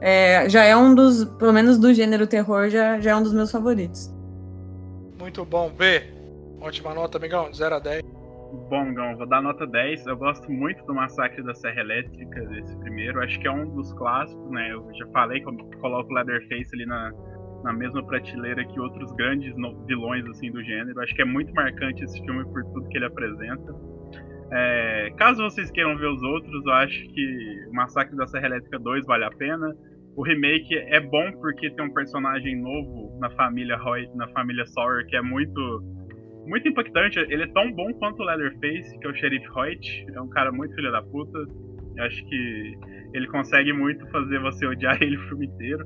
É, 0.00 0.48
já 0.48 0.64
é 0.64 0.76
um 0.76 0.94
dos, 0.94 1.24
pelo 1.24 1.52
menos 1.52 1.78
do 1.78 1.92
gênero 1.92 2.26
terror, 2.26 2.68
já, 2.68 3.00
já 3.00 3.12
é 3.12 3.16
um 3.16 3.22
dos 3.22 3.32
meus 3.32 3.50
favoritos. 3.50 4.14
Muito 5.18 5.44
bom. 5.44 5.70
B, 5.70 6.04
ótima 6.60 6.94
nota, 6.94 7.18
amigão, 7.18 7.52
0 7.52 7.74
a 7.74 7.78
10. 7.78 8.02
Bom, 8.68 8.94
Gão, 8.94 9.16
vou 9.16 9.26
dar 9.26 9.42
nota 9.42 9.66
10. 9.66 10.06
Eu 10.06 10.16
gosto 10.16 10.50
muito 10.50 10.84
do 10.84 10.94
Massacre 10.94 11.42
da 11.42 11.54
Serra 11.54 11.80
Elétrica, 11.80 12.44
desse 12.46 12.76
primeiro. 12.78 13.22
Acho 13.22 13.38
que 13.40 13.46
é 13.46 13.50
um 13.50 13.68
dos 13.74 13.92
clássicos, 13.92 14.50
né? 14.50 14.72
Eu 14.72 14.88
já 14.94 15.06
falei 15.08 15.40
que 15.40 15.48
eu 15.48 15.56
coloco 15.80 16.10
o 16.10 16.14
Leatherface 16.14 16.74
ali 16.74 16.86
na, 16.86 17.12
na 17.66 17.72
mesma 17.72 18.00
prateleira 18.06 18.64
que 18.64 18.78
outros 18.78 19.12
grandes 19.16 19.52
vilões 19.86 20.24
assim 20.26 20.52
do 20.52 20.62
gênero. 20.62 21.00
Acho 21.00 21.12
que 21.12 21.22
é 21.22 21.24
muito 21.24 21.52
marcante 21.52 22.04
esse 22.04 22.24
filme 22.24 22.44
por 22.44 22.62
tudo 22.62 22.88
que 22.88 22.96
ele 22.96 23.06
apresenta. 23.06 23.74
É, 24.52 25.12
caso 25.16 25.42
vocês 25.42 25.68
queiram 25.72 25.98
ver 25.98 26.06
os 26.06 26.22
outros, 26.22 26.64
eu 26.64 26.72
acho 26.72 27.08
que 27.08 27.68
Massacre 27.72 28.16
da 28.16 28.24
Serra 28.28 28.46
Elétrica 28.46 28.78
2 28.78 29.04
vale 29.04 29.24
a 29.24 29.30
pena. 29.30 29.74
O 30.14 30.22
remake 30.22 30.76
é 30.76 31.00
bom 31.00 31.32
porque 31.40 31.68
tem 31.72 31.84
um 31.84 31.92
personagem 31.92 32.54
novo 32.56 33.18
na 33.18 33.30
família 33.30 33.76
Roy, 33.76 34.08
na 34.14 34.28
família 34.28 34.64
Sawyer, 34.66 35.04
que 35.08 35.16
é 35.16 35.20
muito 35.20 35.82
muito 36.46 36.68
impactante. 36.68 37.18
Ele 37.18 37.42
é 37.42 37.48
tão 37.48 37.72
bom 37.72 37.92
quanto 37.94 38.22
o 38.22 38.24
Leatherface, 38.24 38.96
que 39.00 39.06
é 39.08 39.10
o 39.10 39.14
Sheriff 39.14 39.44
Hoyt. 39.56 40.06
É 40.14 40.20
um 40.20 40.28
cara 40.28 40.52
muito 40.52 40.72
filho 40.76 40.92
da 40.92 41.02
puta. 41.02 41.36
Eu 41.96 42.04
acho 42.04 42.24
que 42.28 42.74
ele 43.12 43.26
consegue 43.26 43.72
muito 43.72 44.08
fazer 44.12 44.38
você 44.38 44.64
odiar 44.66 44.96
ele 45.02 45.16
o 45.16 45.28
filme 45.28 45.46
inteiro. 45.46 45.84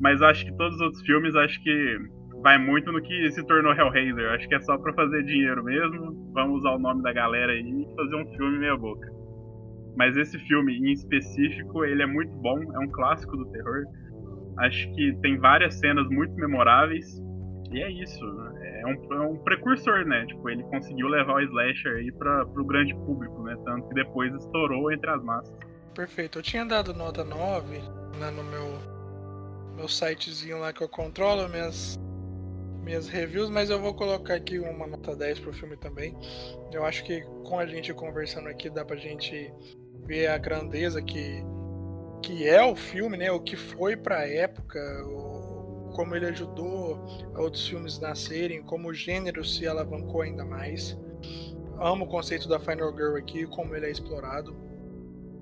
Mas 0.00 0.20
acho 0.22 0.44
que 0.44 0.56
todos 0.56 0.74
os 0.76 0.80
outros 0.80 1.02
filmes, 1.02 1.34
acho 1.36 1.62
que 1.62 1.98
vai 2.42 2.58
muito 2.58 2.92
no 2.92 3.00
que 3.00 3.30
se 3.30 3.44
tornou 3.46 3.72
Hellraiser. 3.72 4.30
Acho 4.32 4.48
que 4.48 4.54
é 4.54 4.60
só 4.60 4.76
pra 4.76 4.92
fazer 4.92 5.22
dinheiro 5.24 5.64
mesmo. 5.64 6.30
Vamos 6.32 6.60
usar 6.60 6.72
o 6.72 6.78
nome 6.78 7.02
da 7.02 7.12
galera 7.12 7.52
aí 7.52 7.60
e 7.60 7.96
fazer 7.96 8.16
um 8.16 8.26
filme 8.36 8.58
meia 8.58 8.76
boca. 8.76 9.10
Mas 9.96 10.16
esse 10.16 10.38
filme 10.40 10.76
em 10.76 10.92
específico, 10.92 11.84
ele 11.84 12.02
é 12.02 12.06
muito 12.06 12.32
bom. 12.36 12.60
É 12.74 12.78
um 12.78 12.90
clássico 12.90 13.36
do 13.36 13.46
terror. 13.50 13.84
Acho 14.58 14.92
que 14.94 15.16
tem 15.22 15.38
várias 15.38 15.78
cenas 15.78 16.06
muito 16.08 16.34
memoráveis. 16.34 17.06
E 17.72 17.80
é 17.80 17.90
isso. 17.90 18.24
É 18.60 18.86
um, 18.86 19.14
é 19.14 19.20
um 19.20 19.36
precursor, 19.38 20.04
né? 20.04 20.26
Tipo, 20.26 20.50
ele 20.50 20.62
conseguiu 20.64 21.08
levar 21.08 21.36
o 21.36 21.40
slasher 21.40 21.96
aí 21.96 22.12
para 22.12 22.44
o 22.44 22.64
grande 22.64 22.94
público, 22.94 23.42
né? 23.42 23.56
Tanto 23.64 23.88
que 23.88 23.94
depois 23.94 24.34
estourou 24.34 24.92
entre 24.92 25.08
as 25.10 25.22
massas. 25.24 25.56
Perfeito. 25.94 26.38
Eu 26.38 26.42
tinha 26.42 26.64
dado 26.64 26.92
nota 26.92 27.24
9 27.24 27.78
né, 28.18 28.30
no 28.30 28.44
meu, 28.44 28.78
meu 29.74 29.88
sitezinho 29.88 30.58
lá 30.58 30.72
que 30.72 30.82
eu 30.82 30.88
controlo 30.88 31.48
minhas, 31.48 31.98
minhas 32.82 33.08
reviews, 33.08 33.50
mas 33.50 33.70
eu 33.70 33.80
vou 33.80 33.94
colocar 33.94 34.34
aqui 34.34 34.58
uma 34.58 34.86
nota 34.86 35.16
10 35.16 35.40
pro 35.40 35.52
filme 35.52 35.76
também. 35.76 36.16
Eu 36.72 36.84
acho 36.84 37.04
que 37.04 37.22
com 37.44 37.58
a 37.58 37.66
gente 37.66 37.92
conversando 37.92 38.48
aqui 38.48 38.70
dá 38.70 38.84
pra 38.84 38.96
gente 38.96 39.52
ver 40.06 40.28
a 40.28 40.38
grandeza 40.38 41.02
que, 41.02 41.42
que 42.22 42.46
é 42.46 42.62
o 42.64 42.76
filme, 42.76 43.16
né? 43.16 43.30
O 43.30 43.40
que 43.40 43.56
foi 43.56 43.96
pra 43.96 44.28
época, 44.28 44.78
o, 45.06 45.92
como 45.94 46.14
ele 46.14 46.26
ajudou 46.26 47.04
outros 47.36 47.66
filmes 47.66 47.98
nascerem, 47.98 48.62
como 48.62 48.88
o 48.88 48.94
gênero 48.94 49.44
se 49.44 49.66
alavancou 49.66 50.22
ainda 50.22 50.44
mais. 50.44 50.96
Amo 51.80 52.04
o 52.04 52.08
conceito 52.08 52.48
da 52.48 52.60
Final 52.60 52.92
Girl 52.92 53.16
aqui, 53.16 53.46
como 53.46 53.74
ele 53.74 53.86
é 53.86 53.90
explorado. 53.90 54.63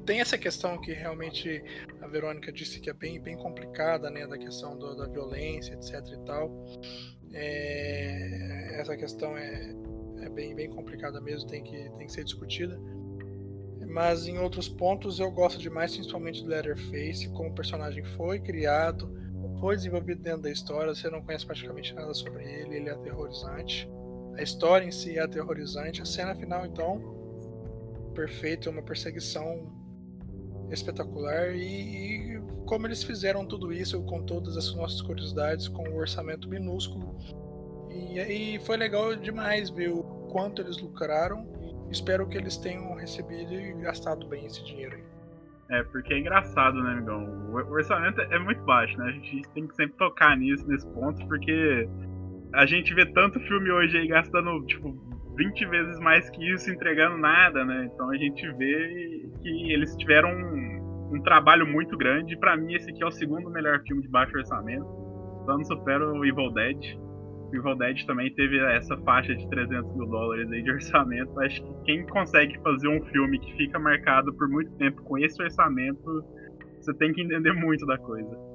Tem 0.04 0.20
essa 0.20 0.36
questão 0.36 0.80
que 0.80 0.92
realmente 0.92 1.62
a 2.00 2.08
Verônica 2.08 2.52
disse 2.52 2.80
que 2.80 2.90
é 2.90 2.92
bem, 2.92 3.20
bem 3.20 3.36
complicada, 3.36 4.10
né, 4.10 4.26
da 4.26 4.36
questão 4.36 4.76
do, 4.76 4.96
da 4.96 5.06
violência, 5.06 5.74
etc 5.74 5.94
e 6.12 6.24
tal. 6.24 6.66
É, 7.32 8.80
essa 8.80 8.96
questão 8.96 9.36
é, 9.36 9.74
é 10.22 10.28
bem, 10.28 10.54
bem 10.54 10.68
complicada 10.70 11.20
mesmo, 11.20 11.48
tem 11.48 11.62
que, 11.62 11.90
tem 11.96 12.06
que 12.06 12.12
ser 12.12 12.24
discutida. 12.24 12.80
Mas 13.86 14.26
em 14.26 14.38
outros 14.38 14.68
pontos 14.68 15.20
eu 15.20 15.30
gosto 15.30 15.60
demais, 15.60 15.94
principalmente 15.94 16.42
do 16.42 16.48
Leatherface, 16.48 17.28
como 17.30 17.50
o 17.50 17.54
personagem 17.54 18.02
foi 18.02 18.40
criado, 18.40 19.12
foi 19.60 19.76
desenvolvido 19.76 20.22
dentro 20.22 20.42
da 20.42 20.50
história, 20.50 20.94
você 20.94 21.08
não 21.08 21.22
conhece 21.22 21.46
praticamente 21.46 21.94
nada 21.94 22.12
sobre 22.14 22.42
ele, 22.42 22.76
ele 22.76 22.88
é 22.88 22.92
aterrorizante. 22.92 23.88
A 24.36 24.42
história 24.42 24.84
em 24.84 24.90
si 24.90 25.18
é 25.18 25.20
aterrorizante, 25.20 26.02
a 26.02 26.04
cena 26.04 26.34
final, 26.34 26.64
então, 26.66 28.10
perfeito, 28.14 28.68
é 28.68 28.72
uma 28.72 28.82
perseguição 28.82 29.81
espetacular 30.72 31.54
e, 31.54 32.36
e, 32.36 32.42
como 32.66 32.86
eles 32.86 33.02
fizeram 33.02 33.46
tudo 33.46 33.72
isso 33.72 34.02
com 34.04 34.22
todas 34.22 34.56
as 34.56 34.74
nossas 34.74 35.00
curiosidades, 35.00 35.68
com 35.68 35.88
um 35.88 35.96
orçamento 35.96 36.48
minúsculo. 36.48 37.16
E, 37.90 38.18
e 38.18 38.58
foi 38.60 38.76
legal 38.76 39.14
demais 39.14 39.70
ver 39.70 39.90
o 39.90 40.02
quanto 40.30 40.62
eles 40.62 40.78
lucraram. 40.78 41.46
Espero 41.90 42.26
que 42.26 42.38
eles 42.38 42.56
tenham 42.56 42.94
recebido 42.94 43.52
e 43.52 43.72
gastado 43.74 44.26
bem 44.26 44.46
esse 44.46 44.64
dinheiro 44.64 44.96
aí. 44.96 45.12
É, 45.70 45.82
porque 45.84 46.12
é 46.12 46.18
engraçado, 46.18 46.82
né, 46.82 46.92
amigão? 46.92 47.24
O 47.50 47.72
orçamento 47.72 48.20
é 48.20 48.38
muito 48.38 48.62
baixo, 48.62 48.96
né? 48.98 49.06
A 49.08 49.12
gente 49.12 49.42
tem 49.54 49.66
que 49.66 49.74
sempre 49.74 49.96
tocar 49.96 50.36
nisso, 50.36 50.66
nesse 50.68 50.86
ponto, 50.88 51.26
porque 51.26 51.88
a 52.54 52.66
gente 52.66 52.92
vê 52.92 53.06
tanto 53.06 53.40
filme 53.40 53.70
hoje 53.70 53.96
aí 53.96 54.06
gastando, 54.06 54.64
tipo, 54.66 54.94
20 55.36 55.66
vezes 55.66 55.98
mais 56.00 56.28
que 56.30 56.52
isso, 56.52 56.70
entregando 56.70 57.16
nada, 57.16 57.64
né? 57.64 57.90
Então 57.92 58.10
a 58.10 58.16
gente 58.16 58.46
vê 58.52 59.28
que 59.40 59.72
eles 59.72 59.94
tiveram 59.96 60.30
um, 60.30 61.10
um 61.14 61.22
trabalho 61.22 61.66
muito 61.66 61.96
grande. 61.96 62.36
Pra 62.36 62.56
mim, 62.56 62.74
esse 62.74 62.90
aqui 62.90 63.02
é 63.02 63.06
o 63.06 63.12
segundo 63.12 63.50
melhor 63.50 63.80
filme 63.86 64.02
de 64.02 64.08
baixo 64.08 64.36
orçamento. 64.36 64.84
Só 65.44 65.56
não 65.56 65.64
supera 65.64 66.06
o 66.12 66.24
Evil 66.24 66.50
Dead. 66.52 66.96
O 67.50 67.56
Evil 67.56 67.74
Dead 67.76 68.04
também 68.06 68.32
teve 68.34 68.58
essa 68.76 68.96
faixa 68.98 69.34
de 69.34 69.48
300 69.48 69.94
mil 69.96 70.06
dólares 70.06 70.50
aí 70.52 70.62
de 70.62 70.70
orçamento. 70.70 71.40
Acho 71.40 71.62
que 71.62 71.84
quem 71.84 72.06
consegue 72.06 72.58
fazer 72.62 72.88
um 72.88 73.02
filme 73.06 73.38
que 73.38 73.56
fica 73.56 73.78
marcado 73.78 74.32
por 74.34 74.48
muito 74.48 74.70
tempo 74.76 75.02
com 75.02 75.18
esse 75.18 75.42
orçamento, 75.42 76.24
você 76.78 76.92
tem 76.94 77.12
que 77.12 77.22
entender 77.22 77.52
muito 77.52 77.86
da 77.86 77.98
coisa. 77.98 78.51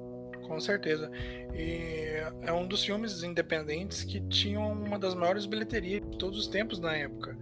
Com 0.48 0.58
certeza. 0.58 1.10
E 1.54 2.22
é 2.42 2.52
um 2.52 2.66
dos 2.66 2.82
filmes 2.82 3.22
independentes 3.22 4.02
que 4.02 4.20
tinham 4.28 4.72
uma 4.72 4.98
das 4.98 5.14
maiores 5.14 5.44
bilheterias 5.44 6.00
de 6.00 6.16
todos 6.16 6.38
os 6.38 6.46
tempos 6.48 6.80
na 6.80 6.96
época, 6.96 7.36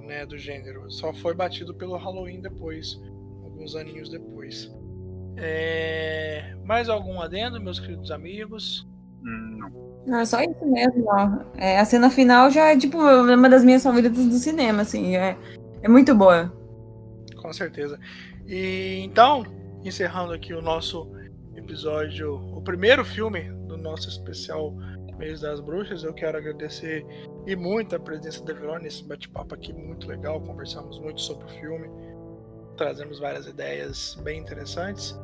né, 0.00 0.26
do 0.26 0.36
gênero. 0.36 0.90
Só 0.90 1.12
foi 1.12 1.34
batido 1.34 1.72
pelo 1.72 1.96
Halloween 1.96 2.40
depois, 2.40 3.00
alguns 3.44 3.76
aninhos 3.76 4.10
depois. 4.10 4.70
É... 5.36 6.54
Mais 6.64 6.88
algum 6.88 7.20
adendo, 7.20 7.60
meus 7.60 7.78
queridos 7.78 8.10
amigos? 8.10 8.86
Não. 9.22 9.92
Não, 10.04 10.18
é 10.18 10.24
só 10.24 10.42
isso 10.42 10.66
mesmo, 10.66 11.04
ó. 11.06 11.44
É, 11.56 11.78
a 11.78 11.84
cena 11.84 12.10
final 12.10 12.50
já 12.50 12.72
é 12.72 12.76
tipo 12.76 12.98
uma 12.98 13.48
das 13.48 13.64
minhas 13.64 13.84
favoritas 13.84 14.26
do 14.26 14.34
cinema, 14.34 14.82
assim. 14.82 15.16
É, 15.16 15.36
é 15.80 15.88
muito 15.88 16.12
boa. 16.12 16.52
Com 17.40 17.52
certeza. 17.52 18.00
E 18.46 19.00
então, 19.04 19.44
encerrando 19.84 20.32
aqui 20.32 20.52
o 20.52 20.60
nosso 20.60 21.08
episódio, 21.72 22.34
o 22.54 22.60
primeiro 22.60 23.02
filme 23.02 23.50
do 23.66 23.78
nosso 23.78 24.06
especial 24.06 24.74
Mês 25.16 25.40
das 25.40 25.58
Bruxas, 25.58 26.04
eu 26.04 26.12
quero 26.12 26.36
agradecer 26.36 27.02
e 27.46 27.56
muito 27.56 27.96
a 27.96 27.98
presença 27.98 28.44
da 28.44 28.52
Verônica 28.52 28.84
nesse 28.84 29.02
bate-papo 29.04 29.54
aqui 29.54 29.72
muito 29.72 30.06
legal. 30.06 30.38
Conversamos 30.42 30.98
muito 30.98 31.22
sobre 31.22 31.46
o 31.46 31.48
filme, 31.48 31.88
trazemos 32.76 33.18
várias 33.18 33.46
ideias 33.46 34.20
bem 34.22 34.40
interessantes. 34.40 35.18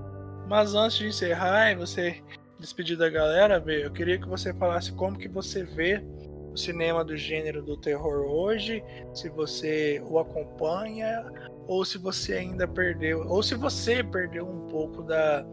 Mas 0.48 0.74
antes 0.74 0.96
de 0.96 1.08
encerrar 1.08 1.72
e 1.72 1.76
você 1.76 2.22
despedir 2.58 2.96
da 2.96 3.10
galera, 3.10 3.60
Vê, 3.60 3.84
eu 3.84 3.90
queria 3.90 4.18
que 4.18 4.26
você 4.26 4.54
falasse 4.54 4.90
como 4.92 5.18
que 5.18 5.28
você 5.28 5.64
vê 5.64 6.02
o 6.50 6.56
cinema 6.56 7.04
do 7.04 7.14
gênero 7.14 7.62
do 7.62 7.76
terror 7.76 8.24
hoje, 8.24 8.82
se 9.12 9.28
você 9.28 10.02
o 10.08 10.18
acompanha 10.18 11.26
ou 11.68 11.84
se 11.84 11.98
você 11.98 12.32
ainda 12.32 12.66
perdeu, 12.66 13.28
ou 13.28 13.42
se 13.42 13.54
você 13.54 14.02
perdeu 14.02 14.48
um 14.48 14.66
pouco 14.68 15.02
da, 15.02 15.46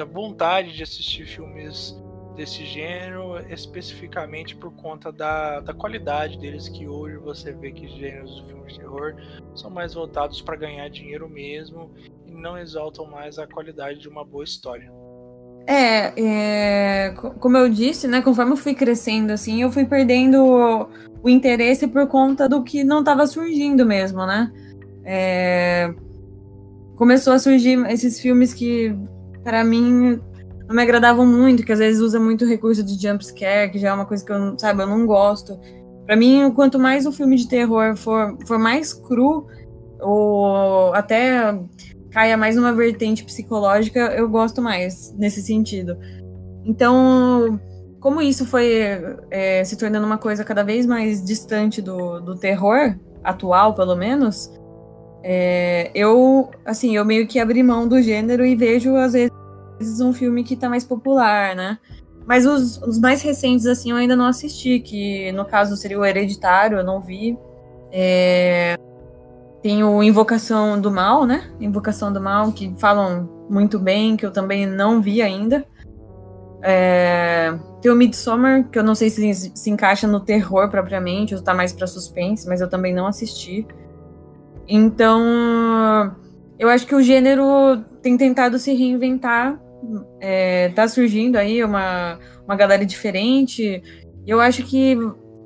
da 0.00 0.04
vontade 0.06 0.72
de 0.72 0.82
assistir 0.82 1.26
filmes 1.26 1.94
desse 2.34 2.64
gênero, 2.64 3.38
especificamente 3.50 4.56
por 4.56 4.72
conta 4.72 5.12
da, 5.12 5.60
da 5.60 5.74
qualidade 5.74 6.38
deles, 6.38 6.70
que 6.70 6.88
hoje 6.88 7.18
você 7.18 7.52
vê 7.52 7.70
que 7.70 7.86
gêneros 7.86 8.34
de 8.36 8.46
filmes 8.46 8.72
de 8.72 8.78
terror 8.78 9.14
são 9.54 9.68
mais 9.68 9.92
voltados 9.92 10.40
para 10.40 10.56
ganhar 10.56 10.88
dinheiro 10.88 11.28
mesmo 11.28 11.90
e 12.26 12.32
não 12.32 12.56
exaltam 12.56 13.04
mais 13.04 13.38
a 13.38 13.46
qualidade 13.46 13.98
de 13.98 14.08
uma 14.08 14.24
boa 14.24 14.42
história. 14.42 14.90
É, 15.66 16.14
é, 16.16 17.10
como 17.12 17.58
eu 17.58 17.68
disse, 17.68 18.08
né, 18.08 18.22
conforme 18.22 18.52
eu 18.52 18.56
fui 18.56 18.74
crescendo, 18.74 19.32
assim, 19.32 19.60
eu 19.60 19.70
fui 19.70 19.84
perdendo 19.84 20.42
o, 20.42 20.88
o 21.22 21.28
interesse 21.28 21.86
por 21.86 22.06
conta 22.06 22.48
do 22.48 22.64
que 22.64 22.82
não 22.82 23.00
estava 23.00 23.26
surgindo 23.26 23.84
mesmo, 23.84 24.24
né? 24.24 24.50
É, 25.04 25.92
começou 26.96 27.34
a 27.34 27.38
surgir 27.38 27.78
esses 27.90 28.18
filmes 28.18 28.54
que, 28.54 28.96
para 29.42 29.64
mim, 29.64 30.20
não 30.66 30.74
me 30.74 30.82
agradavam 30.82 31.26
muito, 31.26 31.64
que 31.64 31.72
às 31.72 31.78
vezes 31.78 32.00
usa 32.00 32.20
muito 32.20 32.46
recurso 32.46 32.82
de 32.82 33.00
jump 33.00 33.24
scare, 33.24 33.70
que 33.70 33.78
já 33.78 33.88
é 33.88 33.92
uma 33.92 34.06
coisa 34.06 34.24
que 34.24 34.32
eu, 34.32 34.58
sabe, 34.58 34.82
eu 34.82 34.86
não 34.86 35.06
gosto. 35.06 35.58
Para 36.06 36.16
mim, 36.16 36.50
quanto 36.54 36.78
mais 36.78 37.06
o 37.06 37.12
filme 37.12 37.36
de 37.36 37.48
terror 37.48 37.96
for, 37.96 38.36
for 38.46 38.58
mais 38.58 38.92
cru, 38.92 39.46
ou 40.00 40.92
até 40.94 41.58
caia 42.10 42.36
mais 42.36 42.56
numa 42.56 42.72
vertente 42.72 43.24
psicológica, 43.24 44.00
eu 44.16 44.28
gosto 44.28 44.60
mais 44.60 45.14
nesse 45.16 45.42
sentido. 45.42 45.96
Então, 46.64 47.60
como 48.00 48.20
isso 48.20 48.44
foi 48.46 48.72
é, 49.30 49.62
se 49.64 49.76
tornando 49.76 50.06
uma 50.06 50.18
coisa 50.18 50.44
cada 50.44 50.62
vez 50.62 50.86
mais 50.86 51.24
distante 51.24 51.80
do, 51.80 52.20
do 52.20 52.34
terror, 52.36 52.96
atual 53.22 53.74
pelo 53.74 53.94
menos, 53.94 54.50
é, 55.22 55.90
eu, 55.94 56.50
assim, 56.64 56.96
eu 56.96 57.04
meio 57.04 57.26
que 57.26 57.38
abri 57.38 57.62
mão 57.62 57.86
do 57.86 58.00
gênero 58.00 58.44
e 58.44 58.54
vejo, 58.56 58.96
às 58.96 59.12
vezes, 59.12 60.00
um 60.00 60.12
filme 60.12 60.44
que 60.44 60.56
tá 60.56 60.68
mais 60.68 60.84
popular, 60.84 61.54
né? 61.54 61.78
Mas 62.26 62.46
os, 62.46 62.80
os 62.82 62.98
mais 62.98 63.22
recentes, 63.22 63.66
assim, 63.66 63.90
eu 63.90 63.96
ainda 63.96 64.14
não 64.14 64.26
assisti, 64.26 64.80
que 64.80 65.32
no 65.32 65.44
caso 65.44 65.76
seria 65.76 65.98
o 65.98 66.04
Hereditário, 66.04 66.78
eu 66.78 66.84
não 66.84 67.00
vi. 67.00 67.36
É, 67.92 68.78
tem 69.62 69.84
o 69.84 70.02
Invocação 70.02 70.80
do 70.80 70.90
Mal, 70.90 71.26
né? 71.26 71.50
Invocação 71.60 72.12
do 72.12 72.20
Mal, 72.20 72.52
que 72.52 72.72
falam 72.78 73.28
muito 73.48 73.78
bem, 73.78 74.16
que 74.16 74.24
eu 74.24 74.30
também 74.30 74.66
não 74.66 75.02
vi 75.02 75.20
ainda. 75.20 75.66
É... 76.62 77.54
Tem 77.80 77.90
o 77.90 77.96
Midsommar, 77.96 78.68
que 78.68 78.78
eu 78.78 78.84
não 78.84 78.94
sei 78.94 79.10
se 79.10 79.52
se 79.54 79.70
encaixa 79.70 80.06
no 80.06 80.20
terror 80.20 80.70
propriamente, 80.70 81.34
ou 81.34 81.42
tá 81.42 81.52
mais 81.52 81.72
para 81.72 81.86
suspense, 81.86 82.46
mas 82.46 82.60
eu 82.60 82.68
também 82.68 82.94
não 82.94 83.06
assisti. 83.06 83.66
Então, 84.72 86.14
eu 86.56 86.68
acho 86.68 86.86
que 86.86 86.94
o 86.94 87.02
gênero 87.02 87.44
tem 88.00 88.16
tentado 88.16 88.56
se 88.56 88.72
reinventar. 88.72 89.60
É, 90.20 90.68
tá 90.68 90.86
surgindo 90.86 91.36
aí 91.36 91.64
uma, 91.64 92.20
uma 92.44 92.54
galera 92.54 92.86
diferente. 92.86 93.82
Eu 94.24 94.40
acho 94.40 94.62
que, 94.62 94.96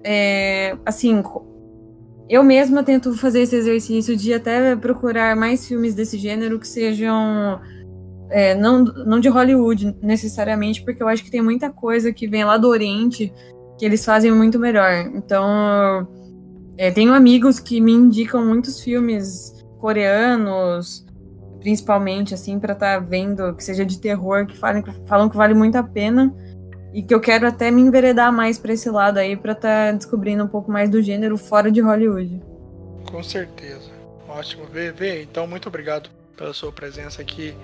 é, 0.05 0.77
assim, 0.85 1.23
eu 2.29 2.45
mesma 2.45 2.83
tento 2.83 3.15
fazer 3.17 3.41
esse 3.41 3.57
exercício 3.57 4.15
de 4.15 4.35
até 4.35 4.77
procurar 4.77 5.35
mais 5.35 5.67
filmes 5.67 5.95
desse 5.95 6.19
gênero 6.19 6.61
que 6.61 6.69
sejam 6.69 7.59
é, 8.29 8.55
não, 8.55 8.85
não 8.85 9.21
de 9.21 9.29
Hollywood 9.29 9.97
necessariamente, 10.03 10.85
porque 10.85 11.03
eu 11.03 11.09
acho 11.09 11.25
que 11.25 11.31
tem 11.31 11.41
muita 11.41 11.71
coisa 11.71 12.13
que 12.13 12.27
vem 12.27 12.45
lá 12.45 12.59
do 12.59 12.69
Oriente 12.69 13.33
que 13.79 13.85
eles 13.85 14.05
fazem 14.05 14.33
muito 14.33 14.59
melhor. 14.59 15.11
Então, 15.15 16.07
é, 16.77 16.91
tenho 16.91 17.15
amigos 17.15 17.61
que 17.61 17.81
me 17.81 17.93
indicam 17.93 18.45
muitos 18.45 18.81
filmes 18.81 19.65
coreanos, 19.79 21.05
principalmente, 21.61 22.35
assim, 22.35 22.59
para 22.59 22.73
estar 22.73 23.01
tá 23.01 23.07
vendo 23.07 23.55
que 23.55 23.63
seja 23.63 23.85
de 23.85 23.99
terror, 23.99 24.47
que 24.47 24.57
falam, 24.57 24.83
falam 25.07 25.29
que 25.29 25.37
vale 25.37 25.55
muito 25.55 25.77
a 25.77 25.83
pena 25.83 26.35
e 26.93 27.03
que 27.03 27.15
eu 27.15 27.21
quero 27.21 27.47
até 27.47 27.71
me 27.71 27.81
enveredar 27.83 28.33
mais 28.33 28.59
para 28.59 28.73
esse 28.73 28.89
lado 28.89 29.19
aí 29.19 29.37
para 29.37 29.53
estar 29.53 29.87
tá 29.87 29.93
descobrindo 29.93 30.45
um 30.45 30.49
pouco 30.49 30.71
mais 30.71 30.89
do 30.89 31.03
gênero 31.03 31.37
fora 31.37 31.71
de 31.71 31.81
Hollywood. 31.81 32.43
Com 33.11 33.23
certeza. 33.23 33.91
Ótimo. 34.29 34.67
Vê, 34.67 34.91
vê. 34.93 35.23
Então, 35.23 35.47
muito 35.47 35.69
obrigado 35.69 36.11
pela 36.37 36.53
sua 36.53 36.73
presença 36.73 37.23
aqui, 37.23 37.55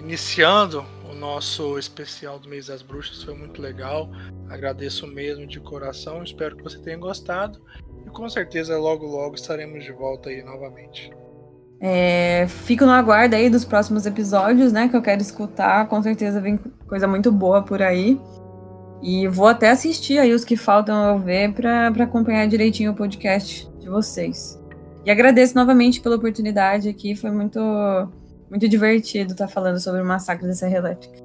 iniciando 0.00 0.84
o 1.10 1.14
nosso 1.14 1.78
especial 1.78 2.38
do 2.38 2.48
mês 2.48 2.66
das 2.66 2.82
bruxas. 2.82 3.22
Foi 3.22 3.34
muito 3.34 3.60
legal. 3.60 4.10
Agradeço 4.48 5.06
mesmo 5.06 5.46
de 5.46 5.60
coração. 5.60 6.22
Espero 6.22 6.56
que 6.56 6.62
você 6.62 6.78
tenha 6.78 6.96
gostado. 6.96 7.60
E 8.06 8.10
com 8.10 8.28
certeza, 8.28 8.76
logo, 8.78 9.06
logo 9.06 9.34
estaremos 9.34 9.84
de 9.84 9.92
volta 9.92 10.30
aí 10.30 10.42
novamente. 10.42 11.10
É, 11.80 12.46
fico 12.48 12.84
no 12.84 12.92
aguardo 12.92 13.36
aí 13.36 13.48
dos 13.48 13.64
próximos 13.64 14.04
episódios, 14.04 14.72
né? 14.72 14.88
Que 14.88 14.96
eu 14.96 15.02
quero 15.02 15.22
escutar. 15.22 15.86
Com 15.88 16.02
certeza 16.02 16.40
vem 16.40 16.58
coisa 16.88 17.06
muito 17.06 17.30
boa 17.30 17.62
por 17.62 17.80
aí. 17.82 18.20
E 19.02 19.26
vou 19.28 19.48
até 19.48 19.70
assistir 19.70 20.18
aí 20.18 20.32
os 20.32 20.44
que 20.44 20.56
faltam 20.56 21.10
eu 21.10 21.18
ver 21.18 21.52
para 21.54 21.88
acompanhar 21.88 22.46
direitinho 22.46 22.92
o 22.92 22.94
podcast 22.94 23.70
de 23.78 23.88
vocês. 23.88 24.60
E 25.04 25.10
agradeço 25.10 25.54
novamente 25.54 26.00
pela 26.02 26.16
oportunidade 26.16 26.86
aqui, 26.86 27.16
foi 27.16 27.30
muito, 27.30 27.58
muito 28.50 28.68
divertido 28.68 29.32
estar 29.32 29.46
falando 29.46 29.78
sobre 29.78 30.02
o 30.02 30.04
massacre 30.04 30.46
da 30.46 30.52
Serra 30.52 30.78
Elétrica. 30.78 31.18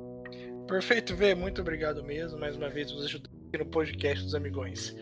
Perfeito, 0.68 1.16
Vê, 1.16 1.34
muito 1.34 1.62
obrigado 1.62 2.04
mesmo, 2.04 2.40
mais 2.40 2.56
uma 2.56 2.70
vez, 2.70 2.92
nos 2.92 3.06
ajudando 3.06 3.32
aqui 3.48 3.58
no 3.58 3.66
podcast 3.66 4.24
dos 4.24 4.36
Amigões. 4.36 4.96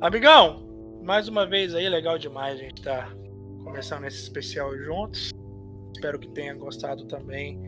Amigão, 0.00 1.00
mais 1.02 1.28
uma 1.28 1.46
vez 1.46 1.74
aí, 1.74 1.88
legal 1.88 2.18
demais 2.18 2.58
a 2.58 2.62
gente 2.62 2.78
estar 2.78 3.08
tá 3.08 3.16
conversando 3.64 4.02
nesse 4.02 4.22
especial 4.22 4.76
juntos. 4.76 5.30
Espero 5.94 6.18
que 6.18 6.28
tenha 6.28 6.54
gostado 6.54 7.04
também 7.06 7.60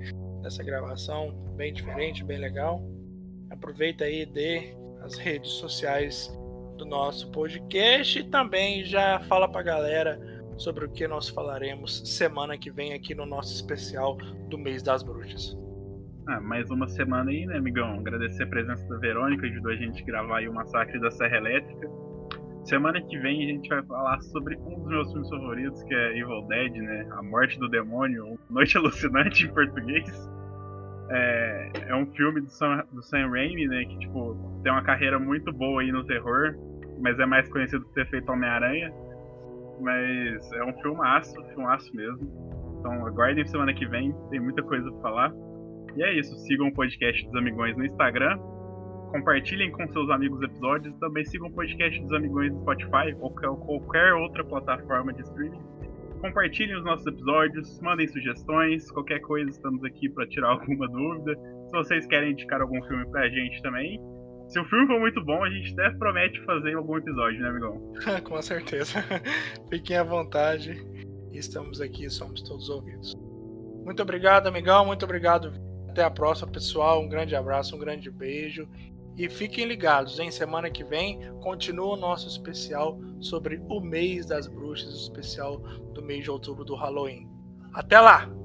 dessa 0.42 0.62
gravação, 0.62 1.32
bem 1.56 1.72
diferente, 1.72 2.24
bem 2.24 2.38
legal. 2.38 2.82
Aproveita 3.50 4.04
aí 4.04 4.26
de 4.26 4.74
as 5.02 5.16
redes 5.16 5.50
sociais 5.50 6.32
do 6.76 6.84
nosso 6.84 7.30
podcast 7.30 8.18
e 8.18 8.24
também 8.24 8.84
já 8.84 9.20
fala 9.20 9.48
pra 9.48 9.62
galera 9.62 10.31
sobre 10.62 10.84
o 10.84 10.88
que 10.88 11.08
nós 11.08 11.28
falaremos 11.28 12.02
semana 12.08 12.56
que 12.56 12.70
vem 12.70 12.94
aqui 12.94 13.14
no 13.14 13.26
nosso 13.26 13.52
especial 13.52 14.16
do 14.48 14.56
mês 14.56 14.82
das 14.82 15.02
bruxas. 15.02 15.58
Ah, 16.28 16.40
mais 16.40 16.70
uma 16.70 16.86
semana 16.86 17.30
aí, 17.30 17.44
né, 17.46 17.56
amigão? 17.56 17.98
Agradecer 17.98 18.44
a 18.44 18.46
presença 18.46 18.86
da 18.88 18.96
Verônica, 18.98 19.44
ajudou 19.44 19.72
a 19.72 19.76
gente 19.76 20.00
a 20.02 20.06
gravar 20.06 20.38
aí 20.38 20.48
o 20.48 20.54
Massacre 20.54 21.00
da 21.00 21.10
Serra 21.10 21.36
Elétrica. 21.36 21.90
Semana 22.64 23.02
que 23.02 23.18
vem 23.18 23.44
a 23.44 23.48
gente 23.48 23.68
vai 23.68 23.82
falar 23.82 24.20
sobre 24.20 24.56
um 24.56 24.78
dos 24.78 24.86
meus 24.86 25.10
filmes 25.10 25.28
favoritos, 25.30 25.82
que 25.82 25.94
é 25.94 26.16
Evil 26.16 26.46
Dead, 26.46 26.74
né? 26.74 27.08
A 27.10 27.22
Morte 27.24 27.58
do 27.58 27.68
Demônio, 27.68 28.38
Noite 28.48 28.78
Alucinante 28.78 29.46
em 29.46 29.52
português. 29.52 30.30
É, 31.10 31.72
é 31.88 31.96
um 31.96 32.06
filme 32.12 32.40
do 32.40 32.48
Sam, 32.48 32.84
do 32.92 33.02
Sam 33.02 33.30
Raimi, 33.30 33.66
né? 33.66 33.84
Que, 33.84 33.98
tipo, 33.98 34.60
tem 34.62 34.70
uma 34.70 34.84
carreira 34.84 35.18
muito 35.18 35.52
boa 35.52 35.82
aí 35.82 35.90
no 35.90 36.04
terror, 36.04 36.54
mas 37.00 37.18
é 37.18 37.26
mais 37.26 37.48
conhecido 37.48 37.84
por 37.84 37.94
ter 37.94 38.06
feito 38.06 38.30
Homem-Aranha. 38.30 38.92
Mas 39.80 40.52
é 40.52 40.64
um 40.64 40.72
filmaço, 40.80 41.34
filmaço 41.48 41.94
mesmo. 41.94 42.52
Então 42.78 43.06
aguardem 43.06 43.46
semana 43.46 43.72
que 43.72 43.86
vem, 43.86 44.14
tem 44.30 44.40
muita 44.40 44.62
coisa 44.62 44.90
pra 44.90 45.00
falar. 45.00 45.32
E 45.96 46.02
é 46.02 46.18
isso, 46.18 46.34
sigam 46.46 46.68
o 46.68 46.72
podcast 46.72 47.24
dos 47.26 47.34
Amigões 47.36 47.76
no 47.76 47.84
Instagram, 47.84 48.38
compartilhem 49.12 49.70
com 49.70 49.86
seus 49.88 50.08
amigos 50.08 50.38
os 50.38 50.44
episódios, 50.44 50.96
também 50.96 51.24
sigam 51.26 51.48
o 51.48 51.52
podcast 51.52 52.00
dos 52.00 52.12
Amigões 52.14 52.50
no 52.50 52.60
Spotify 52.62 53.14
ou 53.20 53.30
qualquer 53.30 54.14
outra 54.14 54.42
plataforma 54.42 55.12
de 55.12 55.20
streaming. 55.20 55.60
Compartilhem 56.22 56.76
os 56.76 56.84
nossos 56.84 57.06
episódios, 57.06 57.80
mandem 57.82 58.08
sugestões, 58.08 58.90
qualquer 58.90 59.20
coisa 59.20 59.50
estamos 59.50 59.84
aqui 59.84 60.08
para 60.08 60.26
tirar 60.28 60.48
alguma 60.56 60.88
dúvida. 60.88 61.34
Se 61.66 61.72
vocês 61.72 62.06
querem 62.06 62.32
indicar 62.32 62.62
algum 62.62 62.82
filme 62.84 63.04
pra 63.10 63.28
gente 63.28 63.60
também, 63.60 64.00
se 64.52 64.60
o 64.60 64.64
filme 64.66 64.86
for 64.86 65.00
muito 65.00 65.24
bom, 65.24 65.42
a 65.42 65.48
gente 65.48 65.72
até 65.72 65.90
promete 65.96 66.38
fazer 66.44 66.74
algum 66.74 66.98
episódio, 66.98 67.40
né, 67.40 67.48
amigão? 67.48 67.94
Com 68.22 68.42
certeza. 68.42 69.02
Fiquem 69.70 69.96
à 69.96 70.02
vontade. 70.02 70.86
Estamos 71.32 71.80
aqui, 71.80 72.10
somos 72.10 72.42
todos 72.42 72.68
ouvidos. 72.68 73.14
Muito 73.82 74.02
obrigado, 74.02 74.48
amigão. 74.48 74.84
Muito 74.84 75.04
obrigado. 75.06 75.54
Até 75.88 76.04
a 76.04 76.10
próxima, 76.10 76.52
pessoal. 76.52 77.00
Um 77.00 77.08
grande 77.08 77.34
abraço, 77.34 77.74
um 77.74 77.78
grande 77.78 78.10
beijo. 78.10 78.68
E 79.16 79.28
fiquem 79.28 79.64
ligados, 79.64 80.18
em 80.18 80.30
semana 80.30 80.70
que 80.70 80.84
vem 80.84 81.20
continua 81.40 81.94
o 81.94 81.96
nosso 81.96 82.28
especial 82.28 83.00
sobre 83.20 83.62
o 83.68 83.80
mês 83.80 84.26
das 84.26 84.46
bruxas, 84.46 84.92
o 84.92 85.02
especial 85.02 85.58
do 85.94 86.02
mês 86.02 86.24
de 86.24 86.30
outubro 86.30 86.64
do 86.64 86.74
Halloween. 86.74 87.26
Até 87.72 87.98
lá! 88.00 88.41